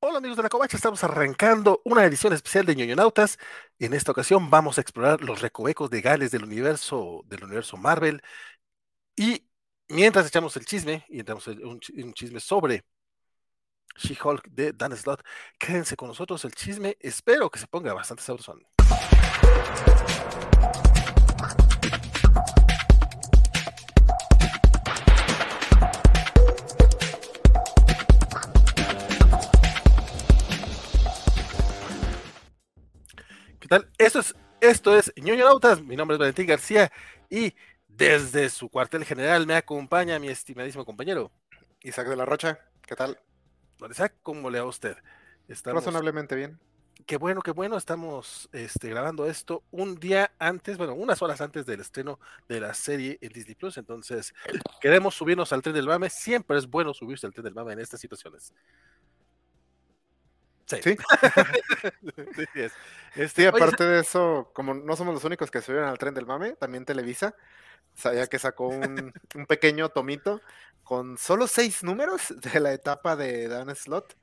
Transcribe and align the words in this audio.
Hola 0.00 0.18
amigos 0.18 0.36
de 0.36 0.42
la 0.42 0.48
Covacha, 0.50 0.76
estamos 0.76 1.02
arrancando 1.04 1.80
una 1.84 2.04
edición 2.04 2.32
especial 2.34 2.66
de 2.66 2.76
ñoñonautas. 2.76 3.38
En 3.78 3.94
esta 3.94 4.12
ocasión 4.12 4.50
vamos 4.50 4.76
a 4.76 4.82
explorar 4.82 5.22
los 5.22 5.40
recovecos 5.40 5.88
de 5.90 6.02
Gales 6.02 6.30
del 6.30 6.44
universo, 6.44 7.22
del 7.26 7.44
universo 7.44 7.78
Marvel. 7.78 8.22
Y 9.16 9.48
mientras 9.88 10.26
echamos 10.26 10.56
el 10.56 10.66
chisme, 10.66 11.06
y 11.08 11.20
entramos 11.20 11.48
en 11.48 11.64
un, 11.66 11.80
un 11.96 12.12
chisme 12.12 12.40
sobre 12.40 12.84
She-Hulk 13.96 14.48
de 14.50 14.72
Dan 14.72 14.94
Slott, 14.96 15.22
quédense 15.58 15.96
con 15.96 16.08
nosotros 16.08 16.44
el 16.44 16.54
chisme. 16.54 16.96
Espero 17.00 17.50
que 17.50 17.58
se 17.58 17.66
ponga 17.66 17.94
bastante 17.94 18.22
sabrosón. 18.22 18.66
¿Qué 33.66 33.70
tal? 33.70 33.90
Esto 33.98 34.20
es, 34.20 34.36
esto 34.60 34.96
es 34.96 35.12
ñoñonautas. 35.16 35.82
Mi 35.82 35.96
nombre 35.96 36.14
es 36.14 36.20
Valentín 36.20 36.46
García 36.46 36.92
y 37.28 37.52
desde 37.88 38.48
su 38.48 38.68
cuartel 38.68 39.04
general 39.04 39.44
me 39.44 39.56
acompaña 39.56 40.20
mi 40.20 40.28
estimadísimo 40.28 40.84
compañero. 40.84 41.32
Isaac 41.82 42.06
de 42.06 42.14
la 42.14 42.24
Rocha, 42.24 42.60
¿qué 42.86 42.94
tal? 42.94 43.18
Don 43.78 43.90
Isaac, 43.90 44.14
¿cómo 44.22 44.50
le 44.50 44.60
va 44.60 44.66
a 44.66 44.68
usted? 44.68 44.96
Estamos... 45.48 45.82
Razonablemente 45.82 46.36
bien. 46.36 46.60
Qué 47.06 47.16
bueno, 47.16 47.42
qué 47.42 47.50
bueno. 47.50 47.76
Estamos 47.76 48.48
este, 48.52 48.88
grabando 48.88 49.26
esto 49.26 49.64
un 49.72 49.96
día 49.96 50.30
antes, 50.38 50.78
bueno, 50.78 50.94
unas 50.94 51.20
horas 51.20 51.40
antes 51.40 51.66
del 51.66 51.80
estreno 51.80 52.20
de 52.48 52.60
la 52.60 52.72
serie 52.72 53.18
en 53.20 53.32
Disney 53.32 53.56
Plus. 53.56 53.78
Entonces, 53.78 54.32
queremos 54.80 55.16
subirnos 55.16 55.52
al 55.52 55.62
tren 55.62 55.74
del 55.74 55.88
mame. 55.88 56.08
Siempre 56.08 56.56
es 56.56 56.68
bueno 56.68 56.94
subirse 56.94 57.26
al 57.26 57.32
tren 57.32 57.42
del 57.42 57.54
mame 57.54 57.72
en 57.72 57.80
estas 57.80 58.00
situaciones. 58.00 58.54
Sí. 60.66 60.76
¿Sí? 60.82 60.96
sí, 62.52 62.60
es. 62.60 62.72
Este, 63.14 63.48
aparte 63.48 63.84
de 63.84 64.00
eso, 64.00 64.50
como 64.52 64.74
no 64.74 64.96
somos 64.96 65.14
los 65.14 65.24
únicos 65.24 65.50
que 65.50 65.62
subieron 65.62 65.88
al 65.88 65.98
tren 65.98 66.12
del 66.12 66.26
mame, 66.26 66.52
también 66.52 66.84
Televisa, 66.84 67.34
sabía 67.94 68.26
que 68.26 68.38
sacó 68.38 68.68
un, 68.68 69.12
un, 69.34 69.46
pequeño 69.46 69.88
tomito 69.88 70.40
con 70.82 71.16
solo 71.16 71.46
seis 71.46 71.82
números 71.82 72.34
de 72.36 72.60
la 72.60 72.72
etapa 72.72 73.16
de 73.16 73.48
Dan 73.48 73.74
Slot 73.74 74.16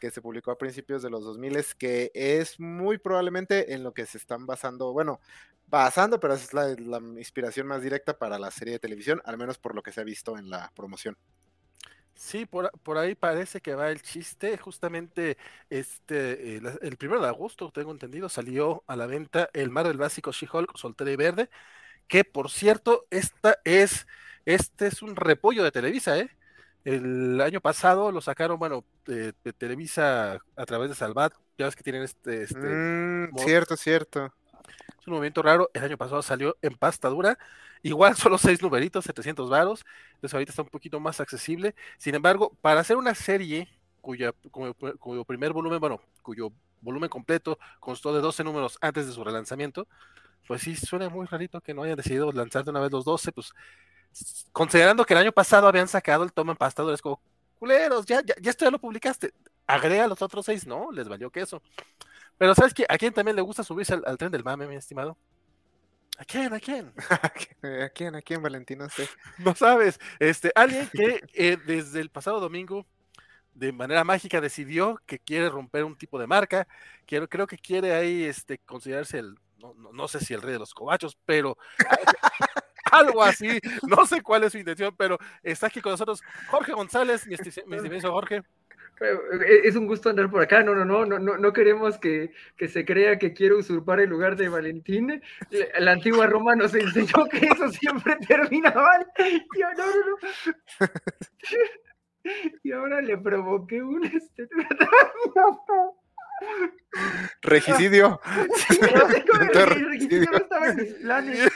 que 0.00 0.10
se 0.10 0.22
publicó 0.22 0.50
a 0.50 0.58
principios 0.58 1.02
de 1.02 1.10
los 1.10 1.22
2000, 1.22 1.64
que 1.78 2.10
es 2.14 2.58
muy 2.58 2.98
probablemente 2.98 3.74
en 3.74 3.84
lo 3.84 3.92
que 3.92 4.06
se 4.06 4.18
están 4.18 4.46
basando, 4.46 4.92
bueno, 4.92 5.20
basando, 5.68 6.18
pero 6.18 6.34
es 6.34 6.52
la, 6.52 6.74
la 6.78 6.98
inspiración 7.18 7.66
más 7.66 7.82
directa 7.82 8.18
para 8.18 8.38
la 8.38 8.50
serie 8.50 8.72
de 8.72 8.80
televisión, 8.80 9.20
al 9.24 9.38
menos 9.38 9.58
por 9.58 9.74
lo 9.74 9.82
que 9.82 9.92
se 9.92 10.00
ha 10.00 10.04
visto 10.04 10.36
en 10.36 10.50
la 10.50 10.72
promoción. 10.74 11.16
Sí, 12.20 12.44
por, 12.44 12.70
por, 12.82 12.98
ahí 12.98 13.14
parece 13.14 13.62
que 13.62 13.74
va 13.74 13.90
el 13.90 14.02
chiste. 14.02 14.58
Justamente 14.58 15.38
este 15.70 16.58
el, 16.58 16.78
el 16.82 16.96
primero 16.98 17.22
de 17.22 17.28
agosto, 17.28 17.72
tengo 17.72 17.92
entendido, 17.92 18.28
salió 18.28 18.84
a 18.86 18.94
la 18.94 19.06
venta 19.06 19.48
el 19.54 19.70
Mar 19.70 19.88
del 19.88 19.96
Básico 19.96 20.30
She-Hulk 20.30 20.76
Soltera 20.76 21.10
y 21.10 21.16
Verde, 21.16 21.48
que 22.08 22.24
por 22.24 22.50
cierto, 22.50 23.06
esta 23.10 23.56
es, 23.64 24.06
este 24.44 24.88
es 24.88 25.00
un 25.00 25.16
repollo 25.16 25.64
de 25.64 25.72
Televisa, 25.72 26.18
¿eh? 26.18 26.28
El 26.84 27.40
año 27.40 27.62
pasado 27.62 28.12
lo 28.12 28.20
sacaron, 28.20 28.58
bueno, 28.58 28.84
de, 29.06 29.32
de 29.42 29.52
Televisa 29.54 30.40
a 30.56 30.66
través 30.66 30.90
de 30.90 30.96
Salvat, 30.96 31.32
ya 31.56 31.66
ves 31.66 31.76
que 31.76 31.82
tienen 31.82 32.02
este... 32.02 32.42
este 32.42 32.58
mm, 32.58 33.38
cierto, 33.38 33.76
cierto. 33.78 34.30
Es 35.00 35.06
un 35.06 35.14
movimiento 35.14 35.42
raro, 35.42 35.70
el 35.72 35.82
año 35.84 35.96
pasado 35.96 36.20
salió 36.22 36.56
en 36.60 36.74
pasta 36.76 37.08
dura, 37.08 37.38
igual 37.82 38.14
solo 38.16 38.38
seis 38.38 38.60
numeritos, 38.62 39.04
700 39.04 39.48
varos, 39.48 39.84
entonces 40.14 40.34
ahorita 40.34 40.52
está 40.52 40.62
un 40.62 40.68
poquito 40.68 41.00
más 41.00 41.20
accesible. 41.20 41.74
Sin 41.98 42.14
embargo, 42.14 42.52
para 42.60 42.80
hacer 42.80 42.96
una 42.96 43.14
serie 43.14 43.68
cuya, 44.00 44.32
cuyo, 44.50 45.24
primer 45.24 45.52
volumen, 45.52 45.80
bueno, 45.80 46.00
cuyo 46.22 46.52
volumen 46.82 47.08
completo 47.08 47.58
constó 47.78 48.14
de 48.14 48.20
12 48.20 48.44
números 48.44 48.78
antes 48.80 49.06
de 49.06 49.12
su 49.12 49.24
relanzamiento, 49.24 49.86
pues 50.46 50.62
sí, 50.62 50.76
suena 50.76 51.08
muy 51.08 51.26
rarito 51.26 51.60
que 51.60 51.74
no 51.74 51.82
hayan 51.82 51.96
decidido 51.96 52.32
lanzar 52.32 52.64
de 52.64 52.70
una 52.70 52.80
vez 52.80 52.92
los 52.92 53.04
12, 53.04 53.32
pues 53.32 53.54
considerando 54.52 55.04
que 55.04 55.14
el 55.14 55.20
año 55.20 55.32
pasado 55.32 55.68
habían 55.68 55.88
sacado 55.88 56.24
el 56.24 56.32
tomo 56.32 56.52
en 56.52 56.58
pasta 56.58 56.82
dura, 56.82 56.94
es 56.94 57.02
como, 57.02 57.20
culeros, 57.58 58.06
ya, 58.06 58.22
ya, 58.22 58.34
ya 58.40 58.50
esto 58.50 58.64
ya 58.64 58.70
lo 58.70 58.78
publicaste, 58.78 59.32
agrega 59.66 60.08
los 60.08 60.20
otros 60.20 60.46
seis, 60.46 60.66
no, 60.66 60.90
les 60.92 61.08
valió 61.08 61.30
queso. 61.30 61.62
Pero 62.40 62.54
¿sabes 62.54 62.72
qué? 62.72 62.86
¿A 62.88 62.96
quién 62.96 63.12
también 63.12 63.36
le 63.36 63.42
gusta 63.42 63.62
subirse 63.62 63.92
al, 63.92 64.02
al 64.06 64.16
tren 64.16 64.32
del 64.32 64.42
mame, 64.42 64.66
mi 64.66 64.74
estimado? 64.74 65.14
¿A 66.16 66.24
quién? 66.24 66.54
¿A 66.54 66.58
quién? 66.58 66.90
¿A 67.84 67.88
quién? 67.90 68.14
¿A 68.14 68.22
quién, 68.22 68.42
Valentino? 68.42 68.88
sé. 68.88 69.06
No 69.38 69.54
sabes. 69.54 70.00
Este, 70.18 70.50
alguien 70.54 70.88
que 70.90 71.20
eh, 71.34 71.58
desde 71.66 72.00
el 72.00 72.08
pasado 72.08 72.40
domingo, 72.40 72.86
de 73.52 73.72
manera 73.72 74.04
mágica, 74.04 74.40
decidió 74.40 74.98
que 75.04 75.18
quiere 75.18 75.50
romper 75.50 75.84
un 75.84 75.98
tipo 75.98 76.18
de 76.18 76.26
marca. 76.26 76.66
Quiero, 77.04 77.28
creo 77.28 77.46
que 77.46 77.58
quiere 77.58 77.92
ahí 77.92 78.24
este, 78.24 78.56
considerarse 78.56 79.18
el, 79.18 79.34
no, 79.58 79.74
no, 79.74 79.92
no 79.92 80.08
sé 80.08 80.20
si 80.20 80.32
el 80.32 80.40
rey 80.40 80.54
de 80.54 80.60
los 80.60 80.72
cobachos, 80.72 81.18
pero 81.26 81.58
algo 82.90 83.22
así. 83.22 83.60
No 83.86 84.06
sé 84.06 84.22
cuál 84.22 84.44
es 84.44 84.52
su 84.52 84.58
intención, 84.58 84.96
pero 84.96 85.18
está 85.42 85.66
aquí 85.66 85.82
con 85.82 85.92
nosotros 85.92 86.22
Jorge 86.48 86.72
González, 86.72 87.26
mi, 87.26 87.36
mi 87.66 87.76
estimado 87.76 88.14
Jorge. 88.14 88.42
Es 89.00 89.76
un 89.76 89.86
gusto 89.86 90.10
andar 90.10 90.30
por 90.30 90.42
acá. 90.42 90.62
No, 90.62 90.74
no, 90.74 90.84
no, 90.84 91.06
no, 91.06 91.38
no 91.38 91.52
queremos 91.52 91.98
que, 91.98 92.32
que, 92.56 92.68
se 92.68 92.84
crea 92.84 93.18
que 93.18 93.32
quiero 93.32 93.58
usurpar 93.58 94.00
el 94.00 94.10
lugar 94.10 94.36
de 94.36 94.48
Valentín. 94.48 95.22
La, 95.50 95.80
la 95.80 95.92
antigua 95.92 96.26
Roma 96.26 96.54
nos 96.54 96.74
enseñó 96.74 97.24
que 97.30 97.46
eso 97.46 97.70
siempre 97.70 98.16
termina 98.28 98.70
mal. 98.72 99.06
Y, 99.18 99.46
no, 99.58 99.72
no, 99.74 99.86
no. 99.86 100.16
y 102.62 102.72
ahora 102.72 103.00
le 103.00 103.16
provoqué 103.16 103.82
un 103.82 104.04
este. 104.04 104.48
Regicidio. 107.42 108.20
regicidio 109.52 110.30
no 110.30 110.38
estaba 110.38 110.68
en 110.68 110.76
mis 110.76 110.94
planes. 110.94 111.52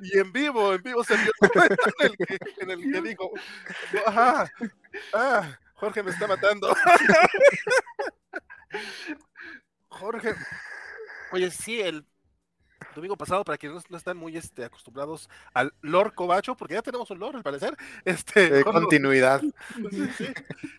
Y 0.00 0.18
en 0.18 0.32
vivo, 0.32 0.72
en 0.74 0.82
vivo 0.82 1.04
se 1.04 1.14
vio 1.16 1.30
en 2.00 2.06
el 2.06 2.16
que, 2.16 2.38
en 2.60 2.70
el 2.70 2.92
que 2.92 3.00
dijo, 3.02 3.30
ajá, 4.06 4.50
ah, 5.12 5.58
Jorge 5.84 6.02
me 6.02 6.10
está 6.12 6.26
matando. 6.26 6.74
Jorge. 9.88 10.34
Oye, 11.30 11.50
sí, 11.50 11.78
el 11.78 12.06
domingo 12.94 13.18
pasado, 13.18 13.44
para 13.44 13.58
quienes 13.58 13.90
no 13.90 13.98
están 13.98 14.16
muy 14.16 14.34
este, 14.34 14.64
acostumbrados 14.64 15.28
al 15.52 15.74
Lord 15.82 16.14
Cobacho, 16.14 16.56
porque 16.56 16.72
ya 16.72 16.80
tenemos 16.80 17.10
un 17.10 17.18
Lord 17.18 17.36
al 17.36 17.42
parecer. 17.42 17.76
Este, 18.06 18.48
de 18.48 18.62
Jorge, 18.62 18.80
continuidad. 18.80 19.42
Sí, 19.90 20.08
sí. 20.16 20.32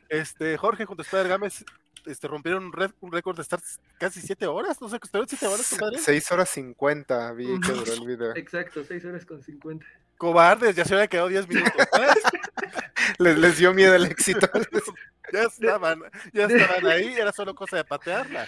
Este, 0.09 0.57
Jorge 0.57 0.85
junto 0.85 1.03
a 1.03 1.05
Spider 1.05 1.27
Gámez 1.27 1.63
este, 2.07 2.27
rompieron 2.27 2.65
un, 2.65 2.73
red, 2.73 2.89
un 3.01 3.11
récord 3.11 3.35
de 3.35 3.43
estar 3.43 3.59
casi 3.99 4.21
7 4.21 4.47
horas, 4.47 4.81
no 4.81 4.89
sé, 4.89 4.95
estuvieron 4.95 5.29
7 5.29 5.45
horas, 5.45 5.69
compadre. 5.69 5.99
6 5.99 6.31
horas 6.31 6.49
50 6.49 7.31
vi 7.33 7.59
que 7.59 7.73
duró 7.73 7.93
el 7.93 8.07
video. 8.07 8.35
Exacto, 8.35 8.83
6 8.83 9.05
horas 9.05 9.23
con 9.23 9.43
50. 9.43 9.85
Cobardes, 10.17 10.75
ya 10.75 10.85
se 10.85 10.93
había 10.93 11.07
quedado 11.07 11.29
10 11.29 11.47
minutos. 11.47 11.73
les, 13.19 13.37
les, 13.37 13.57
dio 13.57 13.73
miedo 13.73 13.95
el 13.95 14.05
éxito. 14.05 14.47
ya 15.33 15.43
estaban, 15.43 16.01
ya 16.33 16.45
estaban 16.45 16.85
ahí, 16.87 17.13
era 17.13 17.31
solo 17.31 17.53
cosa 17.53 17.77
de 17.77 17.85
patearla. 17.85 18.45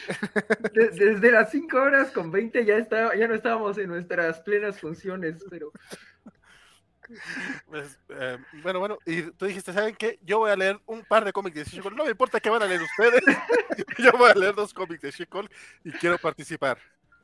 Desde 0.74 1.32
las 1.32 1.52
5 1.52 1.78
horas 1.78 2.12
con 2.12 2.32
20 2.32 2.66
ya, 2.66 2.78
está, 2.78 3.16
ya 3.16 3.28
no 3.28 3.36
estábamos 3.36 3.78
en 3.78 3.90
nuestras 3.90 4.40
plenas 4.42 4.80
funciones, 4.80 5.44
pero 5.50 5.72
pues, 7.68 7.98
eh, 8.10 8.38
bueno, 8.62 8.80
bueno, 8.80 8.98
y 9.06 9.24
tú 9.32 9.46
dijiste, 9.46 9.72
¿saben 9.72 9.96
qué? 9.96 10.20
Yo 10.24 10.40
voy 10.40 10.52
a 10.52 10.56
leer 10.56 10.80
un 10.86 11.04
par 11.04 11.24
de 11.24 11.32
cómics 11.32 11.56
de 11.56 11.64
She-Hulk. 11.64 11.96
No 11.96 12.04
me 12.04 12.12
importa 12.12 12.40
qué 12.40 12.50
van 12.50 12.62
a 12.62 12.66
leer 12.66 12.82
ustedes. 12.82 13.22
Yo 13.98 14.12
voy 14.14 14.32
a 14.32 14.36
leer 14.36 14.56
dos 14.56 14.74
cómics 14.74 15.02
de 15.02 15.12
She-Hulk 15.12 15.52
y 15.86 15.92
quiero 15.92 16.18
participar. 16.18 16.78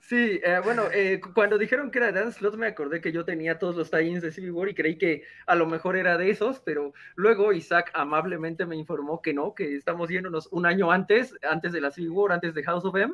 Sí, 0.05 0.41
eh, 0.43 0.59
bueno, 0.61 0.83
eh, 0.93 1.21
cuando 1.33 1.57
dijeron 1.57 1.89
que 1.89 1.99
era 1.99 2.11
Dan 2.11 2.33
Slot 2.33 2.57
me 2.57 2.67
acordé 2.67 2.99
que 2.99 3.13
yo 3.13 3.23
tenía 3.23 3.57
todos 3.57 3.77
los 3.77 3.89
tie-ins 3.89 4.21
de 4.21 4.33
Civil 4.33 4.51
War 4.51 4.67
y 4.67 4.75
creí 4.75 4.97
que 4.97 5.23
a 5.47 5.55
lo 5.55 5.65
mejor 5.65 5.95
era 5.95 6.17
de 6.17 6.29
esos, 6.29 6.59
pero 6.59 6.93
luego 7.15 7.53
Isaac 7.53 7.89
amablemente 7.93 8.65
me 8.65 8.75
informó 8.75 9.21
que 9.21 9.33
no, 9.33 9.55
que 9.55 9.77
estamos 9.77 10.09
yéndonos 10.09 10.49
un 10.51 10.65
año 10.65 10.91
antes, 10.91 11.33
antes 11.49 11.71
de 11.71 11.79
la 11.79 11.89
Civil 11.89 12.09
War, 12.09 12.33
antes 12.33 12.53
de 12.53 12.63
House 12.63 12.83
of 12.83 12.97
M, 12.97 13.13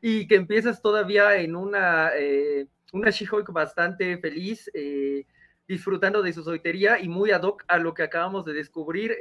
y 0.00 0.28
que 0.28 0.36
empiezas 0.36 0.80
todavía 0.80 1.36
en 1.38 1.56
una, 1.56 2.12
eh, 2.16 2.68
una 2.92 3.10
She-Hulk 3.10 3.52
bastante 3.52 4.16
feliz, 4.18 4.70
eh, 4.74 5.26
disfrutando 5.66 6.22
de 6.22 6.32
su 6.32 6.44
soltería 6.44 7.00
y 7.00 7.08
muy 7.08 7.32
ad 7.32 7.42
hoc 7.42 7.64
a 7.66 7.78
lo 7.78 7.94
que 7.94 8.04
acabamos 8.04 8.44
de 8.44 8.52
descubrir. 8.52 9.16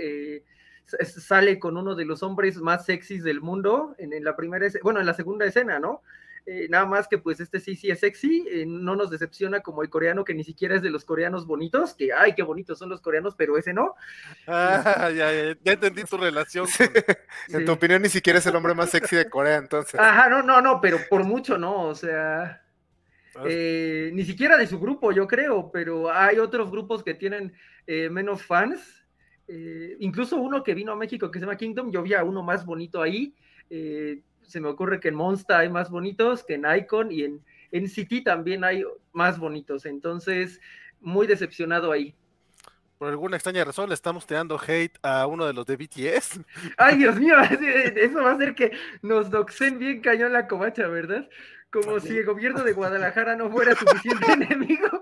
Sale 0.85 1.57
con 1.57 1.77
uno 1.77 1.95
de 1.95 2.05
los 2.05 2.21
hombres 2.21 2.57
más 2.57 2.85
sexys 2.85 3.23
del 3.23 3.41
mundo 3.41 3.95
en, 3.97 4.13
en 4.13 4.23
la 4.23 4.35
primera, 4.35 4.67
bueno, 4.83 4.99
en 4.99 5.07
la 5.07 5.15
segunda 5.15 5.47
escena, 5.47 5.79
¿no? 5.79 6.03
Eh, 6.49 6.67
nada 6.69 6.85
más 6.85 7.09
que 7.09 7.17
pues 7.17 7.41
este 7.41 7.59
sí, 7.59 7.75
sí 7.75 7.91
es 7.91 7.99
sexy, 7.99 8.47
eh, 8.49 8.63
no 8.65 8.95
nos 8.95 9.09
decepciona 9.09 9.59
como 9.59 9.83
el 9.83 9.89
coreano 9.89 10.23
que 10.23 10.33
ni 10.33 10.45
siquiera 10.45 10.77
es 10.77 10.81
de 10.81 10.89
los 10.89 11.03
coreanos 11.03 11.45
bonitos, 11.45 11.93
que 11.93 12.13
ay, 12.13 12.35
qué 12.35 12.41
bonitos 12.41 12.79
son 12.79 12.87
los 12.87 13.01
coreanos, 13.01 13.35
pero 13.35 13.57
ese 13.57 13.73
no. 13.73 13.95
Ah, 14.47 15.11
ya, 15.13 15.33
ya, 15.33 15.57
ya 15.61 15.71
entendí 15.73 16.05
tu 16.05 16.15
relación. 16.15 16.65
En 17.49 17.59
sí. 17.59 17.65
tu 17.65 17.71
opinión 17.73 18.01
ni 18.01 18.07
siquiera 18.07 18.39
es 18.39 18.45
el 18.45 18.55
hombre 18.55 18.73
más 18.73 18.91
sexy 18.91 19.17
de 19.17 19.29
Corea, 19.29 19.57
entonces. 19.57 19.99
Ajá, 19.99 20.29
no, 20.29 20.41
no, 20.41 20.61
no, 20.61 20.79
pero 20.79 20.99
por 21.09 21.25
mucho 21.25 21.57
no, 21.57 21.83
o 21.83 21.95
sea... 21.95 22.63
Eh, 23.45 24.09
ni 24.13 24.23
siquiera 24.23 24.57
de 24.57 24.65
su 24.65 24.79
grupo, 24.79 25.11
yo 25.11 25.27
creo, 25.27 25.69
pero 25.69 26.09
hay 26.11 26.39
otros 26.39 26.71
grupos 26.71 27.03
que 27.03 27.13
tienen 27.13 27.53
eh, 27.85 28.09
menos 28.09 28.41
fans 28.41 29.03
incluso 29.99 30.35
uno 30.35 30.61
que 30.61 30.73
vino 30.73 30.91
a 30.91 30.95
México 30.97 31.31
que 31.31 31.39
se 31.39 31.45
llama 31.45 31.55
Kingdom, 31.55 31.89
yo 31.89 32.03
vi 32.03 32.13
a 32.13 32.23
uno 32.23 32.43
más 32.43 32.65
bonito 32.65 33.01
ahí. 33.01 33.33
Eh, 33.69 34.21
se 34.47 34.59
me 34.59 34.69
ocurre 34.69 34.99
que 34.99 35.09
en 35.09 35.15
Monster 35.15 35.57
hay 35.57 35.69
más 35.69 35.89
bonitos, 35.89 36.43
que 36.43 36.55
en 36.55 36.65
Icon 36.65 37.11
y 37.11 37.23
en, 37.23 37.43
en 37.71 37.87
City 37.89 38.23
también 38.23 38.63
hay 38.63 38.83
más 39.11 39.37
bonitos. 39.37 39.85
Entonces, 39.85 40.59
muy 40.99 41.27
decepcionado 41.27 41.91
ahí. 41.91 42.15
Por 42.97 43.09
alguna 43.09 43.37
extraña 43.37 43.63
razón 43.63 43.89
le 43.89 43.93
estamos 43.93 44.25
tirando 44.25 44.59
hate 44.59 44.97
a 45.03 45.27
uno 45.27 45.45
de 45.45 45.53
los 45.53 45.65
de 45.67 45.75
BTS. 45.75 46.39
Ay, 46.77 46.97
Dios 46.97 47.15
mío, 47.17 47.35
eso 47.95 48.23
va 48.23 48.31
a 48.31 48.33
hacer 48.33 48.55
que 48.55 48.71
nos 49.01 49.29
doxen 49.29 49.77
bien 49.77 50.01
cañón 50.01 50.33
la 50.33 50.47
covacha, 50.47 50.87
¿verdad? 50.87 51.29
Como 51.71 51.99
si 51.99 52.17
el 52.17 52.25
gobierno 52.25 52.63
de 52.63 52.73
Guadalajara 52.73 53.35
no 53.35 53.51
fuera 53.51 53.75
suficiente 53.75 54.31
enemigo. 54.33 55.01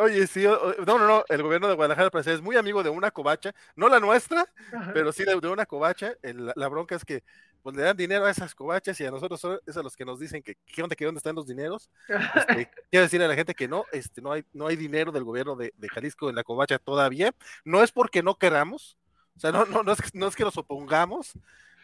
Oye, 0.00 0.26
sí, 0.26 0.44
no, 0.44 0.98
no, 0.98 1.06
no, 1.06 1.24
el 1.28 1.42
gobierno 1.42 1.68
de 1.68 1.74
Guadalajara 1.74 2.10
parece 2.10 2.34
es 2.34 2.40
muy 2.40 2.56
amigo 2.56 2.82
de 2.82 2.90
una 2.90 3.10
covacha, 3.10 3.52
no 3.74 3.88
la 3.88 3.98
nuestra, 3.98 4.46
pero 4.94 5.12
sí 5.12 5.24
de, 5.24 5.34
una 5.34 5.66
covacha. 5.66 6.14
la, 6.22 6.68
bronca 6.68 6.94
es 6.94 7.04
que 7.04 7.24
pues, 7.62 7.76
le 7.76 7.82
dan 7.82 7.96
dinero 7.96 8.24
a 8.24 8.30
esas 8.30 8.54
covachas 8.54 8.98
y 9.00 9.06
a 9.06 9.10
nosotros 9.10 9.60
es 9.66 9.76
a 9.76 9.82
los 9.82 9.96
que 9.96 10.04
nos 10.04 10.18
dicen 10.18 10.42
que 10.42 10.56
qué 10.66 10.82
onda, 10.82 10.96
que 10.96 11.04
dónde 11.04 11.18
están 11.18 11.34
los 11.34 11.46
dineros. 11.46 11.90
Este, 12.34 12.70
quiero 12.90 13.04
decirle 13.04 13.26
a 13.26 13.28
la 13.28 13.34
gente 13.34 13.54
que 13.54 13.68
no, 13.68 13.84
este, 13.92 14.20
no 14.22 14.32
hay, 14.32 14.44
no 14.52 14.66
hay 14.66 14.76
dinero 14.76 15.12
del 15.12 15.24
gobierno 15.24 15.56
de, 15.56 15.72
Jalisco 15.92 16.28
en 16.28 16.36
la 16.36 16.44
covacha 16.44 16.78
todavía. 16.78 17.32
No 17.64 17.82
es 17.82 17.92
porque 17.92 18.22
no 18.22 18.36
queramos, 18.36 18.98
o 19.36 19.40
sea, 19.40 19.52
no, 19.52 19.64
no, 19.66 19.82
no, 19.82 19.92
es, 19.92 19.98
no 20.14 20.26
es 20.26 20.36
que 20.36 20.44
nos 20.44 20.56
opongamos, 20.56 21.32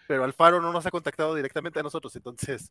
pero 0.06 0.24
Alfaro 0.24 0.60
no 0.60 0.72
nos 0.72 0.86
ha 0.86 0.90
contactado 0.90 1.34
directamente 1.34 1.80
a 1.80 1.82
nosotros, 1.82 2.14
entonces 2.16 2.70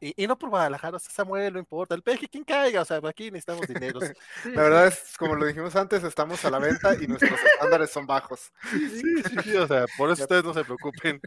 y, 0.00 0.26
no 0.26 0.38
por 0.38 0.50
Guadalajara, 0.50 0.96
o 0.96 1.00
sea, 1.00 1.10
Samuel, 1.12 1.52
no 1.52 1.58
importa, 1.58 1.94
el 1.94 2.02
peje, 2.02 2.28
quien 2.28 2.44
caiga, 2.44 2.82
o 2.82 2.84
sea, 2.84 3.00
aquí 3.04 3.30
necesitamos 3.30 3.66
dinero. 3.68 4.00
la 4.44 4.62
verdad 4.62 4.86
es, 4.88 5.14
como 5.16 5.34
lo 5.34 5.46
dijimos 5.46 5.76
antes, 5.76 6.02
estamos 6.02 6.44
a 6.44 6.50
la 6.50 6.58
venta 6.58 6.94
y 7.00 7.06
nuestros 7.06 7.40
estándares 7.54 7.90
son 7.90 8.06
bajos. 8.06 8.52
Sí, 8.70 9.22
sí, 9.22 9.36
sí, 9.44 9.56
o 9.56 9.66
sea, 9.66 9.84
por 9.96 10.10
eso 10.10 10.22
ustedes 10.22 10.44
no 10.44 10.54
se 10.54 10.64
preocupen. 10.64 11.20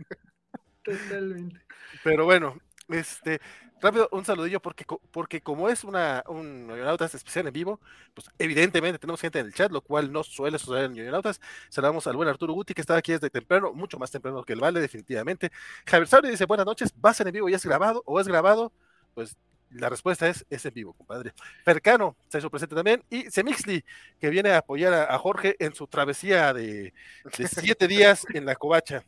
Totalmente. 0.84 1.60
Pero 2.04 2.26
bueno, 2.26 2.58
este, 2.90 3.40
rápido, 3.82 4.10
un 4.12 4.26
saludillo, 4.26 4.62
porque, 4.62 4.86
porque 5.12 5.42
como 5.42 5.70
es 5.70 5.84
una, 5.84 6.24
un 6.28 6.68
Ñoñonautas 6.68 7.14
especial 7.16 7.48
en 7.48 7.54
vivo, 7.54 7.80
pues 8.14 8.30
evidentemente 8.38 9.00
tenemos 9.00 9.22
gente 9.22 9.40
en 9.40 9.48
el 9.48 9.54
chat, 9.54 9.72
lo 9.72 9.82
cual 9.82 10.12
no 10.12 10.24
suele 10.24 10.60
suceder 10.60 10.86
en 10.86 10.94
Ñoñonautas. 10.94 11.40
Saludamos 11.70 12.08
al 12.08 12.16
buen 12.16 12.30
Arturo 12.30 12.54
Guti, 12.54 12.74
que 12.74 12.82
está 12.82 12.96
aquí 12.98 13.12
desde 13.12 13.30
temprano, 13.30 13.74
mucho 13.74 13.98
más 14.00 14.12
temprano 14.12 14.44
que 14.44 14.54
el 14.54 14.60
Vale, 14.60 14.80
definitivamente. 14.80 15.52
Javier 15.86 16.08
Sabri 16.08 16.30
dice, 16.30 16.46
buenas 16.46 16.66
noches, 16.66 16.94
¿va 17.04 17.12
a 17.12 17.14
ser 17.14 17.28
en 17.28 17.34
vivo 17.34 17.50
y 17.50 17.54
es 17.54 17.66
grabado 17.66 18.04
o 18.06 18.20
es 18.20 18.28
grabado? 18.28 18.72
Pues 19.14 19.38
la 19.72 19.90
respuesta 19.90 20.28
es, 20.28 20.46
es 20.50 20.66
en 20.66 20.74
vivo, 20.74 20.94
compadre. 20.94 21.34
Percano 21.64 22.18
se 22.28 22.40
hizo 22.40 22.50
presente 22.50 22.76
también. 22.76 23.04
Y 23.10 23.30
Semixli, 23.32 23.86
que 24.20 24.30
viene 24.30 24.52
a 24.52 24.58
apoyar 24.58 24.94
a, 24.94 25.18
Jorge 25.18 25.56
en 25.60 25.74
su 25.74 25.88
travesía 25.88 26.54
de, 26.54 26.94
de 27.38 27.48
siete 27.48 27.88
días 27.88 28.26
en 28.34 28.46
la 28.46 28.56
covacha. 28.56 29.06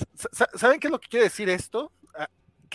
Pues, 0.00 0.48
¿saben 0.54 0.80
qué 0.80 0.88
es 0.88 0.90
lo 0.90 1.00
que 1.00 1.08
quiere 1.08 1.24
decir 1.24 1.48
esto? 1.48 1.92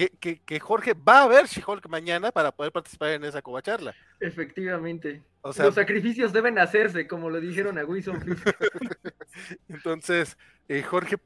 que, 0.08 0.60
Jorge 0.60 0.94
va 0.94 1.24
a 1.24 1.28
ver 1.28 1.46
She-Hulk 1.46 1.88
mañana 1.90 2.32
para 2.32 2.52
poder 2.52 2.72
participar 2.72 3.10
en 3.10 3.24
esa 3.26 3.42
covacharla. 3.42 3.94
Efectivamente. 4.20 5.22
Los 5.44 5.76
sacrificios 5.76 6.32
deben 6.34 6.60
hacerse, 6.60 7.08
como 7.08 7.30
lo 7.30 7.40
dijeron 7.40 7.78
a 7.78 7.86
Wilson. 7.86 8.20
Entonces, 9.70 10.38
eh, 10.68 10.84
Jorge 10.84 11.18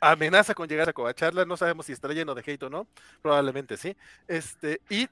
amenaza 0.00 0.54
con 0.54 0.68
llegar 0.68 0.88
a 0.88 0.92
covacharla, 0.92 1.44
no 1.44 1.56
sabemos 1.56 1.86
si 1.86 1.92
estará 1.92 2.14
lleno 2.14 2.34
de 2.34 2.42
hate 2.46 2.62
o 2.64 2.70
no, 2.70 2.86
probablemente 3.22 3.76
sí. 3.76 3.96
Este, 4.28 4.80
y 4.88 5.08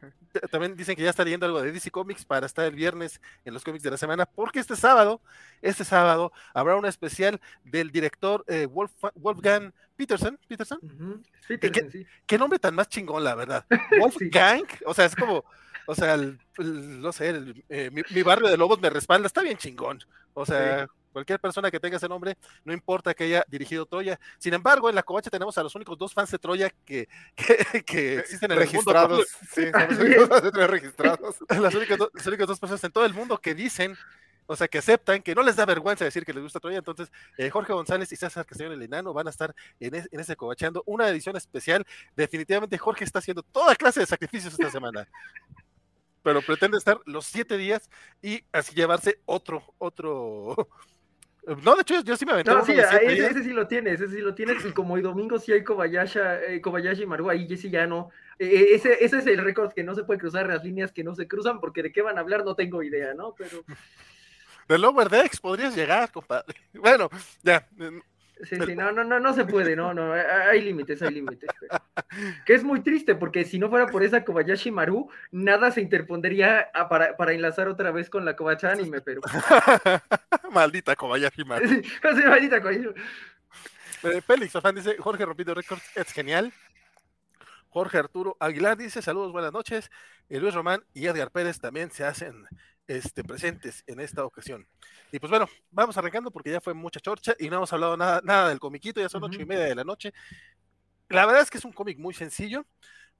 también 0.50 0.76
dicen 0.76 0.96
que 0.96 1.02
ya 1.02 1.10
está 1.10 1.24
leyendo 1.24 1.46
algo 1.46 1.62
de 1.62 1.72
DC 1.72 1.90
Comics 1.90 2.24
para 2.24 2.46
estar 2.46 2.64
el 2.64 2.74
viernes 2.74 3.20
en 3.44 3.54
los 3.54 3.64
cómics 3.64 3.82
de 3.82 3.90
la 3.90 3.96
semana, 3.96 4.26
porque 4.26 4.60
este 4.60 4.76
sábado, 4.76 5.20
este 5.62 5.84
sábado, 5.84 6.32
habrá 6.52 6.76
una 6.76 6.88
especial 6.88 7.40
del 7.64 7.90
director 7.90 8.44
eh, 8.48 8.66
Wolfgang 8.66 9.72
Peterson, 9.96 10.38
Peterson, 10.48 10.80
¿Qué, 12.26 12.38
nombre 12.38 12.58
tan 12.58 12.74
más 12.74 12.88
chingón, 12.88 13.22
la 13.22 13.34
verdad. 13.34 13.64
Wolfgang, 14.00 14.66
o 14.86 14.94
sea, 14.94 15.04
es 15.04 15.14
como, 15.14 15.44
o 15.86 15.94
sea, 15.94 16.16
no 16.58 17.12
sé, 17.12 17.54
eh, 17.68 17.90
mi, 17.90 18.22
barrio 18.22 18.48
de 18.48 18.56
lobos 18.56 18.80
me 18.80 18.90
respalda, 18.90 19.26
está 19.26 19.42
bien 19.42 19.58
chingón. 19.58 20.00
O 20.34 20.44
sea, 20.44 20.88
cualquier 21.12 21.38
persona 21.38 21.70
que 21.70 21.78
tenga 21.78 21.96
ese 21.96 22.08
nombre, 22.08 22.36
no 22.64 22.72
importa 22.72 23.14
que 23.14 23.24
haya 23.24 23.44
dirigido 23.48 23.86
Troya. 23.86 24.18
Sin 24.38 24.52
embargo, 24.52 24.88
en 24.88 24.96
la 24.96 25.02
covacha 25.02 25.30
tenemos 25.30 25.56
a 25.56 25.62
los 25.62 25.74
únicos 25.74 25.96
dos 25.96 26.12
fans 26.12 26.30
de 26.30 26.38
Troya 26.38 26.70
que, 26.84 27.08
que, 27.86 28.18
existen 28.18 28.50
en 28.50 28.60
el 28.60 28.72
mundo. 28.72 29.22
Sí, 29.52 29.62
son 30.28 30.50
los 30.54 30.70
registrados. 30.70 31.36
Las 31.48 31.74
únicas, 31.74 31.98
las 32.12 32.26
únicas 32.26 32.48
dos 32.48 32.58
personas 32.58 32.82
en 32.84 32.92
todo 32.92 33.06
el 33.06 33.14
mundo 33.14 33.38
que 33.38 33.54
dicen 33.54 33.96
o 34.46 34.56
sea, 34.56 34.68
que 34.68 34.78
aceptan, 34.78 35.22
que 35.22 35.34
no 35.34 35.42
les 35.42 35.56
da 35.56 35.64
vergüenza 35.64 36.04
decir 36.04 36.24
que 36.24 36.34
les 36.34 36.42
gusta 36.42 36.60
Troya. 36.60 36.78
Entontonces, 36.78 37.14
eh, 37.38 37.48
Jorge 37.48 37.72
González 37.72 38.12
y 38.12 38.16
César 38.16 38.44
Castellón 38.44 38.74
el 38.74 38.82
Enano 38.82 39.14
van 39.14 39.26
a 39.26 39.30
estar 39.30 39.54
en, 39.80 39.94
en, 39.94 40.20
ese 40.20 40.36
covachando, 40.36 40.82
una 40.86 41.08
edición 41.08 41.36
especial. 41.36 41.86
Definitivamente 42.14 42.76
Jorge 42.76 43.04
está 43.04 43.20
haciendo 43.20 43.42
toda 43.42 43.74
clase 43.74 44.00
de 44.00 44.06
sacrificios 44.06 44.52
esta 44.52 44.70
semana. 44.70 45.08
Pero 46.24 46.40
pretende 46.40 46.78
estar 46.78 46.98
los 47.04 47.26
siete 47.26 47.58
días 47.58 47.88
y 48.22 48.42
así 48.50 48.74
llevarse 48.74 49.20
otro, 49.26 49.62
otro. 49.78 50.68
No, 51.62 51.74
de 51.74 51.82
hecho, 51.82 52.00
yo 52.00 52.16
sí 52.16 52.24
me 52.24 52.32
aventé. 52.32 52.50
No, 52.50 52.64
sí, 52.64 52.72
ese, 52.72 53.44
sí 53.44 53.50
lo 53.50 53.68
tienes, 53.68 54.00
ese 54.00 54.16
sí 54.16 54.22
lo 54.22 54.34
tienes. 54.34 54.64
Y 54.64 54.72
como 54.72 54.94
hoy 54.94 55.02
domingo 55.02 55.38
sí 55.38 55.52
hay 55.52 55.62
Kobayashi, 55.62 56.18
eh, 56.48 56.60
Kobayashi 56.62 57.02
y 57.02 57.06
Maru, 57.06 57.28
ahí 57.28 57.46
Jesse 57.46 57.70
ya 57.70 57.86
no. 57.86 58.08
Eh, 58.38 58.68
ese, 58.72 59.04
ese 59.04 59.18
es 59.18 59.26
el 59.26 59.36
récord 59.44 59.74
que 59.74 59.84
no 59.84 59.94
se 59.94 60.04
puede 60.04 60.20
cruzar, 60.20 60.48
las 60.48 60.64
líneas 60.64 60.90
que 60.90 61.04
no 61.04 61.14
se 61.14 61.28
cruzan, 61.28 61.60
porque 61.60 61.82
de 61.82 61.92
qué 61.92 62.00
van 62.00 62.16
a 62.16 62.22
hablar 62.22 62.46
no 62.46 62.54
tengo 62.54 62.82
idea, 62.82 63.12
¿no? 63.12 63.34
Pero 63.36 63.62
de 64.68 64.78
Lower 64.78 65.10
Decks 65.10 65.38
podrías 65.38 65.76
llegar, 65.76 66.10
compadre. 66.10 66.54
Bueno, 66.72 67.10
ya. 67.42 67.68
Sí, 68.42 68.56
sí, 68.66 68.74
no, 68.74 68.90
no, 68.90 69.04
no, 69.04 69.20
no 69.20 69.32
se 69.32 69.44
puede, 69.44 69.76
no, 69.76 69.94
no, 69.94 70.12
hay 70.12 70.60
límites, 70.60 71.00
hay 71.02 71.14
límites. 71.14 71.48
Que 72.44 72.54
es 72.54 72.64
muy 72.64 72.80
triste, 72.80 73.14
porque 73.14 73.44
si 73.44 73.58
no 73.58 73.70
fuera 73.70 73.86
por 73.86 74.02
esa 74.02 74.24
Kobayashi 74.24 74.70
Maru, 74.70 75.08
nada 75.30 75.70
se 75.70 75.80
interpondría 75.80 76.68
para, 76.90 77.16
para 77.16 77.32
enlazar 77.32 77.68
otra 77.68 77.92
vez 77.92 78.10
con 78.10 78.24
la 78.24 78.34
Kobacha 78.34 78.72
anime, 78.72 79.00
pero. 79.00 79.20
maldita 80.52 80.96
Kobayashi 80.96 81.44
Maru. 81.44 81.68
Sí, 81.68 81.82
maldita 82.26 82.60
Kobayashi 82.60 82.88
eh, 84.02 84.20
Félix 84.20 84.54
Afán 84.56 84.74
dice, 84.74 84.96
Jorge 84.98 85.24
Rompido 85.24 85.54
Records 85.54 85.84
es 85.94 86.12
genial. 86.12 86.52
Jorge 87.70 87.98
Arturo 87.98 88.36
Aguilar 88.38 88.76
dice, 88.76 89.00
saludos, 89.00 89.32
buenas 89.32 89.52
noches. 89.52 89.90
Y 90.28 90.38
Luis 90.38 90.54
Román 90.54 90.84
y 90.92 91.06
Edgar 91.06 91.30
Pérez 91.30 91.58
también 91.58 91.90
se 91.90 92.04
hacen 92.04 92.46
este, 92.86 93.24
presentes 93.24 93.82
en 93.86 94.00
esta 94.00 94.24
ocasión. 94.24 94.66
Y 95.12 95.18
pues 95.18 95.30
bueno, 95.30 95.48
vamos 95.70 95.96
arrancando 95.96 96.30
porque 96.30 96.50
ya 96.50 96.60
fue 96.60 96.74
mucha 96.74 97.00
chorcha 97.00 97.34
y 97.38 97.48
no 97.48 97.56
hemos 97.56 97.72
hablado 97.72 97.96
nada, 97.96 98.20
nada 98.24 98.48
del 98.48 98.60
comiquito, 98.60 99.00
ya 99.00 99.08
son 99.08 99.24
ocho 99.24 99.40
y 99.40 99.46
media 99.46 99.64
de 99.64 99.74
la 99.74 99.84
noche. 99.84 100.12
La 101.08 101.26
verdad 101.26 101.42
es 101.42 101.50
que 101.50 101.58
es 101.58 101.64
un 101.64 101.72
cómic 101.72 101.98
muy 101.98 102.14
sencillo, 102.14 102.66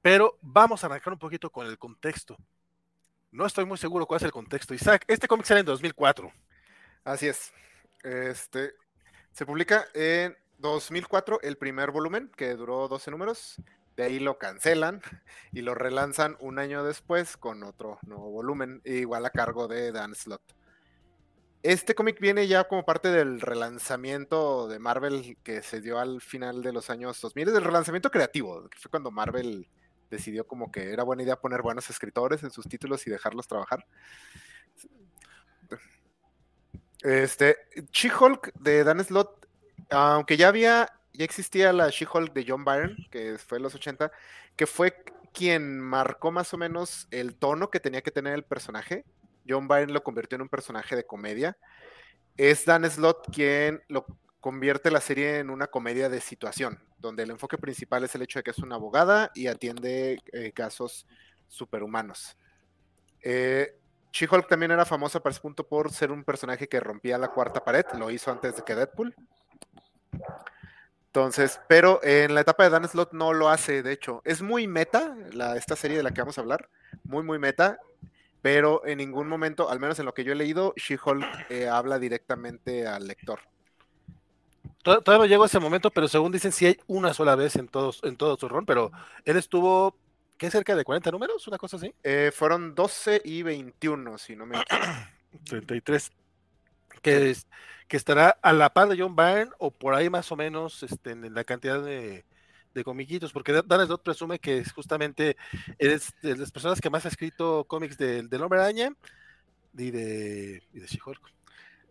pero 0.01 0.37
vamos 0.41 0.83
a 0.83 0.87
arrancar 0.87 1.13
un 1.13 1.19
poquito 1.19 1.49
con 1.49 1.67
el 1.67 1.77
contexto. 1.77 2.37
No 3.31 3.45
estoy 3.45 3.65
muy 3.65 3.77
seguro 3.77 4.05
cuál 4.05 4.17
es 4.17 4.23
el 4.23 4.31
contexto. 4.31 4.73
Isaac, 4.73 5.03
este 5.07 5.27
cómic 5.27 5.45
sale 5.45 5.59
en 5.59 5.65
2004. 5.65 6.31
Así 7.03 7.27
es. 7.27 7.53
Este 8.03 8.73
se 9.31 9.45
publica 9.45 9.85
en 9.93 10.37
2004 10.59 11.41
el 11.41 11.57
primer 11.57 11.91
volumen, 11.91 12.31
que 12.37 12.55
duró 12.55 12.87
12 12.87 13.11
números, 13.11 13.57
de 13.95 14.03
ahí 14.03 14.19
lo 14.19 14.37
cancelan 14.37 15.01
y 15.51 15.61
lo 15.61 15.75
relanzan 15.75 16.37
un 16.39 16.59
año 16.59 16.83
después 16.83 17.37
con 17.37 17.63
otro 17.63 17.99
nuevo 18.05 18.29
volumen, 18.31 18.81
igual 18.85 19.25
a 19.25 19.29
cargo 19.29 19.67
de 19.67 19.91
Dan 19.91 20.15
Slott. 20.15 20.41
Este 21.63 21.95
cómic 21.95 22.19
viene 22.19 22.47
ya 22.47 22.65
como 22.65 22.85
parte 22.85 23.09
del 23.09 23.41
relanzamiento 23.41 24.67
de 24.67 24.77
Marvel 24.77 25.37
que 25.43 25.63
se 25.63 25.81
dio 25.81 25.97
al 25.97 26.21
final 26.21 26.61
de 26.61 26.71
los 26.71 26.91
años 26.91 27.19
2000, 27.19 27.53
del 27.53 27.63
relanzamiento 27.63 28.11
creativo, 28.11 28.69
que 28.69 28.77
fue 28.77 28.91
cuando 28.91 29.09
Marvel 29.09 29.67
decidió 30.11 30.45
como 30.45 30.71
que 30.71 30.91
era 30.91 31.03
buena 31.03 31.23
idea 31.23 31.39
poner 31.39 31.63
buenos 31.63 31.89
escritores 31.89 32.43
en 32.43 32.51
sus 32.51 32.67
títulos 32.67 33.07
y 33.07 33.09
dejarlos 33.09 33.47
trabajar. 33.47 33.83
Este, 37.01 37.57
She-Hulk 37.91 38.53
de 38.59 38.83
Dan 38.83 39.03
Slott, 39.03 39.47
aunque 39.89 40.37
ya 40.37 40.49
había 40.49 40.87
ya 41.17 41.25
existía 41.25 41.73
la 41.73 41.89
She-Hulk 41.89 42.33
de 42.33 42.45
John 42.47 42.65
Byrne, 42.65 42.95
que 43.11 43.37
fue 43.37 43.57
en 43.57 43.63
los 43.63 43.75
80, 43.75 44.11
que 44.55 44.67
fue 44.67 45.03
quien 45.33 45.79
marcó 45.79 46.31
más 46.31 46.53
o 46.53 46.57
menos 46.57 47.07
el 47.11 47.35
tono 47.35 47.69
que 47.69 47.79
tenía 47.79 48.01
que 48.01 48.11
tener 48.11 48.33
el 48.33 48.43
personaje. 48.43 49.05
John 49.47 49.67
Byrne 49.67 49.93
lo 49.93 50.03
convirtió 50.03 50.37
en 50.37 50.43
un 50.43 50.49
personaje 50.49 50.95
de 50.95 51.05
comedia. 51.05 51.57
Es 52.37 52.65
Dan 52.65 52.89
Slott 52.89 53.33
quien 53.33 53.83
lo 53.87 54.05
convierte 54.39 54.91
la 54.91 55.01
serie 55.01 55.39
en 55.39 55.49
una 55.49 55.67
comedia 55.67 56.07
de 56.07 56.21
situación, 56.21 56.79
donde 56.99 57.23
el 57.23 57.31
enfoque 57.31 57.57
principal 57.57 58.03
es 58.03 58.13
el 58.15 58.21
hecho 58.21 58.39
de 58.39 58.43
que 58.43 58.51
es 58.51 58.59
una 58.59 58.75
abogada 58.75 59.31
y 59.33 59.47
atiende 59.47 60.19
eh, 60.31 60.51
casos 60.51 61.07
superhumanos. 61.47 62.37
Eh, 63.21 63.75
She-Hulk 64.11 64.47
también 64.47 64.71
era 64.71 64.85
famosa 64.85 65.19
para 65.19 65.31
ese 65.31 65.41
punto 65.41 65.67
por 65.67 65.91
ser 65.91 66.11
un 66.11 66.23
personaje 66.23 66.69
que 66.69 66.79
rompía 66.79 67.17
la 67.17 67.29
cuarta 67.29 67.63
pared, 67.63 67.85
lo 67.97 68.09
hizo 68.11 68.31
antes 68.31 68.55
de 68.55 68.63
que 68.63 68.75
Deadpool. 68.75 69.13
Entonces, 71.15 71.61
pero 71.69 72.01
en 72.03 72.35
la 72.35 72.41
etapa 72.41 72.65
de 72.65 72.69
Dan 72.69 72.85
Slot 72.89 73.13
no 73.13 73.31
lo 73.31 73.47
hace, 73.47 73.81
de 73.81 73.93
hecho. 73.93 74.21
Es 74.25 74.41
muy 74.41 74.67
meta, 74.67 75.15
la, 75.31 75.55
esta 75.55 75.77
serie 75.77 75.95
de 75.95 76.03
la 76.03 76.11
que 76.11 76.19
vamos 76.19 76.37
a 76.37 76.41
hablar, 76.41 76.69
muy, 77.05 77.23
muy 77.23 77.39
meta, 77.39 77.79
pero 78.41 78.85
en 78.85 78.97
ningún 78.97 79.29
momento, 79.29 79.69
al 79.69 79.79
menos 79.79 79.97
en 79.97 80.07
lo 80.07 80.13
que 80.13 80.25
yo 80.25 80.33
he 80.33 80.35
leído, 80.35 80.73
She-Hulk 80.75 81.25
eh, 81.49 81.69
habla 81.69 81.99
directamente 81.99 82.85
al 82.85 83.07
lector. 83.07 83.39
Todavía 84.83 85.19
no 85.19 85.25
llegó 85.25 85.43
a 85.43 85.45
ese 85.45 85.61
momento, 85.61 85.89
pero 85.89 86.09
según 86.09 86.33
dicen, 86.33 86.51
sí 86.51 86.65
hay 86.65 86.77
una 86.85 87.13
sola 87.13 87.37
vez 87.37 87.55
en, 87.55 87.69
todos, 87.69 88.01
en 88.03 88.17
todo 88.17 88.35
su 88.35 88.49
rol, 88.49 88.65
pero 88.65 88.91
él 89.23 89.37
estuvo, 89.37 89.95
¿qué? 90.37 90.51
Cerca 90.51 90.75
de 90.75 90.83
40 90.83 91.11
números, 91.11 91.47
una 91.47 91.57
cosa 91.57 91.77
así. 91.77 91.95
Eh, 92.03 92.33
fueron 92.35 92.75
12 92.75 93.21
y 93.23 93.41
21, 93.41 94.17
si 94.17 94.35
no 94.35 94.45
me 94.45 94.57
equivoco. 94.59 94.85
33. 95.45 96.11
Que, 97.01 97.31
es, 97.31 97.47
que 97.87 97.97
estará 97.97 98.29
a 98.41 98.53
la 98.53 98.73
par 98.73 98.89
de 98.89 98.99
John 98.99 99.15
Byrne 99.15 99.51
o 99.59 99.71
por 99.71 99.93
ahí 99.93 100.09
más 100.09 100.31
o 100.31 100.35
menos 100.35 100.83
este, 100.83 101.11
en 101.11 101.33
la 101.33 101.43
cantidad 101.43 101.81
de, 101.81 102.25
de 102.75 102.83
comiquitos, 102.83 103.31
porque 103.31 103.53
Dan 103.53 103.85
Slott 103.87 104.03
presume 104.03 104.37
que 104.37 104.59
es 104.59 104.71
justamente 104.73 105.37
es 105.79 106.13
de 106.21 106.35
las 106.35 106.51
personas 106.51 106.81
que 106.81 106.89
más 106.89 107.05
ha 107.05 107.09
escrito 107.09 107.65
cómics 107.67 107.97
del 107.97 108.29
de 108.29 108.37
Hombre 108.37 108.59
Araña 108.59 108.93
y 109.77 109.91
de, 109.91 110.61
y 110.73 110.79
de 110.79 110.85
She-Hulk. 110.85 111.21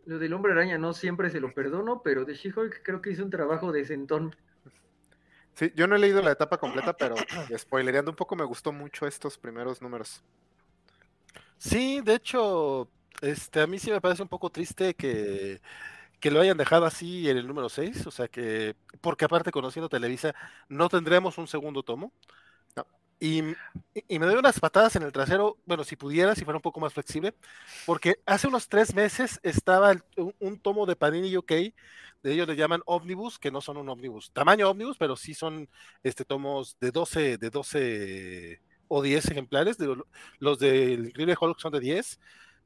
Lo 0.06 0.18
del 0.18 0.34
Hombre 0.34 0.52
Araña 0.52 0.76
no 0.76 0.92
siempre 0.92 1.30
se 1.30 1.40
lo 1.40 1.54
perdono, 1.54 2.02
pero 2.02 2.26
de 2.26 2.34
She-Hulk 2.34 2.82
creo 2.82 3.00
que 3.00 3.10
hizo 3.10 3.24
un 3.24 3.30
trabajo 3.30 3.72
de 3.72 3.84
sentón. 3.86 4.36
Sí, 5.54 5.72
yo 5.74 5.86
no 5.86 5.96
he 5.96 5.98
leído 5.98 6.20
la 6.20 6.32
etapa 6.32 6.58
completa, 6.58 6.94
pero 6.94 7.14
spoilereando 7.56 8.10
un 8.10 8.16
poco, 8.16 8.36
me 8.36 8.44
gustó 8.44 8.70
mucho 8.70 9.06
estos 9.06 9.38
primeros 9.38 9.80
números. 9.80 10.22
Sí, 11.56 12.02
de 12.02 12.16
hecho, 12.16 12.90
este, 13.20 13.60
a 13.60 13.66
mí 13.66 13.78
sí 13.78 13.90
me 13.90 14.00
parece 14.00 14.22
un 14.22 14.28
poco 14.28 14.50
triste 14.50 14.94
que, 14.94 15.60
que 16.20 16.30
lo 16.30 16.40
hayan 16.40 16.56
dejado 16.56 16.86
así 16.86 17.28
en 17.28 17.36
el 17.36 17.46
número 17.46 17.68
6, 17.68 18.06
o 18.06 18.10
sea 18.10 18.28
que, 18.28 18.76
porque 19.00 19.24
aparte 19.26 19.50
conociendo 19.50 19.88
Televisa, 19.88 20.34
no 20.68 20.88
tendremos 20.88 21.38
un 21.38 21.46
segundo 21.48 21.82
tomo. 21.82 22.12
Y, 23.20 23.42
y, 24.08 24.18
me 24.18 24.26
doy 24.26 24.36
unas 24.36 24.60
patadas 24.60 24.96
en 24.96 25.02
el 25.02 25.12
trasero, 25.12 25.56
bueno, 25.64 25.84
si 25.84 25.96
pudiera, 25.96 26.34
si 26.34 26.44
fuera 26.44 26.58
un 26.58 26.62
poco 26.62 26.80
más 26.80 26.92
flexible, 26.92 27.34
porque 27.86 28.16
hace 28.26 28.48
unos 28.48 28.68
tres 28.68 28.94
meses 28.94 29.40
estaba 29.42 29.92
un, 30.16 30.34
un, 30.40 30.58
tomo 30.58 30.84
de 30.84 30.96
Panini 30.96 31.34
UK, 31.36 31.50
de 31.50 32.32
ellos 32.32 32.48
le 32.48 32.56
llaman 32.56 32.82
Omnibus, 32.86 33.38
que 33.38 33.50
no 33.50 33.60
son 33.60 33.76
un 33.76 33.88
Omnibus, 33.88 34.30
tamaño 34.32 34.68
Omnibus, 34.68 34.98
pero 34.98 35.16
sí 35.16 35.32
son 35.32 35.68
este 36.02 36.24
tomos 36.24 36.76
de 36.80 36.90
12, 36.90 37.38
de 37.38 37.50
12 37.50 38.60
o 38.88 39.02
10 39.02 39.30
ejemplares, 39.30 39.78
de, 39.78 39.96
los 40.38 40.58
del 40.58 41.06
Increíble 41.06 41.36
Hulk 41.40 41.58
son 41.58 41.72
de 41.72 41.80
10, 41.80 42.18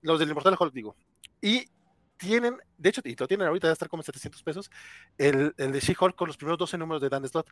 los 0.02 0.18
del 0.18 0.28
Inmortal 0.28 0.56
Hulk 0.58 0.72
digo, 0.72 0.96
y 1.40 1.66
tienen, 2.16 2.58
de 2.76 2.88
hecho, 2.88 3.00
y 3.04 3.14
lo 3.16 3.28
tienen 3.28 3.46
ahorita, 3.46 3.68
debe 3.68 3.72
estar 3.72 3.88
como 3.88 4.02
700 4.02 4.42
pesos, 4.42 4.70
el, 5.16 5.54
el 5.56 5.72
de 5.72 5.80
She-Hulk 5.80 6.16
con 6.16 6.26
los 6.26 6.36
primeros 6.36 6.58
12 6.58 6.76
números 6.78 7.00
de 7.00 7.08
Dan 7.08 7.26
Slott. 7.26 7.48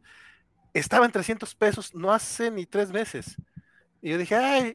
Estaba 0.74 1.06
en 1.06 1.12
300 1.12 1.54
pesos 1.54 1.94
no 1.94 2.12
hace 2.12 2.50
ni 2.50 2.66
tres 2.66 2.90
meses. 2.90 3.36
Y 4.02 4.10
yo 4.10 4.18
dije, 4.18 4.34
ay, 4.34 4.74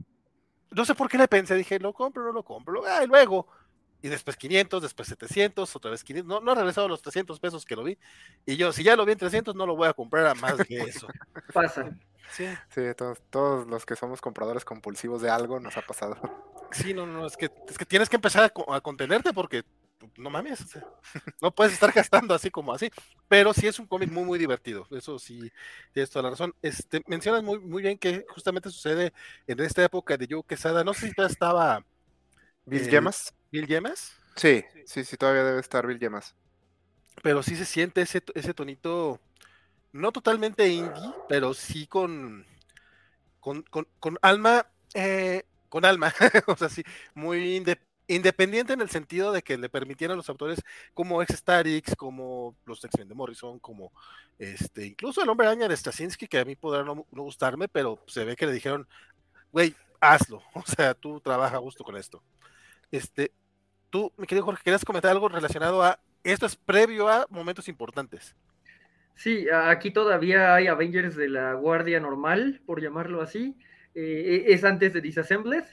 no 0.72 0.86
sé 0.86 0.96
por 0.96 1.10
qué 1.10 1.18
le 1.18 1.28
pensé, 1.28 1.56
dije, 1.56 1.80
lo 1.80 1.94
compro, 1.94 2.24
no 2.24 2.32
lo 2.32 2.44
compro, 2.44 2.84
ay, 2.86 3.08
luego. 3.08 3.48
Y 4.02 4.10
después 4.10 4.36
500, 4.38 4.82
después 4.82 5.08
700, 5.08 5.76
otra 5.76 5.92
vez 5.92 6.04
500. 6.04 6.28
No, 6.28 6.40
no 6.40 6.52
ha 6.52 6.56
regresado 6.56 6.88
los 6.88 7.02
300 7.02 7.40
pesos 7.40 7.66
que 7.66 7.76
lo 7.76 7.84
vi. 7.84 7.98
Y 8.46 8.58
yo, 8.58 8.72
si 8.74 8.84
ya 8.84 8.96
lo 8.96 9.06
vi 9.06 9.14
en 9.14 9.20
300, 9.20 9.56
no 9.56 9.66
lo 9.66 9.76
voy 9.76 9.88
a 9.88 9.94
comprar 9.94 10.28
a 10.28 10.36
más 10.36 10.58
de 10.58 10.78
eso. 10.82 11.08
Pasa. 11.54 11.92
Sí, 12.32 12.46
sí 12.70 12.82
todos, 12.96 13.22
todos 13.30 13.68
los 13.68 13.86
que 13.86 13.96
somos 13.96 14.22
compradores 14.22 14.64
compulsivos 14.64 15.22
de 15.22 15.30
algo 15.30 15.60
nos 15.60 15.78
ha 15.78 15.82
pasado. 15.82 16.18
Sí, 16.72 16.94
no, 16.94 17.06
no, 17.06 17.26
es 17.26 17.36
que, 17.36 17.52
es 17.68 17.78
que 17.78 17.86
tienes 17.86 18.10
que 18.10 18.16
empezar 18.16 18.44
a, 18.44 18.76
a 18.76 18.82
contenerte 18.82 19.34
porque 19.34 19.64
no 20.18 20.30
mames, 20.30 20.62
o 20.62 20.68
sea, 20.68 20.84
no 21.42 21.54
puedes 21.54 21.74
estar 21.74 21.92
gastando 21.92 22.34
así 22.34 22.50
como 22.50 22.74
así, 22.74 22.90
pero 23.28 23.54
sí 23.54 23.68
es 23.68 23.80
un 23.80 23.88
cómic 23.88 24.10
muy, 24.12 24.24
muy 24.24 24.40
divertido, 24.40 24.88
eso 24.92 25.20
sí, 25.20 25.52
tienes 25.94 26.10
toda 26.10 26.24
la 26.24 26.30
razón. 26.32 26.54
Este, 26.62 27.02
mencionas 27.08 27.44
muy, 27.44 27.60
muy 27.60 27.84
bien 27.84 27.98
que 27.98 28.26
justamente 28.30 28.70
sucede 28.70 29.14
en 29.48 29.60
esta 29.60 29.84
época 29.84 30.18
de 30.18 30.28
Joe 30.30 30.44
Quesada, 30.48 30.84
no 30.84 30.94
sé 30.94 31.08
si 31.08 31.14
todavía 31.14 31.34
estaba... 31.34 31.86
¿Bill 32.66 32.88
eh, 32.88 32.92
Yemas? 32.92 33.34
¿Bill 33.52 33.68
Yemas? 33.68 34.14
Sí, 34.36 34.64
sí, 34.86 35.04
sí, 35.04 35.18
todavía 35.18 35.44
debe 35.44 35.60
estar 35.60 35.86
Bill 35.86 36.00
Yemas. 36.00 36.36
Pero 37.22 37.44
sí 37.44 37.56
se 37.56 37.66
siente 37.66 38.02
ese, 38.02 38.24
ese 38.34 38.54
tonito, 38.54 39.20
no 39.92 40.12
totalmente 40.12 40.68
indie, 40.68 41.14
pero 41.28 41.54
sí 41.54 41.88
con, 41.88 42.46
con, 43.40 43.64
con, 43.64 43.88
con 44.00 44.18
alma, 44.22 44.68
eh, 44.94 45.44
con 45.70 45.86
alma, 45.86 46.14
o 46.48 46.56
sea, 46.56 46.70
sí, 46.70 46.84
muy 47.14 47.58
independiente 47.58 47.92
independiente 48.16 48.74
en 48.74 48.82
el 48.82 48.90
sentido 48.90 49.32
de 49.32 49.42
que 49.42 49.58
le 49.58 49.70
permitieran 49.70 50.16
a 50.16 50.18
los 50.18 50.30
autores 50.30 50.62
como 50.94 51.22
ex 51.22 51.38
Starix, 51.38 51.96
como 51.96 52.56
los 52.66 52.84
x 52.84 53.08
de 53.08 53.16
Morrison, 53.16 53.60
como 53.60 53.92
este, 54.38 54.86
incluso 54.86 55.22
el 55.22 55.30
hombre 55.30 55.48
araña 55.48 55.68
de 55.68 55.78
Straczynski, 55.78 56.28
que 56.28 56.40
a 56.40 56.46
mí 56.46 56.56
podrá 56.56 56.84
no, 56.84 57.06
no, 57.12 57.24
gustarme, 57.24 57.68
pero 57.68 58.04
se 58.08 58.26
ve 58.26 58.36
que 58.36 58.46
le 58.46 58.54
dijeron, 58.54 58.88
güey, 59.52 59.76
hazlo, 60.00 60.42
o 60.56 60.64
sea, 60.66 60.94
tú 60.94 61.22
trabaja 61.22 61.56
a 61.56 61.60
gusto 61.60 61.84
con 61.84 61.96
esto. 61.96 62.22
Este, 62.92 63.32
tú, 63.92 64.12
mi 64.18 64.26
querido 64.26 64.46
Jorge, 64.46 64.64
¿querías 64.64 64.86
comentar 64.86 65.12
algo 65.12 65.30
relacionado 65.30 65.84
a 65.84 66.00
esto 66.24 66.46
es 66.46 66.56
previo 66.56 67.08
a 67.08 67.28
momentos 67.30 67.68
importantes? 67.68 68.36
Sí, 69.16 69.48
aquí 69.52 69.92
todavía 69.92 70.56
hay 70.56 70.68
Avengers 70.68 71.16
de 71.16 71.30
la 71.30 71.54
Guardia 71.54 72.00
Normal, 72.00 72.62
por 72.66 72.82
llamarlo 72.82 73.22
así. 73.22 73.56
Eh, 73.94 74.46
es 74.48 74.64
antes 74.64 74.94
de 74.94 75.02
Disassembled 75.02 75.66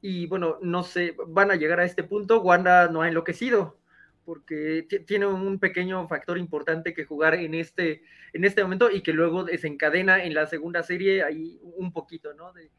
y 0.00 0.26
bueno, 0.26 0.58
no 0.62 0.84
sé, 0.84 1.16
van 1.26 1.50
a 1.50 1.56
llegar 1.56 1.80
a 1.80 1.84
este 1.84 2.04
punto, 2.04 2.40
Wanda 2.40 2.88
no 2.88 3.02
ha 3.02 3.08
enloquecido, 3.08 3.78
porque 4.24 4.86
tiene 5.06 5.26
un 5.26 5.58
pequeño 5.58 6.06
factor 6.06 6.38
importante 6.38 6.94
que 6.94 7.04
jugar 7.04 7.34
en 7.34 7.54
este, 7.54 8.02
en 8.32 8.44
este 8.44 8.62
momento 8.62 8.90
y 8.90 9.02
que 9.02 9.12
luego 9.12 9.44
desencadena 9.44 10.22
en 10.22 10.34
la 10.34 10.46
segunda 10.46 10.82
serie 10.82 11.24
ahí 11.24 11.58
un 11.62 11.92
poquito, 11.92 12.34
¿no? 12.34 12.52
De, 12.52 12.70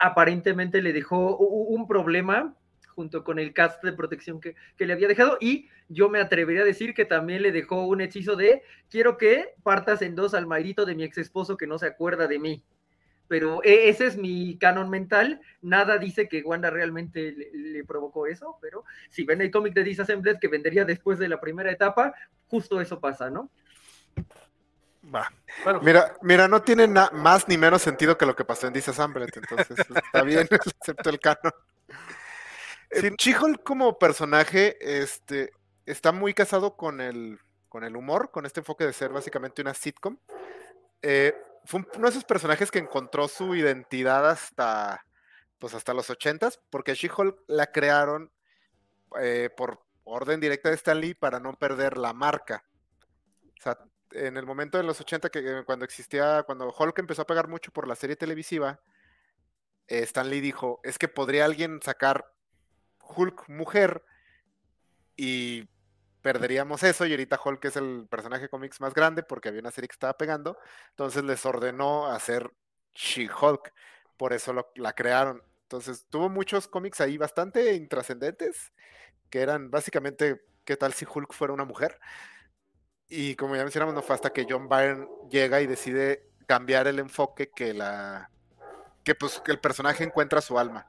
aparentemente 0.00 0.82
le 0.82 0.92
dejó 0.92 1.36
un 1.36 1.86
problema 1.86 2.56
junto 2.96 3.22
con 3.22 3.38
el 3.38 3.52
cast 3.52 3.84
de 3.84 3.92
protección 3.92 4.40
que, 4.40 4.56
que, 4.76 4.86
le 4.86 4.94
había 4.94 5.06
dejado 5.06 5.38
y 5.40 5.68
yo 5.88 6.08
me 6.08 6.18
atrevería 6.18 6.62
a 6.62 6.64
decir 6.64 6.94
que 6.94 7.04
también 7.04 7.42
le 7.42 7.52
dejó 7.52 7.86
un 7.86 8.00
hechizo 8.00 8.34
de 8.34 8.62
quiero 8.90 9.16
que 9.16 9.54
partas 9.62 10.02
en 10.02 10.16
dos 10.16 10.34
al 10.34 10.48
mairito 10.48 10.84
de 10.84 10.96
mi 10.96 11.04
ex 11.04 11.18
esposo 11.18 11.56
que 11.56 11.68
no 11.68 11.78
se 11.78 11.86
acuerda 11.86 12.26
de 12.26 12.40
mí 12.40 12.64
pero 13.28 13.62
e, 13.64 13.88
ese 13.88 14.06
es 14.06 14.16
mi 14.16 14.56
canon 14.58 14.88
mental. 14.88 15.40
Nada 15.60 15.98
dice 15.98 16.28
que 16.28 16.42
Wanda 16.42 16.70
realmente 16.70 17.32
le, 17.32 17.50
le 17.52 17.84
provocó 17.84 18.26
eso, 18.26 18.58
pero 18.60 18.84
si 19.10 19.24
ven 19.24 19.40
el 19.40 19.50
cómic 19.50 19.74
de 19.74 19.84
Disassembled 19.84 20.38
que 20.38 20.48
vendería 20.48 20.84
después 20.84 21.18
de 21.18 21.28
la 21.28 21.40
primera 21.40 21.70
etapa, 21.70 22.14
justo 22.46 22.80
eso 22.80 23.00
pasa, 23.00 23.30
¿no? 23.30 23.50
Va. 25.14 25.32
Bueno. 25.62 25.80
Mira, 25.82 26.16
mira, 26.22 26.48
no 26.48 26.62
tiene 26.62 26.86
más 26.86 27.46
ni 27.48 27.56
menos 27.56 27.82
sentido 27.82 28.18
que 28.18 28.26
lo 28.26 28.34
que 28.34 28.44
pasó 28.44 28.66
en 28.66 28.72
Disassembled, 28.72 29.28
entonces 29.34 29.78
está 29.78 30.22
bien, 30.22 30.48
excepto 30.50 31.10
el 31.10 31.20
canon. 31.20 31.52
Sí. 32.90 33.10
Chihol 33.16 33.62
como 33.62 33.98
personaje, 33.98 34.76
este, 34.80 35.50
está 35.84 36.12
muy 36.12 36.34
casado 36.34 36.76
con 36.76 37.00
el, 37.00 37.38
con 37.68 37.84
el 37.84 37.96
humor, 37.96 38.30
con 38.30 38.46
este 38.46 38.60
enfoque 38.60 38.84
de 38.84 38.92
ser 38.92 39.10
básicamente 39.10 39.62
una 39.62 39.74
sitcom. 39.74 40.18
Eh, 41.02 41.34
fue 41.64 41.80
uno 41.94 42.04
de 42.04 42.10
esos 42.10 42.24
personajes 42.24 42.70
que 42.70 42.78
encontró 42.78 43.28
su 43.28 43.54
identidad 43.54 44.28
hasta, 44.28 45.04
pues 45.58 45.74
hasta 45.74 45.94
los 45.94 46.08
ochentas, 46.10 46.60
porque 46.70 46.94
She-Hulk 46.94 47.44
la 47.48 47.66
crearon 47.66 48.30
eh, 49.20 49.50
por 49.56 49.80
orden 50.04 50.40
directa 50.40 50.68
de 50.68 50.76
Stan 50.76 51.00
Lee 51.00 51.14
para 51.14 51.40
no 51.40 51.54
perder 51.54 51.98
la 51.98 52.12
marca. 52.12 52.64
O 53.58 53.62
sea, 53.62 53.78
en 54.12 54.36
el 54.36 54.46
momento 54.46 54.78
de 54.78 54.84
los 54.84 55.00
80, 55.00 55.28
que 55.30 55.64
cuando 55.64 55.84
existía, 55.84 56.44
cuando 56.44 56.72
Hulk 56.72 56.98
empezó 56.98 57.22
a 57.22 57.26
pegar 57.26 57.48
mucho 57.48 57.72
por 57.72 57.88
la 57.88 57.96
serie 57.96 58.16
televisiva, 58.16 58.80
eh, 59.88 60.00
Stan 60.00 60.28
Lee 60.28 60.40
dijo, 60.40 60.80
es 60.84 60.98
que 60.98 61.08
podría 61.08 61.44
alguien 61.44 61.80
sacar 61.82 62.32
Hulk 63.08 63.48
mujer 63.48 64.04
y 65.16 65.68
perderíamos 66.22 66.82
eso 66.82 67.06
y 67.06 67.12
ahorita 67.12 67.40
Hulk 67.42 67.64
es 67.66 67.76
el 67.76 68.06
personaje 68.10 68.48
cómics 68.48 68.80
más 68.80 68.94
grande 68.94 69.22
porque 69.22 69.48
había 69.48 69.60
una 69.60 69.70
serie 69.70 69.88
que 69.88 69.94
estaba 69.94 70.16
pegando, 70.16 70.58
entonces 70.90 71.22
les 71.24 71.46
ordenó 71.46 72.06
hacer 72.08 72.50
She-Hulk, 72.94 73.72
por 74.16 74.32
eso 74.32 74.66
la 74.74 74.92
crearon. 74.92 75.42
Entonces 75.62 76.06
tuvo 76.08 76.28
muchos 76.28 76.68
cómics 76.68 77.00
ahí 77.00 77.18
bastante 77.18 77.74
intrascendentes, 77.74 78.72
que 79.30 79.40
eran 79.40 79.70
básicamente 79.70 80.44
qué 80.64 80.76
tal 80.76 80.92
si 80.92 81.06
Hulk 81.12 81.32
fuera 81.32 81.54
una 81.54 81.64
mujer. 81.64 81.98
Y 83.08 83.36
como 83.36 83.56
ya 83.56 83.62
mencionamos, 83.62 83.94
no 83.94 84.02
fue 84.02 84.14
hasta 84.14 84.32
que 84.32 84.46
John 84.48 84.68
Byrne 84.68 85.08
llega 85.30 85.60
y 85.60 85.66
decide 85.66 86.28
cambiar 86.46 86.86
el 86.86 86.98
enfoque 86.98 87.50
que 87.50 87.74
la 87.74 88.30
que 89.04 89.14
pues 89.14 89.40
que 89.40 89.52
el 89.52 89.60
personaje 89.60 90.04
encuentra 90.04 90.40
su 90.40 90.58
alma. 90.58 90.88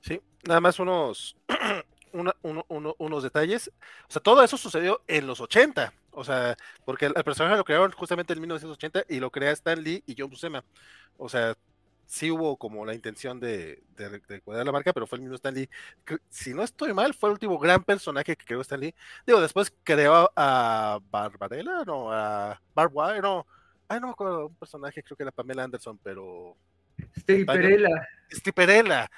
Sí, 0.00 0.20
nada 0.42 0.60
más 0.60 0.78
unos 0.78 1.36
una, 2.12 2.34
uno, 2.42 2.64
uno, 2.68 2.94
unos 2.98 3.22
detalles. 3.22 3.70
O 4.08 4.12
sea, 4.12 4.22
todo 4.22 4.42
eso 4.42 4.56
sucedió 4.56 5.02
en 5.06 5.26
los 5.26 5.40
80. 5.40 5.92
O 6.12 6.24
sea, 6.24 6.56
porque 6.84 7.06
el, 7.06 7.14
personaje 7.14 7.56
lo 7.56 7.64
crearon 7.64 7.90
justamente 7.92 8.32
en 8.32 8.40
1980 8.40 9.04
y 9.08 9.20
lo 9.20 9.30
crea 9.30 9.50
Stan 9.52 9.82
Lee 9.82 10.02
y 10.06 10.14
John 10.18 10.30
Buscema. 10.30 10.64
O 11.16 11.28
sea, 11.28 11.56
sí 12.06 12.30
hubo 12.30 12.56
como 12.58 12.84
la 12.84 12.94
intención 12.94 13.40
de, 13.40 13.82
de, 13.96 14.20
de, 14.28 14.40
cuidar 14.42 14.66
la 14.66 14.72
marca, 14.72 14.92
pero 14.92 15.06
fue 15.06 15.16
el 15.16 15.22
mismo 15.22 15.36
Stan 15.36 15.54
Lee. 15.54 15.68
Si 16.28 16.52
no 16.54 16.62
estoy 16.62 16.92
mal, 16.92 17.14
fue 17.14 17.30
el 17.30 17.34
último 17.34 17.58
gran 17.58 17.82
personaje 17.82 18.36
que 18.36 18.44
creó 18.44 18.60
Stan 18.60 18.80
Lee. 18.80 18.94
Digo, 19.26 19.40
después 19.40 19.72
creó 19.82 20.30
a 20.36 21.00
Barbarella, 21.10 21.84
no, 21.86 22.12
a 22.12 22.60
Barbwire, 22.74 23.22
no. 23.22 23.46
Ay, 23.88 24.00
no 24.00 24.08
me 24.08 24.12
acuerdo, 24.12 24.46
un 24.48 24.54
personaje, 24.56 25.02
creo 25.02 25.16
que 25.16 25.22
era 25.22 25.32
Pamela 25.32 25.64
Anderson, 25.64 25.98
pero 26.02 26.56
Striperella. 27.16 28.08
Striperella. 28.30 29.10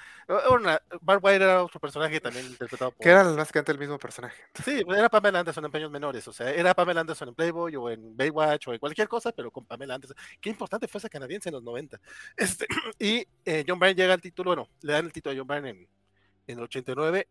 Una, 0.49 0.81
White 1.01 1.35
era 1.35 1.63
otro 1.63 1.79
personaje 1.79 2.19
también 2.19 2.47
interpretado 2.47 2.91
por. 2.91 3.03
Que 3.03 3.09
era 3.09 3.23
básicamente 3.23 3.71
el 3.71 3.77
mismo 3.77 3.99
personaje. 3.99 4.41
Sí, 4.63 4.81
era 4.87 5.07
Pamela 5.07 5.39
Anderson 5.39 5.65
en 5.65 5.71
Peños 5.71 5.91
Menores. 5.91 6.27
O 6.27 6.33
sea, 6.33 6.51
era 6.51 6.73
Pamela 6.73 7.01
Anderson 7.01 7.29
en 7.29 7.35
Playboy 7.35 7.75
o 7.75 7.89
en 7.91 8.17
Baywatch 8.17 8.67
o 8.67 8.73
en 8.73 8.79
cualquier 8.79 9.07
cosa, 9.07 9.31
pero 9.31 9.51
con 9.51 9.65
Pamela 9.65 9.95
Anderson. 9.95 10.17
Qué 10.41 10.49
importante 10.49 10.87
fue 10.87 10.97
esa 10.99 11.09
canadiense 11.09 11.49
en 11.49 11.53
los 11.53 11.63
90. 11.63 11.99
Este, 12.35 12.65
y 12.99 13.27
eh, 13.45 13.63
John 13.67 13.79
Byrne 13.79 13.95
llega 13.95 14.13
al 14.13 14.21
título, 14.21 14.49
bueno, 14.49 14.69
le 14.81 14.93
dan 14.93 15.05
el 15.05 15.13
título 15.13 15.33
a 15.33 15.37
John 15.37 15.47
Byrne 15.47 15.69
en, 15.69 15.87
en 16.47 16.57
el 16.57 16.63
89 16.63 17.27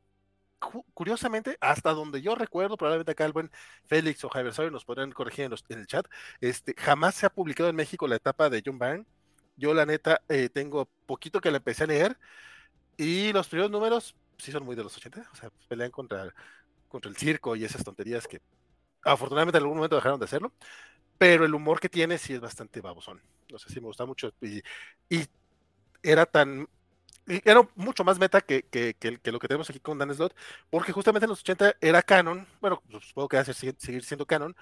curiosamente, 0.95 1.57
hasta 1.61 1.93
donde 1.93 2.23
yo 2.23 2.35
recuerdo, 2.35 2.77
probablemente 2.77 3.13
acá 3.13 3.25
el 3.25 3.33
buen 3.33 3.51
Félix 3.85 4.25
o 4.25 4.29
Javier 4.29 4.55
Sawyer 4.55 4.73
nos 4.73 4.85
podrán 4.85 5.13
corregir 5.13 5.45
en, 5.45 5.79
el 5.79 5.87
chat, 5.87 6.07
este, 6.41 6.75
jamás 6.79 7.15
se 7.15 7.27
ha 7.27 7.31
publicado 7.31 7.69
en 7.69 7.77
México 7.77 8.07
la 8.07 8.17
etapa 8.17 8.51
de 8.51 8.63
John 8.65 8.79
Byrne. 8.79 9.05
Yo, 9.57 9.75
la 9.75 9.87
neta, 9.87 10.23
eh, 10.29 10.49
tengo 10.49 10.89
poquito 11.07 11.41
que 11.41 11.51
la 11.51 11.59
empecé 11.59 11.85
a 11.85 11.87
leer 11.89 12.19
y 12.97 13.33
los 13.33 13.49
primeros 13.49 13.71
números 13.71 14.15
sí 14.39 14.53
son 14.53 14.65
muy 14.65 14.77
de 14.77 14.83
los 14.83 14.97
80, 14.97 15.29
o 15.33 15.37
sea, 15.37 15.51
pelean 15.69 15.91
contra, 15.91 16.35
contra 16.89 17.11
el 17.11 17.17
circo 17.17 17.57
y 17.57 17.65
esas 17.65 17.85
tonterías 17.85 18.27
que 18.27 18.41
afortunadamente 19.03 19.59
en 19.59 19.65
algún 19.65 19.79
momento 19.79 19.97
dejaron 19.97 20.19
de 20.19 20.25
hacerlo, 20.25 20.53
pero 21.19 21.45
el 21.45 21.55
humor 21.55 21.81
que 21.81 21.89
tiene 21.89 22.19
sí 22.19 22.35
es 22.35 22.41
bastante 22.41 22.81
babosón. 22.81 23.21
No 23.51 23.59
sé 23.59 23.69
si 23.71 23.81
me 23.81 23.87
gusta 23.87 24.07
mucho 24.07 24.33
y, 24.41 24.63
era 26.03 26.27
tan 26.27 26.69
era 27.27 27.67
mucho 27.77 28.05
más 28.05 28.19
meta 28.19 28.43
que, 28.43 28.65
que, 28.65 28.95
que, 28.95 29.33
lo 29.33 29.39
que 29.39 29.49
tenemos 29.49 29.71
aquí 29.71 29.81
con 29.81 29.97
Dan 29.99 30.15
Slot, 30.15 30.37
porque 30.69 30.93
justamente 30.93 31.25
en 31.25 31.31
los 31.31 31.41
80 31.41 31.75
era 31.81 32.03
canon, 32.03 32.47
bueno, 32.61 32.83
supongo 33.01 33.29
que 33.29 33.37
va 33.39 33.43
a 33.43 33.47
seguir 33.47 34.05
siendo 34.05 34.27
canon, 34.27 34.55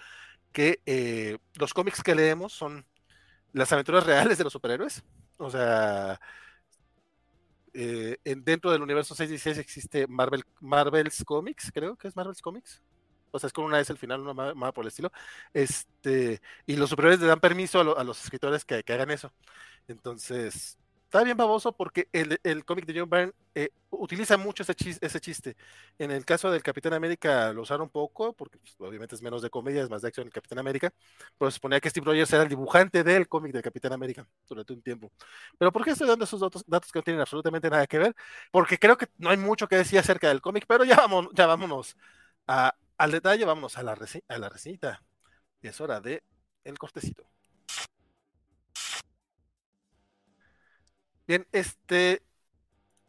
que 0.52 0.80
eh, 0.87 1.38
los 1.54 1.75
cómics 1.75 2.02
que 2.02 2.14
leemos 2.14 2.52
son 2.52 2.87
las 3.52 3.73
aventuras 3.73 4.04
reales 4.04 4.38
de 4.38 4.44
los 4.44 4.52
superhéroes. 4.52 5.02
O 5.37 5.50
sea, 5.50 6.21
eh, 7.75 8.18
dentro 8.25 8.71
del 8.71 8.82
universo 8.82 9.14
616 9.14 9.59
existe 9.59 10.06
Marvel, 10.06 10.44
Marvel's 10.61 11.25
Comics, 11.25 11.71
creo 11.73 11.97
que 11.97 12.09
es 12.09 12.16
Marvel's 12.16 12.42
Comics. 12.42 12.82
O 13.30 13.38
sea, 13.38 13.47
es 13.47 13.52
con 13.52 13.64
una 13.64 13.78
vez 13.78 13.88
el 13.88 13.97
final, 13.97 14.21
una 14.21 14.54
más, 14.54 14.73
por 14.73 14.85
el 14.85 14.88
estilo. 14.88 15.11
Este, 15.54 16.42
y 16.66 16.76
los 16.76 16.90
superhéroes 16.90 17.21
le 17.21 17.26
dan 17.26 17.40
permiso 17.40 17.80
a, 17.80 18.04
los 18.04 18.23
escritores 18.23 18.64
que, 18.64 18.85
hagan 18.87 19.11
eso. 19.11 19.32
Entonces, 19.88 20.78
está 21.12 21.25
bien 21.25 21.37
baboso 21.37 21.76
porque 21.76 22.09
el, 22.12 22.40
el 22.42 22.64
cómic 22.64 22.87
de 22.87 22.99
John 22.99 23.11
Byrne 23.11 23.33
eh, 23.54 23.69
utiliza 23.90 24.38
mucho 24.38 24.62
ese 24.62 25.21
chiste. 25.21 25.57
En 25.99 26.11
el 26.11 26.25
caso 26.25 26.50
del 26.50 26.62
Capitán 26.62 26.95
América 26.95 27.52
lo 27.52 27.62
usaron 27.62 27.90
poco, 27.90 28.33
porque 28.33 28.59
pues, 28.59 28.75
obviamente 28.78 29.14
es 29.14 29.21
menos 29.23 29.42
de 29.42 29.50
comedia, 29.50 29.83
es 29.83 29.90
más 29.90 30.00
de 30.02 30.09
acción 30.09 30.26
el 30.26 30.33
Capitán 30.33 30.59
América, 30.59 30.90
pero 31.38 31.50
se 31.50 31.57
suponía 31.57 31.81
que 31.81 31.90
Steve 31.90 32.07
Rogers 32.07 32.33
era 32.33 32.45
el 32.45 32.49
dibujante 32.49 33.04
del 33.04 33.28
cómic 33.28 33.52
del 33.52 33.62
Capitán 33.62 33.92
América 33.92 34.26
durante 34.49 34.73
un 34.73 34.81
tiempo. 34.83 35.12
Pero 35.59 35.71
¿por 35.73 35.85
qué 35.85 35.90
estoy 35.90 36.09
dando 36.09 36.25
esos 36.25 36.40
datos, 36.40 36.64
datos 36.66 36.90
que 36.90 36.99
no 36.99 37.02
tienen 37.02 37.21
absolutamente 37.21 37.69
nada 37.69 37.87
que 37.87 37.99
ver? 37.99 38.14
Porque 38.50 38.78
creo 38.78 38.97
que 38.97 39.07
no 39.19 39.28
hay 39.31 39.37
mucho 39.37 39.69
que 39.69 39.76
decir 39.76 39.99
acerca 39.99 40.28
del 40.28 40.40
cómic, 40.40 40.64
pero 40.66 40.85
ya, 40.85 40.97
vamos, 40.97 41.28
ya 41.35 41.47
vámonos 41.47 41.95
al 42.99 43.11
detalle, 43.11 43.45
vámonos 43.45 43.76
a 43.78 43.83
la, 43.83 43.97
a 44.28 44.38
la 44.38 44.49
recita. 44.49 45.02
Es 45.62 45.81
hora 45.81 46.00
de 46.00 46.23
el 46.64 46.78
cortecito. 46.78 47.25
Bien, 51.32 51.48
este, 51.50 52.22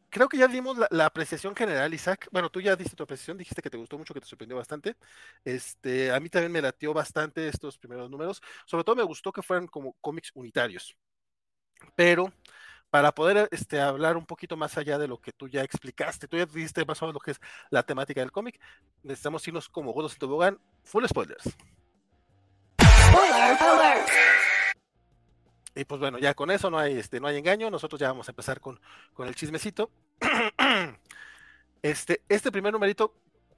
creo 0.09 0.29
que 0.29 0.37
ya 0.37 0.47
dimos 0.47 0.77
la, 0.89 1.05
apreciación 1.05 1.53
general, 1.57 1.93
Isaac. 1.93 2.29
Bueno, 2.31 2.49
tú 2.49 2.61
ya 2.61 2.73
diste 2.73 2.95
tu 2.95 3.03
apreciación, 3.03 3.37
dijiste 3.37 3.61
que 3.61 3.69
te 3.69 3.75
gustó 3.75 3.97
mucho, 3.97 4.13
que 4.13 4.21
te 4.21 4.27
sorprendió 4.27 4.55
bastante. 4.55 4.95
Este, 5.43 6.09
a 6.09 6.21
mí 6.21 6.29
también 6.29 6.53
me 6.53 6.61
latió 6.61 6.93
bastante 6.93 7.49
estos 7.49 7.77
primeros 7.77 8.09
números. 8.09 8.41
Sobre 8.65 8.85
todo 8.85 8.95
me 8.95 9.03
gustó 9.03 9.33
que 9.33 9.41
fueran 9.41 9.67
como 9.67 9.91
cómics 9.99 10.31
unitarios. 10.35 10.95
Pero 11.97 12.31
para 12.89 13.13
poder 13.13 13.49
este, 13.51 13.81
hablar 13.81 14.15
un 14.15 14.25
poquito 14.25 14.55
más 14.55 14.77
allá 14.77 14.97
de 14.97 15.09
lo 15.09 15.19
que 15.19 15.33
tú 15.33 15.49
ya 15.49 15.61
explicaste, 15.61 16.29
tú 16.29 16.37
ya 16.37 16.45
dijiste 16.45 16.85
más 16.85 17.01
o 17.01 17.05
menos 17.05 17.15
lo 17.15 17.19
que 17.19 17.31
es 17.31 17.41
la 17.71 17.83
temática 17.83 18.21
del 18.21 18.31
cómic, 18.31 18.57
necesitamos 19.03 19.45
irnos 19.49 19.67
como 19.67 19.91
godos 19.91 20.13
en 20.13 20.19
tobogán, 20.19 20.59
full 20.85 21.05
spoilers. 21.07 21.43
Spoiler 22.79 24.32
y 25.75 25.85
pues 25.85 25.99
bueno, 25.99 26.19
ya 26.19 26.33
con 26.33 26.51
eso 26.51 26.69
no 26.69 26.77
hay, 26.77 26.97
este, 26.97 27.19
no 27.19 27.27
hay 27.27 27.37
engaño. 27.37 27.69
Nosotros 27.69 27.99
ya 27.99 28.09
vamos 28.09 28.27
a 28.27 28.31
empezar 28.31 28.59
con, 28.59 28.79
con 29.13 29.27
el 29.27 29.35
chismecito. 29.35 29.89
Este, 31.83 32.21
este 32.29 32.49
primer 32.49 32.71
numerito 32.71 33.13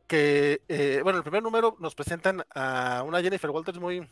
que, 0.07 0.63
eh, 0.67 1.01
bueno, 1.03 1.17
el 1.19 1.23
primer 1.23 1.43
número 1.43 1.77
nos 1.79 1.93
presentan 1.93 2.43
a 2.55 3.03
una 3.05 3.21
Jennifer 3.21 3.51
Walters 3.51 3.77
muy 3.77 4.09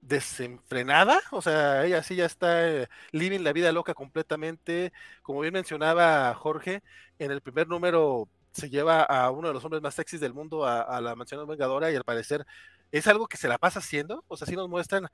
desenfrenada, 0.00 1.20
o 1.30 1.42
sea, 1.42 1.84
ella 1.84 2.02
sí 2.02 2.16
ya 2.16 2.24
está 2.24 2.66
eh, 2.68 2.88
living 3.12 3.40
la 3.40 3.52
vida 3.52 3.70
loca 3.72 3.92
completamente. 3.94 4.94
Como 5.22 5.40
bien 5.40 5.52
mencionaba 5.52 6.34
Jorge, 6.34 6.82
en 7.18 7.30
el 7.30 7.42
primer 7.42 7.68
número 7.68 8.28
se 8.52 8.70
lleva 8.70 9.02
a 9.02 9.30
uno 9.30 9.48
de 9.48 9.54
los 9.54 9.64
hombres 9.64 9.82
más 9.82 9.94
sexys 9.94 10.20
del 10.20 10.32
mundo 10.34 10.64
a, 10.66 10.80
a 10.80 11.00
la 11.02 11.14
mansión 11.14 11.46
vengadora 11.46 11.90
y 11.92 11.96
al 11.96 12.04
parecer 12.04 12.46
es 12.92 13.06
algo 13.06 13.26
que 13.26 13.36
se 13.36 13.48
la 13.48 13.58
pasa 13.58 13.80
haciendo, 13.80 14.24
o 14.28 14.36
sea, 14.36 14.46
sí 14.46 14.56
nos 14.56 14.68
muestran 14.70 15.06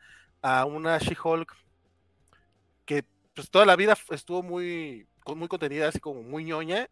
a 0.42 0.64
una 0.66 0.98
She-Hulk 0.98 1.52
que 2.85 3.05
pues 3.35 3.51
toda 3.51 3.66
la 3.66 3.77
vida 3.77 3.97
estuvo 4.11 4.42
muy, 4.42 5.09
muy 5.27 5.49
contenida, 5.49 5.88
así 5.88 6.01
como 6.01 6.23
muy 6.23 6.44
ñoña, 6.44 6.88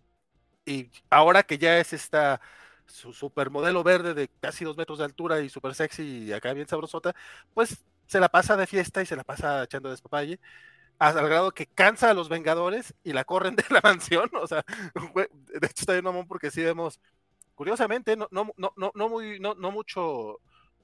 y 0.67 0.91
ahora 1.11 1.43
que 1.43 1.59
ya 1.59 1.79
es 1.79 1.93
esta 1.93 2.41
su 2.87 3.13
supermodelo 3.13 3.83
verde 3.85 4.15
de 4.15 4.29
casi 4.41 4.65
dos 4.65 4.77
metros 4.77 4.99
de 4.99 5.05
altura 5.05 5.41
y 5.41 5.49
súper 5.49 5.75
sexy 5.75 6.25
y 6.27 6.33
acá 6.33 6.53
bien 6.53 6.69
sabrosota, 6.69 7.15
pues 7.55 7.85
se 8.07 8.21
la 8.21 8.29
pasa 8.29 8.57
de 8.57 8.67
fiesta 8.67 9.03
y 9.03 9.07
se 9.07 9.17
la 9.17 9.25
pasa 9.25 9.65
echando 9.65 9.91
despapalle, 9.91 10.41
al 10.99 11.15
grado 11.29 11.53
que 11.53 11.67
cansa 11.67 12.11
a 12.11 12.15
los 12.15 12.29
Vengadores 12.29 12.95
y 13.05 13.13
la 13.13 13.25
corren 13.25 13.57
de 13.57 13.65
la 13.71 13.81
mansión, 13.83 14.31
o 14.35 14.47
sea, 14.47 14.65
de 14.95 15.67
hecho 15.67 15.81
está 15.81 15.93
bien 15.95 16.05
mamón 16.05 16.27
porque 16.29 16.51
sí 16.51 16.63
vemos, 16.63 17.01
curiosamente, 17.55 18.17
no, 18.17 18.29
no, 18.31 18.53
no, 18.57 18.93
no, 18.95 19.09
muy, 19.09 19.41
no, 19.41 19.55
no 19.55 19.71
mucho 19.73 20.41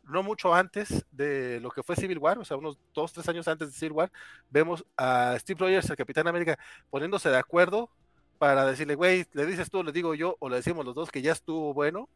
no 0.08 0.22
mucho 0.22 0.54
antes 0.54 1.04
de 1.12 1.60
lo 1.60 1.70
que 1.70 1.82
fue 1.82 1.96
Civil 1.96 2.18
War, 2.18 2.38
o 2.38 2.44
sea, 2.44 2.56
unos 2.56 2.78
dos, 2.94 3.12
tres 3.12 3.28
años 3.28 3.46
antes 3.48 3.68
de 3.68 3.78
Civil 3.78 3.92
War, 3.92 4.12
vemos 4.50 4.84
a 4.96 5.36
Steve 5.38 5.60
Rogers, 5.60 5.90
el 5.90 5.96
Capitán 5.96 6.26
América, 6.26 6.58
poniéndose 6.90 7.28
de 7.28 7.36
acuerdo 7.36 7.90
para 8.38 8.64
decirle, 8.64 8.94
güey, 8.94 9.26
le 9.32 9.46
dices 9.46 9.70
tú, 9.70 9.82
le 9.82 9.92
digo 9.92 10.14
yo, 10.14 10.36
o 10.40 10.48
le 10.48 10.56
decimos 10.56 10.84
los 10.84 10.94
dos 10.94 11.10
que 11.10 11.22
ya 11.22 11.32
estuvo 11.32 11.74
bueno, 11.74 12.08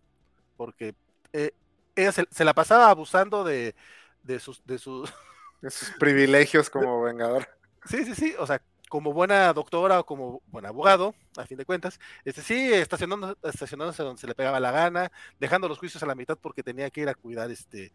porque 0.57 0.95
eh, 1.33 1.53
ella 1.97 2.13
se, 2.13 2.45
la 2.45 2.55
pasaba 2.55 2.91
abusando 2.91 3.45
de, 3.45 3.75
de 4.23 4.41
sus, 4.41 4.65
de 4.65 4.79
sus... 4.79 5.13
De 5.61 5.71
sus 5.71 5.91
privilegios 5.91 6.69
como 6.69 7.03
vengador. 7.03 7.49
Sí, 7.85 8.05
sí, 8.05 8.15
sí, 8.15 8.35
o 8.39 8.47
sea, 8.47 8.61
como 8.93 9.15
buena 9.15 9.51
doctora 9.55 10.01
o 10.01 10.05
como 10.05 10.43
buen 10.49 10.67
abogado, 10.67 11.15
a 11.39 11.47
fin 11.47 11.57
de 11.57 11.65
cuentas, 11.65 11.99
este 12.27 12.43
sí, 12.43 12.75
estacionándose, 12.75 13.37
estacionándose 13.43 14.03
donde 14.03 14.21
se 14.21 14.27
le 14.27 14.35
pegaba 14.35 14.61
la 14.61 14.71
gana, 14.71 15.11
dejando 15.41 15.67
los 15.67 15.79
juicios 15.79 16.03
a 16.03 16.07
la 16.07 16.15
mitad 16.15 16.37
porque 16.37 16.63
tenía 16.63 16.91
que 16.91 17.01
ir 17.01 17.09
a 17.09 17.15
cuidar, 17.15 17.51
este, 17.51 17.91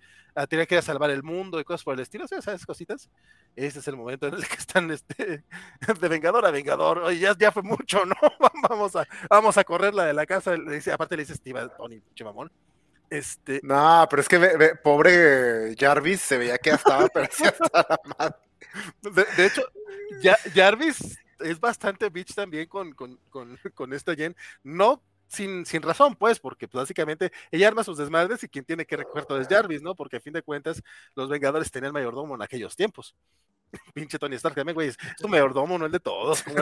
tenía 0.50 0.66
que 0.66 0.74
ir 0.74 0.80
a 0.80 0.82
salvar 0.82 1.12
el 1.12 1.22
mundo 1.22 1.60
y 1.60 1.64
cosas 1.64 1.84
por 1.84 1.94
el 1.94 2.00
estilo, 2.00 2.26
¿sabes? 2.28 2.66
cositas. 2.66 3.12
Ese 3.56 3.78
es 3.78 3.88
el 3.88 3.96
momento 3.96 4.26
en 4.26 4.34
el 4.34 4.48
que 4.48 4.56
están 4.56 4.90
este, 4.90 5.44
de 6.02 6.08
vengador 6.08 6.44
a 6.48 6.50
vengador. 6.50 6.98
Oye, 6.98 7.20
ya, 7.20 7.38
ya 7.38 7.52
fue 7.52 7.62
mucho, 7.62 8.04
¿no? 8.04 8.16
vamos 8.68 8.96
a, 8.96 9.06
vamos 9.30 9.56
a 9.60 9.64
correrla 9.64 10.04
de 10.04 10.14
la 10.14 10.26
casa. 10.26 10.58
Le 10.58 10.78
dice, 10.78 10.92
aparte 10.92 11.16
le 11.16 11.22
dice 11.22 11.36
Steve 11.36 11.70
Tony, 11.78 12.02
chimamón. 12.16 12.52
Este... 13.08 13.60
No, 13.62 14.08
pero 14.10 14.24
es 14.24 14.28
que 14.28 14.40
pobre 14.84 15.76
Jarvis 15.78 16.22
se 16.22 16.40
veía 16.40 16.58
que 16.58 16.72
ya 16.72 16.78
estaba, 16.78 17.08
pero 17.14 17.28
sí 17.32 17.44
hasta 17.44 17.86
la 17.88 18.00
madre. 18.18 18.36
De, 19.02 19.46
hecho, 19.46 19.62
Jarvis 20.54 21.18
es 21.40 21.60
bastante 21.60 22.10
bitch 22.10 22.34
también 22.34 22.68
con, 22.68 22.94
con, 22.94 23.20
esta 23.94 24.16
Jen. 24.16 24.36
No 24.64 25.02
sin, 25.28 25.66
sin 25.66 25.82
razón, 25.82 26.16
pues, 26.16 26.40
porque 26.40 26.68
pues, 26.68 26.84
básicamente 26.84 27.32
ella 27.52 27.68
arma 27.68 27.84
sus 27.84 27.98
desmadres 27.98 28.44
y 28.44 28.48
quien 28.48 28.66
tiene 28.66 28.86
que 28.86 28.98
recoger 28.98 29.26
todo 29.26 29.42
es 29.42 29.48
Jarvis, 29.48 29.82
¿no? 29.82 29.94
Porque 29.94 30.18
a 30.18 30.22
fin 30.22 30.34
de 30.34 30.42
cuentas, 30.42 30.82
los 31.16 31.30
Vengadores 31.30 31.70
tenían 31.70 31.94
mayordomo 31.94 32.36
en 32.36 32.42
aquellos 32.42 32.76
tiempos. 32.76 33.16
Pinche 33.94 34.18
Tony 34.18 34.36
Stark 34.36 34.56
también, 34.56 34.76
güey, 34.76 34.90
es 34.90 34.98
tu 35.18 35.28
mayordomo, 35.28 35.78
no 35.78 35.86
el 35.86 35.92
de 35.92 36.00
todos. 36.00 36.44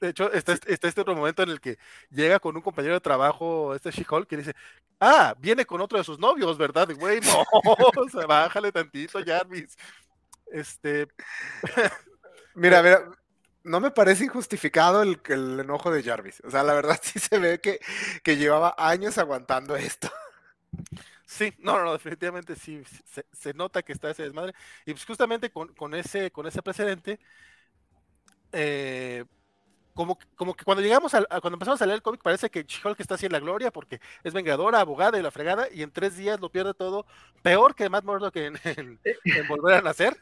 De 0.00 0.08
hecho, 0.08 0.32
está, 0.32 0.54
está, 0.54 0.88
este 0.88 1.02
otro 1.02 1.14
momento 1.14 1.42
en 1.42 1.50
el 1.50 1.60
que 1.60 1.76
llega 2.08 2.40
con 2.40 2.56
un 2.56 2.62
compañero 2.62 2.94
de 2.94 3.00
trabajo, 3.00 3.74
este 3.74 3.90
She-Hulk, 3.90 4.26
que 4.26 4.38
dice, 4.38 4.54
ah, 4.98 5.34
viene 5.38 5.66
con 5.66 5.78
otro 5.82 5.98
de 5.98 6.04
sus 6.04 6.18
novios, 6.18 6.56
¿verdad? 6.56 6.88
güey, 6.96 7.20
no, 7.20 7.44
o 7.52 8.08
sea, 8.08 8.26
bájale 8.26 8.72
tantito, 8.72 9.22
Jarvis. 9.22 9.76
Este. 10.52 11.08
mira, 12.54 12.82
mira, 12.82 13.10
no 13.64 13.80
me 13.80 13.90
parece 13.90 14.24
injustificado 14.24 15.02
el, 15.02 15.20
el, 15.28 15.60
enojo 15.60 15.90
de 15.90 16.02
Jarvis. 16.02 16.42
O 16.44 16.50
sea, 16.50 16.62
la 16.62 16.74
verdad 16.74 16.98
sí 17.02 17.18
se 17.18 17.38
ve 17.38 17.60
que, 17.60 17.80
que 18.22 18.36
llevaba 18.36 18.74
años 18.78 19.18
aguantando 19.18 19.76
esto. 19.76 20.10
Sí, 21.26 21.54
no, 21.58 21.82
no, 21.84 21.92
definitivamente 21.92 22.56
sí, 22.56 22.82
se, 23.32 23.54
nota 23.54 23.82
que 23.82 23.92
está 23.92 24.10
ese 24.10 24.24
desmadre. 24.24 24.52
Y 24.84 24.92
pues 24.92 25.04
justamente 25.04 25.50
con, 25.50 25.68
con 25.74 25.94
ese, 25.94 26.30
con 26.32 26.46
ese 26.46 26.60
precedente, 26.60 27.20
eh, 28.52 29.24
como, 29.94 30.18
como 30.34 30.54
que 30.54 30.64
cuando 30.64 30.82
llegamos 30.82 31.14
a, 31.14 31.24
cuando 31.24 31.54
empezamos 31.54 31.80
a 31.82 31.86
leer 31.86 31.96
el 31.96 32.02
cómic 32.02 32.22
parece 32.22 32.50
que 32.50 32.64
She-Hulk 32.64 32.98
está 33.00 33.14
así 33.14 33.26
en 33.26 33.32
la 33.32 33.40
gloria 33.40 33.70
porque 33.70 34.00
es 34.24 34.32
vengadora, 34.32 34.80
abogada 34.80 35.18
y 35.18 35.22
la 35.22 35.30
fregada 35.30 35.68
y 35.70 35.82
en 35.82 35.90
tres 35.90 36.16
días 36.16 36.40
lo 36.40 36.50
pierde 36.50 36.74
todo, 36.74 37.06
peor 37.42 37.74
que 37.74 37.88
Matt 37.88 38.04
Murdock 38.04 38.36
en, 38.36 38.58
en, 38.64 38.98
volver 39.48 39.76
a 39.76 39.82
nacer, 39.82 40.16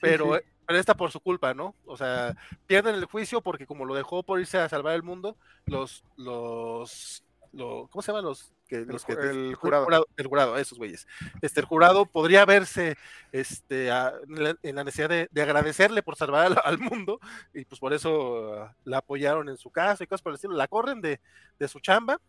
pero 0.00 0.38
pero 0.66 0.78
está 0.80 0.96
por 0.96 1.12
su 1.12 1.20
culpa, 1.20 1.54
¿no? 1.54 1.74
O 1.86 1.96
sea, 1.96 2.36
pierden 2.66 2.96
el 2.96 3.04
juicio 3.04 3.40
porque 3.40 3.66
como 3.66 3.84
lo 3.84 3.94
dejó 3.94 4.22
por 4.22 4.40
irse 4.40 4.58
a 4.58 4.68
salvar 4.68 4.94
el 4.94 5.02
mundo, 5.04 5.36
los, 5.64 6.02
los, 6.16 7.22
¿cómo 7.52 8.02
se 8.02 8.08
llaman 8.08 8.24
los? 8.24 8.52
Que, 8.66 8.78
el, 8.78 8.88
los 8.88 9.04
que, 9.04 9.12
el 9.12 9.54
jurado. 9.54 10.08
El 10.16 10.26
jurado, 10.26 10.56
esos 10.56 10.76
güeyes. 10.76 11.06
Este, 11.40 11.60
el 11.60 11.66
jurado 11.66 12.04
podría 12.04 12.44
verse 12.44 12.96
este, 13.30 13.88
en 13.88 14.74
la 14.74 14.84
necesidad 14.84 15.08
de, 15.08 15.42
agradecerle 15.42 16.02
por 16.02 16.16
salvar 16.16 16.60
al, 16.64 16.78
mundo 16.78 17.20
y 17.54 17.64
pues 17.64 17.78
por 17.78 17.94
eso 17.94 18.68
la 18.82 18.98
apoyaron 18.98 19.48
en 19.48 19.56
su 19.56 19.70
caso 19.70 20.02
y 20.02 20.08
cosas 20.08 20.22
por 20.22 20.32
el 20.32 20.34
estilo. 20.34 20.54
La 20.54 20.66
corren 20.66 21.00
de, 21.00 21.20
de 21.60 21.68
su 21.68 21.78
chamba 21.78 22.20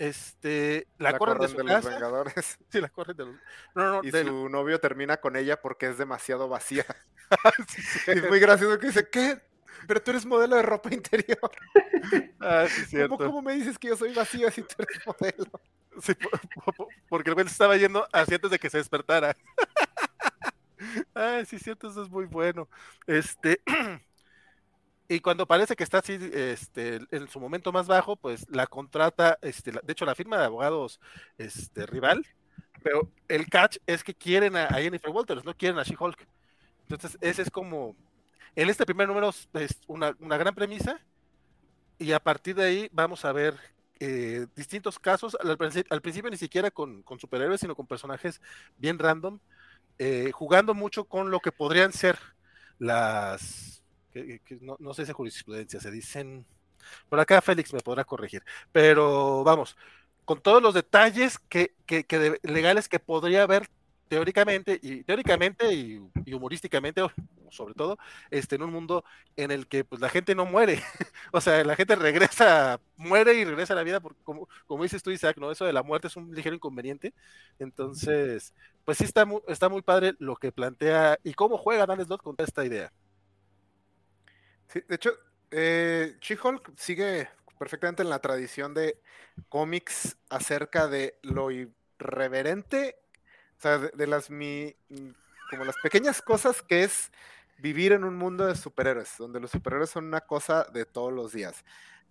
este, 0.00 0.88
la, 0.96 1.18
corren, 1.18 1.36
de, 1.36 1.48
su 1.48 1.58
los 1.58 1.84
Vengadores. 1.84 2.58
Sí, 2.70 2.80
la 2.80 2.88
corren 2.88 3.16
de 3.18 3.26
los. 3.26 3.34
No, 3.74 3.92
no, 3.92 4.00
y 4.02 4.10
su 4.10 4.48
novio 4.48 4.80
termina 4.80 5.18
con 5.18 5.36
ella 5.36 5.60
porque 5.60 5.88
es 5.88 5.98
demasiado 5.98 6.48
vacía. 6.48 6.86
es 8.06 8.26
muy 8.26 8.40
gracioso 8.40 8.78
que 8.78 8.86
dice, 8.86 9.10
¿qué? 9.10 9.42
Pero 9.86 10.02
tú 10.02 10.12
eres 10.12 10.24
modelo 10.24 10.56
de 10.56 10.62
ropa 10.62 10.92
interior. 10.92 11.38
Ah, 12.42 12.64
sí, 12.66 12.86
cierto. 12.86 13.18
¿Cómo, 13.18 13.30
¿Cómo, 13.30 13.42
me 13.42 13.54
dices 13.54 13.78
que 13.78 13.88
yo 13.88 13.96
soy 13.96 14.14
vacía 14.14 14.50
si 14.50 14.62
tú 14.62 14.74
eres 14.78 15.06
modelo? 15.06 15.60
Sí, 16.00 16.14
porque 17.10 17.28
el 17.28 17.34
güey 17.34 17.46
se 17.46 17.52
estaba 17.52 17.76
yendo 17.76 18.08
así 18.10 18.34
antes 18.34 18.50
de 18.50 18.58
que 18.58 18.70
se 18.70 18.78
despertara. 18.78 19.36
Ay, 21.12 21.44
sí, 21.44 21.58
cierto, 21.58 21.90
eso 21.90 22.02
es 22.02 22.08
muy 22.08 22.24
bueno. 22.24 22.66
Este. 23.06 23.60
Y 25.10 25.18
cuando 25.18 25.44
parece 25.44 25.74
que 25.74 25.82
está 25.82 25.98
así, 25.98 26.16
este, 26.32 27.00
en 27.10 27.26
su 27.26 27.40
momento 27.40 27.72
más 27.72 27.88
bajo, 27.88 28.14
pues 28.14 28.46
la 28.48 28.68
contrata, 28.68 29.40
este, 29.42 29.72
de 29.72 29.92
hecho 29.92 30.04
la 30.04 30.14
firma 30.14 30.38
de 30.38 30.44
abogados, 30.44 31.00
este, 31.36 31.84
rival, 31.84 32.24
pero 32.80 33.10
el 33.26 33.48
catch 33.48 33.78
es 33.88 34.04
que 34.04 34.14
quieren 34.14 34.54
a, 34.54 34.68
Jennifer 34.68 35.10
Walters, 35.10 35.44
no 35.44 35.52
quieren 35.56 35.80
a 35.80 35.82
She-Hulk. 35.82 36.28
Entonces, 36.82 37.18
ese 37.20 37.42
es 37.42 37.50
como, 37.50 37.96
en 38.54 38.70
este 38.70 38.86
primer 38.86 39.08
número 39.08 39.30
es 39.54 39.80
una, 39.88 40.12
gran 40.12 40.54
premisa, 40.54 41.00
y 41.98 42.12
a 42.12 42.20
partir 42.20 42.54
de 42.54 42.66
ahí 42.66 42.88
vamos 42.92 43.24
a 43.24 43.32
ver 43.32 43.56
eh, 43.98 44.46
distintos 44.54 45.00
casos, 45.00 45.36
al, 45.40 45.58
principio 46.00 46.30
ni 46.30 46.36
siquiera 46.36 46.70
con, 46.70 47.02
superhéroes, 47.18 47.60
sino 47.60 47.74
con 47.74 47.88
personajes 47.88 48.40
bien 48.78 48.96
random, 48.96 49.40
eh, 49.98 50.30
jugando 50.32 50.72
mucho 50.72 51.02
con 51.02 51.32
lo 51.32 51.40
que 51.40 51.50
podrían 51.50 51.92
ser 51.92 52.16
las 52.78 53.79
que, 54.10 54.40
no, 54.60 54.94
sé 54.94 55.06
si 55.06 55.12
jurisprudencia, 55.12 55.80
se 55.80 55.90
dicen, 55.90 56.44
por 57.08 57.20
acá 57.20 57.40
Félix 57.40 57.72
me 57.72 57.80
podrá 57.80 58.04
corregir, 58.04 58.42
pero 58.72 59.44
vamos, 59.44 59.76
con 60.24 60.40
todos 60.40 60.62
los 60.62 60.74
detalles 60.74 61.38
que, 61.38 61.74
legales 62.42 62.88
que 62.88 63.00
podría 63.00 63.42
haber 63.42 63.68
teóricamente 64.10 64.78
y 64.82 65.04
teóricamente 65.04 65.72
y, 65.72 65.98
humorísticamente 66.32 67.00
sobre 67.50 67.74
todo 67.74 67.96
este 68.30 68.56
en 68.56 68.62
un 68.62 68.72
mundo 68.72 69.04
en 69.36 69.52
el 69.52 69.68
que 69.68 69.84
pues 69.84 70.00
la 70.00 70.08
gente 70.08 70.34
no 70.34 70.46
muere 70.46 70.82
o 71.32 71.40
sea 71.40 71.62
la 71.64 71.76
gente 71.76 71.94
regresa 71.94 72.80
muere 72.96 73.34
y 73.34 73.44
regresa 73.44 73.72
a 73.72 73.76
la 73.76 73.84
vida 73.84 74.00
porque 74.00 74.20
como, 74.24 74.48
como 74.66 74.82
dices 74.82 75.02
tú 75.02 75.10
Isaac 75.10 75.36
no 75.38 75.52
eso 75.52 75.64
de 75.64 75.72
la 75.72 75.84
muerte 75.84 76.08
es 76.08 76.16
un 76.16 76.34
ligero 76.34 76.56
inconveniente. 76.56 77.14
Entonces 77.60 78.52
pues 78.84 78.98
sí 78.98 79.04
está 79.04 79.24
muy, 79.24 79.40
está 79.46 79.68
muy 79.68 79.82
padre 79.82 80.14
lo 80.18 80.36
que 80.36 80.50
plantea 80.52 81.18
y 81.22 81.34
cómo 81.34 81.56
juega 81.56 81.86
Dan 81.86 82.04
Slott 82.04 82.22
con 82.22 82.34
esta 82.38 82.64
idea 82.64 82.92
de 84.74 84.94
hecho, 84.94 85.12
eh, 85.50 86.16
She-Hulk 86.20 86.72
sigue 86.76 87.28
perfectamente 87.58 88.02
en 88.02 88.10
la 88.10 88.20
tradición 88.20 88.72
de 88.72 89.00
cómics 89.48 90.16
acerca 90.28 90.88
de 90.88 91.18
lo 91.22 91.50
irreverente, 91.50 92.96
o 93.58 93.60
sea, 93.60 93.78
de, 93.78 94.06
las 94.06 94.30
mi, 94.30 94.74
como 95.50 95.64
las 95.64 95.76
pequeñas 95.82 96.22
cosas 96.22 96.62
que 96.62 96.84
es 96.84 97.10
vivir 97.58 97.92
en 97.92 98.04
un 98.04 98.16
mundo 98.16 98.46
de 98.46 98.54
superhéroes, 98.54 99.14
donde 99.18 99.40
los 99.40 99.50
superhéroes 99.50 99.90
son 99.90 100.06
una 100.06 100.22
cosa 100.22 100.66
de 100.72 100.86
todos 100.86 101.12
los 101.12 101.32
días. 101.32 101.64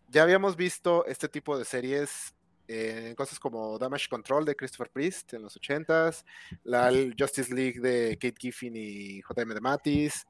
Ya 0.07 0.23
habíamos 0.23 0.55
visto 0.55 1.05
este 1.05 1.27
tipo 1.29 1.57
de 1.57 1.65
series 1.65 2.35
en 2.67 3.15
cosas 3.15 3.39
como 3.39 3.79
Damage 3.79 4.07
Control 4.07 4.45
de 4.45 4.55
Christopher 4.55 4.91
Priest 4.91 5.33
en 5.33 5.41
los 5.41 5.59
80s, 5.59 6.23
la 6.63 6.91
Justice 7.17 7.53
League 7.53 7.79
de 7.79 8.19
Kate 8.21 8.35
Giffen 8.37 8.75
y 8.75 9.21
J.M. 9.21 9.55
de 9.55 9.61
Mattis, 9.61 10.27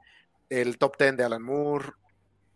el 0.48 0.78
Top 0.78 0.96
Ten 0.96 1.18
de 1.18 1.26
Alan 1.26 1.44
Moore, 1.44 1.92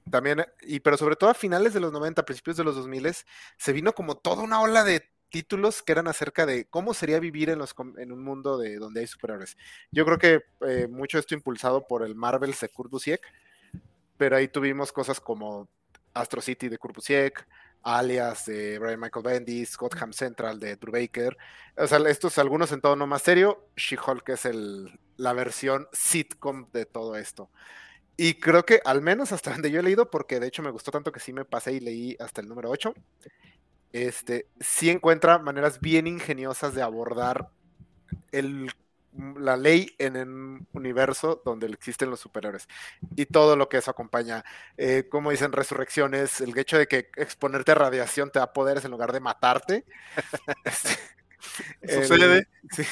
también, 0.10 0.46
y 0.62 0.80
pero 0.80 0.98
sobre 0.98 1.16
todo 1.16 1.30
a 1.30 1.34
finales 1.34 1.74
de 1.74 1.80
los 1.80 1.92
90, 1.92 2.26
principios 2.26 2.58
de 2.58 2.64
los 2.64 2.76
2000, 2.76 3.14
se 3.58 3.74
vino 3.74 3.94
como 3.94 4.18
toda 4.18 4.44
una 4.44 4.62
ola 4.62 4.84
de 4.84 5.10
títulos 5.30 5.82
que 5.82 5.92
eran 5.92 6.08
acerca 6.08 6.46
de 6.46 6.66
cómo 6.66 6.94
sería 6.94 7.20
vivir 7.20 7.50
en, 7.50 7.58
los, 7.58 7.74
en 7.98 8.12
un 8.12 8.24
mundo 8.24 8.58
de 8.58 8.76
donde 8.76 9.00
hay 9.02 9.08
superhéroes. 9.08 9.58
Yo 9.92 10.06
creo 10.06 10.20
que 10.20 10.44
eh, 10.68 10.88
mucho 10.88 11.18
esto 11.18 11.34
impulsado 11.34 11.88
por 11.88 12.04
el 12.06 12.14
Marvel 12.14 12.54
de 12.60 12.70
Kurt 12.70 12.92
Busiek, 12.92 13.22
pero 14.18 14.36
ahí 14.36 14.48
tuvimos 14.48 14.92
cosas 14.92 15.20
como 15.20 15.68
Astro 16.14 16.40
City 16.40 16.70
de 16.70 16.78
Kurt 16.78 16.96
Busiek, 16.96 17.48
Alias 17.82 18.46
de 18.46 18.80
Brian 18.80 19.00
Michael 19.00 19.26
Bendis, 19.26 19.76
Gotham 19.76 20.14
Central 20.14 20.60
de 20.60 20.76
Drew 20.76 20.94
Baker. 20.94 21.38
O 21.78 21.88
sea, 21.88 21.98
estos 22.08 22.38
algunos 22.38 22.72
en 22.72 22.82
todo 22.82 22.96
no 22.96 23.08
más 23.08 23.24
serio. 23.24 23.68
She-Hulk 23.76 24.30
es 24.30 24.46
el, 24.46 25.00
la 25.18 25.34
versión 25.34 25.88
sitcom 25.92 26.70
de 26.72 26.86
todo 26.86 27.18
esto. 27.18 27.50
Y 28.18 28.36
creo 28.36 28.66
que 28.66 28.82
al 28.86 29.02
menos 29.02 29.32
hasta 29.32 29.52
donde 29.54 29.72
yo 29.72 29.80
he 29.80 29.84
leído, 29.84 30.10
porque 30.10 30.40
de 30.40 30.48
hecho 30.48 30.64
me 30.64 30.72
gustó 30.72 30.92
tanto 30.92 31.12
que 31.12 31.20
sí 31.20 31.34
me 31.34 31.46
pasé 31.46 31.74
y 31.74 31.80
leí 31.80 32.16
hasta 32.20 32.42
el 32.42 32.48
número 32.48 32.70
8, 32.70 32.94
este, 33.92 34.48
sí 34.60 34.90
encuentra 34.90 35.38
maneras 35.40 35.80
bien 35.80 36.08
ingeniosas 36.08 36.74
de 36.74 36.82
abordar 36.82 37.50
el, 38.32 38.72
la 39.38 39.58
ley 39.58 39.96
en 40.00 40.18
un 40.18 40.68
universo 40.74 41.42
donde 41.46 41.68
existen 41.68 42.10
los 42.10 42.20
superhéroes 42.20 42.68
y 43.16 43.26
todo 43.28 43.56
lo 43.56 43.70
que 43.70 43.78
eso 43.78 43.92
acompaña. 43.92 44.44
Eh, 44.78 45.08
como 45.10 45.32
dicen 45.32 45.52
resurrecciones, 45.52 46.42
el 46.42 46.58
hecho 46.58 46.78
de 46.78 46.88
que 46.88 47.10
exponerte 47.18 47.72
a 47.74 47.76
radiación 47.76 48.32
te 48.32 48.40
da 48.40 48.54
poderes 48.54 48.86
en 48.86 48.92
lugar 48.92 49.12
de 49.14 49.20
matarte. 49.20 49.86
Este, 51.82 52.08
Sucede. 52.08 52.48
sí, 52.72 52.84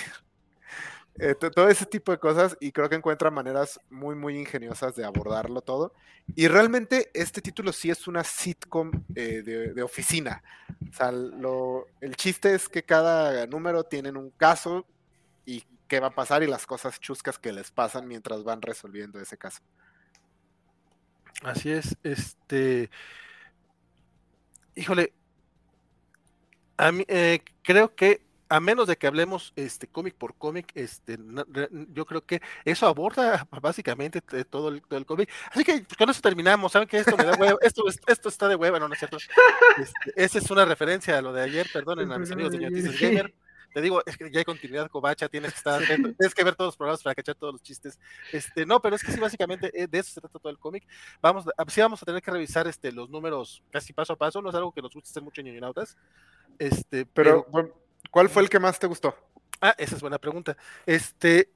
eh, 1.20 1.36
todo 1.36 1.68
ese 1.70 1.86
tipo 1.86 2.12
de 2.12 2.20
cosas 2.20 2.58
y 2.60 2.72
creo 2.72 2.90
que 2.90 2.96
encuentra 2.96 3.30
maneras 3.30 3.80
muy, 3.90 4.16
muy 4.16 4.38
ingeniosas 4.38 4.96
de 4.96 5.04
abordarlo 5.04 5.62
todo. 5.62 5.94
Y 6.36 6.48
realmente 6.48 7.12
este 7.14 7.42
título 7.42 7.74
sí 7.74 7.90
es 7.90 8.08
una 8.08 8.24
sitcom 8.24 8.92
eh, 9.16 9.42
de, 9.42 9.84
oficina. 9.84 10.42
O 10.90 10.94
sea, 10.94 11.12
lo, 11.12 11.88
el 12.00 12.16
chiste 12.16 12.56
es 12.56 12.70
que 12.70 12.84
cada 12.84 13.46
número 13.46 13.84
tienen 13.84 14.16
un 14.16 14.32
caso 14.32 14.86
y 15.46 15.64
qué 15.88 16.00
va 16.00 16.08
a 16.08 16.16
pasar 16.16 16.44
y 16.44 16.48
las 16.48 16.66
cosas 16.66 17.00
chuscas 17.00 17.38
que 17.38 17.52
les 17.52 17.72
pasan 17.72 18.08
mientras 18.08 18.44
van 18.44 18.62
resolviendo 18.62 19.20
ese 19.20 19.38
caso. 19.38 19.62
Así 21.44 21.72
es, 21.72 21.98
este... 22.04 22.90
Híjole, 24.74 25.14
a 26.78 26.92
mí, 26.94 27.04
eh, 27.10 27.44
creo 27.62 27.94
que 27.94 28.26
a 28.52 28.60
menos 28.60 28.86
de 28.86 28.98
que 28.98 29.08
hablemos 29.08 29.54
este 29.56 29.88
cómic 29.88 30.14
por 30.16 30.36
cómic, 30.36 30.74
este, 30.76 31.18
yo 31.94 32.06
creo 32.06 32.26
que 32.26 32.42
eso 32.66 32.86
aborda 32.86 33.48
básicamente 33.62 34.20
todo 34.44 34.68
el, 34.68 34.82
todo 34.82 35.00
el 35.00 35.06
cómic. 35.06 35.30
Así 35.52 35.64
que 35.64 35.80
pues, 35.80 35.98
con 35.98 36.10
eso 36.10 36.20
terminamos. 36.20 36.74
Saben 36.74 36.86
que 36.86 36.98
esto 36.98 37.16
me 37.16 37.24
da 37.24 37.32
hueva, 37.40 37.58
esto, 37.62 37.84
esto 37.88 38.28
está 38.28 38.50
de 38.50 38.56
hueva, 38.56 38.78
no, 38.78 38.90
no 38.90 38.94
es 38.94 39.00
cierto. 39.00 39.18
Este, 39.78 40.12
esa 40.16 40.38
es 40.40 40.52
una 40.52 40.66
referencia 40.66 41.18
a 41.18 41.22
lo 41.22 41.32
de 41.32 41.44
ayer, 41.44 41.66
perdonen 41.72 42.12
a 42.12 42.20
mis 42.20 42.30
amigos 42.30 42.52
de 42.52 42.60
Noticias 42.60 43.00
Gamer. 43.00 43.34
Te 43.74 43.80
digo, 43.80 44.04
es 44.06 44.18
que 44.18 44.30
ya 44.30 44.40
hay 44.40 44.44
continuidad, 44.44 44.90
Covacha, 44.90 45.30
tienes 45.30 45.54
que 45.54 45.58
estar 45.58 45.82
tienes 45.86 46.36
que 46.36 46.44
ver 46.44 46.56
todos 46.56 46.70
los 46.70 46.78
programas 46.78 47.02
para 47.02 47.16
cachar 47.16 47.36
todos 47.36 47.54
los 47.54 47.64
chistes. 47.64 47.98
Este, 48.34 48.66
no, 48.66 48.82
pero 48.82 48.98
es 48.98 49.02
que 49.02 49.14
sí, 49.14 49.20
básicamente 49.22 49.72
eh, 49.74 49.88
de 49.88 50.00
eso 50.00 50.12
se 50.12 50.20
trata 50.20 50.40
todo 50.40 50.52
el 50.52 50.60
cómic. 50.60 50.86
Vamos, 51.22 51.46
sí 51.70 51.80
vamos 51.80 52.04
a 52.04 52.06
tener 52.06 52.22
que 52.22 52.32
revisar 52.32 52.68
este, 52.68 52.92
los 52.92 53.10
números 53.10 53.64
casi 53.72 53.94
paso 53.94 54.12
a 54.12 54.18
paso, 54.18 54.42
no 54.42 54.50
es 54.50 54.56
algo 54.56 54.74
que 54.74 54.82
nos 54.82 54.94
guste 54.94 55.10
hacer 55.10 55.24
mucho 55.24 55.40
en 55.40 55.48
Ñoñonautas. 55.48 55.96
Este, 56.60 57.06
pero, 57.06 57.46
pero 57.50 57.82
¿Cuál 58.12 58.30
fue 58.30 58.44
el 58.44 58.50
que 58.50 58.60
más 58.60 58.78
te 58.78 58.88
gustó? 58.88 59.16
Ah, 59.62 59.74
esa 59.78 59.96
es 59.96 60.02
buena 60.02 60.20
pregunta. 60.20 60.58
Este, 60.86 61.50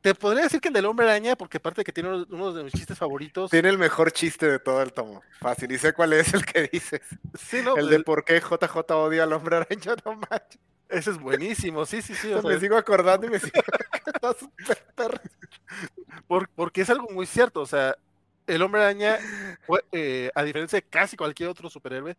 te 0.00 0.14
podría 0.14 0.44
decir 0.44 0.60
que 0.60 0.68
el 0.68 0.74
del 0.74 0.86
hombre 0.86 1.06
araña, 1.06 1.36
porque 1.36 1.58
aparte 1.58 1.82
de 1.82 1.84
que 1.84 1.92
tiene 1.92 2.24
uno 2.30 2.52
de 2.52 2.64
mis 2.64 2.72
chistes 2.72 2.96
favoritos. 2.96 3.50
Tiene 3.50 3.68
el 3.68 3.78
mejor 3.78 4.10
chiste 4.12 4.48
de 4.48 4.58
todo 4.58 4.80
el 4.80 4.92
tomo. 4.92 5.22
Fácil, 5.40 5.70
y 5.70 5.78
sé 5.78 5.92
cuál 5.92 6.14
es 6.14 6.32
el 6.32 6.46
que 6.46 6.68
dices. 6.72 7.02
Sí, 7.38 7.60
no, 7.62 7.76
el 7.76 7.88
de 7.88 8.00
por 8.00 8.24
qué 8.24 8.40
JJ 8.40 8.90
odia 8.94 9.24
al 9.24 9.32
hombre 9.32 9.56
araña, 9.56 9.94
no 10.04 10.14
manches. 10.14 10.60
Ese 10.88 11.10
es 11.10 11.18
buenísimo, 11.18 11.84
sí, 11.84 12.00
sí, 12.00 12.14
sí. 12.14 12.32
me 12.42 12.58
sigo 12.58 12.76
acordando 12.76 13.26
y 13.26 13.30
me 13.30 13.38
sigo. 13.40 13.60
por, 16.26 16.48
porque 16.48 16.80
es 16.80 16.88
algo 16.88 17.08
muy 17.10 17.26
cierto, 17.26 17.60
o 17.60 17.66
sea, 17.66 17.94
el 18.48 18.62
hombre 18.62 18.82
araña, 18.82 19.18
eh, 19.92 20.30
a 20.34 20.42
diferencia 20.42 20.78
de 20.78 20.86
casi 20.86 21.16
cualquier 21.16 21.48
otro 21.48 21.70
superhéroe, 21.70 22.16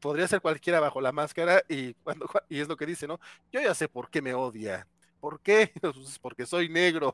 podría 0.00 0.28
ser 0.28 0.40
cualquiera 0.40 0.80
bajo 0.80 1.00
la 1.00 1.12
máscara 1.12 1.62
y, 1.68 1.94
cuando, 1.94 2.26
y 2.48 2.60
es 2.60 2.68
lo 2.68 2.76
que 2.76 2.86
dice, 2.86 3.06
¿no? 3.06 3.20
Yo 3.52 3.60
ya 3.60 3.74
sé 3.74 3.88
por 3.88 4.10
qué 4.10 4.22
me 4.22 4.34
odia. 4.34 4.86
¿Por 5.20 5.40
qué? 5.40 5.72
Pues 5.80 6.18
porque 6.20 6.46
soy 6.46 6.68
negro. 6.68 7.12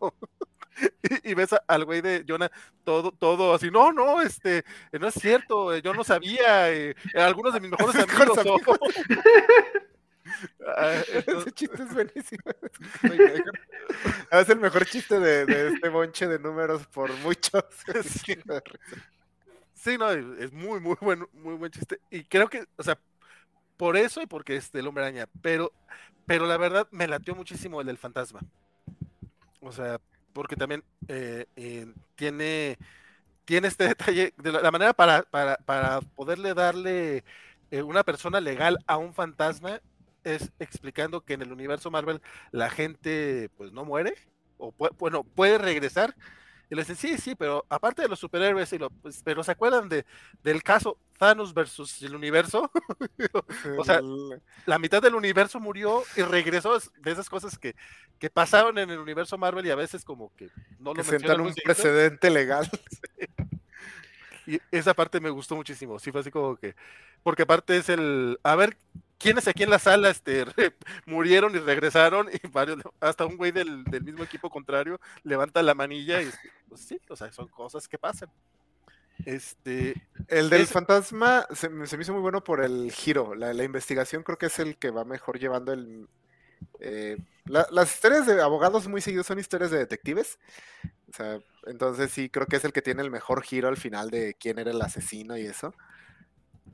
y, 1.24 1.34
ves 1.34 1.50
al 1.66 1.84
güey 1.84 2.00
de 2.00 2.24
Jonah 2.26 2.50
todo, 2.84 3.10
todo 3.12 3.54
así, 3.54 3.70
no, 3.70 3.92
no, 3.92 4.22
este, 4.22 4.64
no 4.92 5.08
es 5.08 5.14
cierto, 5.14 5.76
yo 5.78 5.92
no 5.92 6.04
sabía, 6.04 6.72
eh, 6.72 6.94
algunos 7.14 7.52
de 7.52 7.60
mis 7.60 7.70
mejores 7.70 7.96
amigos. 7.96 8.78
Ah, 10.66 10.94
ese 11.26 11.52
chiste 11.52 11.82
es 11.82 11.92
buenísimo. 11.92 12.42
es 14.30 14.48
el 14.48 14.58
mejor 14.58 14.86
chiste 14.86 15.18
de, 15.18 15.68
este 15.68 15.88
bonche 15.88 16.26
de 16.26 16.38
números 16.38 16.86
por 16.86 17.12
muchos. 17.18 17.64
Sí. 19.80 19.96
no, 19.96 20.10
es 20.10 20.52
muy, 20.52 20.80
muy 20.80 20.96
buen, 21.00 21.26
muy 21.32 21.54
buen 21.54 21.70
chiste. 21.70 22.00
Y 22.10 22.24
creo 22.24 22.48
que, 22.48 22.66
o 22.76 22.82
sea, 22.82 22.98
por 23.78 23.96
eso 23.96 24.20
y 24.20 24.26
porque 24.26 24.56
es 24.56 24.70
del 24.72 24.88
hombre 24.88 25.04
araña, 25.04 25.28
pero, 25.40 25.72
pero 26.26 26.46
la 26.46 26.56
verdad 26.58 26.88
me 26.90 27.06
latió 27.06 27.34
muchísimo 27.34 27.80
el 27.80 27.86
del 27.86 27.96
fantasma. 27.96 28.40
O 29.60 29.72
sea, 29.72 30.00
porque 30.32 30.56
también 30.56 30.84
eh, 31.06 31.46
eh, 31.56 31.86
tiene, 32.16 32.76
tiene 33.44 33.68
este 33.68 33.88
detalle, 33.88 34.34
de 34.36 34.52
la, 34.52 34.70
manera 34.70 34.92
para, 34.92 35.22
para, 35.22 35.56
para, 35.58 36.00
poderle 36.00 36.54
darle 36.54 37.24
eh, 37.70 37.82
una 37.82 38.02
persona 38.02 38.40
legal 38.40 38.78
a 38.86 38.96
un 38.96 39.14
fantasma 39.14 39.80
es 40.24 40.52
explicando 40.58 41.22
que 41.22 41.34
en 41.34 41.42
el 41.42 41.52
universo 41.52 41.90
Marvel 41.90 42.20
la 42.50 42.70
gente 42.70 43.50
pues 43.56 43.72
no 43.72 43.84
muere, 43.84 44.14
o 44.56 44.74
bueno, 44.98 45.24
puede 45.24 45.58
regresar. 45.58 46.14
Y 46.70 46.74
le 46.74 46.82
dicen, 46.82 46.96
sí, 46.96 47.16
sí, 47.16 47.34
pero 47.34 47.64
aparte 47.70 48.02
de 48.02 48.08
los 48.08 48.18
superhéroes, 48.18 48.70
y 48.74 48.78
lo, 48.78 48.90
pues, 48.90 49.22
pero 49.24 49.42
¿se 49.42 49.52
acuerdan 49.52 49.88
de, 49.88 50.04
del 50.42 50.62
caso 50.62 50.98
Thanos 51.18 51.54
versus 51.54 52.02
el 52.02 52.14
universo? 52.14 52.70
o 53.78 53.84
sea, 53.84 54.02
la 54.66 54.78
mitad 54.78 55.00
del 55.00 55.14
universo 55.14 55.60
murió 55.60 56.02
y 56.14 56.22
regresó 56.22 56.78
de 56.78 57.10
esas 57.10 57.30
cosas 57.30 57.58
que, 57.58 57.74
que 58.18 58.28
pasaron 58.28 58.76
en 58.76 58.90
el 58.90 58.98
universo 58.98 59.38
Marvel 59.38 59.64
y 59.64 59.70
a 59.70 59.76
veces 59.76 60.04
como 60.04 60.30
que 60.36 60.50
no 60.78 60.92
lo 60.92 61.02
mencionan. 61.02 61.40
un 61.40 61.54
precedente 61.54 62.30
legal. 62.30 62.70
Y 64.48 64.62
esa 64.70 64.94
parte 64.94 65.20
me 65.20 65.28
gustó 65.28 65.56
muchísimo, 65.56 65.98
sí 65.98 66.10
fue 66.10 66.22
así 66.22 66.30
como 66.30 66.56
que, 66.56 66.74
porque 67.22 67.42
aparte 67.42 67.76
es 67.76 67.90
el, 67.90 68.40
a 68.42 68.56
ver, 68.56 68.78
¿quiénes 69.18 69.48
aquí 69.48 69.64
en 69.64 69.70
la 69.70 69.78
sala 69.78 70.10
este, 70.10 70.44
murieron 71.06 71.54
y 71.54 71.58
regresaron? 71.58 72.28
Y 72.32 72.46
varios, 72.48 72.78
hasta 73.00 73.26
un 73.26 73.36
güey 73.36 73.52
del, 73.52 73.84
mismo 74.02 74.24
equipo 74.24 74.50
contrario 74.50 75.00
levanta 75.22 75.62
la 75.62 75.74
manilla 75.74 76.22
y 76.22 76.30
pues 76.68 76.82
sí, 76.82 77.00
o 77.08 77.16
sea, 77.16 77.30
son 77.32 77.48
cosas 77.48 77.88
que 77.88 77.98
pasan. 77.98 78.30
Este, 79.24 80.06
el 80.28 80.48
del 80.48 80.66
fantasma 80.66 81.46
se, 81.52 81.68
me 81.68 81.84
hizo 81.84 82.12
muy 82.12 82.22
bueno 82.22 82.44
por 82.44 82.64
el 82.64 82.92
giro, 82.92 83.34
la, 83.34 83.52
la, 83.52 83.64
investigación 83.64 84.22
creo 84.22 84.38
que 84.38 84.46
es 84.46 84.60
el 84.60 84.76
que 84.76 84.90
va 84.90 85.04
mejor 85.04 85.40
llevando 85.40 85.72
el, 85.72 86.06
eh, 86.80 87.16
las 87.46 87.94
historias 87.94 88.26
de 88.26 88.40
abogados 88.42 88.88
muy 88.88 89.00
seguidos 89.00 89.26
son 89.26 89.38
historias 89.38 89.70
de 89.70 89.78
detectives. 89.78 90.38
O 91.08 91.12
sea, 91.12 91.40
entonces 91.66 92.10
sí, 92.10 92.28
creo 92.28 92.46
que 92.46 92.56
es 92.56 92.64
el 92.64 92.72
que 92.72 92.82
tiene 92.82 93.02
el 93.02 93.10
mejor 93.10 93.42
giro 93.42 93.68
al 93.68 93.76
final 93.76 94.10
de 94.10 94.34
quién 94.38 94.58
era 94.58 94.70
el 94.70 94.82
asesino 94.82 95.36
y 95.36 95.46
eso. 95.46 95.74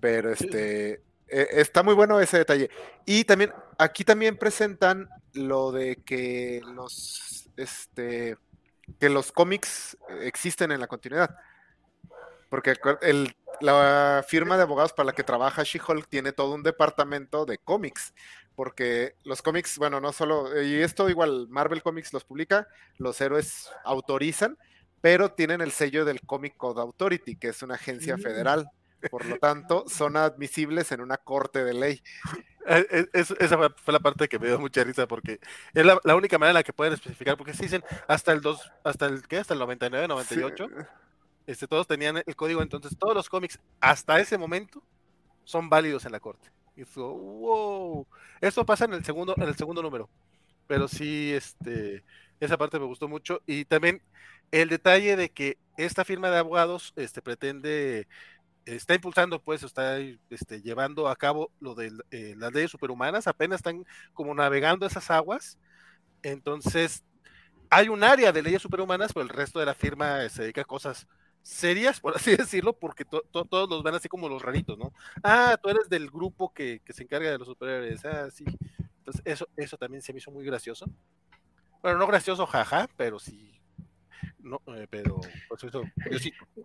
Pero 0.00 0.33
este 0.33 1.00
e, 1.28 1.48
está 1.52 1.82
muy 1.82 1.94
bueno 1.94 2.20
ese 2.20 2.38
detalle. 2.38 2.70
Y 3.04 3.24
también, 3.24 3.52
aquí 3.78 4.04
también 4.04 4.37
presentan 4.37 5.08
lo 5.32 5.72
de 5.72 5.96
que 5.96 6.60
los 6.74 7.50
este 7.56 8.37
que 9.00 9.08
los 9.08 9.32
cómics 9.32 9.96
existen 10.20 10.72
en 10.72 10.80
la 10.80 10.87
continuidad. 10.87 11.37
Porque 12.50 12.74
el, 13.02 13.34
la 13.60 14.24
firma 14.28 14.56
de 14.56 14.62
abogados 14.62 14.92
para 14.92 15.06
la 15.06 15.12
que 15.12 15.24
trabaja 15.24 15.62
She-Hulk 15.64 16.08
tiene 16.08 16.32
todo 16.32 16.54
un 16.54 16.62
departamento 16.62 17.46
de 17.46 17.58
cómics 17.58 18.12
porque 18.54 19.16
los 19.24 19.42
cómics, 19.42 19.78
bueno, 19.78 20.00
no 20.00 20.12
solo, 20.12 20.62
y 20.62 20.80
esto 20.80 21.08
igual 21.10 21.48
Marvel 21.48 21.82
Comics 21.82 22.12
los 22.12 22.24
publica, 22.24 22.68
los 22.98 23.20
héroes 23.20 23.70
autorizan, 23.84 24.56
pero 25.00 25.32
tienen 25.32 25.60
el 25.60 25.72
sello 25.72 26.04
del 26.04 26.20
Comic 26.20 26.56
Code 26.56 26.80
Authority, 26.80 27.37
que 27.37 27.48
es 27.48 27.62
una 27.62 27.74
agencia 27.74 28.16
mm. 28.16 28.20
federal. 28.20 28.70
Por 29.10 29.26
lo 29.26 29.38
tanto, 29.38 29.84
son 29.88 30.16
admisibles 30.16 30.92
en 30.92 31.00
una 31.00 31.16
corte 31.16 31.64
de 31.64 31.74
ley. 31.74 32.02
Eh, 32.66 32.86
eh, 32.90 33.06
esa 33.12 33.58
fue 33.76 33.92
la 33.92 34.00
parte 34.00 34.28
que 34.28 34.38
me 34.38 34.46
dio 34.46 34.58
mucha 34.58 34.82
risa 34.84 35.06
porque 35.06 35.38
es 35.74 35.84
la, 35.84 36.16
única 36.16 36.38
manera 36.38 36.52
en 36.52 36.54
la 36.54 36.62
que 36.62 36.72
pueden 36.72 36.94
especificar, 36.94 37.36
porque 37.36 37.52
si 37.52 37.64
dicen 37.64 37.84
hasta 38.08 38.32
el 38.32 38.40
2, 38.40 38.72
hasta 38.84 39.06
el 39.06 39.26
¿qué? 39.28 39.36
Hasta 39.36 39.52
el 39.52 39.60
99, 39.60 40.08
98, 40.08 40.68
este, 41.46 41.68
todos 41.68 41.86
tenían 41.86 42.22
el 42.24 42.36
código, 42.36 42.62
entonces 42.62 42.96
todos 42.98 43.14
los 43.14 43.28
cómics 43.28 43.60
hasta 43.80 44.18
ese 44.18 44.38
momento 44.38 44.82
son 45.44 45.68
válidos 45.68 46.06
en 46.06 46.12
la 46.12 46.20
corte. 46.20 46.50
Y 46.76 46.84
fue, 46.84 47.04
wow. 47.04 48.06
Eso 48.40 48.64
pasa 48.64 48.86
en 48.86 48.94
el 48.94 49.04
segundo, 49.04 49.34
en 49.36 49.44
el 49.44 49.56
segundo 49.56 49.82
número. 49.82 50.08
Pero 50.66 50.88
sí, 50.88 51.32
este, 51.32 52.02
esa 52.40 52.56
parte 52.56 52.78
me 52.78 52.86
gustó 52.86 53.08
mucho. 53.08 53.42
Y 53.46 53.64
también 53.64 54.02
el 54.50 54.68
detalle 54.68 55.16
de 55.16 55.30
que 55.30 55.58
esta 55.76 56.04
firma 56.04 56.30
de 56.30 56.38
abogados 56.38 56.92
este, 56.96 57.22
pretende, 57.22 58.08
está 58.66 58.94
impulsando, 58.94 59.40
pues, 59.40 59.62
está 59.62 59.98
este, 60.31 60.62
llevando 60.62 61.09
a 61.09 61.16
cabo 61.16 61.50
lo 61.61 61.74
de 61.74 61.92
eh, 62.11 62.35
las 62.37 62.53
leyes 62.53 62.70
superhumanas, 62.70 63.27
apenas 63.27 63.59
están 63.59 63.85
como 64.12 64.35
navegando 64.35 64.87
esas 64.87 65.11
aguas. 65.11 65.59
Entonces, 66.22 67.05
hay 67.70 67.88
un 67.88 68.03
área 68.05 68.33
de 68.33 68.42
leyes 68.42 68.62
superhumanas, 68.62 69.12
pero 69.12 69.24
el 69.24 69.29
resto 69.29 69.59
de 69.59 69.66
la 69.66 69.74
firma 69.74 70.29
se 70.29 70.42
dedica 70.42 70.62
a 70.62 70.64
cosas 70.64 71.07
serias, 71.42 72.00
por 72.00 72.16
así 72.16 72.37
decirlo, 72.37 72.72
porque 72.72 73.05
todos 73.05 73.68
los 73.68 73.83
ven 73.83 73.94
así 73.94 74.09
como 74.09 74.29
los 74.29 74.42
raritos, 74.42 74.79
¿no? 74.79 74.92
Ah, 75.22 75.59
tú 75.62 75.68
eres 75.68 75.88
del 75.88 76.11
grupo 76.11 76.53
que, 76.53 76.81
se 76.88 77.03
encarga 77.03 77.31
de 77.31 77.38
los 77.38 77.48
superhéroes, 77.48 78.05
ah, 78.05 78.31
sí. 78.31 78.44
Entonces, 78.98 79.22
eso, 79.24 79.48
eso 79.57 79.77
también 79.77 80.03
se 80.03 80.12
me 80.12 80.18
hizo 80.18 80.31
muy 80.31 80.44
gracioso. 80.44 80.87
Bueno, 81.83 81.98
no 81.98 82.07
gracioso, 82.07 82.46
jaja, 82.46 82.88
pero 82.96 83.18
sí. 83.18 83.53
No, 84.38 84.61
eh, 84.68 84.87
pero 84.88 85.20
pues 85.48 85.64
eso, 85.64 85.83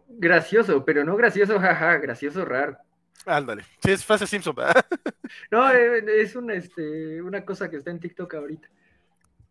Gracioso, 0.08 0.84
pero 0.84 1.04
no 1.04 1.16
gracioso, 1.16 1.60
jaja, 1.60 1.98
gracioso 1.98 2.46
raro. 2.46 2.78
Ándale, 3.26 3.64
sí, 3.84 3.92
es 3.92 4.06
frase 4.06 4.28
Simpson, 4.28 4.56
¿verdad? 4.56 4.86
No, 5.52 5.72
eh, 5.72 6.04
es 6.22 6.36
una, 6.36 6.56
este, 6.56 7.22
una 7.22 7.46
cosa 7.46 7.70
que 7.70 7.78
está 7.78 7.92
en 7.92 8.00
TikTok 8.00 8.34
ahorita. 8.34 8.68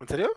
¿En 0.01 0.09
serio? 0.09 0.31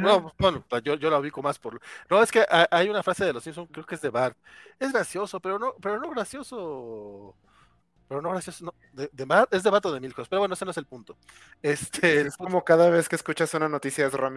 No, 0.00 0.32
bueno, 0.38 0.64
yo, 0.82 0.94
yo 0.94 1.10
la 1.10 1.18
ubico 1.18 1.42
más 1.42 1.58
por. 1.58 1.80
No, 2.08 2.22
es 2.22 2.30
que 2.30 2.44
hay 2.70 2.88
una 2.88 3.02
frase 3.02 3.24
de 3.24 3.32
los 3.32 3.42
Simpsons, 3.42 3.68
creo 3.70 3.84
que 3.84 3.94
es 3.94 4.00
de 4.00 4.10
Bart. 4.10 4.36
Es 4.78 4.92
gracioso, 4.92 5.40
pero 5.40 5.58
no, 5.58 5.74
pero 5.80 5.98
no 6.00 6.10
gracioso. 6.10 7.36
Pero 8.08 8.22
no 8.22 8.30
gracioso, 8.30 8.64
no. 8.66 8.74
De, 8.92 9.08
de 9.12 9.24
Bart, 9.24 9.52
es 9.52 9.62
de 9.62 9.70
Bato 9.70 9.92
de 9.92 10.00
Milcos, 10.00 10.28
pero 10.28 10.40
bueno, 10.40 10.54
ese 10.54 10.64
no 10.64 10.70
es 10.70 10.76
el 10.76 10.86
punto. 10.86 11.16
Este, 11.62 12.22
es 12.22 12.36
como 12.36 12.64
cada 12.64 12.90
vez 12.90 13.08
que 13.08 13.16
escuchas 13.16 13.52
una 13.54 13.68
noticia 13.68 14.08
de 14.08 14.16
Ron 14.16 14.34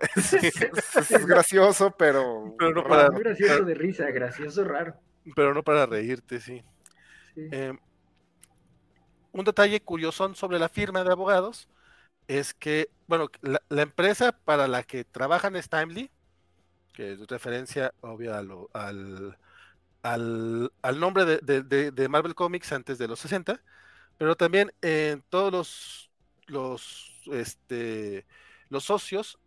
Es, 0.16 1.26
gracioso, 1.26 1.90
pero. 1.96 2.54
pero 2.58 2.72
no 2.72 2.84
para, 2.84 3.08
gracioso 3.10 3.64
de 3.64 3.74
risa, 3.74 4.10
gracioso 4.10 4.64
raro. 4.64 4.94
Pero 5.36 5.52
no 5.52 5.62
para 5.62 5.86
reírte, 5.86 6.40
sí. 6.40 6.62
Em, 7.36 7.78
un 9.32 9.44
detalle 9.44 9.80
curioso 9.80 10.34
sobre 10.34 10.58
la 10.58 10.68
firma 10.68 11.04
de 11.04 11.12
abogados 11.12 11.68
es 12.28 12.54
que, 12.54 12.90
bueno, 13.06 13.28
la, 13.42 13.82
empresa 13.82 14.32
para 14.32 14.68
la 14.68 14.82
que 14.82 15.04
trabajan 15.04 15.56
es 15.56 15.68
Timely, 15.68 16.10
que 16.92 17.12
es 17.12 17.26
referencia 17.26 17.92
obvia 18.00 18.38
al, 18.38 19.36
al, 20.02 21.00
nombre 21.00 21.24
de, 21.24 22.08
Marvel 22.08 22.34
Comics 22.34 22.72
antes 22.72 22.98
de 22.98 23.08
los 23.08 23.20
60, 23.20 23.60
pero 24.16 24.36
también 24.36 24.72
en 24.80 25.22
todos 25.28 25.52
los, 25.52 26.10
los, 26.46 27.20
este, 27.32 28.26
los 28.68 28.84
socios 28.84 29.39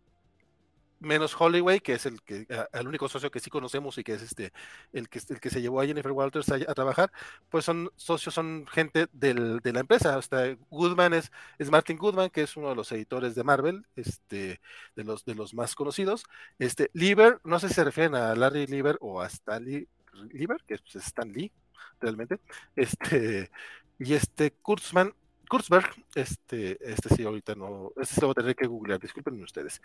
menos 1.04 1.38
Holloway, 1.38 1.80
que 1.80 1.94
es 1.94 2.06
el 2.06 2.22
que 2.22 2.46
el 2.72 2.88
único 2.88 3.08
socio 3.08 3.30
que 3.30 3.40
sí 3.40 3.50
conocemos 3.50 3.98
y 3.98 4.04
que 4.04 4.14
es 4.14 4.22
este 4.22 4.52
el 4.92 5.08
que 5.08 5.20
el 5.28 5.40
que 5.40 5.50
se 5.50 5.60
llevó 5.60 5.80
a 5.80 5.86
Jennifer 5.86 6.12
Walters 6.12 6.50
a, 6.50 6.74
trabajar, 6.74 7.12
pues 7.48 7.64
son 7.64 7.90
socios, 7.96 8.34
son 8.34 8.66
gente 8.66 9.06
del, 9.12 9.60
de 9.60 9.72
la 9.72 9.80
empresa. 9.80 10.16
Hasta 10.16 10.56
Goodman 10.70 11.14
es, 11.14 11.30
es 11.58 11.70
Martin 11.70 11.98
Goodman, 11.98 12.30
que 12.30 12.42
es 12.42 12.56
uno 12.56 12.70
de 12.70 12.76
los 12.76 12.90
editores 12.92 13.34
de 13.34 13.44
Marvel, 13.44 13.86
este, 13.96 14.60
de 14.96 15.04
los 15.04 15.24
de 15.24 15.34
los 15.34 15.54
más 15.54 15.74
conocidos. 15.74 16.24
Este 16.58 16.90
Lieber, 16.94 17.40
no 17.44 17.58
sé 17.60 17.68
si 17.68 17.74
se 17.74 17.84
refieren 17.84 18.14
a 18.14 18.34
Larry 18.34 18.66
Lieber 18.66 18.98
o 19.00 19.20
a 19.20 19.26
Stanley 19.26 19.88
Lieber, 20.32 20.62
que 20.66 20.74
es 20.74 20.82
Stan 20.96 21.30
Lee, 21.32 21.52
realmente. 22.00 22.40
Este, 22.76 23.50
y 23.98 24.14
este 24.14 24.52
Kurtzman, 24.52 25.14
Kurzberg, 25.48 25.90
este, 26.14 26.78
este 26.80 27.14
sí, 27.14 27.24
ahorita 27.24 27.54
no, 27.54 27.92
este 28.00 28.20
lo 28.20 28.28
voy 28.28 28.32
a 28.32 28.42
tener 28.42 28.56
que 28.56 28.66
googlear, 28.66 29.00
disculpen 29.00 29.42
ustedes. 29.42 29.80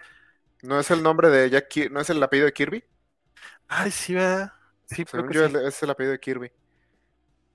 ¿No 0.61 0.79
es 0.79 0.91
el 0.91 1.01
nombre 1.01 1.29
de 1.29 1.49
Jack 1.49 1.89
¿No 1.91 2.01
es 2.01 2.09
el 2.09 2.21
apellido 2.21 2.45
de 2.45 2.53
Kirby? 2.53 2.83
Ay, 3.67 3.91
sí, 3.91 4.13
¿verdad? 4.13 4.53
Sí, 4.85 5.05
yo 5.31 5.45
es 5.45 5.83
el 5.83 5.89
apellido 5.89 6.11
de 6.11 6.19
Kirby. 6.19 6.51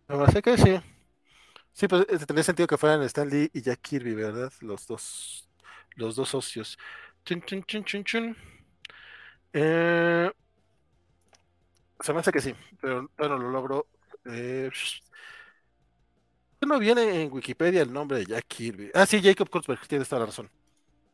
No, 0.08 0.26
sé 0.28 0.42
que 0.42 0.56
sí. 0.56 0.80
Sí, 1.72 1.88
pues 1.88 2.02
eh, 2.02 2.18
tendría 2.18 2.44
sentido 2.44 2.68
que 2.68 2.78
fueran 2.78 3.02
Stan 3.02 3.28
Lee 3.28 3.50
y 3.52 3.60
Jack 3.60 3.80
Kirby, 3.80 4.14
¿verdad? 4.14 4.52
Los 4.60 4.86
dos, 4.86 5.48
los 5.96 6.14
dos 6.14 6.28
socios. 6.28 6.78
Chun, 7.24 7.42
chun, 7.42 7.64
chun, 7.64 7.84
chun, 7.84 8.04
chun. 8.04 8.36
Eh, 9.52 10.30
se 12.00 12.12
me 12.12 12.20
hace 12.20 12.32
que 12.32 12.40
sí, 12.40 12.54
pero 12.80 13.10
bueno, 13.18 13.38
lo 13.38 13.50
logro. 13.50 13.88
Eh, 14.24 14.70
no 16.66 16.78
viene 16.78 17.22
en 17.22 17.32
Wikipedia 17.32 17.82
el 17.82 17.92
nombre 17.92 18.18
de 18.18 18.26
Jack 18.26 18.46
Kirby. 18.46 18.90
Ah, 18.94 19.06
sí, 19.06 19.20
Jacob 19.22 19.50
Kurzberg, 19.50 19.86
tienes 19.86 20.08
toda 20.08 20.20
la 20.20 20.26
razón. 20.26 20.50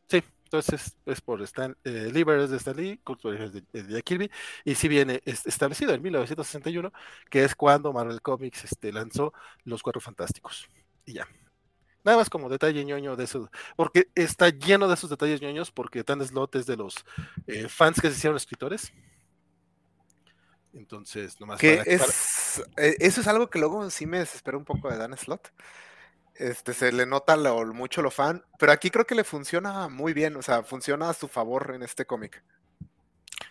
Sí, 0.07 0.23
entonces 0.51 0.97
es, 1.05 1.21
por 1.21 1.41
Stan, 1.43 1.77
eh, 1.85 2.11
es 2.13 2.49
de 2.49 2.57
Stan 2.57 2.75
Lee, 2.75 2.99
es 3.39 3.53
de, 3.53 3.93
Jack 3.93 4.03
Kirby, 4.03 4.29
y 4.65 4.75
sí 4.75 4.89
viene 4.89 5.21
establecido 5.25 5.93
en 5.93 6.01
1961, 6.01 6.91
que 7.29 7.45
es 7.45 7.55
cuando 7.55 7.93
Marvel 7.93 8.21
Comics 8.21 8.65
este, 8.65 8.91
lanzó 8.91 9.33
Los 9.63 9.81
Cuatro 9.81 10.01
Fantásticos. 10.01 10.67
Y 11.05 11.13
ya. 11.13 11.27
Nada 12.03 12.17
más 12.17 12.29
como 12.29 12.49
detalle 12.49 12.83
ñoño 12.83 13.15
de 13.15 13.23
eso, 13.23 13.49
porque 13.77 14.09
está 14.13 14.49
lleno 14.49 14.89
de 14.89 14.95
esos 14.95 15.09
detalles 15.09 15.41
ñoños, 15.41 15.71
porque 15.71 16.03
Dan 16.03 16.25
Slot 16.25 16.53
es 16.57 16.65
de 16.65 16.75
los 16.75 16.95
eh, 17.47 17.69
fans 17.69 18.01
que 18.01 18.09
se 18.09 18.17
hicieron 18.17 18.35
escritores. 18.35 18.91
Entonces, 20.73 21.39
nomás 21.39 21.61
que 21.61 21.81
es, 21.85 22.61
eh, 22.75 22.97
Eso 22.99 23.21
es 23.21 23.27
algo 23.27 23.49
que 23.49 23.59
luego 23.59 23.89
sí 23.89 24.05
me 24.05 24.19
desespera 24.19 24.57
un 24.57 24.65
poco 24.65 24.89
de 24.89 24.97
Dan 24.97 25.15
Slot. 25.15 25.53
Este, 26.35 26.73
se 26.73 26.91
le 26.91 27.05
nota 27.05 27.35
lo, 27.35 27.73
mucho 27.73 28.01
lo 28.01 28.09
fan, 28.09 28.43
pero 28.57 28.71
aquí 28.71 28.89
creo 28.89 29.05
que 29.05 29.15
le 29.15 29.23
funciona 29.23 29.89
muy 29.89 30.13
bien, 30.13 30.35
o 30.35 30.41
sea, 30.41 30.63
funciona 30.63 31.09
a 31.09 31.13
su 31.13 31.27
favor 31.27 31.71
en 31.75 31.83
este 31.83 32.05
cómic. 32.05 32.43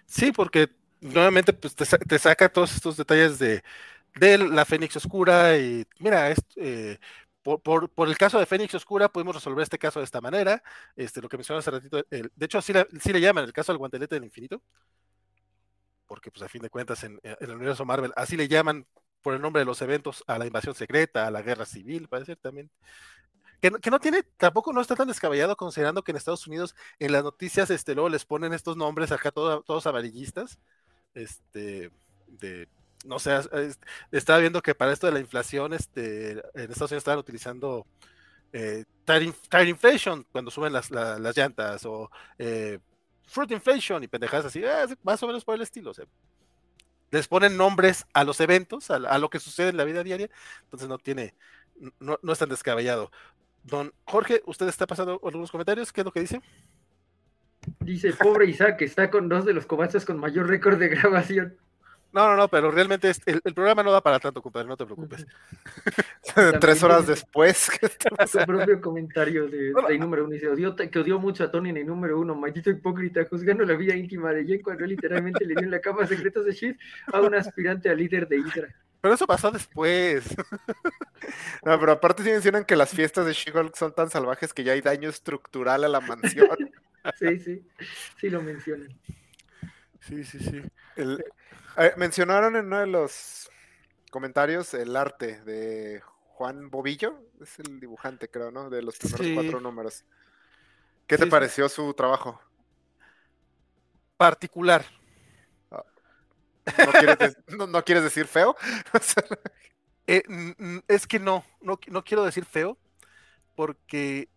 Sí, 0.06 0.32
porque 0.32 0.70
nuevamente 1.00 1.52
pues, 1.52 1.74
te, 1.74 2.18
saca 2.18 2.48
todos 2.48 2.74
estos 2.74 2.96
detalles 2.96 3.38
de, 3.38 3.62
de 4.16 4.38
la 4.38 4.64
Fénix 4.64 4.96
Oscura 4.96 5.56
y 5.56 5.86
mira, 5.98 6.34
eh, 6.56 6.98
por, 7.42 8.08
el 8.08 8.18
caso 8.18 8.38
de 8.38 8.46
Fénix 8.46 8.74
Oscura 8.74 9.08
pudimos 9.08 9.34
resolver 9.34 9.62
este 9.62 9.78
caso 9.78 10.00
de 10.00 10.04
esta 10.04 10.20
manera, 10.20 10.62
este, 10.96 11.20
lo 11.20 11.28
que 11.28 11.36
mencioné 11.36 11.60
hace 11.60 11.70
ratito, 11.70 12.04
de 12.10 12.30
hecho 12.40 12.58
así, 12.58 12.72
le 12.72 13.20
llaman 13.20 13.44
el 13.44 13.52
caso 13.52 13.72
del 13.72 13.78
guantelete 13.78 14.16
del 14.16 14.24
infinito, 14.24 14.62
porque 16.06 16.30
pues 16.30 16.42
a 16.42 16.48
fin 16.48 16.62
de 16.62 16.70
cuentas 16.70 17.02
en, 17.04 17.20
el 17.22 17.50
universo 17.50 17.84
Marvel 17.84 18.12
así 18.16 18.36
le 18.36 18.48
llaman 18.48 18.86
por 19.22 19.34
el 19.34 19.42
nombre 19.42 19.60
de 19.60 19.66
los 19.66 19.82
eventos 19.82 20.24
a 20.26 20.38
la 20.38 20.46
invasión 20.46 20.74
secreta, 20.74 21.26
a 21.26 21.30
la 21.30 21.42
guerra 21.42 21.66
civil, 21.66 22.08
parece 22.08 22.36
también. 22.36 22.70
Que, 23.60 23.70
que, 23.70 23.90
no 23.90 24.00
tiene, 24.00 24.22
tampoco 24.38 24.72
no 24.72 24.80
está 24.80 24.96
tan 24.96 25.08
descabellado 25.08 25.54
considerando 25.56 26.02
que 26.02 26.12
en 26.12 26.16
Estados 26.16 26.46
Unidos 26.46 26.74
en 26.98 27.12
las 27.12 27.22
noticias 27.22 27.70
este, 27.70 27.94
luego 27.94 28.08
les 28.08 28.24
ponen 28.24 28.54
estos 28.54 28.76
nombres 28.76 29.12
acá 29.12 29.30
todos 29.32 29.86
amarillistas, 29.86 30.58
este, 31.14 31.90
de 32.26 32.68
no 33.04 33.18
sé, 33.18 33.38
estaba 34.12 34.38
viendo 34.38 34.62
que 34.62 34.74
para 34.74 34.92
esto 34.92 35.06
de 35.06 35.12
la 35.12 35.20
inflación, 35.20 35.72
este, 35.72 36.32
en 36.32 36.70
Estados 36.70 36.90
Unidos 36.90 37.02
estaban 37.02 37.18
utilizando 37.18 37.86
eh, 38.52 38.84
tire, 39.04 39.68
inflation 39.68 40.26
cuando 40.32 40.50
suben 40.50 40.72
las, 40.72 40.90
llantas 40.90 41.84
o 41.86 42.10
eh, 42.38 42.78
fruit 43.26 43.50
inflation 43.52 44.02
y 44.02 44.08
pendejadas 44.08 44.46
así, 44.46 44.62
eh, 44.62 44.96
más 45.02 45.22
o 45.22 45.26
menos 45.26 45.44
por 45.44 45.54
el 45.54 45.62
estilo. 45.62 45.92
Les 47.10 47.28
ponen 47.28 47.56
nombres 47.56 48.06
a 48.12 48.24
los 48.24 48.40
eventos, 48.40 48.90
a, 48.90 49.18
lo 49.18 49.30
que 49.30 49.40
sucede 49.40 49.70
en 49.70 49.76
la 49.76 49.84
vida 49.84 50.02
diaria, 50.02 50.30
entonces 50.64 50.88
no 50.88 50.98
tiene, 50.98 51.34
no, 51.98 52.18
no 52.22 52.32
es 52.32 52.38
tan 52.38 52.48
descabellado. 52.48 53.10
Don 53.64 53.92
Jorge, 54.04 54.42
usted 54.46 54.68
está 54.68 54.86
pasando 54.86 55.20
algunos 55.22 55.50
comentarios, 55.50 55.92
¿qué 55.92 56.00
es 56.00 56.04
lo 56.04 56.12
que 56.12 56.20
dice? 56.20 56.40
Dice, 57.80 58.12
pobre 58.12 58.46
Isaac, 58.46 58.80
está 58.82 59.10
con 59.10 59.28
dos 59.28 59.44
de 59.44 59.52
los 59.52 59.66
cobaches 59.66 60.04
con 60.04 60.18
mayor 60.18 60.48
récord 60.48 60.78
de 60.78 60.88
grabación. 60.96 61.56
No, 62.12 62.28
no, 62.28 62.36
no, 62.36 62.48
pero 62.48 62.72
realmente 62.72 63.12
el, 63.26 63.54
programa 63.54 63.84
no 63.84 63.92
da 63.92 64.00
para 64.00 64.18
tanto, 64.18 64.42
compadre, 64.42 64.66
no 64.66 64.76
te 64.76 64.84
preocupes. 64.84 65.26
Tres 66.60 66.82
horas 66.82 67.06
después. 67.06 67.70
Su 68.26 68.38
propio 68.38 68.80
comentario 68.80 69.46
de, 69.48 69.72
de 69.72 69.98
número 69.98 70.24
uno 70.24 70.32
dice, 70.32 70.48
odió, 70.48 70.74
que 70.74 70.98
odió 70.98 71.20
mucho 71.20 71.44
a 71.44 71.50
Tony 71.50 71.70
en 71.70 71.76
el 71.78 71.86
número 71.86 72.18
uno, 72.18 72.34
maldito 72.34 72.70
hipócrita, 72.70 73.24
juzgando 73.26 73.64
la 73.64 73.74
vida 73.74 73.94
íntima 73.94 74.32
de 74.32 74.44
Jen 74.44 74.62
cuando 74.62 74.84
literalmente 74.86 75.44
le 75.44 75.54
dio 75.54 75.64
en 75.64 75.70
la 75.70 75.80
cama 75.80 76.06
secretos 76.06 76.44
de 76.44 76.52
Shit 76.52 76.76
a 77.12 77.20
un 77.20 77.34
aspirante 77.34 77.88
a 77.88 77.94
líder 77.94 78.26
de 78.26 78.38
Hydra. 78.38 78.74
Pero 79.00 79.14
eso 79.14 79.26
pasó 79.26 79.50
después. 79.50 80.36
No, 81.64 81.78
pero 81.78 81.92
aparte 81.92 82.22
sí 82.22 82.30
mencionan 82.30 82.64
que 82.64 82.76
las 82.76 82.90
fiestas 82.90 83.24
de 83.24 83.32
she 83.32 83.52
son 83.74 83.94
tan 83.94 84.10
salvajes 84.10 84.52
que 84.52 84.64
ya 84.64 84.72
hay 84.72 84.80
daño 84.82 85.08
estructural 85.08 85.84
a 85.84 85.88
la 85.88 86.00
mansión. 86.00 86.48
Sí, 87.18 87.38
sí, 87.38 87.66
sí 88.18 88.28
lo 88.28 88.42
mencionan. 88.42 88.88
Sí, 90.00 90.24
sí, 90.24 90.38
sí. 90.38 90.62
El, 90.96 91.24
eh, 91.76 91.92
mencionaron 91.96 92.56
en 92.56 92.66
uno 92.66 92.80
de 92.80 92.86
los 92.86 93.50
comentarios 94.10 94.74
el 94.74 94.96
arte 94.96 95.40
de 95.42 96.02
Juan 96.34 96.70
Bobillo, 96.70 97.22
es 97.40 97.58
el 97.58 97.80
dibujante, 97.80 98.28
creo, 98.28 98.50
¿no? 98.50 98.70
De 98.70 98.82
los 98.82 98.96
primeros 98.96 99.26
cuatro 99.34 99.60
números. 99.60 100.04
¿Qué 101.06 101.18
te 101.18 101.26
pareció 101.26 101.68
su 101.68 101.92
trabajo? 101.94 102.40
Particular. 104.16 104.84
¿No, 107.68 107.82
quieres, 107.82 108.02
decir 108.04 108.26
feo? 108.26 108.56
Eh, 110.06 110.24
es 110.88 111.06
que 111.06 111.20
no, 111.20 111.44
no, 111.60 111.78
no 111.86 112.02
quiero 112.02 112.24
decir 112.24 112.44
feo, 112.44 112.76
porque 113.54 114.28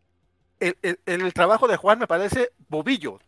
el, 0.81 0.99
el, 1.05 1.33
trabajo 1.33 1.67
de 1.67 1.77
Juan 1.77 1.99
me 1.99 2.07
parece 2.07 2.51
bobillo. 2.69 3.19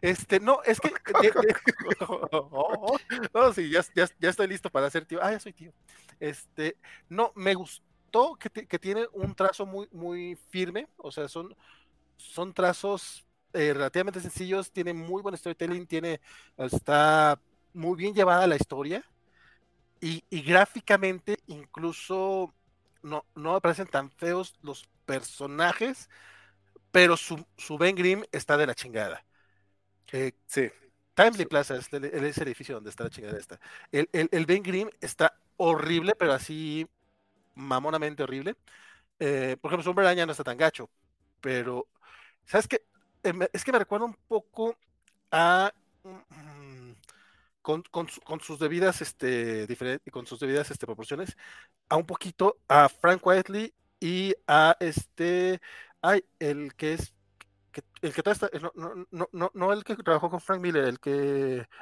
Este, 0.00 0.40
no, 0.40 0.60
es 0.64 0.80
que. 0.80 0.90
no, 3.34 3.52
sí, 3.54 3.70
ya, 3.70 3.84
ya, 3.94 4.28
estoy 4.28 4.46
listo 4.46 4.70
para 4.70 4.90
ser 4.90 5.04
tío. 5.04 5.20
Ah, 5.22 5.32
ya 5.32 5.40
soy 5.40 5.52
tío. 5.52 5.72
Este, 6.20 6.76
no, 7.08 7.32
me 7.34 7.54
gustó 7.54 8.36
que, 8.36 8.50
que 8.50 8.78
tiene 8.78 9.06
un 9.12 9.34
trazo 9.34 9.66
muy, 9.66 9.88
muy 9.92 10.36
firme. 10.48 10.88
O 10.96 11.10
sea, 11.10 11.28
son, 11.28 11.54
son 12.16 12.54
trazos 12.54 13.24
eh, 13.52 13.72
relativamente 13.72 14.20
sencillos. 14.20 14.70
Tiene 14.70 14.92
muy 14.92 15.22
buen 15.22 15.36
storytelling. 15.36 15.86
Tiene, 15.86 16.20
está 16.56 17.40
muy 17.72 17.96
bien 17.96 18.14
llevada 18.14 18.46
la 18.46 18.56
historia. 18.56 19.04
Y, 20.00 20.22
y 20.28 20.42
gráficamente, 20.42 21.38
incluso 21.46 22.52
no, 23.02 23.24
no 23.34 23.54
me 23.54 23.60
parecen 23.60 23.86
tan 23.86 24.10
feos 24.10 24.54
los 24.62 24.86
personajes, 25.06 26.08
pero 26.90 27.16
su, 27.16 27.44
su 27.56 27.78
Ben 27.78 27.96
Grimm 27.96 28.24
está 28.32 28.56
de 28.56 28.66
la 28.66 28.74
chingada. 28.74 29.24
Eh, 30.12 30.32
sí. 30.46 30.70
Timely 31.14 31.46
Plaza 31.46 31.76
es 31.76 31.92
el, 31.92 32.04
edificio 32.04 32.74
donde 32.74 32.90
está 32.90 33.04
la 33.04 33.10
chingada 33.10 33.38
esta. 33.38 33.60
El, 33.92 34.08
el, 34.12 34.46
Ben 34.46 34.62
Grimm 34.62 34.90
está 35.00 35.38
horrible, 35.56 36.14
pero 36.16 36.32
así 36.32 36.86
mamonamente 37.54 38.22
horrible. 38.22 38.56
Eh, 39.18 39.56
por 39.60 39.70
ejemplo, 39.70 39.84
Sombra 39.84 40.04
Araña 40.04 40.26
no 40.26 40.32
está 40.32 40.44
tan 40.44 40.56
gacho, 40.56 40.90
pero 41.40 41.88
¿sabes 42.46 42.68
qué? 42.68 42.84
Em, 43.22 43.42
es 43.52 43.64
que 43.64 43.72
me 43.72 43.78
recuerda 43.78 44.06
un 44.06 44.16
poco 44.28 44.76
a 45.30 45.72
mm, 46.04 46.92
con, 47.62 47.82
con, 47.90 48.08
con, 48.24 48.40
sus 48.40 48.58
debidas 48.58 49.00
este 49.00 49.66
diferentes 49.66 50.12
con 50.12 50.26
sus 50.26 50.40
debidas 50.40 50.70
este 50.70 50.86
proporciones 50.86 51.36
a 51.88 51.96
un 51.96 52.06
poquito 52.06 52.58
a 52.68 52.88
Frank 52.88 53.26
Whiteley 53.26 53.72
y 54.04 54.34
a 54.46 54.76
este, 54.80 55.62
ay, 56.02 56.22
el 56.38 56.74
que 56.74 56.92
es, 56.92 57.14
el 58.02 58.12
que 58.12 58.22
está, 58.30 58.50
no, 58.74 59.06
no, 59.10 59.28
no, 59.32 59.50
no, 59.54 59.72
el 59.72 59.82
que 59.82 59.96
trabajó 59.96 60.28
con 60.28 60.42
Frank 60.42 60.60
Miller, 60.60 60.84
el 60.84 61.00
que, 61.00 61.10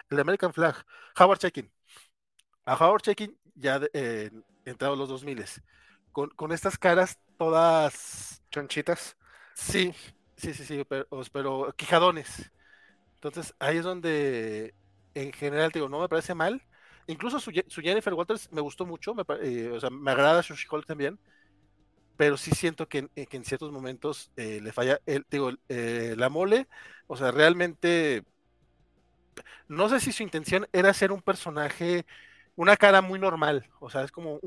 el 0.09 0.17
de 0.17 0.21
American 0.21 0.53
Flag, 0.53 0.77
Howard 1.19 1.41
Checking. 1.41 1.69
A 2.65 2.77
Howard 2.77 3.03
Checking 3.03 3.37
ya 3.57 3.81
eh, 3.93 4.31
entrado 4.65 4.95
los 4.95 5.09
2000 5.09 5.45
con, 6.13 6.31
con 6.31 6.53
estas 6.53 6.79
caras 6.79 7.19
todas 7.37 8.41
chonchitas. 8.53 9.17
Sí, 9.55 9.93
sí, 10.37 10.55
sí, 10.55 10.65
sí, 10.65 10.85
pero, 10.89 11.09
pero 11.33 11.75
quijadones. 11.77 12.53
Entonces 13.15 13.53
ahí 13.59 13.79
es 13.79 13.85
donde 13.85 14.75
en 15.15 15.33
general 15.33 15.73
digo, 15.73 15.89
no 15.89 15.99
me 15.99 16.09
parece 16.09 16.37
mal. 16.37 16.63
Incluso 17.09 17.41
su, 17.41 17.51
su 17.67 17.81
Jennifer 17.81 18.15
Walters 18.15 18.49
me 18.53 18.61
gustó 18.61 18.87
mucho, 18.87 19.13
me, 19.13 19.25
eh, 19.41 19.73
o 19.73 19.81
sea, 19.81 19.91
me 19.91 20.13
agrada 20.13 20.45
su 20.45 20.55
Hulk 20.55 20.87
también 20.87 21.19
pero 22.17 22.37
sí 22.37 22.51
siento 22.53 22.89
que, 22.89 23.09
eh, 23.17 23.27
en 23.31 23.45
ciertos 23.45 23.73
momentos 23.73 24.31
eh, 24.37 24.61
le 24.63 24.73
falla, 24.73 25.01
el, 25.07 25.27
digo, 25.31 25.51
eh, 25.69 26.15
la 26.17 26.29
mole, 26.29 26.69
o 27.07 27.17
sea, 27.17 27.31
realmente, 27.31 28.25
no 29.69 29.89
sé 29.89 30.01
si 30.01 30.13
su 30.13 30.23
intención 30.23 30.67
era 30.73 30.93
ser 30.95 31.13
un 31.13 31.23
personaje, 31.23 32.07
una 32.57 32.77
cara 32.77 33.01
muy 33.01 33.19
normal, 33.19 33.69
o 33.81 33.91
sea, 33.91 34.03
es 34.03 34.13
como 34.13 34.39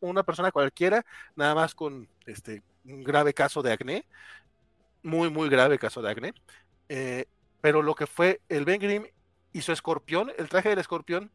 una 0.00 0.22
persona 0.22 0.52
cualquiera, 0.52 1.04
nada 1.34 1.54
más 1.54 1.74
con 1.74 2.08
este, 2.26 2.62
un 2.84 3.02
grave 3.02 3.32
caso 3.32 3.62
de 3.62 3.72
acné, 3.72 4.06
muy, 5.02 5.30
muy 5.30 5.48
grave 5.48 5.78
caso 5.78 6.02
de 6.02 6.10
acné, 6.10 6.34
pero 7.60 7.82
lo 7.82 7.94
que 7.94 8.06
fue 8.06 8.40
el 8.48 8.64
Ben 8.64 8.80
Grimm 8.80 9.06
y 9.52 9.62
su 9.62 9.72
escorpión, 9.72 10.30
el 10.36 10.48
traje 10.48 10.68
del 10.68 10.78
escorpión, 10.78 11.30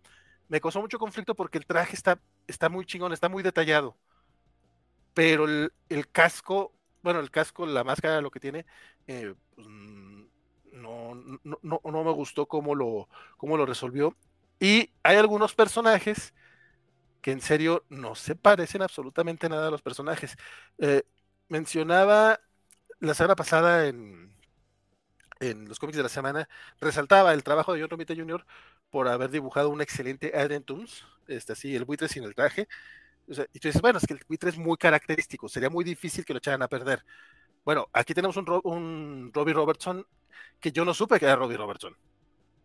me 0.50 0.62
causó 0.62 0.82
mucho 0.82 1.00
conflicto 1.00 1.34
porque 1.34 1.58
el 1.58 1.66
traje 1.66 1.96
está, 1.96 2.20
está 2.48 2.70
muy 2.70 2.86
chingón, 2.86 3.14
está 3.14 3.28
muy 3.30 3.42
detallado 3.42 3.98
pero 5.14 5.46
el, 5.46 5.72
casco, 6.12 6.74
bueno, 7.02 7.20
el 7.20 7.32
casco, 7.32 7.66
la 7.66 7.84
máscara, 7.84 8.22
lo 8.22 8.32
que 8.32 8.40
tiene, 8.40 8.66
eh, 9.08 9.34
pues, 9.56 9.68
no, 9.68 11.16
no, 11.44 11.82
no, 11.84 12.04
me 12.04 12.12
gustó 12.12 12.48
cómo 12.48 12.76
lo, 12.76 13.10
cómo 13.38 13.58
lo 13.58 13.66
resolvió. 13.66 14.16
Y 14.60 14.92
hay 15.04 15.18
algunos 15.18 15.54
personajes 15.56 16.34
que 17.22 17.32
en 17.32 17.42
serio 17.42 17.86
no 17.90 18.16
se 18.16 18.36
parecen 18.36 18.82
absolutamente 18.82 19.50
nada 19.50 19.68
a 19.68 19.72
los 19.72 19.82
personajes. 19.82 20.36
Eh, 20.80 21.04
mencionaba 21.50 22.40
la 23.00 23.14
semana 23.14 23.36
pasada 23.36 23.88
en, 23.88 24.34
en 25.42 25.68
los 25.68 25.80
cómics 25.80 25.98
de 25.98 26.04
la 26.04 26.10
semana, 26.10 26.48
resaltaba 26.80 27.34
el 27.34 27.44
trabajo 27.44 27.74
de 27.74 27.82
John 27.82 27.90
Romita 27.90 28.16
Jr. 28.16 28.46
por 28.90 29.08
haber 29.08 29.32
dibujado 29.32 29.70
un 29.70 29.82
excelente 29.82 30.32
Adrian 30.36 30.64
Toons, 30.64 31.06
este, 31.28 31.54
así, 31.54 31.76
el 31.76 31.86
buitre 31.86 32.08
sin 32.08 32.24
el 32.24 32.36
traje, 32.36 32.68
y 33.54 33.60
tú 33.60 33.68
dices, 33.68 33.82
bueno, 33.82 33.98
es 34.00 34.06
que 34.06 34.14
el 34.14 34.22
buitre 34.28 34.50
es 34.50 34.58
muy 34.58 34.78
característico, 34.78 35.50
sería 35.50 35.70
muy 35.70 35.84
difícil 35.84 36.26
que 36.26 36.34
lo 36.34 36.40
echaran 36.40 36.62
a 36.62 36.68
perder. 36.68 37.04
Bueno, 37.64 37.88
aquí 37.94 38.14
tenemos 38.14 38.38
un, 38.38 38.46
un 38.64 39.32
Robbie 39.34 39.54
Robertson 39.54 40.06
que 40.60 40.72
yo 40.72 40.86
no 40.86 40.94
supe 40.94 41.20
que 41.20 41.26
era 41.26 41.36
Robbie 41.36 41.58
Robertson. 41.58 41.96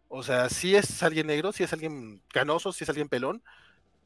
O 0.09 0.23
sea, 0.23 0.49
si 0.49 0.75
es 0.75 1.03
alguien 1.03 1.27
negro, 1.27 1.53
si 1.53 1.65
es 1.65 1.73
alguien 1.73 2.23
canoso, 2.33 2.73
si 2.73 2.85
es 2.85 2.91
alguien 2.91 3.09
pelón, 3.09 3.43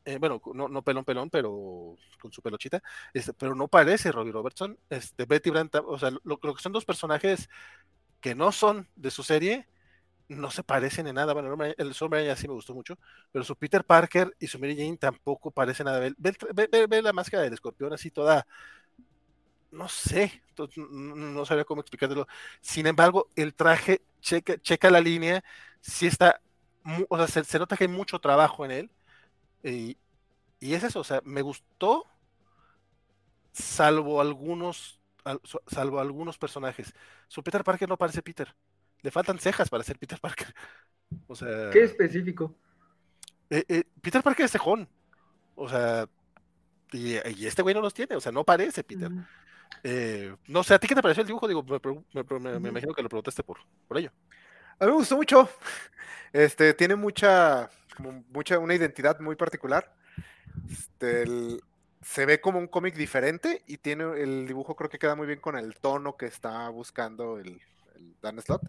eh, 0.05 0.19
bueno, 0.19 0.41
no, 0.55 0.69
no, 0.69 0.83
pelón 0.83 1.05
pelón, 1.05 1.29
pero 1.31 1.97
con 2.21 2.33
su 2.33 2.41
pelochita, 2.41 2.83
este, 3.13 3.35
pero 3.35 3.55
no 3.55 3.69
parece 3.69 4.13
Robbie 4.13 4.33
Robertson, 4.33 4.79
este, 4.89 5.27
Betty 5.27 5.51
Brant, 5.51 5.75
o 5.75 5.99
sea, 5.99 6.11
lo, 6.23 6.39
que 6.39 6.63
son 6.63 6.73
dos 6.73 6.87
personajes 6.87 7.51
que 8.21 8.35
no 8.35 8.51
son 8.51 8.89
de 8.97 9.11
su 9.11 9.23
serie, 9.23 9.69
no 10.31 10.51
se 10.51 10.63
parecen 10.63 11.07
en 11.09 11.17
nada, 11.17 11.33
bueno, 11.35 11.57
el 11.77 11.95
Hombre 12.01 12.25
ya 12.25 12.37
sí 12.37 12.47
me 12.47 12.55
gustó 12.55 12.75
mucho, 12.75 12.97
pero 13.33 13.45
su 13.45 13.57
Peter 13.57 13.85
Parker 13.85 14.35
y 14.39 14.47
su 14.47 14.59
Mary 14.61 14.77
Jane 14.77 14.97
tampoco 14.97 15.51
parecen 15.51 15.87
nada, 15.87 15.99
ve, 15.99 16.15
ve, 16.19 16.87
ve 16.87 17.03
la 17.03 17.13
máscara 17.13 17.43
del 17.43 17.53
escorpión 17.53 17.93
así 17.93 18.11
toda, 18.11 18.47
no 19.73 19.89
sé, 19.89 20.43
no 20.77 21.45
sabía 21.45 21.65
cómo 21.65 21.81
explicártelo, 21.81 22.27
sin 22.61 22.87
embargo, 22.87 23.29
el 23.37 23.55
traje 23.55 24.03
checa, 24.21 24.57
checa 24.59 24.91
la 24.91 25.01
línea, 25.01 25.43
sí 25.81 26.07
está, 26.07 26.41
o 27.09 27.17
sea, 27.17 27.27
se, 27.27 27.45
se 27.45 27.59
nota 27.59 27.77
que 27.77 27.85
hay 27.85 27.89
mucho 27.89 28.21
trabajo 28.21 28.65
en 28.65 28.71
él, 28.71 28.91
y, 29.63 29.97
es 30.61 30.83
eso, 30.85 31.01
o 31.01 31.05
sea, 31.05 31.21
me 31.25 31.43
gustó, 31.43 32.07
salvo 33.53 34.21
algunos, 34.21 35.01
salvo 35.67 36.01
algunos 36.01 36.39
personajes. 36.39 36.95
Su 37.29 37.43
Peter 37.43 37.65
Parker 37.65 37.89
no 37.89 37.99
parece 37.99 38.23
Peter. 38.23 38.55
Le 39.03 39.11
faltan 39.11 39.39
cejas 39.39 39.69
para 39.69 39.85
ser 39.85 39.99
Peter 39.99 40.19
Parker. 40.21 40.55
O 41.27 41.35
sea. 41.35 41.71
¿Qué 41.71 41.83
específico? 41.83 42.55
Eh, 43.49 43.65
eh, 43.69 43.85
Peter 44.01 44.23
Parker 44.23 44.47
es 44.47 44.53
cejón. 44.53 44.89
O 45.55 45.69
sea. 45.69 46.09
Y, 46.93 47.15
este 47.47 47.63
güey 47.63 47.75
no 47.75 47.81
los 47.81 47.95
tiene, 47.95 48.17
o 48.17 48.21
sea, 48.21 48.33
no 48.33 48.43
parece 48.43 48.83
Peter. 48.83 49.11
Eh, 49.85 50.35
no 50.49 50.65
sé, 50.65 50.75
¿a 50.75 50.79
ti 50.79 50.89
qué 50.89 50.95
te 50.97 51.03
pareció 51.03 51.21
el 51.21 51.29
dibujo? 51.29 51.47
Digo, 51.47 51.63
me, 51.63 52.69
imagino 52.69 52.93
que 52.93 53.03
lo 53.03 53.09
preguntaste 53.09 53.45
por, 53.45 53.59
por 53.87 53.99
ello. 53.99 54.11
A 54.79 54.85
mí 54.85 54.91
me 54.91 54.97
gustó 54.97 55.17
mucho. 55.17 55.49
Este, 56.33 56.75
tiene 56.75 56.95
mucha, 56.95 57.69
como 57.97 58.25
mucha, 58.33 58.59
una 58.59 58.75
identidad 58.75 59.19
muy 59.21 59.37
particular. 59.37 59.93
Este, 60.71 61.25
se 62.03 62.27
ve 62.27 62.41
como 62.41 62.59
un 62.59 62.69
cómic 62.69 62.95
diferente 62.95 63.63
y 63.67 63.79
tiene 63.79 64.05
el 64.23 64.47
dibujo 64.47 64.75
creo 64.75 64.89
que 64.89 64.99
queda 64.99 65.15
muy 65.15 65.27
bien 65.27 65.41
con 65.41 65.57
el 65.57 65.75
tono 65.77 66.17
que 66.17 66.27
está 66.27 66.69
buscando 66.69 67.39
el, 67.39 67.61
Dan 68.23 68.41
Slot. 68.41 68.63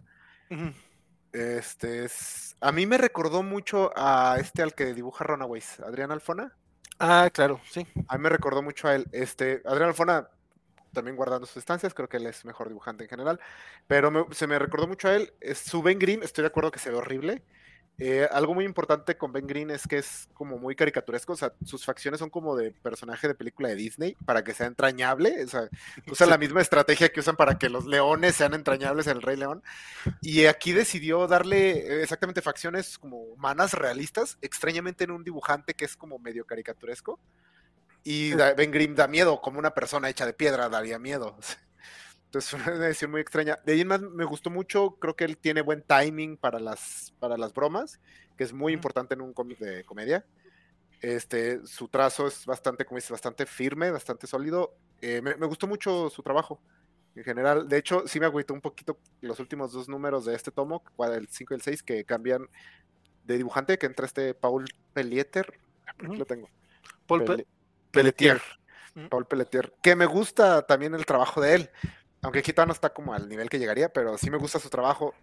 Este 1.32 2.04
es, 2.04 2.56
a 2.60 2.72
mí 2.72 2.86
me 2.86 2.98
recordó 2.98 3.42
mucho 3.42 3.90
a 3.96 4.36
este 4.38 4.62
al 4.62 4.74
que 4.74 4.92
dibuja 4.92 5.24
Runaways, 5.24 5.80
Adrián 5.80 6.12
Alfona. 6.12 6.54
Ah, 6.98 7.30
claro, 7.32 7.60
sí. 7.70 7.86
A 8.08 8.16
mí 8.16 8.22
me 8.22 8.28
recordó 8.28 8.62
mucho 8.62 8.86
a 8.86 8.94
él. 8.94 9.06
Este, 9.12 9.62
Adrián 9.64 9.88
Alfona 9.88 10.28
también 10.92 11.16
guardando 11.16 11.46
sus 11.46 11.56
distancias, 11.56 11.94
creo 11.94 12.08
que 12.08 12.18
él 12.18 12.26
es 12.26 12.44
mejor 12.44 12.68
dibujante 12.68 13.04
en 13.04 13.10
general, 13.10 13.40
pero 13.86 14.28
se 14.32 14.46
me 14.46 14.58
recordó 14.58 14.86
mucho 14.86 15.08
a 15.08 15.16
él. 15.16 15.32
su 15.54 15.82
Ben 15.82 15.98
Green, 15.98 16.22
estoy 16.22 16.42
de 16.42 16.48
acuerdo 16.48 16.70
que 16.70 16.78
se 16.78 16.90
ve 16.90 16.96
horrible. 16.96 17.42
Eh, 18.04 18.28
algo 18.32 18.52
muy 18.52 18.64
importante 18.64 19.16
con 19.16 19.32
Ben 19.32 19.46
Green 19.46 19.70
es 19.70 19.86
que 19.86 19.98
es 19.98 20.28
como 20.34 20.58
muy 20.58 20.74
caricaturesco, 20.74 21.34
o 21.34 21.36
sea, 21.36 21.52
sus 21.64 21.84
facciones 21.84 22.18
son 22.18 22.30
como 22.30 22.56
de 22.56 22.72
personaje 22.72 23.28
de 23.28 23.36
película 23.36 23.68
de 23.68 23.76
Disney 23.76 24.16
para 24.24 24.42
que 24.42 24.54
sea 24.54 24.66
entrañable, 24.66 25.44
o 25.44 25.46
sea, 25.46 25.68
usa 26.10 26.26
la 26.26 26.36
misma 26.36 26.60
estrategia 26.62 27.12
que 27.12 27.20
usan 27.20 27.36
para 27.36 27.58
que 27.58 27.68
los 27.68 27.86
leones 27.86 28.34
sean 28.34 28.54
entrañables 28.54 29.06
en 29.06 29.18
el 29.18 29.22
Rey 29.22 29.36
León. 29.36 29.62
Y 30.20 30.46
aquí 30.46 30.72
decidió 30.72 31.28
darle 31.28 32.02
exactamente 32.02 32.42
facciones 32.42 32.98
como 32.98 33.18
humanas 33.18 33.72
realistas, 33.72 34.36
extrañamente 34.42 35.04
en 35.04 35.12
un 35.12 35.22
dibujante 35.22 35.74
que 35.74 35.84
es 35.84 35.94
como 35.94 36.18
medio 36.18 36.44
caricaturesco. 36.44 37.20
Y 38.02 38.34
Ben 38.34 38.72
Grimm 38.72 38.96
da 38.96 39.06
miedo, 39.06 39.40
como 39.40 39.60
una 39.60 39.74
persona 39.74 40.08
hecha 40.08 40.26
de 40.26 40.32
piedra 40.32 40.68
daría 40.68 40.98
miedo. 40.98 41.36
Entonces, 42.32 42.54
una 42.66 42.78
decisión 42.78 43.10
muy 43.10 43.20
extraña. 43.20 43.58
De 43.64 43.74
ahí 43.74 43.84
más 43.84 44.00
me 44.00 44.24
gustó 44.24 44.48
mucho, 44.48 44.96
creo 44.98 45.14
que 45.14 45.24
él 45.24 45.36
tiene 45.36 45.60
buen 45.60 45.82
timing 45.82 46.38
para 46.38 46.58
las, 46.58 47.12
para 47.20 47.36
las 47.36 47.52
bromas, 47.52 48.00
que 48.38 48.44
es 48.44 48.54
muy 48.54 48.72
importante 48.72 49.12
en 49.12 49.20
un 49.20 49.34
cómic 49.34 49.58
de 49.58 49.84
comedia. 49.84 50.24
Este, 51.02 51.66
su 51.66 51.88
trazo 51.88 52.26
es 52.26 52.46
bastante, 52.46 52.86
como 52.86 52.96
dices, 52.96 53.10
bastante 53.10 53.44
firme, 53.44 53.90
bastante 53.90 54.26
sólido. 54.26 54.74
Eh, 55.02 55.20
me, 55.20 55.34
gustó 55.46 55.66
mucho 55.66 56.08
su 56.08 56.22
trabajo 56.22 56.62
en 57.16 57.24
general. 57.24 57.68
De 57.68 57.76
hecho, 57.76 58.04
sí 58.06 58.18
me 58.18 58.26
agüitó 58.26 58.54
un 58.54 58.62
poquito 58.62 58.98
los 59.20 59.38
últimos 59.38 59.72
dos 59.72 59.88
números 59.88 60.24
de 60.24 60.34
este 60.34 60.50
tomo, 60.50 60.82
el 61.00 61.28
5 61.28 61.52
y 61.52 61.56
el 61.56 61.62
6, 61.62 61.82
que 61.82 62.04
cambian 62.04 62.48
de 63.24 63.36
dibujante, 63.36 63.76
que 63.76 63.86
entra 63.86 64.06
este 64.06 64.32
Paul 64.32 64.64
Pelieter. 64.94 65.60
Lo 65.98 66.24
tengo. 66.24 66.48
Paul 67.06 67.46
Pelletier. 67.90 68.40
Paul 69.10 69.26
Pelletier. 69.26 69.74
Que 69.82 69.96
me 69.96 70.06
gusta 70.06 70.62
también 70.62 70.94
el 70.94 71.04
trabajo 71.04 71.42
de 71.42 71.56
él. 71.56 71.70
Aunque 72.22 72.42
todavía 72.42 72.66
no 72.66 72.72
está 72.72 72.90
como 72.90 73.14
al 73.14 73.28
nivel 73.28 73.50
que 73.50 73.58
llegaría, 73.58 73.92
pero 73.92 74.16
sí 74.16 74.30
me 74.30 74.38
gusta 74.38 74.58
su 74.58 74.70
trabajo. 74.70 75.14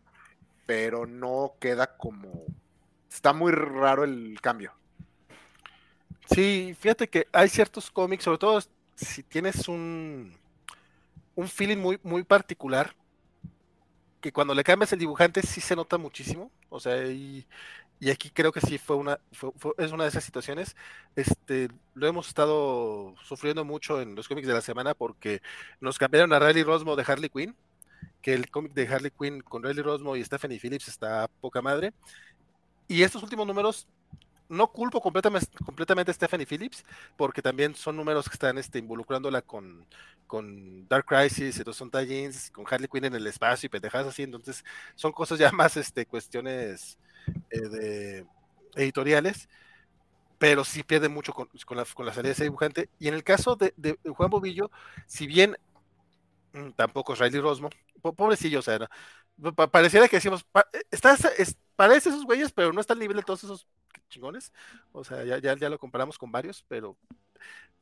Pero 0.66 1.08
no 1.08 1.54
queda 1.60 1.97
como. 1.97 2.45
Está 3.10 3.34
muy 3.34 3.52
raro 3.52 4.04
el 4.04 4.38
cambio. 4.41 4.74
Sí, 6.30 6.76
fíjate 6.80 7.10
que 7.10 7.28
hay 7.32 7.50
ciertos 7.50 7.89
cómics, 7.89 8.24
sobre 8.24 8.38
todo 8.38 8.62
si 8.95 9.24
tienes 9.24 9.68
un, 9.68 10.32
un 11.36 11.47
feeling 11.47 11.78
muy, 11.78 12.00
muy 12.04 12.24
particular, 12.24 12.93
que 14.22 14.32
cuando 14.32 14.54
le 14.54 14.64
cambias 14.64 14.93
el 14.93 15.00
dibujante 15.00 15.41
sí 15.41 15.60
se 15.62 15.76
nota 15.76 15.97
muchísimo. 15.97 16.52
O 16.70 16.80
sea, 16.80 17.04
y, 17.08 17.47
y 18.00 18.12
aquí 18.12 18.30
creo 18.30 18.52
que 18.54 18.62
sí 18.62 18.78
fue 18.78 18.95
una, 18.95 19.20
es 19.78 19.91
una 19.91 20.04
de 20.04 20.10
esas 20.10 20.24
situaciones. 20.24 20.76
Este, 21.16 21.68
lo 21.95 22.08
hemos 22.08 22.30
estado 22.30 23.14
sufriendo 23.24 23.66
mucho 23.66 24.00
en 24.02 24.16
los 24.16 24.28
cómics 24.28 24.47
de 24.47 24.54
la 24.54 24.62
semana 24.62 24.93
porque 24.93 25.41
nos 25.82 25.97
cambiaron 25.97 26.32
a 26.32 26.39
Riley 26.39 26.64
Rosmo 26.64 26.95
de 26.95 27.04
Harley 27.06 27.30
Quinn, 27.30 27.56
que 28.22 28.34
el 28.34 28.50
cómic 28.50 28.74
de 28.74 28.88
Harley 28.88 29.12
Quinn 29.12 29.41
con 29.41 29.64
Riley 29.64 29.84
Rosmo 29.84 30.16
y 30.16 30.24
Stephanie 30.24 30.60
Phillips 30.60 30.88
está 30.88 31.28
poca 31.41 31.62
madre. 31.62 31.93
Y 32.88 33.04
estos 33.04 33.22
últimos 33.22 33.45
números, 33.45 33.86
no 34.47 34.72
culpo 34.72 35.02
completamente, 35.02 35.47
completamente 35.66 36.12
a 36.12 36.14
Stephanie 36.14 36.45
Phillips, 36.45 36.86
porque 37.18 37.41
también 37.41 37.76
son 37.76 37.97
números 37.97 38.30
que 38.30 38.34
están 38.34 38.58
este, 38.58 38.80
involucrándola 38.80 39.41
con, 39.41 39.86
con 40.26 40.88
Dark 40.88 41.06
Crisis, 41.06 41.58
entonces 41.58 41.78
son 41.78 41.91
tie 41.91 42.32
con 42.54 42.66
Harley 42.70 42.88
Quinn 42.88 43.06
en 43.06 43.16
el 43.16 43.28
espacio 43.28 43.68
y 43.68 43.70
pendejadas 43.70 44.08
así, 44.08 44.24
entonces 44.24 44.64
son 44.95 45.12
cosas 45.12 45.38
ya 45.38 45.52
más 45.52 45.78
este, 45.78 46.06
cuestiones 46.06 46.97
eh, 47.49 47.59
de 47.59 48.25
editoriales, 48.75 49.49
pero 50.38 50.63
sí 50.63 50.84
pierde 50.84 51.09
mucho 51.09 51.34
con, 51.34 51.49
la, 51.71 51.86
salida 51.86 52.21
de 52.21 52.32
ese 52.32 52.43
dibujante. 52.43 52.89
Y 52.99 53.07
en 53.07 53.13
el 53.13 53.23
caso 53.23 53.55
de, 53.55 53.73
Juan 54.15 54.30
Bobillo, 54.30 54.71
si 55.05 55.27
bien 55.27 55.57
mm, 56.53 56.71
tampoco 56.71 57.13
es 57.13 57.19
Riley 57.19 57.41
Rosmo, 57.41 57.69
pobrecillo, 58.01 58.59
o 58.59 58.61
sea, 58.61 58.89
pareciera 59.71 60.07
que 60.07 60.17
decimos, 60.17 60.45
eh, 60.73 60.82
está, 60.91 61.17
parece 61.75 62.09
esos 62.09 62.25
güeyes, 62.25 62.51
pero 62.51 62.73
no 62.73 62.82
está 62.82 62.93
al 62.93 62.99
nivel 62.99 63.17
de 63.17 63.23
todos 63.23 63.43
esos 63.43 63.67
chingones. 64.09 64.51
O 64.91 65.03
sea, 65.03 65.23
ya, 65.23 65.38
ya, 65.39 65.55
ya 65.55 65.69
lo 65.69 65.77
comparamos 65.77 66.17
con 66.17 66.32
varios, 66.32 66.63
pero 66.67 66.97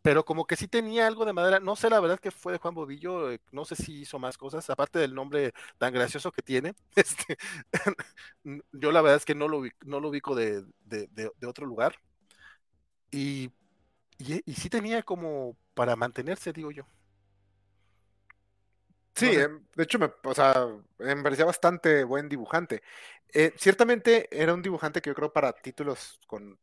pero 0.01 0.23
como 0.23 0.45
que 0.45 0.55
sí 0.55 0.69
tenía 0.69 1.05
algo 1.05 1.25
de 1.25 1.33
madera. 1.33 1.59
No 1.59 1.75
sé 1.75 1.89
la 1.89 1.99
verdad 1.99 2.19
que 2.19 2.31
fue 2.31 2.53
de 2.53 2.59
Juan 2.59 2.73
Bobillo, 2.73 3.29
eh, 3.31 3.41
no 3.51 3.65
sé 3.65 3.75
si 3.75 4.01
hizo 4.01 4.19
más 4.19 4.37
cosas, 4.37 4.69
aparte 4.69 4.99
del 4.99 5.13
nombre 5.13 5.53
tan 5.77 5.93
gracioso 5.93 6.31
que 6.31 6.41
tiene. 6.41 6.75
Este, 6.95 7.37
yo 8.71 8.91
la 8.93 9.01
verdad 9.01 9.17
es 9.17 9.25
que 9.25 9.35
no 9.35 9.49
lo, 9.49 9.63
no 9.85 9.99
lo 9.99 10.07
ubico 10.09 10.33
de, 10.33 10.63
otro 11.45 11.65
lugar. 11.65 11.95
Y, 13.11 13.51
y, 14.17 14.53
sí 14.53 14.69
tenía 14.69 15.03
como 15.03 15.57
para 15.73 15.97
mantenerse, 15.97 16.53
digo 16.53 16.71
yo. 16.71 16.85
Sí, 19.15 19.25
em, 19.25 19.65
de 19.75 19.83
hecho, 19.83 19.99
me, 19.99 20.09
o 20.23 20.33
sea, 20.33 20.67
me 20.99 21.23
parecía 21.23 21.43
bastante 21.45 22.03
buen 22.03 22.29
dibujante. 22.29 22.81
Eh, 23.33 23.53
ciertamente 23.57 24.29
era 24.31 24.53
un 24.53 24.61
dibujante 24.61 25.01
que 25.01 25.09
yo 25.09 25.15
creo 25.15 25.33
para 25.33 25.51
títulos 25.53 26.19
con 26.27 26.57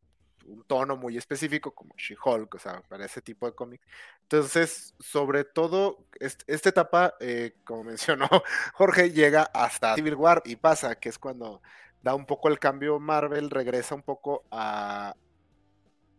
un 0.47 0.65
tono 0.65 0.97
muy 0.97 1.17
específico 1.17 1.75
como 1.75 1.95
She-Hulk, 1.97 2.55
o 2.55 2.59
sea, 2.59 2.83
para 2.83 3.05
ese 3.05 3.23
tipo 3.23 3.47
de 3.47 3.55
cómic. 3.55 3.81
Entonces, 4.23 4.95
sobre 4.99 5.45
todo, 5.45 6.07
esta 6.21 6.69
etapa, 6.69 7.15
eh, 7.21 7.57
como 7.65 7.85
mencionó 7.85 8.29
Jorge, 8.75 9.11
llega 9.11 9.43
hasta 9.55 9.95
Civil 9.95 10.15
War 10.15 10.43
y 10.45 10.57
pasa, 10.57 10.95
que 10.97 11.09
es 11.09 11.19
cuando 11.19 11.63
da 12.03 12.15
un 12.15 12.27
poco 12.27 12.49
el 12.49 12.59
cambio 12.59 13.01
Marvel, 13.01 13.51
regresa 13.51 13.95
un 13.95 14.03
poco 14.03 14.45
a, 14.51 15.15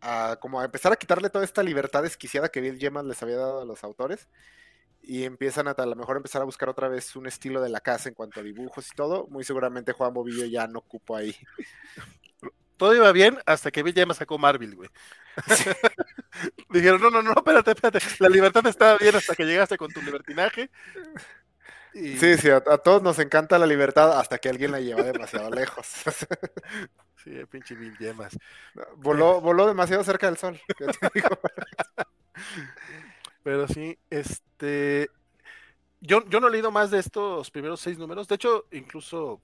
a 0.01 0.37
como 0.41 0.59
a 0.59 0.65
empezar 0.65 0.91
a 0.91 0.95
quitarle 0.95 1.29
toda 1.29 1.45
esta 1.45 1.61
libertad 1.61 2.03
desquiciada 2.03 2.49
que 2.49 2.61
Bill 2.61 2.79
Gemas 2.79 3.05
les 3.05 3.21
había 3.21 3.37
dado 3.37 3.61
a 3.61 3.65
los 3.65 3.83
autores 3.83 4.27
y 5.01 5.23
empiezan 5.23 5.67
a 5.67 5.71
a 5.71 5.85
lo 5.85 5.95
mejor 5.95 6.17
empezar 6.17 6.41
a 6.41 6.45
buscar 6.45 6.69
otra 6.69 6.87
vez 6.87 7.15
un 7.15 7.27
estilo 7.27 7.61
de 7.61 7.69
la 7.69 7.79
casa 7.79 8.09
en 8.09 8.15
cuanto 8.15 8.39
a 8.39 8.43
dibujos 8.43 8.87
y 8.91 8.95
todo, 8.95 9.27
muy 9.27 9.43
seguramente 9.43 9.91
Juan 9.91 10.13
Bobillo 10.13 10.45
ya 10.45 10.65
no 10.67 10.79
ocupó 10.79 11.17
ahí 11.17 11.35
todo 12.77 12.95
iba 12.95 13.11
bien 13.11 13.37
hasta 13.45 13.71
que 13.71 13.83
Bill 13.83 14.07
me 14.07 14.13
sacó 14.13 14.37
Marvel, 14.37 14.75
güey. 14.75 14.89
Dijeron, 16.69 17.01
no, 17.01 17.09
no, 17.09 17.21
no, 17.21 17.33
espérate, 17.35 17.71
espérate. 17.71 17.99
La 18.19 18.29
libertad 18.29 18.65
estaba 18.67 18.97
bien 18.97 19.15
hasta 19.15 19.35
que 19.35 19.45
llegaste 19.45 19.77
con 19.77 19.91
tu 19.91 20.01
libertinaje. 20.01 20.69
Sí, 21.93 22.37
sí, 22.37 22.49
a, 22.49 22.59
todos 22.59 23.01
nos 23.01 23.19
encanta 23.19 23.57
la 23.57 23.65
libertad 23.65 24.19
hasta 24.19 24.37
que 24.37 24.49
alguien 24.49 24.71
la 24.71 24.81
lleva 24.81 25.03
demasiado 25.03 25.49
lejos. 25.49 25.87
sí, 27.23 27.33
el 27.33 27.47
pinche 27.47 27.73
Bill 27.73 27.97
Yemas. 27.97 28.37
Voló, 28.97 29.39
voló 29.39 29.65
demasiado 29.65 30.03
cerca 30.03 30.27
del 30.27 30.37
sol. 30.37 30.59
Pero 33.43 33.67
sí, 33.69 33.97
este. 34.09 35.09
Yo, 36.01 36.27
yo 36.27 36.41
no 36.41 36.49
he 36.49 36.51
leído 36.51 36.69
más 36.69 36.91
de 36.91 36.99
estos 36.99 37.49
primeros 37.49 37.79
seis 37.79 37.97
números. 37.97 38.27
De 38.27 38.35
hecho, 38.35 38.65
incluso 38.71 39.41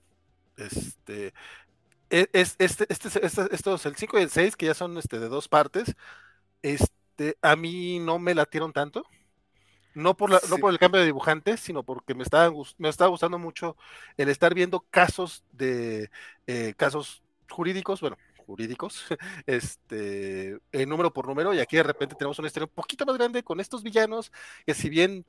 este 0.58 1.32
es, 2.12 2.56
este, 2.58 2.86
este, 2.90 3.24
este, 3.24 3.54
estos, 3.54 3.86
el 3.86 3.96
5 3.96 4.18
y 4.18 4.22
el 4.22 4.30
6, 4.30 4.56
que 4.56 4.66
ya 4.66 4.74
son 4.74 4.98
este, 4.98 5.18
de 5.18 5.28
dos 5.28 5.48
partes, 5.48 5.94
este, 6.60 7.36
a 7.40 7.56
mí 7.56 7.98
no 7.98 8.18
me 8.18 8.34
latieron 8.34 8.72
tanto. 8.72 9.04
No 9.94 10.16
por, 10.16 10.30
la, 10.30 10.40
no 10.48 10.56
por 10.56 10.72
el 10.72 10.78
cambio 10.78 11.00
de 11.00 11.06
dibujante, 11.06 11.58
sino 11.58 11.82
porque 11.82 12.14
me 12.14 12.22
estaba, 12.22 12.50
me 12.78 12.88
estaba 12.88 13.10
gustando 13.10 13.38
mucho 13.38 13.76
el 14.16 14.30
estar 14.30 14.54
viendo 14.54 14.80
casos 14.90 15.44
de 15.52 16.10
eh, 16.46 16.72
casos 16.78 17.22
jurídicos, 17.50 18.00
bueno, 18.00 18.16
jurídicos, 18.46 19.04
este, 19.46 20.58
número 20.86 21.12
por 21.12 21.26
número, 21.26 21.52
y 21.52 21.60
aquí 21.60 21.76
de 21.76 21.82
repente 21.82 22.14
tenemos 22.14 22.38
una 22.38 22.48
historia 22.48 22.66
un 22.66 22.74
poquito 22.74 23.04
más 23.04 23.16
grande 23.16 23.42
con 23.42 23.60
estos 23.60 23.82
villanos, 23.82 24.32
que 24.64 24.72
si 24.72 24.88
bien 24.88 25.26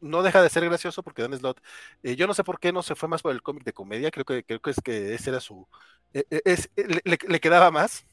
no 0.00 0.22
deja 0.22 0.42
de 0.42 0.48
ser 0.48 0.64
gracioso 0.64 1.02
porque 1.02 1.22
Dan 1.22 1.36
Slot, 1.36 1.60
eh, 2.02 2.16
yo 2.16 2.26
no 2.26 2.34
sé 2.34 2.44
por 2.44 2.58
qué 2.58 2.72
no 2.72 2.82
se 2.82 2.94
fue 2.94 3.08
más 3.08 3.22
por 3.22 3.32
el 3.32 3.42
cómic 3.42 3.64
de 3.64 3.72
comedia, 3.72 4.10
creo 4.10 4.24
que, 4.24 4.44
creo 4.44 4.60
que 4.60 4.70
es 4.70 4.80
que 4.82 5.14
ese 5.14 5.30
era 5.30 5.40
su, 5.40 5.66
e, 6.12 6.24
e, 6.30 6.42
es, 6.44 6.70
le, 6.76 7.40
quedaba 7.40 7.70
más. 7.70 8.04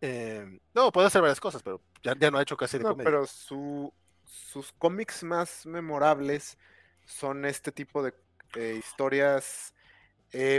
Eh, 0.00 0.58
no, 0.74 0.92
puede 0.92 1.06
hacer 1.06 1.22
varias 1.22 1.40
cosas, 1.40 1.62
pero 1.62 1.80
ya, 2.02 2.14
ya 2.18 2.30
no 2.30 2.38
ha 2.38 2.42
hecho 2.42 2.56
casi 2.56 2.78
de 2.78 2.84
comedia. 2.84 3.04
Pero 3.04 3.26
su, 3.26 3.92
sus 4.24 4.72
cómics 4.72 5.22
más 5.22 5.64
memorables 5.66 6.58
son 7.06 7.44
este 7.44 7.72
tipo 7.72 8.02
de 8.02 8.14
eh, 8.56 8.76
historias 8.78 9.74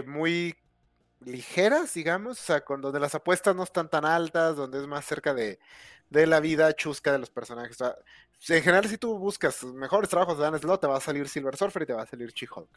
muy 0.05 0.55
ligeras, 1.19 1.93
digamos, 1.93 2.39
o 2.39 2.43
sea, 2.43 2.61
con, 2.61 2.79
donde 2.79 2.99
las 2.99 3.13
apuestas 3.13 3.53
no 3.55 3.63
están 3.63 3.89
tan 3.89 4.05
altas, 4.05 4.55
donde 4.55 4.79
es 4.79 4.87
más 4.87 5.03
cerca 5.03 5.33
de, 5.33 5.59
de 6.09 6.27
la 6.27 6.39
vida 6.39 6.73
chusca 6.73 7.11
de 7.11 7.19
los 7.19 7.29
personajes. 7.29 7.77
en 7.81 8.61
general, 8.63 8.87
si 8.87 8.97
tú 8.97 9.17
buscas 9.17 9.63
mejores 9.63 10.09
trabajos 10.09 10.37
de 10.37 10.43
Dan 10.43 10.59
Slott, 10.59 10.81
te 10.81 10.87
va 10.87 10.97
a 10.97 11.01
salir 11.01 11.27
Silver 11.27 11.55
Surfer 11.55 11.83
y 11.83 11.85
te 11.85 11.93
va 11.93 12.03
a 12.03 12.07
salir 12.07 12.31
She-Hulk. 12.31 12.69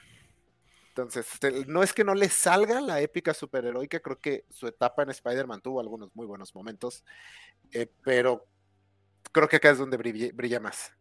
Entonces, 0.89 1.33
este, 1.33 1.65
no 1.67 1.83
es 1.85 1.93
que 1.93 2.03
no 2.03 2.15
le 2.15 2.29
salga 2.29 2.81
la 2.81 3.01
épica 3.01 3.33
superheroica, 3.33 4.01
creo 4.01 4.19
que 4.19 4.45
su 4.51 4.67
etapa 4.67 5.05
en 5.05 5.11
Spider-Man 5.11 5.61
tuvo 5.61 5.81
algunos 5.81 6.15
muy 6.17 6.27
buenos 6.27 6.53
momentos, 6.55 7.05
eh, 7.73 7.87
pero 8.03 8.45
creo 9.31 9.49
que 9.49 9.57
acá 9.57 9.71
es 9.71 9.79
donde 9.79 9.97
brilla, 9.97 10.59
más. 10.59 10.93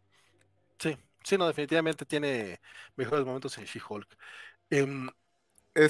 Sí, 0.78 0.96
sí, 1.24 1.38
no, 1.38 1.48
definitivamente 1.48 2.06
tiene 2.06 2.62
mejores 2.96 3.26
momentos 3.26 3.58
en 3.58 3.66
She-Hulk. 3.66 4.08
Em, 5.78 5.90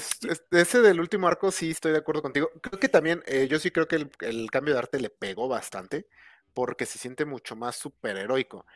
ese 0.50 0.82
del 0.82 1.00
último 1.00 1.28
arco 1.28 1.50
sí 1.50 1.70
estoy 1.70 1.92
de 1.92 1.98
acuerdo 1.98 2.20
contigo. 2.20 2.50
Creo 2.60 2.78
que 2.78 2.90
también, 2.90 3.22
eh, 3.26 3.48
yo 3.48 3.58
sí 3.58 3.70
creo 3.70 3.88
que 3.88 3.96
el, 4.20 4.50
cambio 4.50 4.74
de 4.74 4.80
arte 4.80 5.00
le 5.00 5.08
pegó 5.08 5.48
bastante 5.48 6.06
porque 6.52 6.84
se 6.84 6.98
siente 6.98 7.24
mucho 7.24 7.56
más 7.56 7.76
superheroico. 7.76 8.66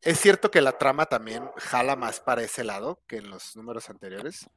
Es 0.00 0.18
cierto 0.18 0.50
que 0.50 0.62
la 0.62 0.78
trama 0.78 1.06
también 1.06 1.50
jala 1.58 1.94
más 1.94 2.20
para 2.20 2.42
ese 2.42 2.64
lado 2.64 3.02
que 3.06 3.18
en 3.18 3.28
los 3.28 3.54
números 3.54 3.90
anteriores, 3.90 4.48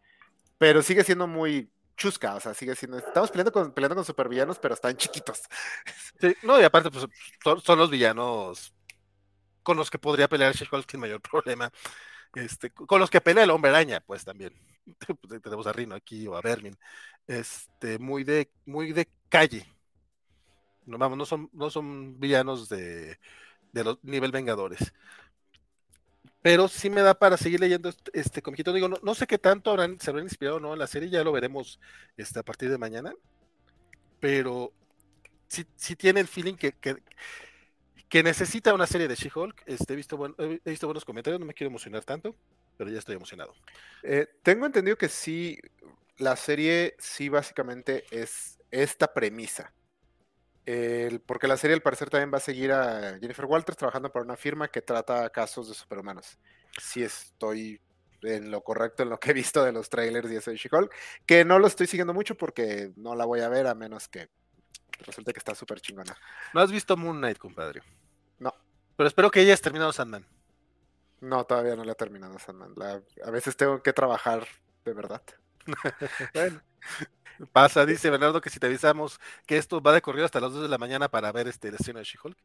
pero 0.58 0.82
sigue 0.82 1.04
siendo 1.04 1.28
muy 1.28 1.70
chusca, 1.98 2.36
o 2.36 2.40
sea, 2.40 2.54
sigue 2.54 2.76
siendo... 2.76 2.98
Estamos 2.98 3.30
peleando 3.30 3.52
con, 3.52 3.74
peleando 3.74 3.96
con 3.96 4.06
supervillanos, 4.06 4.60
pero 4.60 4.74
están 4.74 4.96
chiquitos. 4.98 5.42
Sí, 6.22 6.34
no, 6.44 6.60
y 6.62 6.64
aparte, 6.64 6.90
pues 6.92 7.06
son, 7.64 7.78
los 7.78 7.90
villanos 7.90 8.74
con 9.64 9.76
los 9.76 9.92
que 9.92 10.00
podría 10.00 10.30
pelear 10.30 10.56
She-Hulk 10.56 10.90
sin 10.90 11.02
mayor 11.02 11.22
problema. 11.22 11.70
Este, 12.36 12.70
con 12.70 13.00
los 13.00 13.10
que 13.10 13.22
pelea 13.22 13.44
el 13.46 13.50
hombre 13.50 13.72
araña, 13.72 14.02
pues 14.02 14.24
también. 14.24 14.54
Pues, 15.22 15.42
tenemos 15.42 15.66
a 15.66 15.74
Rino 15.74 15.96
aquí 15.96 16.28
o 16.28 16.36
a 16.36 16.42
Vermin. 16.42 16.78
Este, 17.26 17.98
muy 17.98 18.24
de, 18.24 18.52
muy 18.66 18.94
de 18.94 19.10
calle. 19.30 19.66
No, 20.86 21.00
vamos, 21.00 21.18
no 21.18 21.26
son, 21.26 21.50
no 21.54 21.72
son 21.72 22.20
villanos 22.20 22.70
de, 22.70 23.18
de 23.72 23.84
los 23.84 24.04
nivel 24.04 24.32
Vengadores. 24.32 24.94
Pero 26.42 26.68
sí 26.68 26.92
me 26.92 27.02
da 27.02 27.16
para 27.16 27.38
seguir 27.38 27.60
leyendo 27.60 27.90
este, 27.90 28.12
este 28.14 28.42
comiquito. 28.44 28.72
Digo, 28.72 28.88
no, 28.88 28.98
no, 29.02 29.16
sé 29.16 29.26
qué 29.26 29.40
tanto 29.40 29.72
habrán, 29.72 30.00
se 30.00 30.12
habrán 30.12 30.26
inspirado 30.26 30.60
no 30.60 30.74
en 30.74 30.80
la 30.80 30.86
serie, 30.86 31.10
ya 31.10 31.24
lo 31.24 31.32
veremos 31.32 31.80
este, 32.18 32.40
a 32.40 32.44
partir 32.44 32.70
de 32.70 32.78
mañana. 32.78 33.14
Pero 34.20 34.72
sí, 35.48 35.96
tiene 35.96 36.20
el 36.20 36.28
feeling 36.28 36.56
que, 36.56 36.76
que 38.10 38.24
necesita 38.24 38.74
una 38.74 38.88
serie 38.88 39.08
de 39.08 39.16
She-Hulk. 39.16 39.64
Este, 39.66 39.94
he, 39.94 39.96
visto 39.96 40.18
buenos 40.18 41.06
comentarios, 41.06 41.40
no 41.40 41.46
me 41.46 41.54
quiero 41.54 41.70
emocionar 41.70 42.04
tanto, 42.04 42.36
pero 42.78 42.90
ya 42.90 43.00
estoy 43.00 43.16
emocionado. 43.16 43.54
Eh, 44.04 44.28
tengo 44.44 44.66
entendido 44.66 44.98
que 44.98 45.10
sí, 45.10 45.60
la 46.18 46.36
serie 46.36 46.96
sí 47.00 47.30
básicamente 47.30 48.06
es 48.12 48.60
esta 48.72 49.14
premisa. 49.14 49.74
porque 51.26 51.48
la 51.48 51.58
serie 51.58 51.76
al 51.76 51.82
parecer 51.82 52.10
también 52.10 52.34
va 52.34 52.38
a 52.38 52.42
seguir 52.42 52.72
a 52.72 53.18
Jennifer 53.20 53.46
Walters 53.46 53.78
trabajando 53.78 54.12
para 54.12 54.26
una 54.26 54.36
firma 54.36 54.68
que 54.68 54.82
trata 54.82 55.30
casos 55.30 55.68
de 55.68 55.76
superhumanos. 55.76 56.40
Sí 56.82 57.04
estoy 57.04 57.80
en 58.22 58.52
lo 58.52 58.62
correcto 58.64 59.04
en 59.04 59.10
lo 59.10 59.20
que 59.20 59.32
he 59.32 59.34
visto 59.34 59.64
de 59.64 59.72
los 59.72 59.90
trailers 59.90 60.32
y 60.32 60.36
eso 60.36 60.52
de 60.52 60.58
She-Hulk, 60.58 60.92
que 61.26 61.46
no 61.46 61.60
lo 61.60 61.68
estoy 61.68 61.88
siguiendo 61.88 62.14
mucho 62.14 62.36
porque 62.36 62.92
no 62.96 63.16
la 63.16 63.26
voy 63.26 63.42
a 63.42 63.50
ver 63.50 63.68
a 63.68 63.76
menos 63.76 64.08
que 64.08 64.30
resulte 65.04 65.34
que 65.34 65.40
está 65.40 65.56
súper 65.56 65.82
chingona. 65.82 66.16
¿No 66.54 66.62
has 66.62 66.72
visto 66.72 66.96
Moon 66.98 67.18
Knight, 67.18 67.38
compadre? 67.38 67.82
No. 68.40 68.54
Pero 68.96 69.08
espero 69.08 69.32
que 69.32 69.40
hayas 69.42 69.62
terminado 69.62 69.92
Sandman. 69.92 70.26
No, 71.22 71.44
todavía 71.46 71.76
no 71.76 71.84
la 71.84 71.94
he 71.94 71.96
terminado 71.96 72.38
Sandman. 72.40 72.74
a 73.26 73.32
veces 73.32 73.56
tengo 73.58 73.82
que 73.82 73.94
trabajar 73.94 74.48
de 74.84 74.94
verdad. 74.94 75.22
bueno. 76.34 76.62
Pasa, 77.52 77.86
dice 77.86 78.10
Bernardo, 78.10 78.40
que 78.40 78.50
si 78.50 78.60
te 78.60 78.68
avisamos 78.68 79.20
que 79.46 79.58
esto 79.58 79.82
va 79.82 79.92
de 79.92 80.02
corrido 80.02 80.26
hasta 80.26 80.40
las 80.40 80.54
2 80.54 80.64
de 80.64 80.70
la 80.70 80.78
mañana 80.78 81.10
para 81.10 81.32
ver 81.32 81.48
este, 81.48 81.68
escena 81.70 82.00
de 82.00 82.06
She-Hulk. 82.06 82.38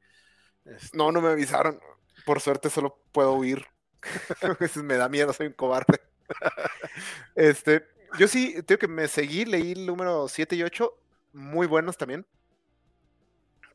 Este 0.64 0.96
no, 0.96 1.12
no 1.12 1.20
me 1.20 1.28
avisaron. 1.28 1.78
Por 2.24 2.40
suerte 2.40 2.70
solo 2.70 2.98
puedo 3.12 3.34
huir. 3.34 3.66
me 4.82 4.96
da 4.96 5.08
miedo, 5.08 5.32
soy 5.32 5.48
un 5.48 5.52
cobarde. 5.52 6.00
este, 7.34 7.86
yo 8.18 8.26
sí, 8.26 8.62
tengo 8.64 8.78
que 8.78 8.88
me 8.88 9.06
seguí, 9.06 9.44
leí 9.44 9.72
el 9.72 9.86
número 9.86 10.26
7 10.26 10.56
y 10.56 10.62
8 10.62 10.92
muy 11.32 11.66
buenos 11.66 11.96
también. 11.96 12.26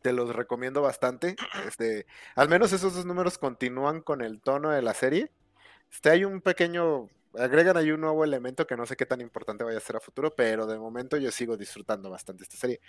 Te 0.06 0.14
los 0.14 0.36
recomiendo 0.36 0.84
bastante. 0.84 1.36
Este, 1.68 2.06
al 2.36 2.48
menos 2.48 2.72
esos 2.72 2.94
dos 2.94 3.08
números 3.08 3.40
continúan 3.40 4.02
con 4.02 4.22
el 4.22 4.40
tono 4.40 4.70
de 4.70 4.84
la 4.84 4.94
serie. 4.94 5.32
Este, 5.92 6.12
hay 6.12 6.24
un 6.26 6.42
pequeño, 6.42 7.10
agregan 7.34 7.76
ahí 7.76 7.90
un 7.90 8.02
nuevo 8.02 8.24
elemento 8.24 8.68
que 8.68 8.78
no 8.78 8.86
sé 8.86 8.96
qué 8.96 9.08
tan 9.08 9.20
importante 9.20 9.64
vaya 9.64 9.80
a 9.80 9.82
ser 9.82 9.96
a 9.96 10.00
futuro, 10.00 10.36
pero 10.36 10.68
de 10.68 10.78
momento 10.78 11.18
yo 11.18 11.32
sigo 11.32 11.58
disfrutando 11.58 12.12
bastante 12.12 12.44
esta 12.44 12.56
serie. 12.56 12.82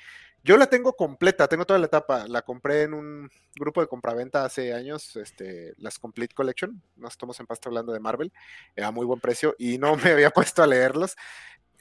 Yo 0.44 0.58
la 0.58 0.66
tengo 0.66 0.92
completa, 0.92 1.48
tengo 1.48 1.64
toda 1.64 1.78
la 1.78 1.86
etapa. 1.86 2.26
La 2.28 2.42
compré 2.42 2.82
en 2.82 2.92
un 2.92 3.30
grupo 3.58 3.80
de 3.80 3.86
compraventa 3.86 4.44
hace 4.44 4.74
años, 4.74 5.16
este, 5.16 5.72
las 5.78 5.98
Complete 5.98 6.34
Collection. 6.34 6.82
Nos 6.96 7.12
estamos 7.12 7.40
en 7.40 7.46
pasta 7.46 7.70
hablando 7.70 7.94
de 7.94 8.00
Marvel, 8.00 8.30
a 8.76 8.90
muy 8.90 9.06
buen 9.06 9.20
precio 9.20 9.54
y 9.58 9.78
no 9.78 9.96
me 9.96 10.10
había 10.10 10.28
puesto 10.32 10.62
a 10.62 10.66
leerlos. 10.66 11.16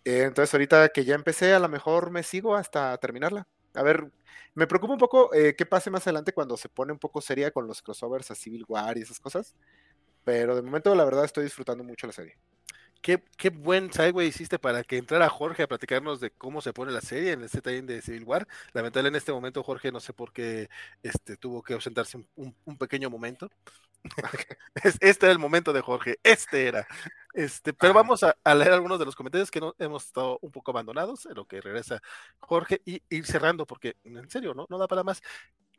Eh, 0.06 0.22
entonces, 0.22 0.54
ahorita 0.54 0.88
que 0.90 1.04
ya 1.04 1.16
empecé, 1.16 1.54
a 1.54 1.60
lo 1.60 1.68
mejor 1.68 2.10
me 2.10 2.24
sigo 2.24 2.56
hasta 2.56 2.98
terminarla. 3.00 3.50
A 3.76 3.84
ver, 3.84 4.12
me 4.54 4.68
preocupa 4.68 4.94
un 4.94 5.00
poco 5.00 5.34
eh, 5.34 5.56
qué 5.56 5.66
pase 5.66 5.90
más 5.90 6.08
adelante 6.08 6.34
cuando 6.34 6.58
se 6.58 6.70
pone 6.70 6.94
un 6.94 7.00
poco 7.00 7.22
seria 7.22 7.52
con 7.52 7.68
los 7.68 7.82
crossovers 7.82 8.32
a 8.32 8.36
Civil 8.36 8.66
War 8.68 8.98
y 8.98 9.02
esas 9.02 9.20
cosas. 9.20 9.56
Pero 10.24 10.56
de 10.56 10.62
momento, 10.62 10.94
la 10.96 11.06
verdad, 11.06 11.26
estoy 11.26 11.44
disfrutando 11.44 11.84
mucho 11.84 12.08
la 12.08 12.14
serie. 12.14 12.38
Qué, 13.06 13.24
qué 13.38 13.52
buen 13.52 13.94
segue 13.94 14.26
hiciste 14.26 14.58
para 14.58 14.84
que 14.84 14.98
entrara 14.98 15.30
Jorge 15.30 15.62
a 15.62 15.68
platicarnos 15.68 16.20
de 16.20 16.32
cómo 16.32 16.60
se 16.60 16.74
pone 16.74 16.92
la 16.92 17.02
serie 17.02 17.34
en 17.34 17.44
este 17.44 17.62
también 17.62 17.86
de 17.86 18.02
Civil 18.02 18.24
War. 18.24 18.48
Lamentablemente 18.74 19.10
en 19.10 19.16
este 19.20 19.32
momento 19.32 19.62
Jorge 19.62 19.92
no 19.92 20.00
sé 20.00 20.12
por 20.12 20.34
qué 20.34 20.72
este, 21.04 21.38
tuvo 21.38 21.62
que 21.62 21.76
ausentarse 21.76 22.18
un, 22.36 22.56
un 22.66 22.78
pequeño 22.80 23.12
momento. 23.12 23.52
este 25.02 25.28
era 25.28 25.32
el 25.32 25.38
momento 25.38 25.72
de 25.72 25.82
Jorge, 25.82 26.18
este 26.24 26.66
era. 26.66 26.88
Este, 27.36 27.74
pero 27.74 27.94
vamos 27.94 28.24
a, 28.24 28.36
leer 28.56 28.74
algunos 28.74 28.98
de 28.98 29.06
los 29.06 29.16
comentarios 29.16 29.52
que 29.52 29.60
no, 29.60 29.76
hemos 29.78 30.08
estado 30.08 30.40
un 30.42 30.52
poco 30.52 30.72
abandonados, 30.72 31.28
en 31.28 31.36
lo 31.36 31.46
que 31.46 31.62
regresa 31.62 32.02
Jorge, 32.40 32.82
y 32.86 33.04
ir 33.12 33.28
cerrando, 33.28 33.68
porque 33.68 33.98
en 34.04 34.28
serio, 34.32 34.56
¿no? 34.56 34.66
No 34.68 34.80
da 34.80 34.88
para 34.88 35.04
más. 35.04 35.22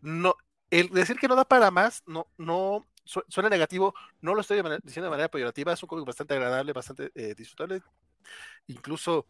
No, 0.00 0.36
el 0.70 0.90
decir 0.90 1.16
que 1.16 1.26
no 1.26 1.34
da 1.34 1.44
para 1.44 1.72
más, 1.72 2.04
no, 2.06 2.28
no 2.38 2.86
suena 3.06 3.48
negativo, 3.48 3.94
no 4.20 4.34
lo 4.34 4.40
estoy 4.40 4.60
diciendo 4.82 5.06
de 5.06 5.10
manera 5.10 5.30
peyorativa, 5.30 5.72
es 5.72 5.82
un 5.82 5.88
cómic 5.88 6.06
bastante 6.06 6.34
agradable, 6.34 6.72
bastante 6.72 7.10
eh, 7.14 7.34
disfrutable. 7.34 7.82
Incluso 8.66 9.26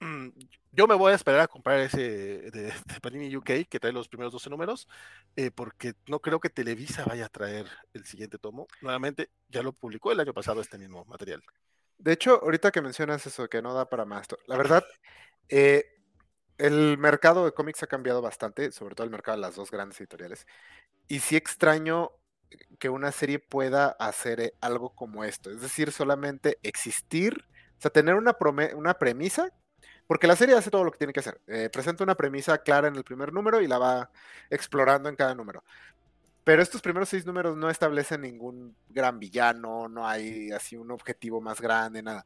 Mm, 0.00 0.28
yo 0.72 0.86
me 0.86 0.94
voy 0.94 1.12
a 1.12 1.14
esperar 1.14 1.40
a 1.40 1.48
comprar 1.48 1.80
ese 1.80 2.50
de, 2.50 2.72
Panini 3.02 3.34
UK 3.34 3.66
que 3.68 3.80
trae 3.80 3.92
los 3.92 4.08
primeros 4.08 4.32
12 4.32 4.50
números, 4.50 4.88
eh, 5.36 5.50
porque 5.50 5.94
no 6.06 6.20
creo 6.20 6.40
que 6.40 6.50
Televisa 6.50 7.04
vaya 7.04 7.26
a 7.26 7.30
traer 7.30 7.66
el 7.94 8.04
siguiente 8.04 8.38
tomo. 8.38 8.66
Nuevamente, 8.82 9.30
ya 9.48 9.62
lo 9.62 9.72
publicó 9.72 10.12
el 10.12 10.20
año 10.20 10.34
pasado 10.34 10.60
este 10.60 10.78
mismo 10.78 11.04
material. 11.06 11.42
De 11.98 12.12
hecho, 12.12 12.40
ahorita 12.42 12.70
que 12.70 12.82
mencionas 12.82 13.26
eso, 13.26 13.48
que 13.48 13.62
no 13.62 13.72
da 13.72 13.88
para 13.88 14.04
más, 14.04 14.26
la 14.46 14.56
verdad, 14.56 14.84
eh, 15.48 15.86
el 16.58 16.98
mercado 16.98 17.44
de 17.44 17.52
cómics 17.52 17.82
ha 17.82 17.86
cambiado 17.86 18.20
bastante, 18.20 18.72
sobre 18.72 18.94
todo 18.94 19.04
el 19.04 19.10
mercado 19.10 19.36
de 19.36 19.42
las 19.42 19.56
dos 19.56 19.70
grandes 19.70 19.98
editoriales. 20.00 20.46
Y 21.08 21.20
sí 21.20 21.36
extraño 21.36 22.10
que 22.78 22.88
una 22.88 23.12
serie 23.12 23.38
pueda 23.38 23.88
hacer 23.88 24.40
eh, 24.40 24.54
algo 24.60 24.90
como 24.90 25.24
esto, 25.24 25.50
es 25.50 25.60
decir, 25.60 25.92
solamente 25.92 26.58
existir, 26.62 27.44
o 27.78 27.80
sea, 27.80 27.90
tener 27.90 28.14
una, 28.14 28.36
una 28.74 28.94
premisa 28.94 29.52
porque 30.06 30.26
la 30.26 30.36
serie 30.36 30.54
hace 30.54 30.70
todo 30.70 30.84
lo 30.84 30.92
que 30.92 30.98
tiene 30.98 31.12
que 31.12 31.20
hacer. 31.20 31.40
Eh, 31.46 31.68
presenta 31.72 32.04
una 32.04 32.14
premisa 32.14 32.58
clara 32.58 32.88
en 32.88 32.96
el 32.96 33.04
primer 33.04 33.32
número 33.32 33.60
y 33.60 33.66
la 33.66 33.78
va 33.78 34.10
explorando 34.50 35.08
en 35.08 35.16
cada 35.16 35.34
número. 35.34 35.64
Pero 36.44 36.62
estos 36.62 36.80
primeros 36.80 37.08
seis 37.08 37.26
números 37.26 37.56
no 37.56 37.68
establecen 37.68 38.20
ningún 38.20 38.76
gran 38.88 39.18
villano, 39.18 39.88
no 39.88 40.06
hay 40.06 40.52
así 40.52 40.76
un 40.76 40.92
objetivo 40.92 41.40
más 41.40 41.60
grande, 41.60 42.02
nada. 42.02 42.24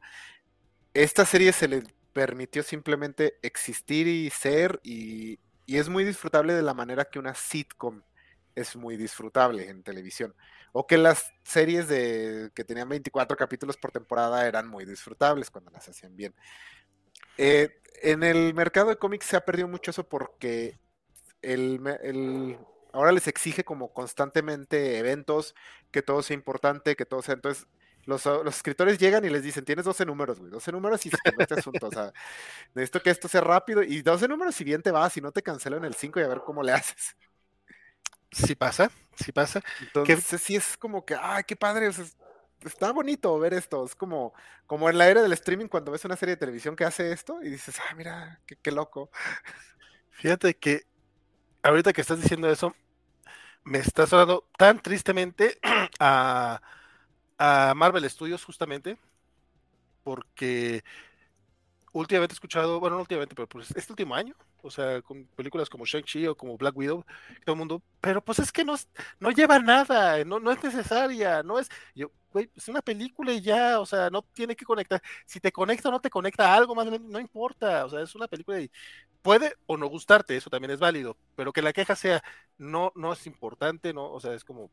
Esta 0.93 1.25
serie 1.25 1.51
se 1.53 1.67
le 1.67 1.83
permitió 2.13 2.61
simplemente 2.61 3.39
existir 3.41 4.07
y 4.07 4.29
ser 4.29 4.79
y, 4.83 5.39
y 5.65 5.77
es 5.77 5.89
muy 5.89 6.03
disfrutable 6.03 6.53
de 6.53 6.61
la 6.61 6.75
manera 6.75 7.05
que 7.05 7.17
una 7.17 7.33
sitcom 7.33 8.03
es 8.55 8.75
muy 8.75 8.97
disfrutable 8.97 9.69
en 9.69 9.83
televisión. 9.83 10.35
O 10.73 10.87
que 10.87 10.97
las 10.97 11.33
series 11.43 11.87
de 11.87 12.51
que 12.55 12.63
tenían 12.63 12.89
24 12.89 13.35
capítulos 13.37 13.77
por 13.77 13.91
temporada 13.91 14.47
eran 14.47 14.67
muy 14.67 14.85
disfrutables 14.85 15.49
cuando 15.49 15.71
las 15.71 15.87
hacían 15.89 16.15
bien. 16.15 16.33
Eh, 17.37 17.69
en 18.01 18.23
el 18.23 18.53
mercado 18.53 18.89
de 18.89 18.97
cómics 18.97 19.25
se 19.25 19.37
ha 19.37 19.45
perdido 19.45 19.67
mucho 19.67 19.91
eso 19.91 20.07
porque 20.07 20.79
el, 21.41 22.57
ahora 22.93 23.11
les 23.11 23.27
exige 23.27 23.63
como 23.63 23.93
constantemente 23.93 24.97
eventos, 24.97 25.55
que 25.91 26.01
todo 26.01 26.23
sea 26.23 26.35
importante, 26.35 26.95
que 26.95 27.05
todo 27.05 27.21
sea. 27.21 27.35
Entonces, 27.35 27.67
los, 28.05 28.25
escritores 28.47 28.97
llegan 28.97 29.25
y 29.25 29.29
les 29.29 29.43
dicen, 29.43 29.65
tienes 29.65 29.85
12 29.85 30.05
números, 30.05 30.39
güey, 30.39 30.51
12 30.51 30.71
números 30.71 31.05
y 31.05 31.09
se 31.09 31.17
este 31.37 31.53
asunto. 31.55 31.87
O 31.87 31.91
sea, 31.91 32.11
necesito 32.73 33.01
que 33.01 33.09
esto 33.09 33.27
sea 33.27 33.41
rápido 33.41 33.83
y 33.83 34.01
12 34.01 34.27
números 34.27 34.55
si 34.55 34.63
bien 34.63 34.81
te 34.81 34.91
vas, 34.91 35.13
si 35.13 35.21
no 35.21 35.31
te 35.31 35.43
cancelan 35.43 35.85
el 35.85 35.95
5 35.95 36.19
y 36.19 36.23
a 36.23 36.27
ver 36.27 36.41
cómo 36.45 36.63
le 36.63 36.71
haces. 36.73 37.15
Sí 38.31 38.55
pasa, 38.55 38.89
sí 39.15 39.31
pasa. 39.31 39.61
Entonces 39.79 40.41
sí 40.41 40.55
es 40.55 40.77
como 40.77 41.05
que, 41.05 41.15
ay, 41.19 41.43
qué 41.45 41.55
padre, 41.55 41.89
está 42.63 42.91
bonito 42.91 43.37
ver 43.39 43.53
esto. 43.53 43.85
Es 43.85 43.95
como, 43.95 44.33
como 44.67 44.89
en 44.89 44.97
la 44.97 45.09
era 45.09 45.21
del 45.21 45.33
streaming 45.33 45.67
cuando 45.67 45.91
ves 45.91 46.05
una 46.05 46.15
serie 46.15 46.35
de 46.35 46.39
televisión 46.39 46.75
que 46.75 46.85
hace 46.85 47.11
esto 47.11 47.41
y 47.43 47.49
dices, 47.49 47.75
ah, 47.79 47.93
mira, 47.95 48.39
qué, 48.45 48.71
loco. 48.71 49.09
Fíjate 50.11 50.55
que 50.55 50.83
ahorita 51.63 51.93
que 51.93 52.01
estás 52.01 52.21
diciendo 52.21 52.49
eso, 52.49 52.75
me 53.63 53.79
está 53.79 54.07
sonando 54.07 54.47
tan 54.57 54.81
tristemente 54.81 55.59
a, 55.99 56.61
a 57.37 57.73
Marvel 57.75 58.09
Studios 58.09 58.43
justamente, 58.43 58.97
porque 60.03 60.83
últimamente 61.91 62.33
he 62.33 62.35
escuchado, 62.35 62.79
bueno, 62.79 62.95
no 62.95 63.01
últimamente, 63.01 63.35
pero 63.35 63.47
pues 63.47 63.71
este 63.75 63.91
último 63.91 64.15
año, 64.15 64.35
o 64.63 64.71
sea, 64.71 65.01
con 65.01 65.25
películas 65.35 65.69
como 65.69 65.85
Shang-Chi 65.85 66.27
o 66.27 66.35
como 66.37 66.57
Black 66.57 66.75
Widow, 66.77 67.05
todo 67.45 67.53
el 67.53 67.59
mundo, 67.59 67.81
pero 67.99 68.23
pues 68.23 68.39
es 68.39 68.51
que 68.51 68.63
no, 68.65 68.75
no 69.19 69.31
lleva 69.31 69.59
nada, 69.59 70.23
no, 70.25 70.39
no 70.39 70.51
es 70.51 70.63
necesaria, 70.63 71.43
no 71.43 71.59
es, 71.59 71.69
yo, 71.95 72.11
güey, 72.31 72.49
es 72.55 72.67
una 72.67 72.81
película 72.81 73.33
y 73.33 73.41
ya, 73.41 73.79
o 73.79 73.85
sea, 73.85 74.09
no 74.09 74.21
tiene 74.33 74.55
que 74.55 74.65
conectar, 74.65 75.01
si 75.25 75.39
te 75.39 75.51
conecta 75.51 75.89
o 75.89 75.91
no 75.91 76.01
te 76.01 76.09
conecta 76.09 76.53
algo 76.55 76.75
más, 76.75 76.87
no 76.87 77.19
importa, 77.19 77.85
o 77.85 77.89
sea, 77.89 78.01
es 78.01 78.15
una 78.15 78.27
película 78.27 78.59
y 78.59 78.71
puede 79.21 79.55
o 79.67 79.77
no 79.77 79.87
gustarte, 79.87 80.35
eso 80.35 80.49
también 80.49 80.71
es 80.71 80.79
válido, 80.79 81.17
pero 81.35 81.53
que 81.53 81.61
la 81.61 81.73
queja 81.73 81.95
sea, 81.95 82.23
no, 82.57 82.91
no 82.95 83.13
es 83.13 83.27
importante, 83.27 83.93
no, 83.93 84.11
o 84.11 84.19
sea, 84.19 84.33
es 84.33 84.43
como, 84.43 84.69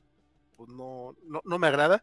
pues 0.57 0.71
no, 0.71 1.17
no, 1.25 1.41
no 1.45 1.59
me 1.59 1.67
agrada, 1.69 2.03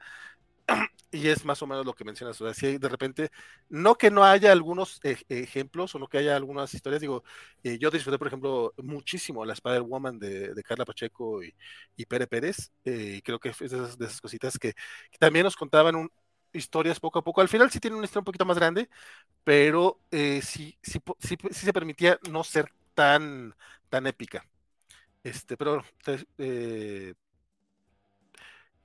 y 1.16 1.30
es 1.30 1.46
más 1.46 1.62
o 1.62 1.68
menos 1.68 1.86
lo 1.86 1.94
que 1.94 2.04
mencionas, 2.04 2.40
o 2.42 2.46
sea, 2.46 2.54
si 2.54 2.78
de 2.78 2.90
repente, 2.90 3.32
no 3.70 3.96
que 3.96 4.12
no 4.12 4.24
haya 4.26 4.52
algunos 4.52 5.00
ejemplos 5.30 5.96
o 5.96 6.00
no 6.00 6.08
que 6.08 6.18
haya 6.18 6.36
algunas 6.36 6.74
historias, 6.74 7.02
digo, 7.02 7.24
eh, 7.64 7.78
yo 7.80 7.90
disfruté, 7.90 8.18
por 8.18 8.28
ejemplo, 8.28 8.74
muchísimo 8.78 9.46
la 9.46 9.54
Spider-Woman 9.54 10.20
de, 10.20 10.54
de, 10.54 10.64
Carla 10.64 10.86
Pacheco 10.86 11.42
y, 11.44 11.54
y 11.96 12.06
Pere 12.06 12.28
Pérez, 12.28 12.72
eh, 12.84 13.16
y 13.18 13.22
creo 13.22 13.40
que 13.40 13.50
es 13.50 13.60
de 13.60 13.66
esas, 13.66 14.20
cositas 14.22 14.58
que, 14.60 14.74
también 15.20 15.46
nos 15.46 15.56
contaban 15.56 16.10
historias 16.54 17.00
poco 17.00 17.20
a 17.20 17.24
poco, 17.24 17.42
al 17.42 17.50
final 17.50 17.72
sí 17.72 17.80
tiene 17.80 17.96
una 17.96 18.06
historia 18.06 18.22
un 18.22 18.26
poquito 18.26 18.46
más 18.46 18.58
grande, 18.58 18.90
pero 19.44 20.00
eh, 20.12 20.42
sí, 20.42 20.78
sí, 20.82 21.00
sí, 21.20 21.38
sí, 21.52 21.66
se 21.66 21.74
permitía 21.74 22.20
no 22.30 22.44
ser 22.44 22.72
tan, 22.94 23.56
tan 23.90 24.08
épica. 24.08 24.46
Este, 25.24 25.58
pero 25.58 25.84
eh, 26.38 27.14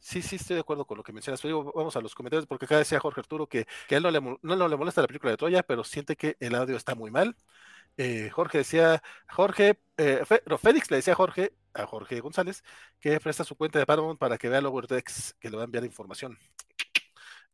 Sí, 0.01 0.23
sí, 0.23 0.37
estoy 0.37 0.55
de 0.55 0.61
acuerdo 0.61 0.87
con 0.87 0.97
lo 0.97 1.05
que 1.05 1.13
mencionas. 1.13 1.43
Vamos 1.43 1.95
a 1.95 2.01
los 2.01 2.15
comentarios, 2.15 2.47
porque 2.47 2.65
acá 2.65 2.79
decía 2.79 2.99
Jorge 3.01 3.21
Arturo 3.21 3.47
que, 3.47 3.67
a 3.91 3.95
él 3.95 4.03
no 4.03 4.11
le, 4.11 4.77
molesta 4.77 5.03
la 5.03 5.07
película 5.07 5.31
de 5.31 5.37
Troya, 5.37 5.63
pero 5.63 5.85
siente 5.85 6.17
que 6.17 6.37
el 6.41 6.55
audio 6.55 6.77
está 6.77 6.95
muy 6.95 7.11
mal. 7.11 7.37
Eh, 7.97 8.31
Jorge 8.31 8.59
decía, 8.59 9.03
Jorge, 9.29 9.79
eh, 9.99 10.25
Félix 10.59 10.91
le 10.91 10.97
decía 10.99 11.13
a 11.13 11.17
Jorge, 11.17 11.53
a 11.75 11.87
Jorge 11.87 12.21
González, 12.21 12.65
que 12.99 13.21
presta 13.21 13.45
su 13.45 13.57
cuenta 13.57 13.79
de 13.79 13.87
Paramount 13.87 14.19
para 14.19 14.39
que 14.39 14.49
vea 14.49 14.61
Lowerdex, 14.63 15.35
que 15.39 15.51
le 15.51 15.57
va 15.57 15.63
a 15.65 15.67
enviar 15.67 15.85
información. 15.85 16.39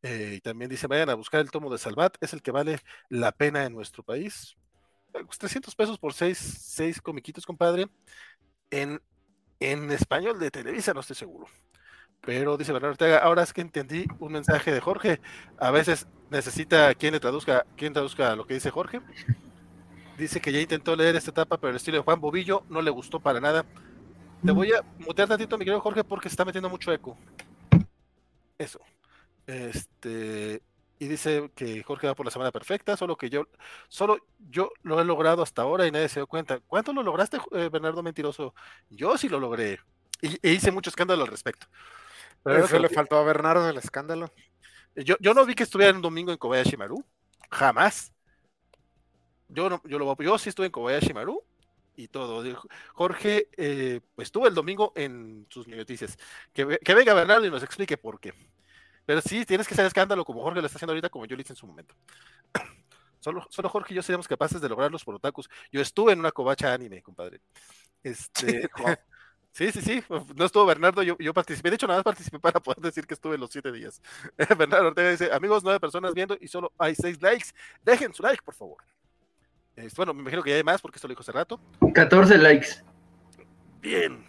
Eh, 0.03 0.35
y 0.37 0.41
también 0.41 0.71
dice, 0.71 0.87
vayan 0.87 1.11
a 1.11 1.15
buscar 1.15 1.41
el 1.41 1.51
tomo 1.51 1.71
de 1.71 1.79
Salvat, 1.79 2.17
es 2.21 2.33
el 2.33 2.43
que 2.43 2.53
vale 2.53 2.79
la 3.09 3.33
pena 3.33 3.65
en 3.65 3.73
nuestro 3.75 4.05
país. 4.05 4.57
300 5.39 5.75
pesos 5.75 5.99
por 5.99 6.13
seis, 6.15 6.39
seis 6.39 7.01
comiquitos, 7.01 7.45
compadre. 7.45 7.89
En, 8.71 9.03
en 9.59 9.91
español 9.91 10.39
de 10.39 10.51
Televisa, 10.51 10.95
no 10.95 11.01
estoy 11.01 11.17
seguro. 11.17 11.49
Pero 12.27 12.57
dice 12.57 12.73
Bernardo 12.73 12.95
Ortega, 12.95 13.19
ahora 13.19 13.45
es 13.45 13.53
que 13.53 13.61
entendí 13.61 14.05
un 14.19 14.33
mensaje 14.33 14.73
de 14.73 14.81
Jorge. 14.81 15.21
A 15.59 15.71
veces 15.71 16.09
necesita 16.29 16.93
quien 16.97 17.13
le 17.13 17.21
traduzca, 17.21 17.65
quien 17.77 17.93
traduzca 17.93 18.35
lo 18.35 18.45
que 18.45 18.55
dice 18.55 18.71
Jorge. 18.71 19.01
Dice 20.19 20.41
que 20.41 20.51
ya 20.51 20.61
intentó 20.61 20.97
leer 20.97 21.15
esta 21.15 21.31
etapa, 21.31 21.57
pero 21.57 21.71
el 21.71 21.77
estilo 21.77 21.99
de 21.99 22.03
Juan 22.03 22.21
Bobillo 22.21 22.65
no 22.69 22.83
le 22.83 22.91
gustó 22.91 23.21
para 23.21 23.41
nada. 23.41 23.65
Te 24.45 24.51
voy 24.51 24.73
a 24.73 24.83
mutear 24.99 25.29
tantito, 25.29 25.57
mi 25.57 25.65
querido 25.65 25.81
Jorge, 25.81 26.03
porque 26.03 26.29
se 26.29 26.33
está 26.33 26.45
metiendo 26.45 26.69
mucho 26.69 26.93
eco. 26.93 27.17
Eso. 28.59 28.81
Este, 29.47 30.63
y 30.99 31.07
dice 31.07 31.53
que 31.55 31.85
Jorge 31.85 32.09
va 32.09 32.17
por 32.17 32.27
la 32.27 32.33
semana 32.33 32.51
perfecta, 32.51 32.97
solo 32.97 33.17
que 33.17 33.31
yo, 33.31 33.47
solo 33.87 34.19
yo 34.51 34.73
lo 34.83 35.01
he 35.01 35.05
logrado 35.05 35.43
hasta 35.43 35.63
ahora 35.63 35.87
y 35.87 35.93
nadie 35.93 36.09
se 36.09 36.19
dio 36.19 36.27
cuenta. 36.27 36.59
¿Cuánto 36.67 36.93
lo 36.93 37.05
lograste, 37.05 37.39
eh, 37.53 37.69
Bernardo 37.71 38.03
Mentiroso? 38.03 38.53
Yo 38.91 39.17
sí 39.17 39.29
lo 39.29 39.39
logré. 39.39 39.79
Y, 40.21 40.39
e 40.43 40.55
hice 40.55 40.73
mucho 40.73 40.91
escándalo 40.91 41.23
al 41.23 41.29
respecto. 41.29 41.69
Pero 42.47 42.65
eso 42.65 42.79
le 42.79 42.89
faltó 42.89 43.19
a 43.19 43.25
Bernardo 43.25 43.69
el 43.69 43.77
escándalo. 43.77 44.31
Yo, 44.95 45.17
yo 45.19 45.35
no 45.35 45.45
vi 45.45 45.57
que 45.57 45.65
estuviera 45.65 45.93
un 45.93 46.01
domingo 46.01 46.31
en 46.31 46.39
Kobayashi 46.39 46.77
Maru. 46.77 47.05
Jamás. 47.51 48.13
Yo, 49.49 49.69
no, 49.69 49.83
yo, 49.85 49.99
lo, 49.99 50.17
yo 50.19 50.39
sí 50.39 50.51
estuve 50.51 50.67
en 50.67 50.73
Kobayashi 50.73 51.13
Maru 51.13 51.43
y 51.97 52.07
todo. 52.07 52.45
Jorge 52.95 53.49
eh, 53.57 54.01
pues, 54.15 54.27
estuvo 54.27 54.47
el 54.47 54.55
domingo 54.55 54.93
en 54.95 55.49
sus 55.51 55.67
noticias. 55.67 56.17
Que, 56.53 56.79
que, 56.85 56.95
venga 56.95 57.15
Bernardo 57.15 57.45
y 57.45 57.51
nos 57.51 57.65
explique 57.65 57.97
por 57.97 58.21
qué. 58.21 58.33
Pero 59.05 59.21
sí, 59.23 59.45
tienes 59.45 59.67
que 59.67 59.75
hacer 59.75 59.87
escándalo 59.87 60.25
como 60.25 60.43
Jorge 60.43 60.61
lo 60.61 60.67
está 60.67 60.77
haciendo 60.77 60.93
ahorita, 60.93 61.09
como 61.09 61.27
yo 61.27 61.35
lo 61.35 61.43
hice 61.43 61.53
en 61.53 61.57
su 61.57 61.67
momento. 61.67 61.97
Solo, 63.19 63.45
solo 63.51 63.69
Jorge 63.69 63.93
y 63.93 63.97
yo 63.97 64.03
seríamos 64.03 64.29
capaces 64.29 64.61
de 64.61 64.69
lograrlos 64.69 65.03
por 65.03 65.17
otakus. 65.17 65.51
Yo 65.73 65.81
estuve 65.81 66.13
en 66.13 66.21
una 66.21 66.31
covacha 66.31 66.73
anime, 66.73 67.03
compadre. 67.03 67.41
Este, 68.05 68.69
Sí, 69.57 69.73
sí, 69.73 69.81
sí. 69.81 70.05
No 70.35 70.45
estuvo 70.45 70.67
Bernardo, 70.67 71.03
yo, 71.03 71.17
yo 71.19 71.33
participé. 71.33 71.71
De 71.71 71.77
hecho, 71.77 71.87
nada 71.87 72.01
más 72.01 72.05
participé 72.05 72.39
para 72.39 72.61
poder 72.61 72.79
decir 72.79 73.07
que 73.07 73.15
estuve 73.15 73.39
los 73.39 73.51
siete 73.51 73.73
días. 73.73 74.03
Bernardo 74.59 74.89
Ortega 74.89 75.11
dice: 75.11 75.33
Amigos, 75.33 75.65
nueve 75.65 75.81
personas 75.81 76.13
viendo 76.13 76.37
y 76.39 76.47
solo 76.47 76.75
hay 76.77 76.95
seis 76.95 77.23
likes. 77.23 77.47
Dejen 77.83 78.13
su 78.13 78.23
like, 78.23 78.43
por 78.45 78.55
favor. 78.55 78.77
bueno, 79.97 80.13
me 80.13 80.21
imagino 80.21 80.43
que 80.43 80.51
ya 80.51 80.57
hay 80.57 80.63
más 80.63 80.83
porque 80.83 80.99
esto 80.99 81.09
lo 81.09 81.13
dijo 81.13 81.23
hace 81.23 81.33
rato. 81.33 81.59
14 81.95 82.37
likes. 82.37 82.69
Bien. 83.81 84.23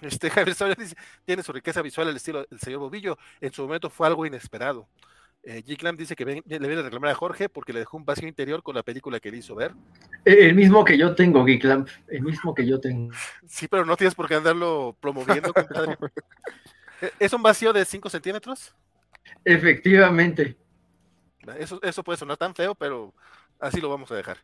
Este 0.00 0.28
Javier 0.30 0.76
dice: 0.76 0.96
Tiene 1.24 1.44
su 1.44 1.52
riqueza 1.52 1.80
visual 1.80 2.08
el 2.08 2.16
estilo 2.16 2.44
del 2.50 2.58
señor 2.58 2.80
Bobillo. 2.80 3.16
En 3.40 3.52
su 3.52 3.62
momento 3.62 3.88
fue 3.88 4.08
algo 4.08 4.26
inesperado. 4.26 4.88
Eh, 5.44 5.64
G 5.64 5.96
dice 5.96 6.14
que 6.14 6.24
le 6.24 6.42
viene 6.44 6.78
a 6.78 6.82
reclamar 6.82 7.10
a 7.10 7.14
Jorge 7.14 7.48
porque 7.48 7.72
le 7.72 7.80
dejó 7.80 7.96
un 7.96 8.04
vacío 8.04 8.28
interior 8.28 8.62
con 8.62 8.76
la 8.76 8.84
película 8.84 9.18
que 9.18 9.30
le 9.30 9.38
hizo 9.38 9.56
ver. 9.56 9.72
El 10.24 10.54
mismo 10.54 10.84
que 10.84 10.96
yo 10.96 11.16
tengo, 11.16 11.44
g 11.44 11.86
el 12.08 12.22
mismo 12.22 12.54
que 12.54 12.64
yo 12.66 12.78
tengo. 12.78 13.12
Sí, 13.46 13.66
pero 13.66 13.84
no 13.84 13.96
tienes 13.96 14.14
por 14.14 14.28
qué 14.28 14.36
andarlo 14.36 14.96
promoviendo, 15.00 15.52
compadre. 15.54 15.98
Eh, 17.00 17.10
¿Es 17.18 17.32
un 17.32 17.42
vacío 17.42 17.72
de 17.72 17.84
5 17.84 18.08
centímetros? 18.08 18.72
Efectivamente. 19.44 20.56
Eso, 21.58 21.80
eso 21.82 22.04
puede 22.04 22.18
sonar 22.18 22.36
tan 22.36 22.54
feo, 22.54 22.76
pero 22.76 23.12
así 23.58 23.80
lo 23.80 23.88
vamos 23.88 24.12
a 24.12 24.14
dejar. 24.14 24.38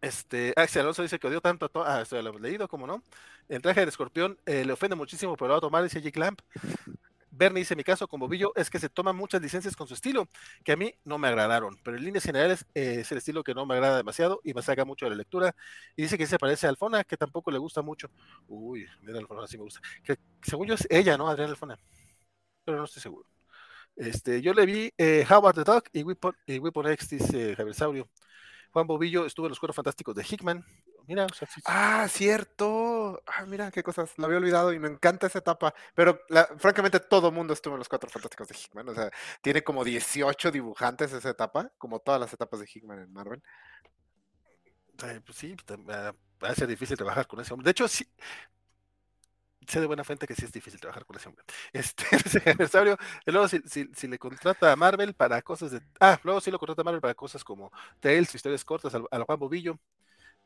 Este, 0.00 0.52
Axel 0.54 0.82
Alonso 0.82 1.02
dice 1.02 1.18
que 1.18 1.26
odió 1.26 1.40
tanto 1.40 1.68
a 1.82 1.96
Ah, 1.96 2.02
esto 2.02 2.14
ya 2.14 2.22
lo 2.22 2.28
hemos 2.28 2.40
leído, 2.40 2.68
¿cómo 2.68 2.86
no? 2.86 3.02
El 3.48 3.60
traje 3.62 3.80
del 3.80 3.88
escorpión 3.88 4.38
eh, 4.46 4.64
le 4.64 4.72
ofende 4.72 4.94
muchísimo, 4.94 5.36
pero 5.36 5.48
lo 5.48 5.54
va 5.54 5.58
a 5.58 5.60
tomar, 5.62 5.82
dice 5.82 6.00
G. 6.00 6.12
Clamp. 6.12 6.40
Bernie 7.38 7.60
dice, 7.60 7.76
mi 7.76 7.84
caso 7.84 8.08
con 8.08 8.18
Bobillo 8.18 8.52
es 8.56 8.68
que 8.68 8.80
se 8.80 8.88
toman 8.88 9.14
muchas 9.14 9.40
licencias 9.40 9.76
con 9.76 9.86
su 9.86 9.94
estilo, 9.94 10.28
que 10.64 10.72
a 10.72 10.76
mí 10.76 10.92
no 11.04 11.18
me 11.18 11.28
agradaron, 11.28 11.78
pero 11.84 11.96
en 11.96 12.04
líneas 12.04 12.24
generales 12.24 12.66
eh, 12.74 12.96
es 13.00 13.12
el 13.12 13.18
estilo 13.18 13.44
que 13.44 13.54
no 13.54 13.64
me 13.64 13.74
agrada 13.74 13.96
demasiado 13.96 14.40
y 14.42 14.54
me 14.54 14.62
saca 14.62 14.84
mucho 14.84 15.06
de 15.06 15.10
la 15.10 15.16
lectura. 15.16 15.54
Y 15.96 16.02
dice 16.02 16.18
que 16.18 16.26
se 16.26 16.38
parece 16.38 16.66
a 16.66 16.70
Alfona, 16.70 17.04
que 17.04 17.16
tampoco 17.16 17.52
le 17.52 17.58
gusta 17.58 17.80
mucho. 17.80 18.10
Uy, 18.48 18.86
mira, 19.02 19.20
Alfona 19.20 19.46
sí 19.46 19.56
me 19.56 19.62
gusta. 19.62 19.80
Que 20.02 20.16
según 20.42 20.66
yo 20.66 20.74
es 20.74 20.86
ella, 20.90 21.16
¿no? 21.16 21.28
Adriana 21.28 21.52
Alfona. 21.52 21.78
Pero 22.64 22.78
no 22.78 22.84
estoy 22.84 23.02
seguro. 23.02 23.28
Este, 23.94 24.42
yo 24.42 24.52
le 24.52 24.66
vi 24.66 24.92
eh, 24.98 25.24
Howard 25.30 25.54
the 25.54 25.64
Dog 25.64 25.84
y 25.92 26.02
Weapon, 26.02 26.36
y 26.46 26.58
Weapon 26.58 26.88
X, 26.88 27.08
dice 27.10 27.54
Javier 27.54 27.74
Saurio. 27.74 28.08
Juan 28.72 28.86
Bobillo 28.86 29.26
estuvo 29.26 29.46
en 29.46 29.50
los 29.50 29.60
cuerpos 29.60 29.76
fantásticos 29.76 30.14
de 30.14 30.26
Hickman. 30.28 30.64
Mira, 31.08 31.26
Ah, 31.64 32.06
cierto. 32.06 33.22
Ah, 33.26 33.46
mira 33.46 33.70
qué 33.70 33.82
cosas. 33.82 34.12
Lo 34.18 34.26
había 34.26 34.36
olvidado 34.36 34.74
y 34.74 34.78
me 34.78 34.88
encanta 34.88 35.26
esa 35.26 35.38
etapa. 35.38 35.74
Pero 35.94 36.20
francamente, 36.58 37.00
todo 37.00 37.32
mundo 37.32 37.54
estuvo 37.54 37.74
en 37.74 37.78
los 37.78 37.88
cuatro 37.88 38.10
fantásticos 38.10 38.46
de 38.48 38.54
Hickman. 38.54 38.90
O 38.90 38.94
sea, 38.94 39.10
tiene 39.40 39.64
como 39.64 39.84
18 39.84 40.50
dibujantes 40.50 41.14
esa 41.14 41.30
etapa, 41.30 41.72
como 41.78 42.00
todas 42.00 42.20
las 42.20 42.30
etapas 42.34 42.60
de 42.60 42.68
Hickman 42.72 42.98
en 42.98 43.12
Marvel. 43.12 43.42
pues 45.24 45.38
sí, 45.38 45.56
va 45.88 46.48
a 46.50 46.54
ser 46.54 46.68
difícil 46.68 46.98
trabajar 46.98 47.26
con 47.26 47.40
ese 47.40 47.54
hombre. 47.54 47.64
De 47.64 47.70
hecho, 47.70 47.88
sí, 47.88 48.06
sé 49.66 49.80
de 49.80 49.86
buena 49.86 50.04
fuente 50.04 50.26
que 50.26 50.34
sí 50.34 50.44
es 50.44 50.52
difícil 50.52 50.78
trabajar 50.78 51.06
con 51.06 51.16
ese 51.16 51.28
hombre. 51.28 51.44
Este, 51.72 52.04
aniversario, 52.50 52.98
luego 53.24 53.48
si, 53.48 53.60
si, 53.94 54.08
le 54.08 54.18
contrata 54.18 54.72
a 54.72 54.76
Marvel 54.76 55.14
para 55.14 55.40
cosas 55.42 55.70
de... 55.70 55.80
Ah, 56.00 56.18
luego 56.22 56.40
sí 56.42 56.50
lo 56.50 56.58
contrata 56.58 56.82
a 56.82 56.84
Marvel 56.84 57.00
para 57.00 57.14
cosas 57.14 57.44
como 57.44 57.72
Tales, 58.00 58.34
historias 58.34 58.64
cortas, 58.64 58.94
al, 58.94 59.06
al 59.10 59.24
Juan 59.24 59.38
Bobillo, 59.38 59.78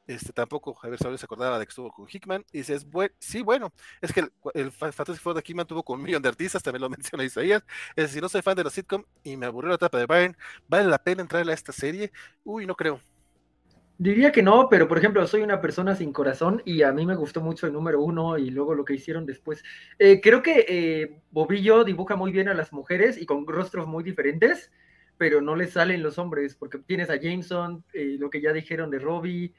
este, 0.06 0.32
tampoco 0.32 0.74
Javier 0.74 0.98
Saurio 0.98 1.18
se 1.18 1.24
acordaba 1.24 1.58
de 1.58 1.66
que 1.66 1.70
estuvo 1.70 1.90
con 1.90 2.06
Hickman. 2.08 2.44
Y 2.52 2.58
dices, 2.58 2.84
bueno, 2.88 3.14
sí, 3.18 3.42
bueno, 3.42 3.72
es 4.00 4.12
que 4.12 4.20
el, 4.20 4.32
el 4.54 4.70
Fantastic 4.72 5.22
Four 5.22 5.34
de 5.34 5.42
Hickman 5.46 5.66
tuvo 5.66 5.82
con 5.82 5.98
un 5.98 6.04
millón 6.04 6.22
de 6.22 6.28
artistas, 6.28 6.62
también 6.62 6.82
lo 6.82 6.90
menciona 6.90 7.24
Isaías. 7.24 7.64
Es 7.96 8.04
decir, 8.04 8.22
no 8.22 8.28
soy 8.28 8.42
fan 8.42 8.56
de 8.56 8.64
la 8.64 8.70
sitcom 8.70 9.04
y 9.22 9.36
me 9.36 9.46
aburrió 9.46 9.70
la 9.70 9.76
etapa 9.76 9.98
de 9.98 10.06
Byron, 10.06 10.36
¿vale 10.68 10.88
la 10.88 10.98
pena 10.98 11.22
entrar 11.22 11.48
a 11.48 11.52
esta 11.52 11.72
serie? 11.72 12.12
Uy, 12.44 12.66
no 12.66 12.74
creo. 12.74 13.00
Diría 13.98 14.32
que 14.32 14.42
no, 14.42 14.68
pero 14.68 14.88
por 14.88 14.98
ejemplo, 14.98 15.24
soy 15.28 15.42
una 15.42 15.60
persona 15.60 15.94
sin 15.94 16.12
corazón 16.12 16.60
y 16.64 16.82
a 16.82 16.92
mí 16.92 17.06
me 17.06 17.14
gustó 17.14 17.40
mucho 17.40 17.68
el 17.68 17.72
número 17.72 18.02
uno 18.02 18.36
y 18.36 18.50
luego 18.50 18.74
lo 18.74 18.84
que 18.84 18.94
hicieron 18.94 19.26
después. 19.26 19.62
Eh, 19.98 20.20
creo 20.20 20.42
que 20.42 20.66
eh, 20.68 21.20
Bobillo 21.30 21.84
dibuja 21.84 22.16
muy 22.16 22.32
bien 22.32 22.48
a 22.48 22.54
las 22.54 22.72
mujeres 22.72 23.16
y 23.16 23.26
con 23.26 23.46
rostros 23.46 23.86
muy 23.86 24.02
diferentes, 24.02 24.72
pero 25.18 25.40
no 25.40 25.54
le 25.54 25.68
salen 25.68 26.02
los 26.02 26.18
hombres, 26.18 26.56
porque 26.56 26.78
tienes 26.78 27.10
a 27.10 27.16
Jameson, 27.16 27.84
eh, 27.92 28.16
lo 28.18 28.28
que 28.28 28.40
ya 28.40 28.52
dijeron 28.52 28.90
de 28.90 28.98
Robbie, 28.98 29.54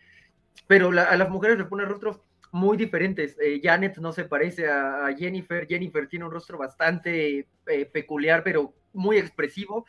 pero 0.68 0.90
a 0.90 1.16
las 1.16 1.30
mujeres 1.30 1.58
le 1.58 1.66
pone 1.66 1.86
rostros 1.86 2.20
muy 2.52 2.78
diferentes. 2.78 3.36
Eh, 3.42 3.60
Janet 3.62 3.98
no 3.98 4.14
se 4.14 4.26
parece 4.26 4.70
a, 4.70 5.14
Jennifer, 5.18 5.68
Jennifer 5.68 6.08
tiene 6.08 6.26
un 6.26 6.32
rostro 6.32 6.58
bastante 6.58 7.48
eh, 7.66 7.86
peculiar, 7.86 8.44
pero 8.44 8.74
muy 8.94 9.18
expresivo. 9.18 9.86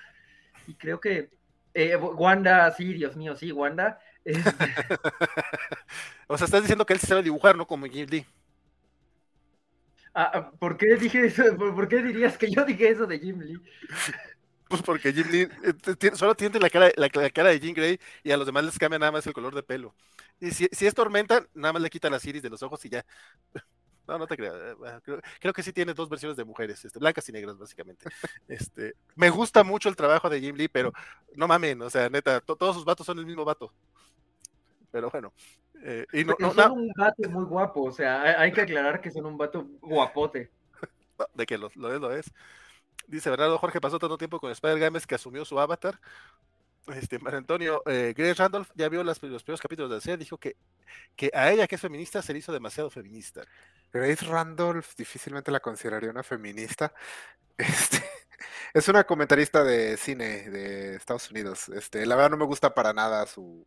Y 0.67 0.75
creo 0.75 0.99
que 0.99 1.31
eh, 1.75 1.97
Wanda, 1.97 2.71
sí, 2.73 2.95
Dios 2.95 3.17
mío, 3.17 3.37
sí, 3.37 3.53
Wanda. 3.53 3.99
o 6.27 6.39
sea, 6.39 6.47
estás 6.47 6.63
diciendo 6.63 6.87
que 6.87 6.95
él 6.95 7.01
se 7.01 7.07
sabe 7.07 7.23
dibujar, 7.23 7.57
¿no? 7.57 7.67
Como 7.67 7.87
Jim 7.87 8.07
Lee. 8.09 8.27
Ah, 10.15 10.31
ah, 10.33 10.51
¿Por 10.59 10.77
qué 10.77 10.97
dije 10.97 11.27
eso? 11.27 11.57
¿Por 11.57 11.89
qué 11.89 12.03
dirías 12.03 12.39
que 12.39 12.51
yo 12.51 12.65
dije 12.65 12.89
eso 12.89 13.07
de 13.07 13.19
Jim 13.19 13.41
Lee? 13.41 13.61
Pues 14.69 14.83
porque 14.83 15.13
Jim 15.13 15.27
Lee 15.31 15.49
solo 16.15 16.35
tiene 16.35 16.59
la 16.59 16.71
cara, 16.71 16.91
la, 16.97 17.09
cara 17.09 17.51
de 17.51 17.61
Jim 17.61 17.75
Grey 17.75 17.99
y 18.23 18.31
a 18.31 18.37
los 18.37 18.47
demás 18.47 18.65
les 18.65 18.79
cambia 18.79 18.99
nada 18.99 19.13
más 19.13 19.27
el 19.27 19.33
color 19.33 19.55
de 19.55 19.63
pelo. 19.63 19.95
Y 20.41 20.51
si, 20.51 20.69
es 20.69 20.95
tormenta, 20.95 21.47
nada 21.55 21.73
más 21.75 21.83
le 21.83 21.91
quitan 21.91 22.13
las 22.13 22.25
iris 22.25 22.43
de 22.43 22.51
los 22.51 22.63
ojos 22.63 22.85
y 22.85 22.91
ya. 22.91 23.05
No, 24.07 24.19
no 24.19 24.27
te 24.27 24.37
creas. 24.37 24.55
Eh, 24.55 25.21
creo, 25.41 25.55
que 25.55 25.63
sí 25.63 25.73
tiene 25.73 25.95
dos 25.95 26.11
versiones 26.11 26.37
de 26.37 26.45
mujeres, 26.45 26.85
este, 26.85 26.99
blancas 26.99 27.27
y 27.31 27.33
negras, 27.33 27.57
básicamente. 27.57 28.11
Este, 28.47 28.97
me 29.15 29.31
gusta 29.31 29.65
mucho 29.65 29.89
el 29.89 29.97
trabajo 29.97 30.29
de 30.29 30.43
Jim 30.43 30.55
Lee, 30.55 30.69
pero 30.69 30.93
no 31.35 31.49
mamen, 31.49 31.81
o 31.81 31.89
sea, 31.89 32.11
neta, 32.11 32.43
todos 32.43 32.77
sus 32.77 32.85
vatos 32.85 33.07
son 33.07 33.19
el 33.19 33.25
mismo 33.25 33.47
vato. 33.47 33.73
Pero 34.91 35.09
bueno. 35.11 35.33
Eh, 35.83 36.05
y 36.13 36.25
no, 36.25 36.37
son 36.39 36.73
un 36.73 36.93
vato 36.95 37.31
muy 37.31 37.45
guapo, 37.45 37.85
o 37.85 37.93
sea, 37.93 38.39
hay, 38.39 38.53
que 38.53 38.61
aclarar 38.61 39.01
que 39.01 39.11
son 39.11 39.25
un 39.25 39.39
vato 39.39 39.67
guapote. 39.81 40.51
de 41.35 41.47
que 41.47 41.57
lo, 41.57 41.71
lo 41.75 41.95
es, 41.95 42.01
lo 42.01 42.13
es. 42.13 42.31
Dice 43.07 43.31
Bernardo 43.31 43.59
Jorge 43.59 43.81
pasó 43.81 43.99
tanto 43.99 44.19
tiempo 44.19 44.41
con 44.41 44.51
Spider 44.51 44.79
Games 44.79 45.07
que 45.07 45.15
asumió 45.15 45.45
su 45.45 45.59
avatar 45.59 46.01
este, 46.89 47.19
Antonio, 47.25 47.83
eh, 47.87 48.13
Grace 48.17 48.35
Randolph 48.35 48.69
ya 48.75 48.89
vio 48.89 49.03
los 49.03 49.19
primeros 49.19 49.61
capítulos 49.61 49.91
de 49.91 49.97
la 49.97 50.01
serie, 50.01 50.17
dijo 50.19 50.39
que, 50.39 50.57
que 51.17 51.31
a 51.33 51.51
ella, 51.51 51.67
que 51.67 51.77
es 51.77 51.81
feminista, 51.81 52.21
se 52.21 52.33
le 52.33 52.41
hizo 52.41 52.53
demasiado 52.53 52.91
feminista. 52.91 53.43
Grace 53.93 54.25
Randolph 54.27 54.95
difícilmente 54.97 55.51
la 55.51 55.61
consideraría 55.61 56.11
una 56.11 56.23
feminista. 56.23 56.93
Este, 57.57 58.03
es 58.75 58.89
una 58.89 59.05
comentarista 59.05 59.63
de 59.63 59.97
cine 59.97 60.51
de 60.51 60.97
Estados 60.97 61.31
Unidos. 61.31 61.69
Este, 61.69 62.05
la 62.05 62.17
verdad 62.17 62.33
no 62.33 62.37
me 62.37 62.47
gusta 62.47 62.75
para 62.75 62.93
nada 62.93 63.25
su, 63.27 63.65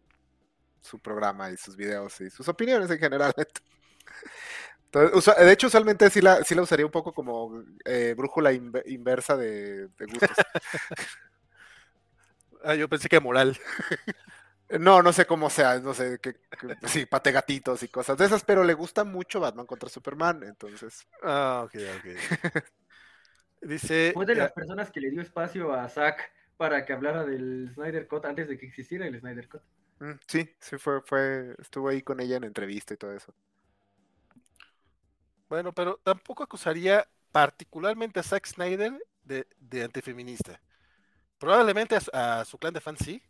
su 0.81 0.99
programa 0.99 1.49
y 1.51 1.55
sus 1.55 1.77
videos 1.77 2.19
y 2.19 2.29
sus 2.29 2.49
opiniones 2.49 2.91
en 2.91 2.99
general. 2.99 3.33
de 4.91 5.51
hecho, 5.51 5.67
usualmente 5.67 6.09
sí 6.09 6.21
la, 6.21 6.43
sí 6.43 6.55
la 6.55 6.61
usaría 6.61 6.85
un 6.85 6.91
poco 6.91 7.13
como 7.13 7.63
eh, 7.85 8.13
brújula 8.17 8.51
inversa 8.53 9.35
de, 9.37 9.87
de 9.87 10.05
gustos. 10.05 10.29
Ah, 12.63 12.73
yo 12.75 12.89
pensé 12.89 13.07
que 13.07 13.19
moral. 13.19 13.57
No, 14.69 15.01
no 15.01 15.13
sé 15.13 15.25
cómo 15.25 15.49
sea, 15.49 15.79
no 15.79 15.93
sé, 15.93 16.19
que, 16.19 16.35
sí, 16.87 17.05
pate 17.05 17.31
gatitos 17.31 17.83
y 17.83 17.87
cosas 17.87 18.17
de 18.17 18.25
esas, 18.25 18.43
pero 18.43 18.65
le 18.65 18.73
gusta 18.73 19.05
mucho 19.05 19.39
Batman 19.39 19.65
contra 19.65 19.87
Superman, 19.87 20.43
entonces. 20.43 21.07
Ah, 21.23 21.63
ok, 21.65 21.75
ok. 21.99 22.05
Dice. 23.61 24.11
Fue 24.13 24.25
de 24.25 24.35
las 24.35 24.51
personas 24.51 24.91
que 24.91 24.99
le 24.99 25.09
dio 25.09 25.21
espacio 25.21 25.73
a 25.73 25.87
Zack 25.87 26.29
para 26.57 26.85
que 26.85 26.91
hablara 26.91 27.23
del 27.25 27.71
Snyder 27.75 28.07
Cut 28.07 28.25
antes 28.25 28.49
de 28.49 28.57
que 28.57 28.65
existiera 28.65 29.07
el 29.07 29.17
Snyder 29.17 29.47
Cut. 29.47 29.61
Mm, 29.99 30.19
sí, 30.27 30.53
sí, 30.59 30.77
fue, 30.77 31.01
fue, 31.01 31.55
estuvo 31.59 31.87
ahí 31.87 32.01
con 32.01 32.19
ella 32.19 32.35
en 32.35 32.43
entrevista 32.43 32.93
y 32.93 32.97
todo 32.97 33.13
eso. 33.13 33.33
Bueno, 35.49 35.73
pero 35.73 35.99
tampoco 36.03 36.43
acusaría 36.43 37.07
particularmente 37.31 38.19
a 38.19 38.23
Zack 38.23 38.45
Snyder 38.47 38.93
de, 39.23 39.47
de 39.57 39.83
antifeminista. 39.83 40.61
Probablemente 41.37 41.97
a, 42.13 42.43
su 42.45 42.57
clan 42.57 42.73
de 42.73 42.81
fans 42.81 42.99
sí. 43.03 43.21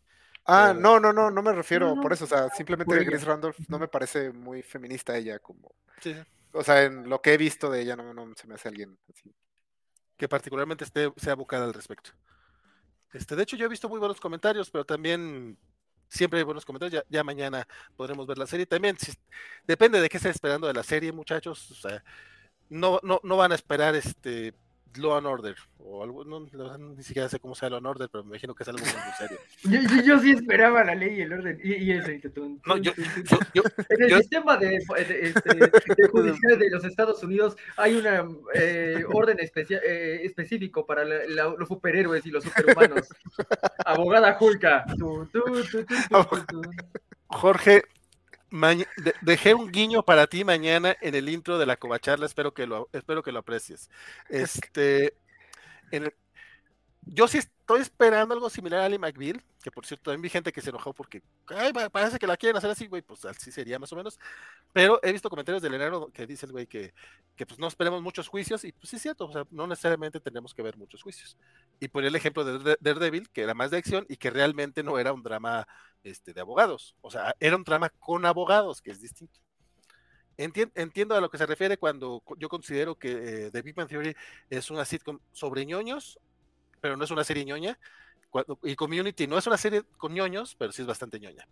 Ah, 0.46 0.72
no, 0.74 0.98
no, 0.98 1.12
no, 1.12 1.30
no 1.30 1.42
me 1.42 1.52
refiero 1.52 1.94
por 2.00 2.12
eso. 2.12 2.24
O 2.24 2.28
sea, 2.28 2.48
simplemente 2.48 3.04
Grace 3.04 3.24
Randolph 3.24 3.58
no 3.68 3.78
me 3.78 3.86
parece 3.86 4.32
muy 4.32 4.62
feminista 4.62 5.16
ella 5.16 5.38
como. 5.38 5.74
Sí. 6.00 6.16
O 6.52 6.64
sea, 6.64 6.84
en 6.84 7.08
lo 7.08 7.20
que 7.20 7.34
he 7.34 7.36
visto 7.36 7.70
de 7.70 7.82
ella 7.82 7.96
no, 7.96 8.14
no 8.14 8.32
se 8.34 8.46
me 8.46 8.54
hace 8.54 8.68
alguien 8.68 8.98
así. 9.12 9.34
Que 10.16 10.26
particularmente 10.26 10.84
esté, 10.84 11.12
sea 11.16 11.34
buscada 11.34 11.64
al 11.64 11.74
respecto. 11.74 12.12
Este, 13.12 13.36
de 13.36 13.42
hecho, 13.42 13.56
yo 13.56 13.66
he 13.66 13.68
visto 13.68 13.88
muy 13.90 13.98
buenos 13.98 14.20
comentarios, 14.20 14.70
pero 14.70 14.86
también 14.86 15.58
siempre 16.08 16.38
hay 16.38 16.44
buenos 16.44 16.64
comentarios. 16.64 17.04
Ya, 17.08 17.24
mañana 17.24 17.66
podremos 17.96 18.26
ver 18.26 18.38
la 18.38 18.46
serie. 18.46 18.66
También 18.66 18.96
depende 19.66 20.00
de 20.00 20.08
qué 20.08 20.16
estén 20.16 20.32
esperando 20.32 20.66
de 20.66 20.74
la 20.74 20.82
serie, 20.82 21.12
muchachos. 21.12 21.70
O 21.70 21.74
sea, 21.74 22.02
no, 22.68 23.00
no, 23.02 23.20
no 23.22 23.36
van 23.36 23.52
a 23.52 23.54
esperar 23.54 23.94
este 23.94 24.54
Law 24.96 25.16
and 25.16 25.26
Order, 25.26 25.56
o 25.78 26.02
algo, 26.02 26.24
no, 26.24 26.40
ni 26.40 27.02
siquiera 27.02 27.28
sé 27.28 27.38
cómo 27.38 27.54
sea 27.54 27.68
Law 27.70 27.78
and 27.78 27.86
Order, 27.86 28.08
pero 28.10 28.24
me 28.24 28.30
imagino 28.30 28.54
que 28.54 28.62
es 28.62 28.68
algo 28.68 28.80
muy 28.80 29.12
serio. 29.18 29.38
yo, 29.64 30.02
yo, 30.02 30.18
sí 30.18 30.32
esperaba 30.32 30.84
la 30.84 30.94
ley 30.94 31.18
y 31.18 31.20
el 31.22 31.32
orden, 31.32 31.60
y, 31.62 31.74
y 31.74 31.92
eso, 31.92 32.10
no, 32.66 32.76
yo, 32.78 32.92
en 33.88 34.02
el 34.02 34.16
sistema 34.18 34.56
de, 34.56 34.76
este, 34.76 35.54
de, 35.54 36.08
judicial 36.12 36.58
de 36.58 36.70
los 36.70 36.84
Estados 36.84 37.22
Unidos 37.22 37.56
hay 37.76 37.96
un 37.96 38.42
eh, 38.54 39.04
orden 39.12 39.38
eh, 39.40 40.20
específico 40.24 40.86
para 40.86 41.04
los 41.04 41.68
superhéroes 41.68 42.24
y 42.26 42.30
los 42.30 42.44
superhumanos. 42.44 43.08
Abogada 43.84 44.34
Julka. 44.34 44.84
Jorge, 47.28 47.82
dejé 49.22 49.54
un 49.54 49.70
guiño 49.70 50.02
para 50.02 50.26
ti 50.26 50.44
mañana 50.44 50.96
en 51.00 51.14
el 51.14 51.28
intro 51.28 51.58
de 51.58 51.66
la 51.66 51.76
covacharla, 51.76 52.26
espero 52.26 52.54
que 52.54 52.66
lo, 52.66 52.88
espero 52.92 53.22
que 53.22 53.32
lo 53.32 53.40
aprecies. 53.40 53.90
Este, 54.28 55.14
yo 57.10 57.26
sí 57.26 57.38
estoy 57.38 57.80
esperando 57.80 58.34
algo 58.34 58.50
similar 58.50 58.80
a 58.80 58.84
Ali 58.84 58.98
McBeal, 58.98 59.42
que 59.62 59.70
por 59.70 59.86
cierto, 59.86 60.16
vi 60.18 60.28
gente 60.28 60.52
que 60.52 60.60
se 60.60 60.70
enojó 60.70 60.92
porque 60.92 61.22
parece 61.92 62.18
que 62.18 62.26
la 62.26 62.36
quieren 62.36 62.56
hacer 62.56 62.70
así, 62.70 62.86
güey, 62.86 63.02
pues 63.02 63.24
así 63.24 63.50
sería 63.50 63.78
más 63.78 63.92
o 63.92 63.96
menos. 63.96 64.18
Pero 64.72 65.00
he 65.02 65.12
visto 65.12 65.30
comentarios 65.30 65.62
del 65.62 65.74
enero 65.74 66.10
que 66.12 66.26
dicen, 66.26 66.50
güey, 66.50 66.66
que, 66.66 66.92
que 67.36 67.46
pues 67.46 67.58
no 67.58 67.66
esperemos 67.66 68.02
muchos 68.02 68.28
juicios, 68.28 68.64
y 68.64 68.72
pues 68.72 68.90
sí 68.90 68.96
es 68.96 69.02
cierto, 69.02 69.26
o 69.26 69.32
sea, 69.32 69.44
no 69.50 69.66
necesariamente 69.66 70.20
tenemos 70.20 70.54
que 70.54 70.62
ver 70.62 70.76
muchos 70.76 71.02
juicios. 71.02 71.36
Y 71.80 71.88
ponía 71.88 72.08
el 72.08 72.16
ejemplo 72.16 72.44
de 72.44 72.76
Daredevil, 72.80 73.30
que 73.30 73.42
era 73.42 73.54
más 73.54 73.70
de 73.70 73.78
acción 73.78 74.06
y 74.08 74.16
que 74.16 74.30
realmente 74.30 74.82
no 74.82 74.98
era 74.98 75.12
un 75.12 75.22
drama 75.22 75.66
este, 76.02 76.32
de 76.32 76.40
abogados, 76.40 76.94
o 77.00 77.10
sea, 77.10 77.34
era 77.40 77.56
un 77.56 77.64
drama 77.64 77.88
con 77.88 78.26
abogados, 78.26 78.80
que 78.82 78.90
es 78.90 79.00
distinto. 79.00 79.40
Entiendo, 80.38 81.16
a 81.16 81.20
lo 81.20 81.30
que 81.30 81.36
se 81.36 81.46
refiere 81.46 81.78
cuando 81.78 82.22
yo 82.36 82.48
considero 82.48 82.94
que 82.94 83.46
eh, 83.46 83.50
The 83.50 83.60
Big 83.60 83.76
Man 83.76 83.88
Theory 83.88 84.14
es 84.48 84.70
una 84.70 84.84
sitcom 84.84 85.18
sobre 85.32 85.66
ñoños, 85.66 86.20
pero 86.80 86.96
no 86.96 87.04
es 87.04 87.10
una 87.10 87.24
serie 87.24 87.44
ñoña. 87.44 87.78
y 88.62 88.76
Community 88.76 89.26
no 89.26 89.38
es 89.38 89.46
una 89.46 89.56
serie 89.56 89.82
con 89.96 90.12
ñoños, 90.12 90.54
pero 90.56 90.72
sí 90.72 90.82
es 90.82 90.88
bastante 90.88 91.18
ñoña. 91.20 91.46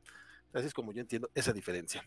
Así 0.53 0.68
es 0.68 0.74
como 0.74 0.93
yo 0.93 1.01
entiendo 1.01 1.31
esa 1.35 1.53
diferencia. 1.53 2.05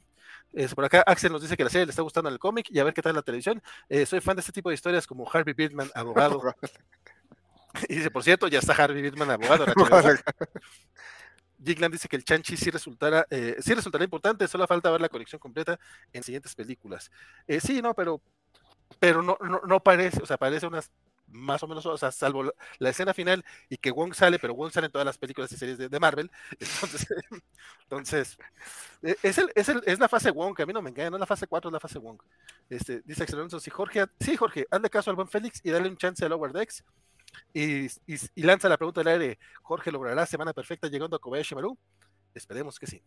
Es, 0.53 0.73
por 0.73 0.83
acá 0.83 1.03
Axel 1.05 1.31
nos 1.31 1.41
dice 1.41 1.55
que 1.55 1.63
la 1.63 1.69
serie 1.69 1.85
le 1.85 1.91
está 1.91 2.01
gustando 2.01 2.29
el 2.29 2.39
cómic 2.39 2.67
y 2.71 2.79
a 2.79 2.83
ver 2.83 2.93
qué 2.93 3.01
tal 3.01 3.15
la 3.15 3.21
televisión. 3.21 3.61
Eh, 3.87 4.05
soy 4.05 4.21
fan 4.21 4.35
de 4.35 4.39
este 4.39 4.51
tipo 4.51 4.69
de 4.69 4.75
historias 4.75 5.05
como 5.05 5.29
Harvey 5.31 5.53
Birdman, 5.53 5.91
abogado. 5.93 6.41
y 7.89 7.95
dice, 7.95 8.09
por 8.09 8.23
cierto, 8.23 8.47
ya 8.47 8.59
está 8.59 8.73
Harvey 8.73 9.01
Birdman, 9.01 9.29
abogado. 9.29 9.65
Jigland 11.63 11.93
dice 11.93 12.07
que 12.07 12.15
el 12.15 12.23
Chanchi 12.23 12.57
sí 12.57 12.71
resultará, 12.71 13.27
eh, 13.29 13.57
sí 13.59 13.73
resultará 13.73 14.03
importante, 14.03 14.47
solo 14.47 14.65
falta 14.65 14.89
ver 14.89 15.01
la 15.01 15.09
colección 15.09 15.39
completa 15.39 15.77
en 16.13 16.23
siguientes 16.23 16.55
películas. 16.55 17.11
Eh, 17.47 17.59
sí, 17.59 17.81
no, 17.81 17.93
pero, 17.93 18.21
pero 18.97 19.21
no, 19.21 19.37
no, 19.41 19.61
no, 19.65 19.79
parece, 19.81 20.23
o 20.23 20.25
sea, 20.25 20.37
parece 20.37 20.67
unas 20.67 20.89
más 21.31 21.61
o 21.63 21.67
menos, 21.67 21.85
o 21.85 21.97
sea, 21.97 22.11
salvo 22.11 22.51
la, 22.79 22.89
escena 22.89 23.13
final 23.13 23.43
y 23.69 23.77
que 23.77 23.91
Wong 23.91 24.13
sale, 24.13 24.39
pero 24.39 24.53
Wong 24.53 24.71
sale 24.71 24.87
en 24.87 24.91
todas 24.91 25.05
las 25.05 25.17
películas 25.17 25.51
y 25.51 25.57
series 25.57 25.77
de, 25.77 25.99
Marvel. 25.99 26.31
Entonces, 26.59 27.07
entonces 27.83 28.37
e, 29.01 29.15
es, 29.23 29.37
el, 29.37 29.51
es, 29.55 29.69
el, 29.69 29.81
es, 29.85 29.99
la 29.99 30.07
fase 30.07 30.31
Wong, 30.31 30.55
que 30.55 30.63
a 30.63 30.65
mí 30.65 30.73
no 30.73 30.81
me 30.81 30.89
engaña, 30.89 31.09
no 31.09 31.17
es 31.17 31.21
la 31.21 31.25
fase 31.25 31.47
4, 31.47 31.69
es 31.69 31.73
la 31.73 31.79
fase 31.79 31.99
Wong. 31.99 32.19
Este, 32.69 33.01
dice 33.05 33.23
Axel 33.23 33.49
si 33.59 33.69
Jorge, 33.69 34.05
sí, 34.19 34.35
Jorge, 34.35 34.67
hazle 34.69 34.89
caso 34.89 35.09
al 35.09 35.15
buen 35.15 35.27
Félix 35.27 35.61
y 35.63 35.71
dale 35.71 35.89
un 35.89 35.97
chance 35.97 36.23
a 36.23 36.29
Lower 36.29 36.51
Decks. 36.51 36.83
Y, 37.53 37.85
y, 37.85 38.43
lanza 38.43 38.69
la 38.69 38.77
pregunta 38.77 39.01
del 39.01 39.21
aire, 39.21 39.39
¿Jorge 39.61 39.91
logrará 39.91 40.25
semana 40.25 40.53
perfecta 40.53 40.87
llegando 40.87 41.15
a 41.15 41.19
Kobayashi 41.19 41.55
Maru? 41.55 41.77
Esperemos 42.33 42.79
que 42.79 42.87
sí. 42.87 43.03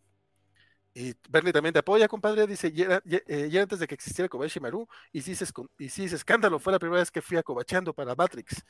Y 0.95 1.15
Bernie 1.29 1.53
también 1.53 1.73
te 1.73 1.79
apoya, 1.79 2.07
compadre. 2.07 2.47
Dice, 2.47 2.71
ya, 2.71 3.01
eh, 3.07 3.59
antes 3.61 3.79
de 3.79 3.87
que 3.87 3.95
existiera 3.95 4.29
Kobayashi 4.29 4.61
Maru, 4.61 4.87
y 5.13 5.23
si, 5.23 5.33
y 5.79 5.89
si 5.89 6.05
es 6.05 6.13
escándalo, 6.13 6.59
fue 6.59 6.73
la 6.73 6.79
primera 6.79 7.01
vez 7.01 7.11
que 7.11 7.23
fui 7.23 7.37
a 7.39 7.43
Cobachando 7.43 7.95
para 7.95 8.15
Matrix. 8.15 8.63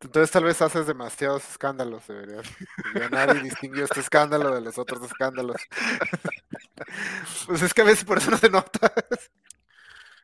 Entonces 0.00 0.30
tal 0.30 0.44
vez 0.44 0.60
haces 0.60 0.86
demasiados 0.86 1.48
escándalos, 1.48 2.06
deberías. 2.08 2.46
Ya 2.94 3.08
nadie 3.08 3.40
distinguió 3.40 3.84
este 3.84 4.00
escándalo 4.00 4.54
de 4.54 4.60
los 4.60 4.76
otros 4.76 5.02
escándalos. 5.02 5.56
pues 7.46 7.62
es 7.62 7.72
que 7.72 7.82
a 7.82 7.84
veces 7.84 8.04
por 8.04 8.18
eso 8.18 8.30
no 8.30 8.38
te 8.38 8.50
notas. 8.50 9.30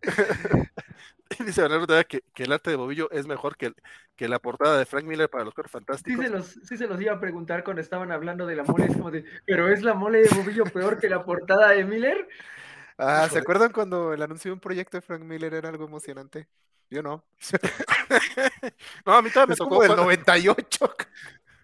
Dice 1.47 1.63
Bernardo 1.63 1.87
que, 2.07 2.23
que 2.35 2.43
el 2.45 2.53
arte 2.53 2.71
de 2.71 2.77
Bobillo 2.77 3.11
es 3.11 3.27
mejor 3.27 3.57
que, 3.57 3.73
que 4.17 4.29
la 4.29 4.39
portada 4.39 4.79
de 4.79 4.87
Frank 4.87 5.05
Miller 5.05 5.29
para 5.29 5.45
los 5.45 5.55
Cuerpos 5.55 5.73
Fantásticos. 5.73 6.25
Sí 6.25 6.27
se, 6.27 6.37
los, 6.37 6.47
sí 6.67 6.77
se 6.77 6.87
los 6.87 7.01
iba 7.01 7.13
a 7.13 7.21
preguntar 7.21 7.65
cuando 7.65 7.83
estaban 7.83 8.11
hablando 8.13 8.47
de 8.47 8.57
la 8.57 8.65
mole, 8.65 8.87
es 8.87 8.97
como 8.97 9.11
de, 9.11 9.25
pero 9.45 9.69
¿es 9.69 9.83
la 9.83 9.95
mole 9.95 10.23
de 10.23 10.35
Bobillo 10.35 10.65
peor 10.65 10.99
que 10.99 11.09
la 11.09 11.25
portada 11.25 11.71
de 11.71 11.85
Miller? 11.85 12.29
Ah, 12.97 13.29
¿se 13.31 13.39
acuerdan 13.39 13.73
cuando 13.73 14.13
el 14.13 14.23
anuncio 14.23 14.51
de 14.51 14.55
un 14.55 14.61
proyecto 14.61 14.97
de 14.97 15.03
Frank 15.03 15.23
Miller 15.23 15.55
era 15.55 15.69
algo 15.69 15.85
emocionante? 15.85 16.49
Yo 16.91 17.03
no. 17.03 17.25
no, 19.07 19.13
a 19.13 19.23
mí 19.23 19.31
también 19.31 19.51
me 19.51 19.57
tocó 19.57 19.85
el 19.85 19.95
98. 19.95 20.95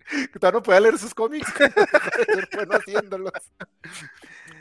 Todavía 0.39 0.59
no 0.59 0.63
podía 0.63 0.81
leer 0.81 0.99
sus 0.99 1.15
cómics. 1.15 1.51
bueno, 2.55 2.75
haciéndolos. 2.75 3.33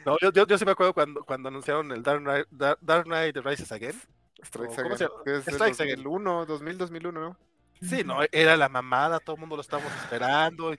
No, 0.05 0.17
yo, 0.21 0.31
yo, 0.31 0.47
yo, 0.47 0.57
sí 0.57 0.65
me 0.65 0.71
acuerdo 0.71 0.93
cuando, 0.93 1.23
cuando 1.23 1.49
anunciaron 1.49 1.91
el 1.91 2.01
Dark 2.01 2.21
Knight, 2.21 2.47
Dark 2.49 3.05
Knight 3.05 3.37
Rises 3.37 3.71
Again. 3.71 3.99
Strikes 4.43 4.81
Again. 4.81 5.09
Es 5.25 5.43
Strikes 5.45 5.83
Again. 5.83 5.99
El 5.99 6.07
1, 6.07 6.45
2000, 6.45 6.77
2001, 6.77 7.19
¿no? 7.19 7.37
Sí, 7.81 8.03
no, 8.03 8.19
era 8.31 8.55
la 8.55 8.69
mamada, 8.69 9.19
todo 9.19 9.35
el 9.35 9.39
mundo 9.41 9.55
lo 9.55 9.61
estábamos 9.61 9.91
esperando. 9.93 10.75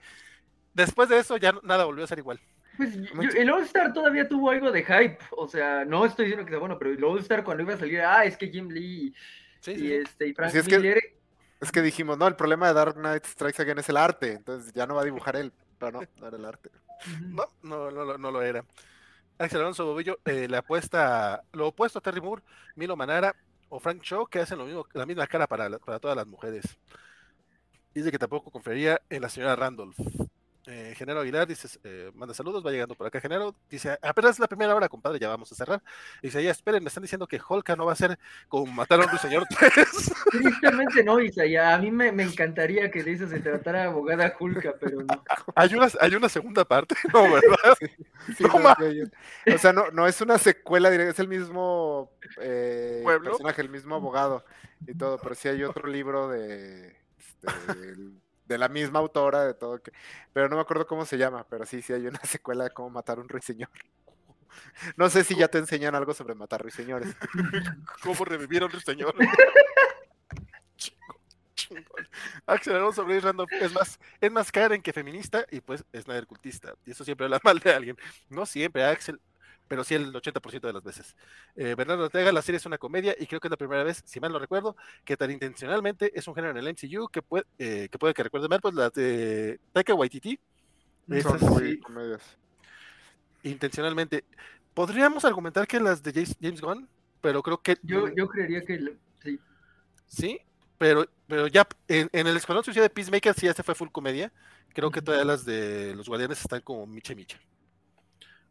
Después 0.73 1.07
de 1.09 1.19
eso 1.19 1.37
ya 1.37 1.53
nada 1.63 1.85
volvió 1.85 2.03
a 2.03 2.07
ser 2.07 2.19
igual. 2.19 2.39
Pues 2.77 3.35
el 3.35 3.49
All 3.49 3.63
Star 3.63 3.93
todavía 3.93 4.27
tuvo 4.27 4.49
algo 4.49 4.71
de 4.71 4.83
hype, 4.83 5.19
o 5.31 5.47
sea, 5.47 5.85
no 5.85 6.05
estoy 6.05 6.25
diciendo 6.25 6.45
que 6.45 6.51
sea 6.51 6.59
bueno, 6.59 6.77
pero 6.77 6.91
el 6.91 7.03
All 7.03 7.19
Star 7.19 7.43
cuando 7.43 7.63
iba 7.63 7.73
a 7.73 7.77
salir, 7.77 8.01
ah, 8.01 8.25
es 8.25 8.35
que 8.35 8.49
Jim 8.49 8.67
Lee 8.69 9.13
y, 9.65 9.91
este 9.93 10.27
y 10.27 10.33
Frank 10.33 10.53
es 10.53 10.65
Miller. 10.65 10.99
Que, 10.99 11.17
es 11.61 11.71
que 11.71 11.81
dijimos, 11.81 12.17
no, 12.17 12.27
el 12.27 12.35
problema 12.35 12.67
de 12.67 12.73
Dark 12.73 12.95
Knight 12.95 13.25
Strikes 13.25 13.61
Again 13.61 13.79
es 13.79 13.87
el 13.87 13.97
arte, 13.97 14.33
entonces 14.33 14.73
ya 14.73 14.85
no 14.85 14.95
va 14.95 15.03
a 15.03 15.05
dibujar 15.05 15.37
él, 15.37 15.53
pero 15.79 15.93
no, 15.93 16.01
no 16.19 16.27
era 16.27 16.37
el 16.37 16.45
arte. 16.45 16.69
No, 17.21 17.45
no, 17.63 17.91
no, 17.91 18.17
no 18.17 18.31
lo 18.31 18.41
era. 18.41 18.65
Axel 19.37 19.59
Alonso 19.59 19.85
Bobillo 19.85 20.19
eh, 20.25 20.47
le 20.49 20.57
apuesta 20.57 21.43
lo 21.53 21.67
opuesto 21.67 21.99
a 21.99 22.01
Terry 22.01 22.21
Moore, 22.21 22.41
Milo 22.75 22.95
Manara 22.95 23.35
o 23.69 23.79
Frank 23.79 24.01
Shaw, 24.03 24.27
que 24.27 24.39
hacen 24.39 24.57
lo 24.57 24.65
mismo, 24.65 24.85
la 24.93 25.05
misma 25.05 25.27
cara 25.27 25.47
para, 25.47 25.77
para 25.79 25.99
todas 25.99 26.15
las 26.15 26.27
mujeres. 26.27 26.77
Dice 27.93 28.11
que 28.11 28.19
tampoco 28.19 28.51
confiaría 28.51 29.01
en 29.09 29.21
la 29.21 29.29
señora 29.29 29.55
Randolph. 29.55 29.97
Eh, 30.67 30.93
Genero 30.97 31.19
Aguilar 31.19 31.47
dice, 31.47 31.67
eh, 31.83 32.11
manda 32.15 32.33
saludos, 32.33 32.65
va 32.65 32.71
llegando 32.71 32.95
por 32.95 33.05
acá 33.05 33.21
Genero, 33.21 33.53
dice, 33.69 33.99
apenas 34.01 34.31
es 34.31 34.39
la 34.39 34.47
primera 34.47 34.73
hora, 34.73 34.89
compadre, 34.89 35.19
ya 35.19 35.29
vamos 35.29 35.51
a 35.51 35.55
cerrar. 35.55 35.81
Dice, 36.23 36.43
ya 36.43 36.49
esperen, 36.49 36.83
me 36.83 36.87
están 36.87 37.03
diciendo 37.03 37.27
que 37.27 37.39
Holka 37.47 37.75
no 37.75 37.85
va 37.85 37.93
a 37.93 37.95
ser 37.95 38.17
como 38.47 38.71
mataron 38.71 39.07
a 39.07 39.17
señor 39.17 39.45
3. 39.59 40.13
Tristemente 40.31 41.03
no, 41.03 41.19
Isaya, 41.19 41.75
a 41.75 41.77
mí 41.77 41.91
me, 41.91 42.11
me, 42.11 42.23
encantaría 42.23 42.89
que 42.89 43.03
de 43.03 43.11
eso 43.11 43.27
se 43.27 43.39
tratara 43.39 43.85
abogada 43.85 44.35
Hulka, 44.39 44.73
pero 44.79 45.01
no. 45.01 45.23
Hay 45.55 45.73
una, 45.75 45.87
hay 45.99 46.15
una 46.15 46.29
segunda 46.29 46.65
parte, 46.65 46.95
¿no, 47.13 47.23
verdad? 47.31 47.77
Sí, 48.35 48.43
no, 48.43 49.55
o 49.55 49.57
sea, 49.57 49.71
no, 49.71 49.91
no 49.91 50.07
es 50.07 50.19
una 50.21 50.37
secuela 50.37 50.89
directa, 50.89 51.11
es 51.11 51.19
el 51.19 51.27
mismo 51.27 52.11
eh, 52.41 53.03
personaje, 53.23 53.61
el 53.61 53.69
mismo 53.69 53.95
abogado 53.95 54.43
y 54.87 54.95
todo, 54.95 55.19
pero 55.19 55.35
sí 55.35 55.47
hay 55.47 55.63
otro 55.63 55.87
libro 55.87 56.29
de... 56.29 56.95
Este, 57.17 58.24
de 58.45 58.57
la 58.57 58.69
misma 58.69 58.99
autora, 58.99 59.43
de 59.43 59.53
todo, 59.53 59.81
que, 59.81 59.91
pero 60.33 60.49
no 60.49 60.55
me 60.55 60.61
acuerdo 60.61 60.87
cómo 60.87 61.05
se 61.05 61.17
llama, 61.17 61.45
pero 61.49 61.65
sí, 61.65 61.81
sí 61.81 61.93
hay 61.93 62.07
una 62.07 62.19
secuela 62.23 62.65
de 62.65 62.71
cómo 62.71 62.89
matar 62.89 63.17
a 63.17 63.21
un 63.21 63.29
ruiseñor. 63.29 63.69
No 64.95 65.09
sé 65.09 65.25
si 65.25 65.35
ya 65.35 65.49
te 65.49 65.57
enseñan 65.57 65.95
algo 65.95 66.13
sobre 66.13 66.33
matar 66.33 66.61
ruiseñores. 66.61 67.13
¿Cómo 68.01 68.23
revivir 68.23 68.61
a 68.61 68.67
un 68.67 68.71
ruiseñor? 68.71 69.13
Axel 72.45 72.93
sobre 72.93 73.19
Randolph 73.19 73.51
es 73.51 73.73
más, 73.73 73.99
es 74.21 74.31
más 74.31 74.53
Karen 74.53 74.81
que 74.81 74.93
feminista 74.93 75.45
y 75.51 75.59
pues 75.59 75.83
es 75.91 76.07
nada 76.07 76.21
cultista. 76.23 76.73
Y 76.85 76.91
eso 76.91 77.03
siempre 77.03 77.25
habla 77.25 77.41
mal 77.43 77.59
de 77.59 77.73
alguien. 77.73 77.97
No 78.29 78.45
siempre, 78.45 78.85
Axel 78.85 79.19
pero 79.67 79.83
sí 79.83 79.95
el 79.95 80.13
80% 80.13 80.61
de 80.61 80.73
las 80.73 80.83
veces. 80.83 81.15
Eh, 81.55 81.75
Bernardo 81.75 82.05
Ortega, 82.05 82.31
la 82.31 82.41
serie 82.41 82.57
es 82.57 82.65
una 82.65 82.77
comedia 82.77 83.15
y 83.17 83.27
creo 83.27 83.39
que 83.39 83.47
es 83.47 83.51
la 83.51 83.57
primera 83.57 83.83
vez, 83.83 84.01
si 84.05 84.19
mal 84.19 84.31
no 84.31 84.39
recuerdo, 84.39 84.75
que 85.03 85.17
tan 85.17 85.31
intencionalmente 85.31 86.11
es 86.17 86.27
un 86.27 86.35
género 86.35 86.51
en 86.51 86.65
el 86.65 86.73
MCU 86.73 87.07
que 87.09 87.21
puede 87.21 87.45
eh, 87.57 87.89
que, 87.91 87.97
puede 87.97 88.13
que 88.13 88.23
recuerde 88.23 88.47
mal, 88.47 88.61
pues 88.61 88.75
las 88.75 88.93
de 88.93 89.59
Taika 89.73 89.93
Waititi. 89.93 90.39
Son 91.21 91.39
muy 91.41 91.79
comedias. 91.79 92.37
Intencionalmente. 93.43 94.23
Podríamos 94.73 95.23
argumentar 95.23 95.67
que 95.67 95.79
las 95.79 96.01
de 96.03 96.25
James, 96.41 96.61
Gunn, 96.61 96.89
pero 97.21 97.41
creo 97.41 97.61
que... 97.61 97.77
Yo, 97.83 98.09
yo 98.13 98.27
creería 98.27 98.61
que 98.61 98.97
sí. 99.23 99.39
Sí, 100.07 100.39
pero, 100.77 101.07
pero 101.27 101.47
ya 101.47 101.67
en, 101.87 102.09
el 102.11 102.35
Escuadrón 102.35 102.63
Suicida 102.63 102.83
de 102.83 102.89
Peacemaker 102.89 103.33
sí, 103.33 103.47
este 103.47 103.63
fue 103.63 103.75
full 103.75 103.89
comedia. 103.89 104.31
Creo 104.73 104.91
que 104.91 105.01
todas 105.01 105.25
las 105.25 105.45
de 105.45 105.95
los 105.95 106.07
Guardianes 106.07 106.41
están 106.41 106.61
como 106.61 106.85
micha 106.85 107.15
micha. 107.15 107.39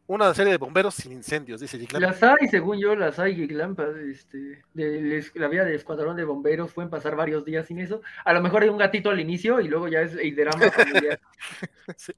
Una 0.07 0.33
serie 0.35 0.51
de 0.51 0.57
bomberos 0.57 0.93
sin 0.93 1.11
incendios, 1.11 1.61
dice 1.61 1.79
Giglamp. 1.79 2.03
Las 2.03 2.21
hay, 2.21 2.47
según 2.49 2.79
yo, 2.79 2.95
las 2.95 3.17
hay, 3.17 3.35
Giglamp. 3.35 3.79
Este, 3.79 4.61
de, 4.73 5.25
la 5.33 5.47
vida 5.47 5.65
de 5.65 5.73
escuadrón 5.73 6.15
de 6.15 6.23
bomberos 6.23 6.73
pueden 6.73 6.91
pasar 6.91 7.15
varios 7.15 7.43
días 7.43 7.65
sin 7.65 7.79
eso. 7.79 8.01
A 8.23 8.33
lo 8.33 8.41
mejor 8.41 8.61
hay 8.61 8.69
un 8.69 8.77
gatito 8.77 9.09
al 9.09 9.19
inicio 9.19 9.59
y 9.59 9.67
luego 9.67 9.87
ya 9.87 10.01
es 10.01 10.13
el 10.13 10.35
drama 10.35 10.69
familiar. 10.71 11.19
sí. 11.97 12.13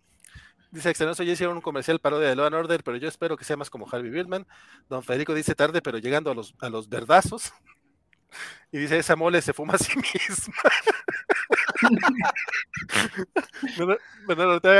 Dice 0.69 0.89
Excelente, 0.89 1.25
ya 1.25 1.31
hicieron 1.31 1.55
un 1.55 1.61
comercial 1.61 1.99
parodia 1.99 2.27
de 2.27 2.35
Law 2.35 2.47
and 2.47 2.55
Order, 2.55 2.83
pero 2.83 2.97
yo 2.97 3.07
espero 3.07 3.37
que 3.37 3.45
sea 3.45 3.55
más 3.55 3.69
como 3.69 3.87
Harvey 3.89 4.11
Birdman. 4.11 4.45
Don 4.89 5.01
Federico 5.01 5.33
dice 5.33 5.55
tarde, 5.55 5.81
pero 5.81 5.97
llegando 5.97 6.29
a 6.29 6.35
los, 6.35 6.55
a 6.59 6.69
los 6.69 6.89
verdazos. 6.89 7.53
Y 8.69 8.79
dice, 8.79 8.97
esa 8.99 9.15
mole 9.15 9.41
se 9.41 9.53
fuma 9.53 9.75
a 9.75 9.77
sí 9.77 9.93
misma. 9.95 10.53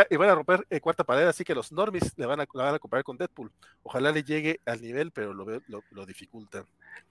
Y 0.09 0.15
van 0.15 0.29
a 0.29 0.35
romper 0.35 0.65
eh, 0.69 0.79
cuarta 0.79 1.03
pared, 1.03 1.27
así 1.27 1.43
que 1.43 1.55
los 1.55 1.71
normis 1.71 2.13
le 2.17 2.25
van 2.25 2.39
a, 2.41 2.47
la 2.53 2.63
van 2.63 2.75
a 2.75 2.79
comparar 2.79 3.03
con 3.03 3.17
Deadpool. 3.17 3.51
Ojalá 3.83 4.11
le 4.11 4.23
llegue 4.23 4.59
al 4.65 4.81
nivel, 4.81 5.11
pero 5.11 5.33
lo, 5.33 5.45
lo, 5.67 5.83
lo 5.91 6.05
dificulta. 6.05 6.65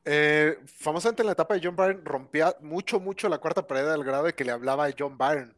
Eh, 0.05 0.59
famosamente 0.67 1.23
en 1.23 1.27
la 1.27 1.33
etapa 1.33 1.55
de 1.55 1.61
John 1.63 1.77
Byrne 1.77 2.01
rompía 2.05 2.55
mucho, 2.61 3.01
mucho 3.01 3.29
la 3.29 3.39
cuarta 3.39 3.67
pared 3.67 3.89
al 3.89 4.05
grado 4.05 4.25
de 4.25 4.35
que 4.35 4.45
le 4.45 4.53
hablaba 4.53 4.87
a 4.87 4.95
John 4.97 5.17
Byrne. 5.17 5.53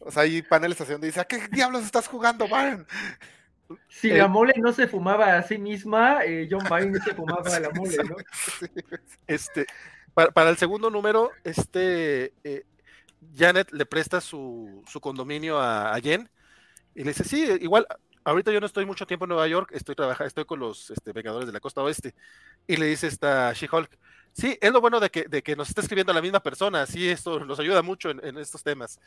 O 0.00 0.10
sea, 0.10 0.22
hay 0.22 0.42
paneles 0.42 0.78
donde 0.78 1.08
dice, 1.08 1.20
¿a 1.20 1.24
qué 1.24 1.48
diablos 1.48 1.84
estás 1.84 2.06
jugando, 2.06 2.46
Byrne? 2.46 2.84
Si 3.88 4.08
la 4.08 4.24
eh, 4.24 4.28
mole 4.28 4.54
no 4.56 4.72
se 4.72 4.88
fumaba 4.88 5.36
a 5.36 5.42
sí 5.42 5.58
misma, 5.58 6.20
John 6.50 6.64
Byrne 6.70 7.00
se 7.00 7.14
fumaba 7.14 7.54
a 7.54 7.60
la 7.60 7.70
mole, 7.70 7.96
¿no? 7.98 8.16
Este, 9.26 9.66
para, 10.14 10.50
el 10.50 10.56
segundo 10.56 10.90
número, 10.90 11.30
este 11.44 12.32
eh, 12.42 12.64
Janet 13.36 13.72
le 13.72 13.86
presta 13.86 14.20
su, 14.20 14.84
condominio 15.00 15.60
a, 15.60 15.98
Jen 16.00 16.28
y 16.94 17.04
le 17.04 17.10
dice, 17.10 17.24
sí, 17.24 17.46
igual, 17.60 17.86
ahorita 18.24 18.52
yo 18.52 18.60
no 18.60 18.66
estoy 18.66 18.84
mucho 18.84 19.06
tiempo 19.06 19.24
en 19.24 19.30
Nueva 19.30 19.48
York, 19.48 19.70
estoy 19.72 19.94
trabajando, 19.94 20.26
estoy 20.26 20.44
con 20.44 20.58
los 20.58 20.90
este, 20.90 21.12
Vengadores 21.12 21.46
de 21.46 21.52
la 21.52 21.60
Costa 21.60 21.82
Oeste. 21.82 22.14
Y 22.66 22.76
le 22.76 22.86
dice 22.86 23.06
esta 23.06 23.52
She-Hulk, 23.52 23.98
sí, 24.32 24.58
es 24.60 24.72
lo 24.72 24.80
bueno 24.80 25.00
de 25.00 25.10
que, 25.10 25.24
de 25.24 25.42
que 25.42 25.56
nos 25.56 25.68
está 25.68 25.80
escribiendo 25.80 26.12
la 26.12 26.22
misma 26.22 26.40
persona, 26.40 26.86
sí, 26.86 27.08
esto 27.08 27.40
nos 27.44 27.58
ayuda 27.60 27.82
mucho 27.82 28.10
en, 28.10 28.38
estos 28.38 28.62
temas. 28.62 29.00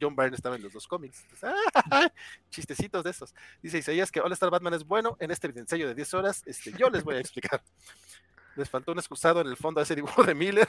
John 0.00 0.14
Byrne 0.14 0.36
estaba 0.36 0.56
en 0.56 0.62
los 0.62 0.72
dos 0.72 0.86
cómics. 0.86 1.24
chistecitos 2.50 3.04
de 3.04 3.10
esos. 3.10 3.34
Dice 3.62 3.78
Isaías 3.78 4.10
que 4.10 4.20
All 4.20 4.32
Star 4.32 4.50
Batman 4.50 4.74
es 4.74 4.84
bueno 4.84 5.16
en 5.20 5.30
este 5.30 5.48
ensayo 5.48 5.88
de 5.88 5.94
10 5.94 6.14
horas, 6.14 6.42
este, 6.46 6.72
yo 6.72 6.90
les 6.90 7.04
voy 7.04 7.16
a 7.16 7.20
explicar. 7.20 7.62
Les 8.56 8.68
faltó 8.68 8.90
un 8.90 8.98
excusado 8.98 9.40
en 9.40 9.46
el 9.46 9.56
fondo 9.56 9.78
a 9.78 9.84
ese 9.84 9.94
dibujo 9.94 10.24
de 10.24 10.34
Miller. 10.34 10.68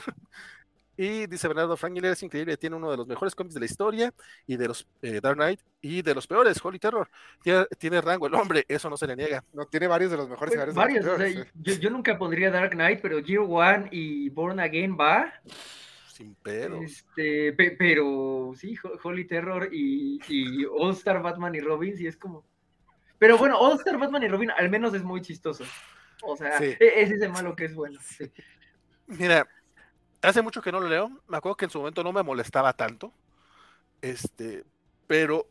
Y 1.02 1.26
dice 1.26 1.48
Bernardo, 1.48 1.78
Frank 1.78 1.94
Miller 1.94 2.12
es 2.12 2.22
increíble, 2.22 2.58
tiene 2.58 2.76
uno 2.76 2.90
de 2.90 2.98
los 2.98 3.06
mejores 3.06 3.34
cómics 3.34 3.54
de 3.54 3.60
la 3.60 3.64
historia 3.64 4.12
y 4.46 4.58
de 4.58 4.68
los 4.68 4.86
eh, 5.00 5.18
Dark 5.22 5.36
Knight 5.36 5.58
y 5.80 6.02
de 6.02 6.14
los 6.14 6.26
peores, 6.26 6.62
Holy 6.62 6.78
Terror. 6.78 7.08
Tiene, 7.78 8.02
rango 8.02 8.26
el 8.26 8.34
hombre, 8.34 8.66
eso 8.68 8.90
no 8.90 8.98
se 8.98 9.06
le 9.06 9.16
niega. 9.16 9.42
No, 9.54 9.64
tiene 9.64 9.86
varios 9.86 10.10
de 10.10 10.18
los 10.18 10.28
mejores. 10.28 10.54
Pues 10.54 10.74
varios, 10.74 11.06
yo, 11.54 11.88
nunca 11.88 12.18
pondría 12.18 12.50
Dark 12.50 12.72
Knight, 12.72 13.00
pero 13.00 13.18
Year 13.18 13.40
One 13.48 13.88
y 13.90 14.28
Born 14.28 14.60
Again 14.60 14.94
va. 15.00 15.32
Sin 16.12 16.34
pedo. 16.34 16.82
Este, 16.82 17.54
pero 17.54 18.52
sí, 18.54 18.76
Holy 19.02 19.26
Terror 19.26 19.70
y, 19.72 20.20
y 20.28 20.66
All 20.66 20.92
Star 20.92 21.22
Batman 21.22 21.54
y 21.54 21.60
Robin, 21.60 21.96
sí 21.96 22.06
es 22.06 22.18
como. 22.18 22.44
Pero 23.18 23.38
bueno, 23.38 23.58
All 23.58 23.78
Star 23.78 23.96
Batman 23.96 24.24
y 24.24 24.28
Robin 24.28 24.50
al 24.50 24.68
menos 24.68 24.92
es 24.92 25.02
muy 25.02 25.22
chistoso. 25.22 25.64
O 26.22 26.36
sea, 26.36 26.58
e-, 26.58 26.76
ese 26.78 27.14
es 27.14 27.22
el 27.22 27.32
malo 27.32 27.56
que 27.56 27.64
es 27.64 27.74
bueno. 27.74 27.98
Mira, 29.06 29.48
hace 30.22 30.42
mucho 30.42 30.62
que 30.62 30.72
no 30.72 30.80
lo 30.80 30.88
leo. 30.88 31.10
Me 31.28 31.36
acuerdo 31.36 31.56
que 31.56 31.64
en 31.66 31.70
su 31.70 31.78
momento 31.78 32.02
no 32.04 32.12
me 32.12 32.22
molestaba 32.22 32.72
tanto. 32.72 33.12
Este, 34.02 34.64
pero, 35.06 35.46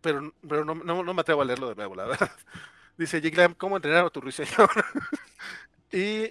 pero, 0.00 0.32
pero 0.46 0.64
no, 0.64 0.74
no, 0.74 1.14
me 1.14 1.20
atrevo 1.20 1.42
a 1.42 1.44
leerlo 1.44 1.68
de 1.68 1.74
nuevo, 1.74 1.94
la 1.94 2.06
verdad. 2.06 2.30
Dice 2.96 3.20
Jiglam, 3.20 3.54
¿cómo 3.54 3.76
entrenar 3.76 4.04
a 4.04 4.10
tu 4.10 4.20
ruiseñor? 4.20 4.70
y 5.92 6.30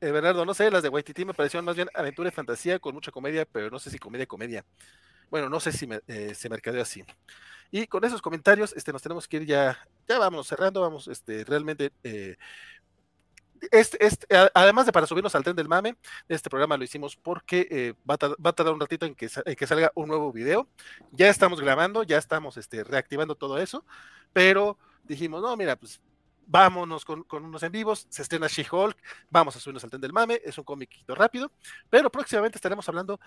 eh, 0.00 0.10
Bernardo, 0.12 0.44
no 0.44 0.54
sé, 0.54 0.70
las 0.70 0.82
de 0.82 0.88
Waititi 0.88 1.24
me 1.24 1.34
parecieron 1.34 1.64
más 1.64 1.76
bien 1.76 1.88
aventura 1.94 2.28
y 2.28 2.32
fantasía 2.32 2.78
con 2.78 2.94
mucha 2.94 3.10
comedia, 3.10 3.46
pero 3.46 3.70
no 3.70 3.78
sé 3.78 3.90
si 3.90 3.98
comedia, 3.98 4.26
comedia. 4.26 4.64
Bueno, 5.30 5.48
no 5.48 5.58
sé 5.58 5.72
si 5.72 5.86
me, 5.86 6.00
eh, 6.06 6.34
se 6.34 6.48
mercadeó 6.48 6.82
así. 6.82 7.02
Y 7.70 7.86
con 7.86 8.04
esos 8.04 8.22
comentarios, 8.22 8.72
este, 8.76 8.92
nos 8.92 9.02
tenemos 9.02 9.26
que 9.26 9.38
ir 9.38 9.46
ya, 9.46 9.78
ya 10.08 10.18
vamos 10.18 10.46
cerrando, 10.46 10.80
vamos, 10.82 11.08
este, 11.08 11.44
realmente 11.44 11.92
eh, 12.04 12.36
este, 13.70 14.04
este, 14.04 14.26
además 14.54 14.86
de 14.86 14.92
para 14.92 15.06
subirnos 15.06 15.34
al 15.34 15.44
tren 15.44 15.56
del 15.56 15.68
mame, 15.68 15.96
este 16.28 16.50
programa 16.50 16.76
lo 16.76 16.84
hicimos 16.84 17.16
porque 17.16 17.66
eh, 17.70 17.94
va, 18.08 18.14
a 18.14 18.52
tardar 18.52 18.74
un 18.74 18.80
ratito 18.80 19.06
en 19.06 19.14
que, 19.14 19.28
salga 19.28 19.92
un 19.94 20.08
nuevo 20.08 20.32
video. 20.32 20.68
Ya 21.12 21.28
estamos 21.28 21.60
grabando, 21.60 22.02
ya 22.02 22.18
estamos 22.18 22.56
este, 22.56 22.84
reactivando 22.84 23.34
todo 23.34 23.58
eso, 23.58 23.84
pero 24.32 24.78
dijimos, 25.04 25.42
no, 25.42 25.56
mira, 25.56 25.76
pues 25.76 26.00
vámonos 26.46 27.04
con, 27.04 27.24
con 27.24 27.44
unos 27.44 27.62
en 27.62 27.72
vivos, 27.72 28.06
se 28.08 28.22
estrena 28.22 28.46
She-Hulk, 28.46 28.96
vamos 29.30 29.56
a 29.56 29.60
subirnos 29.60 29.84
al 29.84 29.90
tren 29.90 30.00
del 30.00 30.12
mame, 30.12 30.40
es 30.44 30.56
un 30.58 30.64
cómic 30.64 30.90
rápido, 31.08 31.50
pero 31.90 32.10
próximamente 32.10 32.56
estaremos 32.56 32.88
hablando 32.88 33.20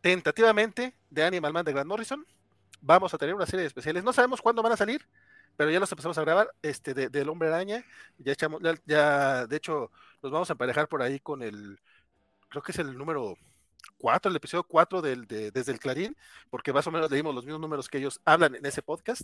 tentativamente 0.00 0.94
de 1.08 1.24
Animal 1.24 1.52
Man 1.52 1.64
de 1.64 1.72
Grant 1.72 1.88
Morrison. 1.88 2.26
Vamos 2.80 3.14
a 3.14 3.18
tener 3.18 3.34
una 3.34 3.46
serie 3.46 3.60
de 3.60 3.68
especiales, 3.68 4.02
no 4.02 4.12
sabemos 4.12 4.42
cuándo 4.42 4.60
van 4.60 4.72
a 4.72 4.76
salir, 4.76 5.06
pero 5.56 5.70
ya 5.70 5.80
los 5.80 5.90
empezamos 5.92 6.18
a 6.18 6.22
grabar, 6.22 6.52
este, 6.62 6.94
de, 6.94 7.08
del 7.08 7.28
hombre 7.28 7.48
araña, 7.48 7.84
ya 8.18 8.32
echamos, 8.32 8.60
ya, 8.86 9.46
de 9.46 9.56
hecho, 9.56 9.90
los 10.22 10.32
vamos 10.32 10.50
a 10.50 10.54
emparejar 10.54 10.88
por 10.88 11.02
ahí 11.02 11.20
con 11.20 11.42
el, 11.42 11.78
creo 12.48 12.62
que 12.62 12.72
es 12.72 12.78
el 12.78 12.96
número 12.96 13.36
4, 13.98 14.30
el 14.30 14.36
episodio 14.36 14.64
4 14.64 15.02
del, 15.02 15.26
de, 15.26 15.50
desde 15.50 15.72
el 15.72 15.78
Clarín, 15.80 16.16
porque 16.50 16.72
más 16.72 16.86
o 16.86 16.90
menos 16.90 17.10
leímos 17.10 17.34
los 17.34 17.44
mismos 17.44 17.60
números 17.60 17.88
que 17.88 17.98
ellos 17.98 18.20
hablan 18.24 18.54
en 18.54 18.66
ese 18.66 18.82
podcast, 18.82 19.22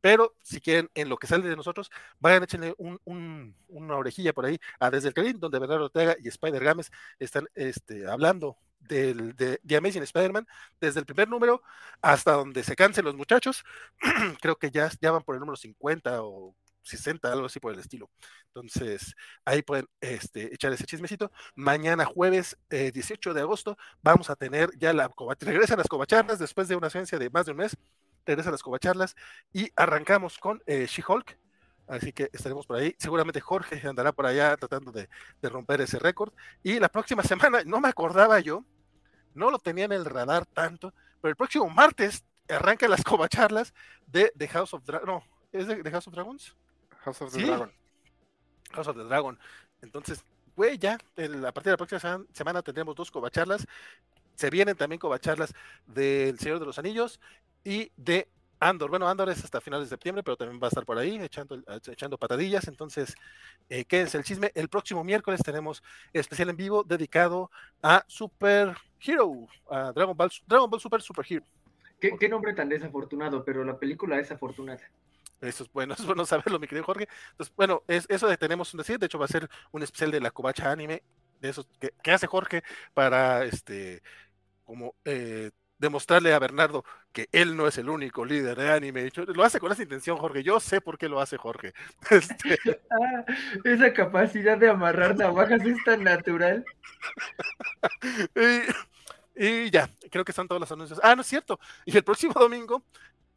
pero 0.00 0.34
si 0.42 0.60
quieren, 0.60 0.90
en 0.94 1.08
lo 1.08 1.16
que 1.16 1.26
sale 1.26 1.48
de 1.48 1.56
nosotros, 1.56 1.90
vayan, 2.20 2.42
échenle 2.42 2.74
un, 2.78 3.00
un, 3.04 3.54
una 3.68 3.96
orejilla 3.96 4.32
por 4.32 4.46
ahí 4.46 4.58
a 4.78 4.90
Desde 4.90 5.08
el 5.08 5.14
Clarín, 5.14 5.40
donde 5.40 5.58
Bernardo 5.58 5.84
Ortega 5.86 6.16
y 6.22 6.28
Spider 6.28 6.62
Games 6.62 6.90
están 7.18 7.48
este, 7.54 8.08
hablando 8.08 8.56
de, 8.88 9.58
de, 9.62 9.76
Amazing 9.76 10.02
Spider-Man, 10.02 10.46
desde 10.80 11.00
el 11.00 11.06
primer 11.06 11.28
número 11.28 11.62
hasta 12.00 12.32
donde 12.32 12.62
se 12.62 12.76
cansen 12.76 13.04
los 13.04 13.14
muchachos, 13.14 13.64
creo 14.40 14.56
que 14.56 14.70
ya, 14.70 14.90
ya 15.00 15.10
van 15.12 15.22
por 15.22 15.34
el 15.34 15.40
número 15.40 15.56
50 15.56 16.22
o 16.22 16.54
60, 16.82 17.32
algo 17.32 17.46
así 17.46 17.60
por 17.60 17.72
el 17.72 17.80
estilo. 17.80 18.10
Entonces, 18.48 19.14
ahí 19.44 19.62
pueden 19.62 19.86
este, 20.00 20.52
echar 20.54 20.72
ese 20.72 20.84
chismecito. 20.84 21.30
Mañana 21.54 22.04
jueves 22.04 22.56
18 22.70 23.30
eh, 23.30 23.34
de 23.34 23.40
agosto 23.40 23.78
vamos 24.02 24.30
a 24.30 24.36
tener 24.36 24.70
ya 24.78 24.92
la 24.92 25.10
regresan 25.40 25.78
las 25.78 25.88
covacharlas 25.88 26.38
después 26.38 26.68
de 26.68 26.76
una 26.76 26.88
ausencia 26.88 27.18
de 27.18 27.30
más 27.30 27.46
de 27.46 27.52
un 27.52 27.58
mes, 27.58 27.76
regresan 28.26 28.52
las 28.52 28.62
covacharlas 28.62 29.14
y 29.52 29.70
arrancamos 29.76 30.38
con 30.38 30.62
eh, 30.66 30.86
She-Hulk. 30.86 31.38
Así 31.88 32.12
que 32.12 32.30
estaremos 32.32 32.66
por 32.66 32.76
ahí. 32.78 32.94
Seguramente 32.98 33.40
Jorge 33.40 33.80
andará 33.86 34.12
por 34.12 34.26
allá 34.26 34.56
tratando 34.56 34.92
de, 34.92 35.08
de 35.40 35.48
romper 35.48 35.80
ese 35.80 35.98
récord. 35.98 36.32
Y 36.62 36.78
la 36.78 36.88
próxima 36.88 37.22
semana, 37.22 37.62
no 37.64 37.80
me 37.80 37.88
acordaba 37.88 38.40
yo, 38.40 38.64
no 39.34 39.50
lo 39.50 39.58
tenía 39.58 39.84
en 39.84 39.92
el 39.92 40.04
radar 40.04 40.46
tanto, 40.46 40.92
pero 41.20 41.30
el 41.30 41.36
próximo 41.36 41.68
martes 41.68 42.24
arranca 42.48 42.88
las 42.88 43.02
covacharlas 43.04 43.74
de 44.06 44.32
The 44.36 44.48
House 44.48 44.74
of 44.74 44.84
Dragon. 44.84 45.06
No, 45.06 45.24
¿es 45.52 45.66
de, 45.66 45.90
House 45.90 46.06
of 46.06 46.14
Dragons? 46.14 46.56
House 47.00 47.22
of 47.22 47.32
the 47.32 47.44
Dragon. 47.44 47.72
House 48.72 48.88
of 48.88 48.96
the 48.96 49.04
Dragon. 49.04 49.38
Entonces, 49.80 50.24
güey, 50.56 50.78
ya, 50.78 50.94
a 50.94 51.52
partir 51.52 51.64
de 51.64 51.70
la 51.72 51.76
próxima 51.76 52.24
semana 52.32 52.62
tendremos 52.62 52.94
dos 52.94 53.10
covacharlas. 53.10 53.66
Se 54.34 54.50
vienen 54.50 54.76
también 54.76 54.98
covacharlas 54.98 55.52
del 55.86 56.38
Señor 56.38 56.58
de 56.58 56.66
los 56.66 56.78
Anillos 56.78 57.20
y 57.64 57.92
de 57.96 58.28
Andor. 58.62 58.90
Bueno, 58.90 59.08
Andor 59.08 59.28
es 59.28 59.42
hasta 59.42 59.60
finales 59.60 59.88
de 59.88 59.94
septiembre, 59.94 60.22
pero 60.22 60.36
también 60.36 60.60
va 60.62 60.66
a 60.66 60.68
estar 60.68 60.84
por 60.84 60.96
ahí 60.96 61.18
echando, 61.20 61.60
echando 61.90 62.16
patadillas. 62.16 62.68
Entonces, 62.68 63.14
eh, 63.68 63.84
quédense 63.84 64.18
el 64.18 64.24
chisme. 64.24 64.52
El 64.54 64.68
próximo 64.68 65.02
miércoles 65.02 65.42
tenemos 65.42 65.82
especial 66.12 66.50
en 66.50 66.56
vivo 66.56 66.84
dedicado 66.84 67.50
a 67.82 68.04
Super 68.06 68.76
Hero, 69.00 69.48
a 69.68 69.92
Dragon 69.92 70.16
Ball, 70.16 70.30
Dragon 70.46 70.70
Ball 70.70 70.80
Super 70.80 71.02
Super 71.02 71.26
Hero. 71.28 71.44
¿Qué, 71.98 72.28
nombre 72.28 72.52
tan 72.52 72.68
desafortunado, 72.68 73.44
pero 73.44 73.64
la 73.64 73.78
película 73.78 74.18
es 74.18 74.30
afortunada. 74.30 74.80
Eso 75.40 75.64
es 75.64 75.72
bueno, 75.72 75.94
es 75.98 76.04
bueno 76.04 76.24
saberlo, 76.24 76.58
mi 76.58 76.68
querido 76.68 76.84
Jorge. 76.84 77.08
Entonces, 77.32 77.54
bueno, 77.56 77.82
es, 77.88 78.06
eso 78.08 78.28
de 78.28 78.36
tenemos 78.36 78.72
un 78.74 78.78
decir, 78.78 78.98
de 78.98 79.06
hecho 79.06 79.18
va 79.18 79.24
a 79.24 79.28
ser 79.28 79.48
un 79.72 79.82
especial 79.82 80.10
de 80.12 80.20
la 80.20 80.30
Covacha 80.30 80.70
Anime, 80.70 81.02
de 81.40 81.48
esos 81.48 81.66
que, 81.80 81.92
que 82.02 82.12
hace 82.12 82.28
Jorge 82.28 82.62
para 82.94 83.44
este 83.44 84.02
como 84.64 84.94
eh, 85.04 85.50
demostrarle 85.82 86.32
a 86.32 86.38
Bernardo 86.38 86.84
que 87.12 87.28
él 87.32 87.56
no 87.56 87.66
es 87.66 87.76
el 87.76 87.90
único 87.90 88.24
líder 88.24 88.56
de 88.56 88.72
anime. 88.72 89.10
Lo 89.34 89.44
hace 89.44 89.58
con 89.58 89.70
esa 89.72 89.82
intención, 89.82 90.16
Jorge. 90.16 90.42
Yo 90.42 90.60
sé 90.60 90.80
por 90.80 90.96
qué 90.96 91.08
lo 91.08 91.20
hace 91.20 91.36
Jorge. 91.36 91.74
Este... 92.10 92.58
Ah, 92.90 93.24
esa 93.64 93.92
capacidad 93.92 94.56
de 94.56 94.70
amarrar 94.70 95.16
navajas 95.16 95.64
es 95.66 95.76
tan 95.84 96.04
natural. 96.04 96.64
y, 99.36 99.44
y, 99.44 99.70
ya, 99.70 99.90
creo 100.10 100.24
que 100.24 100.32
son 100.32 100.46
todos 100.46 100.60
los 100.60 100.70
anuncios. 100.70 101.00
Ah, 101.02 101.16
no 101.16 101.22
es 101.22 101.26
cierto. 101.26 101.58
Y 101.84 101.96
el 101.96 102.04
próximo 102.04 102.32
domingo 102.38 102.84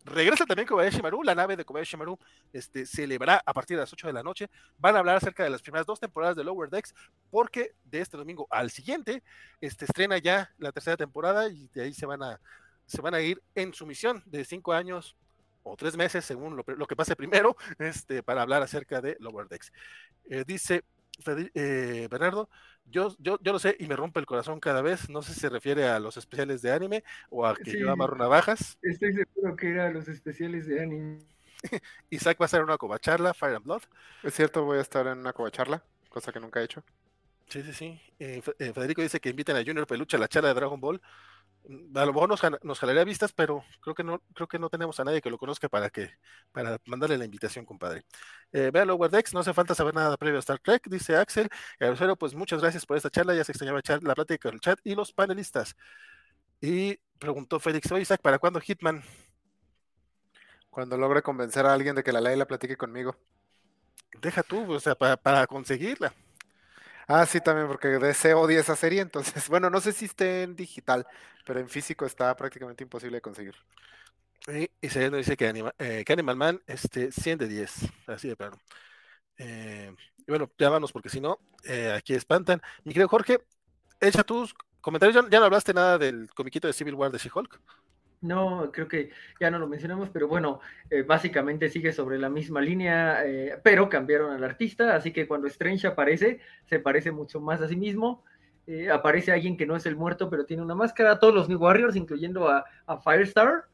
Regresa 0.05 0.45
también 0.45 0.67
Kobayashi 0.67 1.01
Maru, 1.01 1.23
la 1.23 1.33
nave 1.33 1.57
de 1.57 1.65
Kobayashi 1.65 1.97
Maru 1.97 2.19
este, 2.53 2.85
celebrará 2.85 3.41
a 3.43 3.53
partir 3.53 3.75
de 3.75 3.81
las 3.81 3.91
8 3.91 4.05
de 4.05 4.13
la 4.13 4.21
noche. 4.21 4.49
Van 4.77 4.95
a 4.95 4.99
hablar 4.99 5.17
acerca 5.17 5.43
de 5.43 5.49
las 5.49 5.63
primeras 5.63 5.87
dos 5.87 5.99
temporadas 5.99 6.35
de 6.35 6.43
Lower 6.43 6.69
Decks, 6.69 6.93
porque 7.31 7.73
de 7.83 8.01
este 8.01 8.15
domingo 8.15 8.45
al 8.51 8.69
siguiente 8.69 9.23
este, 9.61 9.85
estrena 9.85 10.19
ya 10.19 10.51
la 10.59 10.71
tercera 10.71 10.95
temporada 10.95 11.49
y 11.49 11.67
de 11.73 11.81
ahí 11.81 11.93
se 11.93 12.05
van 12.05 12.21
a, 12.21 12.39
se 12.85 13.01
van 13.01 13.15
a 13.15 13.21
ir 13.21 13.41
en 13.55 13.73
su 13.73 13.87
misión 13.87 14.21
de 14.27 14.45
cinco 14.45 14.73
años 14.73 15.15
o 15.63 15.75
tres 15.75 15.97
meses, 15.97 16.23
según 16.23 16.55
lo, 16.55 16.63
lo 16.67 16.85
que 16.85 16.95
pase 16.95 17.15
primero, 17.15 17.57
este, 17.79 18.21
para 18.21 18.43
hablar 18.43 18.61
acerca 18.61 19.01
de 19.01 19.17
Lower 19.19 19.47
Decks. 19.47 19.71
Eh, 20.29 20.43
dice 20.45 20.83
eh, 21.53 22.07
Bernardo, 22.09 22.49
yo, 22.85 23.15
yo, 23.19 23.39
yo 23.41 23.53
lo 23.53 23.59
sé 23.59 23.75
y 23.79 23.87
me 23.87 23.95
rompe 23.95 24.19
el 24.19 24.25
corazón 24.25 24.59
cada 24.59 24.81
vez. 24.81 25.09
No 25.09 25.21
sé 25.21 25.33
si 25.33 25.39
se 25.39 25.49
refiere 25.49 25.87
a 25.87 25.99
los 25.99 26.17
especiales 26.17 26.61
de 26.61 26.71
anime 26.71 27.03
o 27.29 27.45
a 27.45 27.55
que 27.55 27.79
yo 27.79 27.91
amarro 27.91 28.15
navajas. 28.15 28.77
Estoy 28.81 29.13
seguro 29.13 29.55
que 29.55 29.69
era 29.69 29.91
los 29.91 30.07
especiales 30.07 30.67
de 30.67 30.81
anime. 30.81 31.19
Isaac 32.09 32.39
va 32.39 32.45
a 32.45 32.47
estar 32.47 32.59
en 32.59 32.65
una 32.65 32.77
covacharla, 32.77 33.33
Fire 33.33 33.55
and 33.55 33.65
Blood. 33.65 33.83
Es 34.23 34.33
cierto, 34.35 34.63
voy 34.63 34.77
a 34.77 34.81
estar 34.81 35.07
en 35.07 35.19
una 35.19 35.33
covacharla, 35.33 35.83
cosa 36.09 36.31
que 36.31 36.39
nunca 36.39 36.61
he 36.61 36.65
hecho. 36.65 36.83
Sí, 37.47 37.61
sí, 37.61 37.73
sí. 37.73 38.01
Eh, 38.19 38.41
eh, 38.59 38.73
Federico 38.73 39.01
dice 39.01 39.19
que 39.19 39.29
inviten 39.29 39.55
a 39.55 39.63
Junior 39.63 39.85
Peluche 39.85 40.17
a 40.17 40.19
la 40.19 40.27
charla 40.27 40.49
de 40.49 40.55
Dragon 40.55 40.79
Ball 40.79 41.01
a 41.95 42.05
lo 42.05 42.13
mejor 42.13 42.29
nos, 42.29 42.41
nos 42.63 42.79
jalaría 42.79 43.03
vistas, 43.03 43.31
pero 43.33 43.63
creo 43.81 43.95
que 43.95 44.03
no, 44.03 44.21
creo 44.33 44.47
que 44.47 44.59
no 44.59 44.69
tenemos 44.69 44.99
a 44.99 45.03
nadie 45.03 45.21
que 45.21 45.29
lo 45.29 45.37
conozca 45.37 45.67
para 45.69 45.89
que, 45.89 46.11
para 46.51 46.77
mandarle 46.85 47.17
la 47.17 47.25
invitación, 47.25 47.65
compadre. 47.65 48.03
Eh, 48.51 48.69
vean 48.71 48.87
Lower 48.87 49.09
Decks, 49.09 49.33
no 49.33 49.39
hace 49.39 49.53
falta 49.53 49.73
saber 49.73 49.93
nada 49.93 50.17
previo 50.17 50.37
a 50.37 50.39
Star 50.39 50.59
Trek, 50.59 50.87
dice 50.87 51.15
Axel. 51.15 51.49
Lucero, 51.79 52.15
pues 52.15 52.33
muchas 52.35 52.61
gracias 52.61 52.85
por 52.85 52.97
esta 52.97 53.09
charla, 53.09 53.35
ya 53.35 53.43
se 53.43 53.51
extrañaba 53.51 53.81
la 54.01 54.15
plática 54.15 54.49
con 54.49 54.55
el 54.55 54.61
chat 54.61 54.79
y 54.83 54.95
los 54.95 55.11
panelistas. 55.11 55.75
Y 56.61 56.97
preguntó 57.19 57.59
Félix, 57.59 57.91
oye 57.91 58.03
Isaac, 58.03 58.21
¿para 58.21 58.39
cuándo 58.39 58.59
Hitman? 58.59 59.03
Cuando 60.69 60.97
logre 60.97 61.21
convencer 61.21 61.65
a 61.65 61.73
alguien 61.73 61.95
de 61.95 62.03
que 62.03 62.11
la 62.11 62.21
ley 62.21 62.35
la 62.35 62.45
platique 62.45 62.77
conmigo. 62.77 63.15
Deja 64.21 64.43
tú, 64.43 64.71
o 64.71 64.79
sea, 64.79 64.95
para, 64.95 65.17
para 65.17 65.47
conseguirla. 65.47 66.13
Ah, 67.07 67.25
sí, 67.25 67.39
también, 67.39 67.67
porque 67.67 67.87
DC 67.87 68.33
odia 68.33 68.59
esa 68.59 68.75
serie, 68.75 69.01
entonces, 69.01 69.47
bueno, 69.49 69.69
no 69.69 69.79
sé 69.81 69.93
si 69.93 70.05
esté 70.05 70.43
en 70.43 70.55
digital, 70.55 71.05
pero 71.45 71.59
en 71.59 71.69
físico 71.69 72.05
está 72.05 72.35
prácticamente 72.35 72.83
imposible 72.83 73.17
de 73.17 73.21
conseguir. 73.21 73.55
Y, 74.47 74.89
se 74.89 75.09
nos 75.09 75.19
dice 75.19 75.37
que, 75.37 75.71
eh, 75.79 76.03
que, 76.05 76.13
Animal 76.13 76.35
Man, 76.35 76.61
este, 76.67 77.11
100 77.11 77.39
de 77.39 77.47
10, 77.47 77.73
así 78.07 78.27
de 78.27 78.35
plano. 78.35 78.57
Eh, 79.37 79.93
y 80.17 80.31
bueno, 80.31 80.51
ya 80.57 80.69
vamos, 80.69 80.91
porque 80.91 81.09
si 81.09 81.19
no, 81.19 81.39
eh, 81.63 81.91
aquí 81.95 82.13
espantan. 82.13 82.61
Mi 82.83 82.93
querido 82.93 83.07
Jorge, 83.07 83.39
echa 83.99 84.23
tus 84.23 84.53
comentarios, 84.81 85.27
ya 85.29 85.39
no 85.39 85.45
hablaste 85.45 85.73
nada 85.73 85.97
del 85.97 86.29
comiquito 86.35 86.67
de 86.67 86.73
Civil 86.73 86.95
War 86.95 87.11
de 87.11 87.17
She-Hulk. 87.17 87.59
No, 88.25 88.71
creo 88.71 88.87
que 88.87 89.11
ya 89.39 89.51
no 89.51 89.59
lo 89.59 89.67
mencionamos, 89.67 90.09
pero 90.09 90.27
bueno, 90.27 90.59
eh, 90.89 91.03
básicamente 91.03 91.69
sigue 91.69 91.93
sobre 91.93 92.17
la 92.17 92.27
misma 92.29 92.59
línea, 92.59 93.23
eh, 93.23 93.59
pero 93.63 93.87
cambiaron 93.87 94.31
al 94.31 94.43
artista, 94.43 94.95
así 94.95 95.13
que 95.13 95.27
cuando 95.27 95.47
Strange 95.47 95.85
aparece, 95.85 96.39
se 96.65 96.79
parece 96.79 97.11
mucho 97.11 97.39
más 97.39 97.61
a 97.61 97.67
sí 97.67 97.75
mismo. 97.75 98.23
Eh, 98.65 98.89
aparece 98.89 99.31
alguien 99.31 99.57
que 99.57 99.67
no 99.67 99.75
es 99.75 99.85
el 99.85 99.95
muerto, 99.95 100.27
pero 100.27 100.45
tiene 100.45 100.63
una 100.63 100.73
máscara, 100.73 101.19
todos 101.19 101.35
los 101.35 101.47
New 101.47 101.59
Warriors, 101.59 101.95
incluyendo 101.95 102.49
a, 102.49 102.65
a 102.87 102.97
Firestar. 102.97 103.65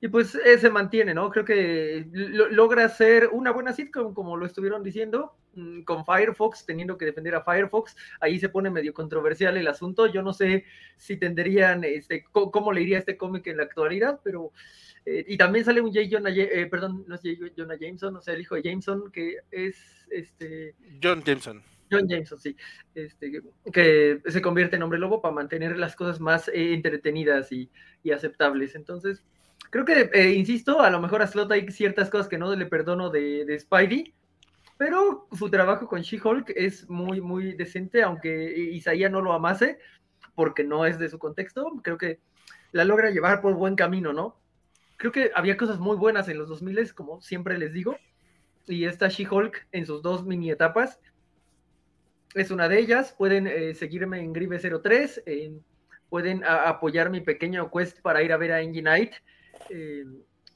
Y 0.00 0.08
pues 0.08 0.30
se 0.30 0.70
mantiene, 0.70 1.12
¿no? 1.12 1.28
Creo 1.30 1.44
que 1.44 2.06
logra 2.12 2.88
ser 2.88 3.28
una 3.32 3.50
buena 3.50 3.72
sitcom, 3.72 4.14
como 4.14 4.36
lo 4.36 4.46
estuvieron 4.46 4.84
diciendo, 4.84 5.34
mm, 5.54 5.82
con 5.82 6.04
Firefox, 6.04 6.64
teniendo 6.66 6.96
que 6.96 7.06
defender 7.06 7.34
a 7.34 7.42
Firefox, 7.42 7.96
ahí 8.20 8.38
se 8.38 8.48
pone 8.48 8.70
medio 8.70 8.94
controversial 8.94 9.56
el 9.56 9.66
asunto. 9.66 10.06
Yo 10.06 10.22
no 10.22 10.32
sé 10.32 10.64
si 10.96 11.16
tendrían, 11.16 11.82
este, 11.82 12.24
cómo 12.30 12.72
le 12.72 12.82
iría 12.82 12.98
este 12.98 13.16
cómic 13.16 13.46
en 13.48 13.56
la 13.56 13.64
actualidad, 13.64 14.20
pero... 14.22 14.52
Eh, 15.04 15.24
y 15.26 15.36
también 15.38 15.64
sale 15.64 15.80
un 15.80 15.92
J. 15.92 16.06
Jonah, 16.10 16.30
eh, 16.30 16.66
perdón, 16.66 17.04
no 17.08 17.14
es 17.14 17.22
J. 17.22 17.52
Jonah 17.56 17.76
Jameson, 17.80 18.14
o 18.16 18.20
sea, 18.20 18.34
el 18.34 18.42
hijo 18.42 18.56
de 18.56 18.62
Jameson, 18.62 19.10
que 19.10 19.38
es 19.50 20.06
este... 20.10 20.74
John 21.02 21.22
Jameson. 21.24 21.62
John 21.90 22.06
Jameson, 22.06 22.38
sí, 22.38 22.54
este, 22.94 23.42
que 23.72 24.20
se 24.26 24.42
convierte 24.42 24.76
en 24.76 24.82
hombre 24.82 24.98
lobo 24.98 25.22
para 25.22 25.34
mantener 25.34 25.78
las 25.78 25.96
cosas 25.96 26.20
más 26.20 26.48
eh, 26.48 26.74
entretenidas 26.74 27.50
y, 27.50 27.70
y, 28.02 28.10
aceptables. 28.10 28.74
Entonces, 28.74 29.24
creo 29.70 29.84
que, 29.84 30.10
eh, 30.12 30.32
insisto, 30.32 30.80
a 30.80 30.90
lo 30.90 31.00
mejor 31.00 31.22
a 31.22 31.26
Slot 31.26 31.52
hay 31.52 31.70
ciertas 31.70 32.10
cosas 32.10 32.28
que 32.28 32.38
no 32.38 32.54
le 32.54 32.66
perdono 32.66 33.10
de, 33.10 33.44
de 33.44 33.58
Spidey, 33.58 34.14
pero 34.76 35.26
su 35.36 35.50
trabajo 35.50 35.88
con 35.88 36.02
She-Hulk 36.02 36.52
es 36.54 36.88
muy, 36.88 37.20
muy 37.20 37.54
decente, 37.54 38.02
aunque 38.02 38.30
Isaiah 38.72 39.08
no 39.08 39.20
lo 39.20 39.32
amase, 39.32 39.78
porque 40.34 40.64
no 40.64 40.86
es 40.86 40.98
de 40.98 41.08
su 41.08 41.18
contexto, 41.18 41.72
creo 41.82 41.98
que 41.98 42.20
la 42.72 42.84
logra 42.84 43.10
llevar 43.10 43.40
por 43.40 43.54
buen 43.54 43.74
camino, 43.74 44.12
¿no? 44.12 44.38
creo 44.98 45.12
que 45.12 45.30
había 45.34 45.56
cosas 45.56 45.78
muy 45.78 45.96
buenas 45.96 46.28
en 46.28 46.36
los 46.36 46.48
2000, 46.48 46.92
como 46.94 47.22
siempre 47.22 47.56
les 47.56 47.72
digo. 47.72 47.96
Y 48.66 48.84
esta 48.84 49.08
She-Hulk 49.08 49.68
en 49.72 49.86
sus 49.86 50.02
dos 50.02 50.26
mini 50.26 50.50
etapas 50.50 51.00
es 52.34 52.50
una 52.50 52.68
de 52.68 52.78
ellas. 52.78 53.14
Pueden 53.16 53.46
eh, 53.46 53.74
seguirme 53.74 54.20
en 54.20 54.34
Grive03. 54.34 55.62
pueden 56.10 56.44
apoyar 56.44 57.10
mi 57.10 57.20
pequeño 57.20 57.70
quest 57.70 58.00
para 58.00 58.22
ir 58.22 58.32
a 58.32 58.36
ver 58.36 58.52
a 58.52 58.60
Engine 58.60 58.82
Knight. 58.82 59.12
Eh, 59.70 60.04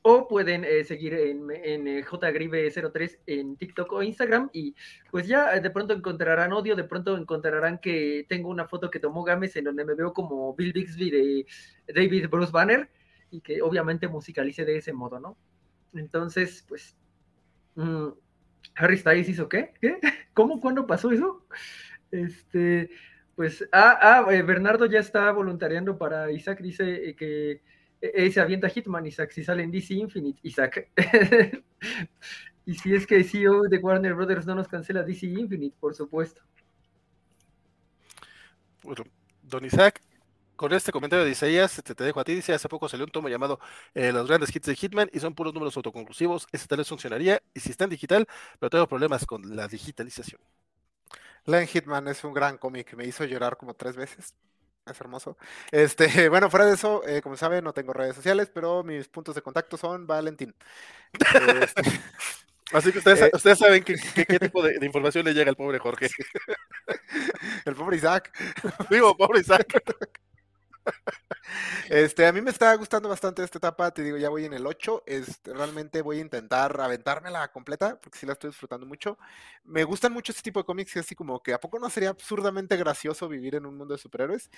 o 0.05 0.27
pueden 0.27 0.65
eh, 0.65 0.83
seguir 0.83 1.15
en, 1.15 1.49
en 1.51 2.05
jgrive03 2.05 3.19
en 3.27 3.57
TikTok 3.57 3.93
o 3.93 4.03
Instagram 4.03 4.51
y 4.53 4.75
pues 5.13 5.29
ya 5.29 5.61
de 5.61 5.71
pronto 5.71 5.95
encontrarán 5.95 6.53
odio, 6.53 6.75
de 6.75 6.83
pronto 6.83 7.17
encontrarán 7.17 7.79
que 7.79 8.27
tengo 8.29 8.49
una 8.49 8.67
foto 8.67 8.91
que 8.91 8.99
tomó 8.99 9.23
Gámez 9.23 9.55
en 9.55 9.65
donde 9.65 9.85
me 9.85 9.95
veo 9.95 10.13
como 10.13 10.57
Bill 10.57 10.73
Bixby 10.73 11.11
de 11.11 11.47
David 11.95 12.29
Bruce 12.29 12.51
Banner 12.51 12.91
y 13.31 13.41
que 13.41 13.63
obviamente 13.63 14.09
musicalice 14.09 14.65
de 14.65 14.77
ese 14.77 14.93
modo, 14.93 15.21
¿no? 15.21 15.37
Entonces, 15.95 16.65
pues, 16.69 16.97
mm, 17.75 18.09
Harry 18.77 18.99
Styles 18.99 19.29
hizo 19.29 19.49
qué? 19.49 19.73
¿Qué? 19.81 19.99
¿Cómo? 20.35 20.61
¿Cuándo 20.61 20.87
pasó 20.87 21.11
eso? 21.11 21.47
Este, 22.11 22.91
pues, 23.35 23.67
ah, 23.73 23.99
ah, 24.01 24.35
eh, 24.35 24.43
Bernardo 24.43 24.87
ya 24.87 25.01
está 25.01 25.31
voluntariando 25.33 25.97
para 25.97 26.31
Isaac, 26.31 26.61
dice 26.61 27.09
eh, 27.09 27.17
que 27.17 27.53
eh, 27.53 27.63
se 28.31 28.41
avienta 28.41 28.69
Hitman, 28.69 29.07
Isaac, 29.07 29.31
si 29.31 29.45
sale 29.45 29.63
en 29.63 29.71
DC 29.71 29.95
Infinite, 29.95 30.41
Isaac. 30.43 30.89
y 32.67 32.75
si 32.75 32.95
es 32.95 33.07
que 33.07 33.17
el 33.17 33.25
CEO 33.25 33.63
de 33.63 33.79
Warner 33.79 34.15
Brothers 34.15 34.47
no 34.47 34.55
nos 34.55 34.69
cancela 34.69 35.03
DC 35.03 35.27
Infinite, 35.27 35.77
por 35.79 35.95
supuesto. 35.95 36.43
Bueno, 38.83 39.05
don 39.43 39.65
Isaac, 39.65 40.03
con 40.57 40.73
este 40.73 40.91
comentario 40.91 41.25
de 41.25 41.31
Isaías, 41.31 41.81
te, 41.85 41.95
te 41.95 42.05
dejo 42.05 42.19
a 42.19 42.25
ti, 42.25 42.35
dice, 42.35 42.53
hace 42.53 42.69
poco 42.69 42.89
salió 42.89 43.05
un 43.05 43.13
tomo 43.13 43.29
llamado 43.29 43.61
eh, 43.95 44.13
Los 44.13 44.27
grandes 44.27 44.55
hits 44.55 44.67
de 44.67 44.75
Hitman 44.75 45.09
y 45.13 45.21
son 45.21 45.35
puros 45.35 45.55
números 45.55 45.77
autoconclusivos, 45.77 46.49
ese 46.53 46.67
tal 46.67 46.79
vez 46.79 46.89
funcionaría, 46.89 47.41
y 47.55 47.61
si 47.61 47.71
está 47.71 47.85
en 47.85 47.91
digital, 47.91 48.27
pero 48.59 48.71
tengo 48.71 48.89
problemas 48.89 49.27
con 49.27 49.55
la 49.55 49.69
digitalización. 49.69 50.41
Len 51.47 51.67
Hitman 51.67 52.09
es 52.09 52.25
un 52.25 52.33
gran 52.33 52.59
cómic, 52.59 52.95
me 52.95 53.05
hizo 53.05 53.25
llorar 53.25 53.57
como 53.57 53.75
tres 53.75 53.97
veces. 53.97 54.35
Es 54.87 55.01
hermoso. 55.01 55.37
Este, 55.71 56.07
bueno, 56.29 56.51
fuera 56.51 56.67
de 56.67 56.75
eso, 56.75 57.07
eh, 57.07 57.23
como 57.23 57.37
saben, 57.37 57.65
no 57.65 57.73
tengo 57.73 57.93
redes 57.93 58.17
sociales, 58.17 58.51
pero 58.53 58.83
mis 58.83 59.09
puntos 59.09 59.35
de 59.35 59.43
contacto 59.43 59.77
son 59.77 60.07
Valentín. 60.07 60.55
Este, 61.13 61.83
Así 62.73 62.91
que 62.91 62.99
ustedes, 62.99 63.21
eh, 63.21 63.31
ustedes 63.35 63.59
saben 63.59 63.85
qué 63.85 63.97
tipo 64.39 64.63
de, 64.63 64.79
de, 64.79 64.87
información 64.87 65.27
le 65.27 65.35
llega 65.35 65.51
al 65.51 65.57
pobre 65.57 65.79
Jorge. 65.79 66.09
El 67.67 67.75
pobre 67.75 67.99
Isaac. 67.99 68.33
Digo, 68.89 69.17
pobre 69.17 69.41
Isaac. 69.41 69.83
Este, 71.89 72.27
a 72.27 72.33
mí 72.33 72.41
me 72.41 72.51
está 72.51 72.75
gustando 72.77 73.09
bastante 73.09 73.43
esta 73.43 73.59
etapa, 73.59 73.91
te 73.91 74.03
digo, 74.03 74.17
ya 74.17 74.29
voy 74.29 74.45
en 74.45 74.53
el 74.53 74.67
8, 74.67 75.03
este, 75.07 75.53
realmente 75.53 76.01
voy 76.01 76.19
a 76.19 76.21
intentar 76.21 76.81
aventármela 76.81 77.51
completa, 77.53 77.99
porque 78.01 78.19
sí 78.19 78.27
la 78.27 78.33
estoy 78.35 78.51
disfrutando 78.51 78.87
mucho. 78.87 79.19
Me 79.65 79.85
gustan 79.85 80.13
mucho 80.13 80.33
este 80.33 80.43
tipo 80.43 80.61
de 80.61 80.65
cómics, 80.65 80.97
así 80.97 81.15
como 81.15 81.43
que 81.43 81.53
a 81.53 81.61
poco 81.61 81.79
no 81.79 81.91
sería 81.91 82.11
absurdamente 82.11 82.77
gracioso 82.77 83.29
vivir 83.29 83.57
en 83.57 83.67
un 83.67 83.77
mundo 83.77 83.95
de 83.95 83.99
superhéroes. 83.99 84.51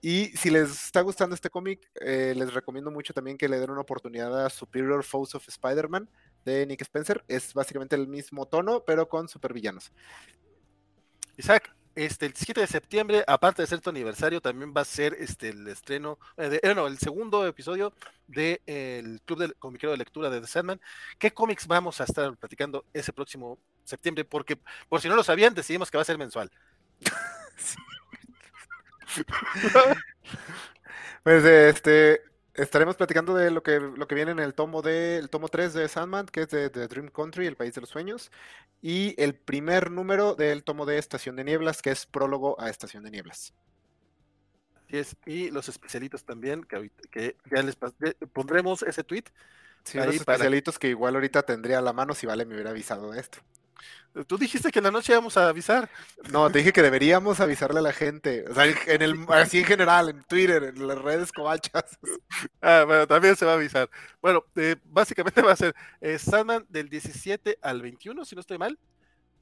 Y 0.00 0.26
si 0.36 0.50
les 0.50 0.70
está 0.70 1.00
gustando 1.00 1.34
este 1.34 1.50
cómic, 1.50 1.88
eh, 2.00 2.34
les 2.36 2.52
recomiendo 2.52 2.90
mucho 2.90 3.14
también 3.14 3.38
que 3.38 3.48
le 3.48 3.58
den 3.58 3.70
una 3.70 3.80
oportunidad 3.80 4.44
a 4.44 4.50
Superior 4.50 5.04
Foes 5.04 5.34
of 5.34 5.48
Spider-Man 5.48 6.10
de 6.44 6.66
Nick 6.66 6.82
Spencer. 6.82 7.24
Es 7.28 7.54
básicamente 7.54 7.96
el 7.96 8.08
mismo 8.08 8.46
tono, 8.46 8.84
pero 8.84 9.08
con 9.08 9.28
supervillanos. 9.28 9.92
Isaac, 11.36 11.74
este, 11.94 12.26
el 12.26 12.34
7 12.34 12.60
de 12.60 12.66
septiembre, 12.66 13.24
aparte 13.26 13.62
de 13.62 13.68
ser 13.68 13.80
tu 13.80 13.90
aniversario, 13.90 14.40
también 14.40 14.72
va 14.76 14.82
a 14.82 14.84
ser 14.84 15.14
este, 15.18 15.50
el 15.50 15.66
estreno, 15.68 16.18
eh, 16.36 16.60
eh 16.62 16.74
el 16.86 16.98
segundo 16.98 17.46
episodio 17.46 17.92
del 18.26 18.60
de, 18.66 19.20
Club 19.24 19.38
del 19.38 19.54
Comiquero 19.56 19.92
de 19.92 19.98
Lectura 19.98 20.30
de 20.30 20.40
The 20.40 20.46
Sandman. 20.46 20.80
¿Qué 21.18 21.32
cómics 21.32 21.66
vamos 21.66 22.00
a 22.00 22.04
estar 22.04 22.36
platicando 22.36 22.84
ese 22.92 23.12
próximo 23.12 23.58
septiembre? 23.84 24.24
Porque, 24.24 24.58
por 24.88 25.00
si 25.00 25.08
no 25.08 25.16
lo 25.16 25.24
sabían, 25.24 25.54
decidimos 25.54 25.90
que 25.90 25.98
va 25.98 26.02
a 26.02 26.06
ser 26.06 26.18
mensual. 26.18 26.50
pues 31.22 31.44
este, 31.44 32.22
estaremos 32.54 32.96
platicando 32.96 33.34
de 33.34 33.50
lo 33.50 33.62
que, 33.62 33.80
lo 33.80 34.06
que 34.06 34.14
viene 34.14 34.32
en 34.32 34.38
el 34.38 34.54
tomo 34.54 34.82
de, 34.82 35.16
el 35.16 35.30
tomo 35.30 35.48
3 35.48 35.72
de 35.74 35.88
Sandman, 35.88 36.26
que 36.26 36.42
es 36.42 36.48
de, 36.48 36.68
Dream 36.68 37.08
Country, 37.08 37.46
el 37.46 37.56
país 37.56 37.74
de 37.74 37.80
los 37.80 37.90
sueños, 37.90 38.30
y 38.80 39.14
el 39.22 39.34
primer 39.34 39.90
número 39.90 40.34
del 40.34 40.64
tomo 40.64 40.86
de 40.86 40.98
Estación 40.98 41.36
de 41.36 41.44
Nieblas, 41.44 41.82
que 41.82 41.90
es 41.90 42.06
prólogo 42.06 42.60
a 42.60 42.68
Estación 42.68 43.04
de 43.04 43.10
Nieblas. 43.10 43.54
es, 44.88 45.16
y 45.26 45.50
los 45.50 45.68
especialitos 45.68 46.24
también, 46.24 46.64
que, 46.64 46.90
que 47.10 47.36
ya 47.50 47.62
les 47.62 47.76
pondremos 48.32 48.82
ese 48.82 49.04
tweet. 49.04 49.24
Sí, 49.84 49.98
los 49.98 50.14
especialitos 50.14 50.78
que 50.78 50.88
igual 50.88 51.14
ahorita 51.14 51.42
tendría 51.42 51.78
a 51.78 51.82
la 51.82 51.92
mano 51.92 52.14
si 52.14 52.26
Vale 52.26 52.44
me 52.44 52.54
hubiera 52.54 52.70
avisado 52.70 53.10
de 53.10 53.20
esto. 53.20 53.38
Tú 54.26 54.36
dijiste 54.36 54.70
que 54.70 54.78
en 54.78 54.84
la 54.84 54.90
noche 54.90 55.12
íbamos 55.12 55.36
a 55.36 55.48
avisar. 55.48 55.90
No, 56.30 56.50
te 56.50 56.58
dije 56.58 56.72
que 56.72 56.82
deberíamos 56.82 57.40
avisarle 57.40 57.78
a 57.78 57.82
la 57.82 57.92
gente. 57.92 58.44
O 58.48 58.54
sea, 58.54 58.66
en 58.66 59.02
el, 59.02 59.24
así 59.28 59.60
en 59.60 59.64
general, 59.64 60.10
en 60.10 60.22
Twitter, 60.24 60.64
en 60.64 60.86
las 60.86 60.98
redes 60.98 61.32
covachas. 61.32 61.84
Ah, 62.60 62.84
bueno, 62.86 63.06
también 63.06 63.34
se 63.36 63.44
va 63.44 63.52
a 63.52 63.54
avisar. 63.56 63.90
Bueno, 64.20 64.44
eh, 64.56 64.76
básicamente 64.84 65.42
va 65.42 65.52
a 65.52 65.56
ser 65.56 65.74
eh, 66.00 66.18
Sandman 66.18 66.64
del 66.68 66.88
17 66.88 67.58
al 67.60 67.82
21, 67.82 68.24
si 68.24 68.34
no 68.34 68.40
estoy 68.40 68.58
mal. 68.58 68.78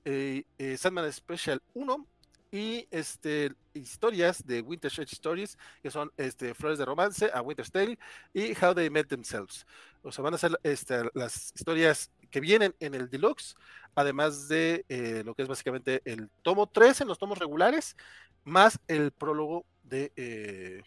Eh, 0.05 0.45
eh 0.59 0.77
Sandman 0.79 1.13
Special 1.13 1.61
1 1.75 2.07
y 2.53 2.89
este 2.91 3.53
historias 3.75 4.45
de 4.45 4.61
Winter 4.61 4.91
Shade 4.91 5.09
Stories, 5.13 5.59
que 5.83 5.91
son 5.91 6.11
este, 6.17 6.55
Flores 6.55 6.79
de 6.79 6.85
Romance, 6.85 7.31
A 7.33 7.43
Winter's 7.43 7.71
Tale 7.71 7.99
y 8.33 8.53
How 8.61 8.75
They 8.75 8.91
Met 8.91 9.09
Themselves. 9.09 9.67
O 10.03 10.13
sea, 10.13 10.23
van 10.23 10.35
a 10.35 10.39
ser 10.39 10.59
este, 10.63 11.03
las 11.15 11.53
historias 11.55 12.11
que 12.31 12.41
vienen 12.41 12.75
en 12.81 12.95
el 12.95 13.11
deluxe, 13.11 13.55
además 13.95 14.49
de 14.49 14.85
eh, 14.89 15.23
lo 15.25 15.35
que 15.35 15.43
es 15.43 15.49
básicamente 15.49 16.01
el 16.05 16.31
tomo 16.43 16.67
3 16.69 17.03
en 17.03 17.09
los 17.09 17.19
tomos 17.19 17.39
regulares, 17.39 17.97
más 18.45 18.79
el 18.89 19.13
prólogo 19.13 19.67
de, 19.83 20.13
eh, 20.17 20.83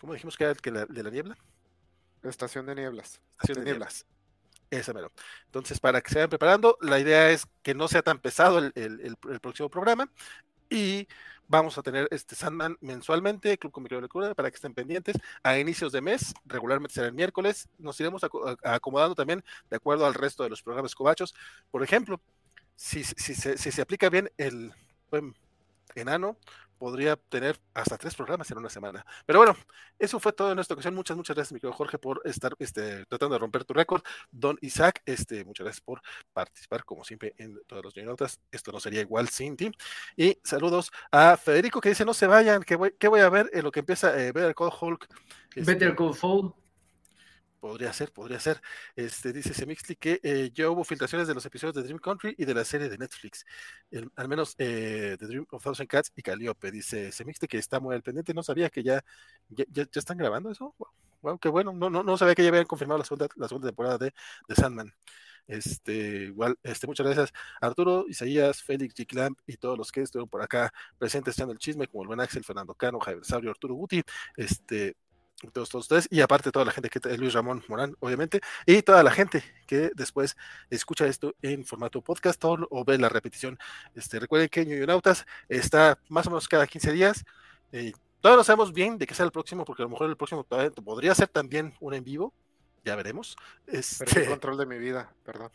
¿cómo 0.00 0.12
dijimos 0.12 0.36
que 0.36 0.44
era 0.44 0.52
el 0.52 0.60
que 0.60 0.70
de 0.70 1.02
la 1.02 1.10
niebla? 1.10 1.36
Estación 2.22 2.66
de 2.66 2.74
nieblas. 2.74 3.20
Estación 3.40 3.64
de, 3.64 3.70
nieblas. 3.70 4.06
Esa 4.70 4.92
mero. 4.92 5.12
Entonces, 5.46 5.80
para 5.80 6.00
que 6.00 6.10
se 6.10 6.16
vayan 6.16 6.28
preparando, 6.28 6.76
la 6.82 6.98
idea 6.98 7.30
es 7.30 7.46
que 7.62 7.74
no 7.74 7.88
sea 7.88 8.02
tan 8.02 8.18
pesado 8.18 8.58
el, 8.58 8.72
el 8.74 9.40
próximo 9.40 9.70
programa 9.70 10.10
y 10.68 11.08
vamos 11.48 11.78
a 11.78 11.82
tener 11.82 12.06
este 12.10 12.36
Sandman 12.36 12.76
mensualmente, 12.80 13.58
Club 13.58 13.72
Comiquero 13.72 13.98
de 13.98 14.02
Lectura, 14.02 14.34
para 14.34 14.50
que 14.50 14.56
estén 14.56 14.74
pendientes. 14.74 15.16
A 15.42 15.58
inicios 15.58 15.92
de 15.92 16.00
mes, 16.00 16.34
regularmente 16.44 16.94
será 16.94 17.08
el 17.08 17.14
miércoles, 17.14 17.68
nos 17.78 17.98
iremos 17.98 18.22
acomodando 18.62 19.14
también 19.14 19.42
de 19.70 19.76
acuerdo 19.76 20.06
al 20.06 20.14
resto 20.14 20.44
de 20.44 20.50
los 20.50 20.62
programas 20.62 20.94
cobachos. 20.94 21.34
Por 21.70 21.82
ejemplo, 21.82 22.20
si, 22.76 23.02
si, 23.02 23.34
si 23.34 23.72
se 23.72 23.82
aplica 23.82 24.08
bien 24.08 24.30
el 24.36 24.72
enano, 25.94 26.36
podría 26.78 27.16
tener 27.16 27.60
hasta 27.74 27.98
tres 27.98 28.14
programas 28.14 28.50
en 28.50 28.58
una 28.58 28.70
semana. 28.70 29.04
Pero 29.26 29.40
bueno, 29.40 29.56
eso 29.98 30.20
fue 30.20 30.32
todo 30.32 30.52
en 30.52 30.58
esta 30.58 30.74
ocasión. 30.74 30.94
Muchas, 30.94 31.16
muchas 31.16 31.36
gracias, 31.36 31.52
mi 31.52 31.60
querido 31.60 31.76
Jorge, 31.76 31.98
por 31.98 32.22
estar 32.24 32.54
este, 32.58 33.04
tratando 33.06 33.34
de 33.34 33.40
romper 33.40 33.64
tu 33.64 33.74
récord. 33.74 34.02
Don 34.30 34.56
Isaac, 34.60 35.02
este, 35.04 35.44
muchas 35.44 35.64
gracias 35.64 35.80
por 35.82 36.00
participar, 36.32 36.84
como 36.84 37.04
siempre, 37.04 37.34
en 37.38 37.60
todas 37.66 37.84
las 37.84 38.04
notas. 38.04 38.40
Esto 38.50 38.72
no 38.72 38.80
sería 38.80 39.00
igual 39.00 39.28
sin 39.28 39.56
ti. 39.56 39.70
Y 40.16 40.38
saludos 40.44 40.90
a 41.10 41.36
Federico 41.36 41.80
que 41.80 41.90
dice: 41.90 42.04
No 42.04 42.14
se 42.14 42.26
vayan, 42.26 42.62
que 42.62 42.76
voy, 42.76 42.94
que 42.98 43.08
voy 43.08 43.20
a 43.20 43.28
ver 43.28 43.50
en 43.52 43.64
lo 43.64 43.72
que 43.72 43.80
empieza 43.80 44.18
eh, 44.20 44.32
Better 44.32 44.54
Call 44.54 44.72
Hulk. 44.80 45.08
Better 45.56 45.90
este, 45.90 45.96
Call 45.96 46.14
Saul. 46.14 46.54
Podría 47.60 47.92
ser, 47.92 48.12
podría 48.12 48.38
ser. 48.38 48.60
Este, 48.94 49.32
dice 49.32 49.52
Semixly 49.52 49.96
que 49.96 50.20
eh, 50.22 50.50
ya 50.54 50.70
hubo 50.70 50.84
filtraciones 50.84 51.26
de 51.26 51.34
los 51.34 51.44
episodios 51.44 51.74
de 51.74 51.82
Dream 51.82 51.98
Country 51.98 52.34
y 52.38 52.44
de 52.44 52.54
la 52.54 52.64
serie 52.64 52.88
de 52.88 52.98
Netflix. 52.98 53.44
al 54.16 54.28
menos 54.28 54.54
eh, 54.58 55.16
The 55.18 55.26
Dream 55.26 55.46
of 55.50 55.62
Thousand 55.62 55.88
Cats 55.88 56.12
y 56.14 56.22
Calliope. 56.22 56.70
Dice 56.70 57.10
Semixly 57.10 57.48
que 57.48 57.58
está 57.58 57.80
muy 57.80 57.94
al 57.94 58.02
pendiente. 58.02 58.32
No 58.34 58.42
sabía 58.42 58.70
que 58.70 58.82
ya, 58.82 59.02
ya, 59.48 59.64
ya, 59.70 59.86
están 59.94 60.18
grabando 60.18 60.50
eso. 60.50 60.74
Wow, 61.22 61.38
qué 61.38 61.48
bueno. 61.48 61.72
No, 61.72 61.90
no, 61.90 62.02
no 62.02 62.16
sabía 62.16 62.34
que 62.34 62.42
ya 62.42 62.48
habían 62.50 62.66
confirmado 62.66 62.98
la 62.98 63.04
segunda, 63.04 63.28
la 63.36 63.48
segunda 63.48 63.68
temporada 63.68 63.98
de, 63.98 64.14
de 64.48 64.54
Sandman. 64.54 64.94
Este, 65.48 66.24
igual, 66.26 66.58
este, 66.62 66.86
muchas 66.86 67.06
gracias 67.06 67.32
Arturo, 67.60 68.04
Isaías, 68.06 68.62
Félix, 68.62 68.94
G. 68.94 69.06
Clamp 69.06 69.38
y 69.46 69.56
todos 69.56 69.78
los 69.78 69.90
que 69.90 70.02
estuvieron 70.02 70.28
por 70.28 70.42
acá 70.42 70.70
presentes 70.98 71.34
echando 71.34 71.52
el 71.54 71.58
chisme, 71.58 71.88
como 71.88 72.02
el 72.02 72.08
buen 72.08 72.20
Axel, 72.20 72.44
Fernando 72.44 72.74
Cano, 72.74 73.00
Javier 73.00 73.24
Sabrio, 73.24 73.50
Arturo 73.50 73.74
Guti, 73.74 74.02
este, 74.36 74.94
todos, 75.52 75.68
todos 75.68 75.84
ustedes, 75.84 76.08
y 76.10 76.20
aparte 76.20 76.50
toda 76.50 76.64
la 76.64 76.72
gente 76.72 76.90
que 76.90 77.00
es 77.08 77.18
Luis 77.18 77.32
Ramón 77.32 77.62
Morán, 77.68 77.96
obviamente, 78.00 78.40
y 78.66 78.82
toda 78.82 79.02
la 79.02 79.10
gente 79.10 79.44
que 79.66 79.90
después 79.94 80.36
escucha 80.70 81.06
esto 81.06 81.34
en 81.42 81.64
formato 81.64 82.02
podcast 82.02 82.42
o, 82.44 82.84
ve 82.84 82.98
la 82.98 83.08
repetición. 83.08 83.58
Este, 83.94 84.18
recuerden 84.18 84.48
que 84.48 84.64
Nautas 84.86 85.26
está 85.48 85.98
más 86.08 86.26
o 86.26 86.30
menos 86.30 86.48
cada 86.48 86.66
15 86.66 86.92
días. 86.92 87.24
Eh, 87.72 87.92
todavía 88.20 88.38
no 88.38 88.44
sabemos 88.44 88.72
bien 88.72 88.98
de 88.98 89.06
qué 89.06 89.14
sea 89.14 89.26
el 89.26 89.32
próximo, 89.32 89.64
porque 89.64 89.82
a 89.82 89.86
lo 89.86 89.90
mejor 89.90 90.08
el 90.08 90.16
próximo 90.16 90.44
podría 90.44 91.14
ser 91.14 91.28
también 91.28 91.74
un 91.80 91.94
en 91.94 92.04
vivo, 92.04 92.32
ya 92.84 92.96
veremos. 92.96 93.36
Este... 93.66 94.22
el 94.22 94.28
control 94.28 94.58
de 94.58 94.66
mi 94.66 94.78
vida, 94.78 95.12
perdón. 95.24 95.50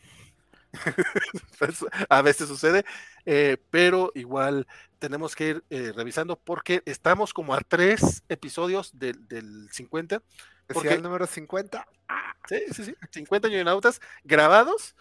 Pues, 1.58 1.84
a 2.08 2.22
veces 2.22 2.48
sucede, 2.48 2.84
eh, 3.26 3.56
pero 3.70 4.10
igual 4.14 4.66
tenemos 4.98 5.34
que 5.36 5.48
ir 5.48 5.64
eh, 5.70 5.92
revisando 5.94 6.36
porque 6.36 6.82
estamos 6.84 7.32
como 7.32 7.54
a 7.54 7.60
tres 7.60 8.22
episodios 8.28 8.98
del, 8.98 9.26
del 9.28 9.68
50. 9.70 10.22
Porque 10.72 10.94
el 10.94 11.02
número 11.02 11.26
50. 11.26 11.86
Sí, 12.48 12.60
sí, 12.72 12.84
sí, 12.84 12.94
50 13.10 13.48
Nautas 13.64 14.00
grabados, 14.22 14.94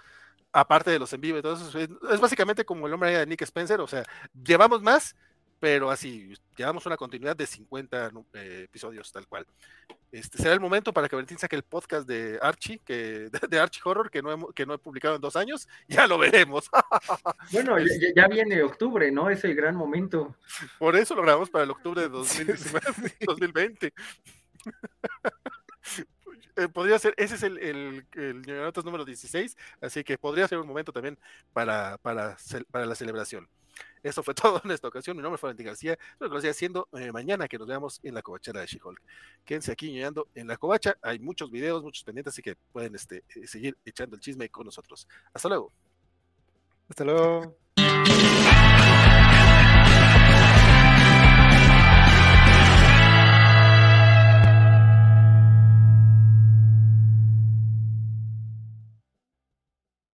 aparte 0.52 0.92
de 0.92 1.00
los 1.00 1.12
en 1.14 1.22
vivo. 1.22 1.38
Entonces, 1.38 1.90
es 2.12 2.20
básicamente 2.20 2.66
como 2.66 2.88
el 2.88 2.94
hombre 2.94 3.18
de 3.18 3.26
Nick 3.26 3.42
Spencer, 3.42 3.80
o 3.80 3.88
sea, 3.88 4.04
llevamos 4.34 4.82
más, 4.82 5.16
pero 5.64 5.90
así, 5.90 6.34
llevamos 6.58 6.86
una 6.86 6.98
continuidad 6.98 7.38
de 7.38 7.48
50 7.48 8.12
eh, 8.34 8.64
episodios 8.66 9.10
tal 9.14 9.26
cual. 9.28 9.48
Este, 10.12 10.38
será 10.38 10.54
el 10.54 10.60
momento 10.60 10.92
para 10.92 11.08
que 11.08 11.16
Valentín 11.16 11.38
saque 11.38 11.56
el 11.56 11.64
podcast 11.64 12.06
de 12.06 12.38
Archie, 12.42 12.80
que, 12.80 13.30
de, 13.50 13.60
Archie 13.60 13.82
Horror, 13.86 14.12
que 14.12 14.22
no, 14.22 14.34
he, 14.34 14.54
que 14.54 14.66
no 14.66 14.74
he 14.74 14.78
publicado 14.78 15.16
en 15.16 15.22
dos 15.22 15.38
años, 15.38 15.70
ya 15.88 16.06
lo 16.06 16.18
veremos. 16.18 16.70
Bueno, 17.54 17.78
ya, 18.14 18.28
viene 18.28 18.62
octubre, 18.62 19.10
¿no? 19.10 19.30
Es 19.30 19.46
el 19.46 19.56
gran 19.56 19.78
momento. 19.78 20.36
Por 20.80 20.98
eso 20.98 21.16
lo 21.16 21.22
grabamos 21.22 21.50
para 21.50 21.64
el 21.64 21.72
octubre 21.72 22.02
de 22.02 22.10
2020. 22.10 23.94
Eh, 26.58 26.68
podría 26.68 27.00
ser, 27.00 27.14
ese 27.16 27.36
es 27.36 27.44
el, 27.44 27.58
el, 27.60 28.06
el, 28.16 28.74
número 28.84 29.06
16, 29.06 29.56
así 29.80 30.04
que 30.04 30.18
podría 30.18 30.46
ser 30.50 30.58
un 30.58 30.68
momento 30.68 30.92
también 30.92 31.18
para, 31.54 31.98
para, 32.00 32.36
para 32.70 32.86
la 32.86 32.96
celebración. 32.96 33.48
Eso 34.02 34.24
fue 34.24 34.34
todo 34.36 34.62
en 34.64 34.72
esta 34.72 34.88
ocasión. 34.88 35.16
Mi 35.16 35.24
nombre 35.24 35.38
es 35.38 35.42
Valentín 35.42 35.66
García. 35.66 35.98
Lo 36.20 36.30
que 36.30 36.36
lo 36.36 36.50
haciendo 36.50 36.88
eh, 36.94 37.12
mañana 37.12 37.48
que 37.48 37.58
nos 37.58 37.68
veamos 37.68 38.00
en 38.04 38.14
la 38.14 38.22
covachera 38.22 38.62
de 38.62 38.68
She-Hulk. 38.68 39.02
Quédense 39.46 39.72
aquí 39.72 39.92
ñoñando 39.92 40.28
en 40.36 40.48
la 40.48 40.58
covacha. 40.58 40.98
Hay 41.02 41.20
muchos 41.20 41.50
videos, 41.52 41.84
muchos 41.84 42.04
pendientes, 42.04 42.34
así 42.34 42.42
que 42.42 42.56
pueden 42.72 42.96
este, 42.96 43.24
eh, 43.36 43.48
seguir 43.48 43.78
echando 43.86 44.16
el 44.16 44.22
chisme 44.22 44.50
con 44.50 44.66
nosotros. 44.66 45.08
Hasta 45.34 45.50
luego. 45.50 45.72
Hasta 46.90 47.06
luego. 47.06 47.58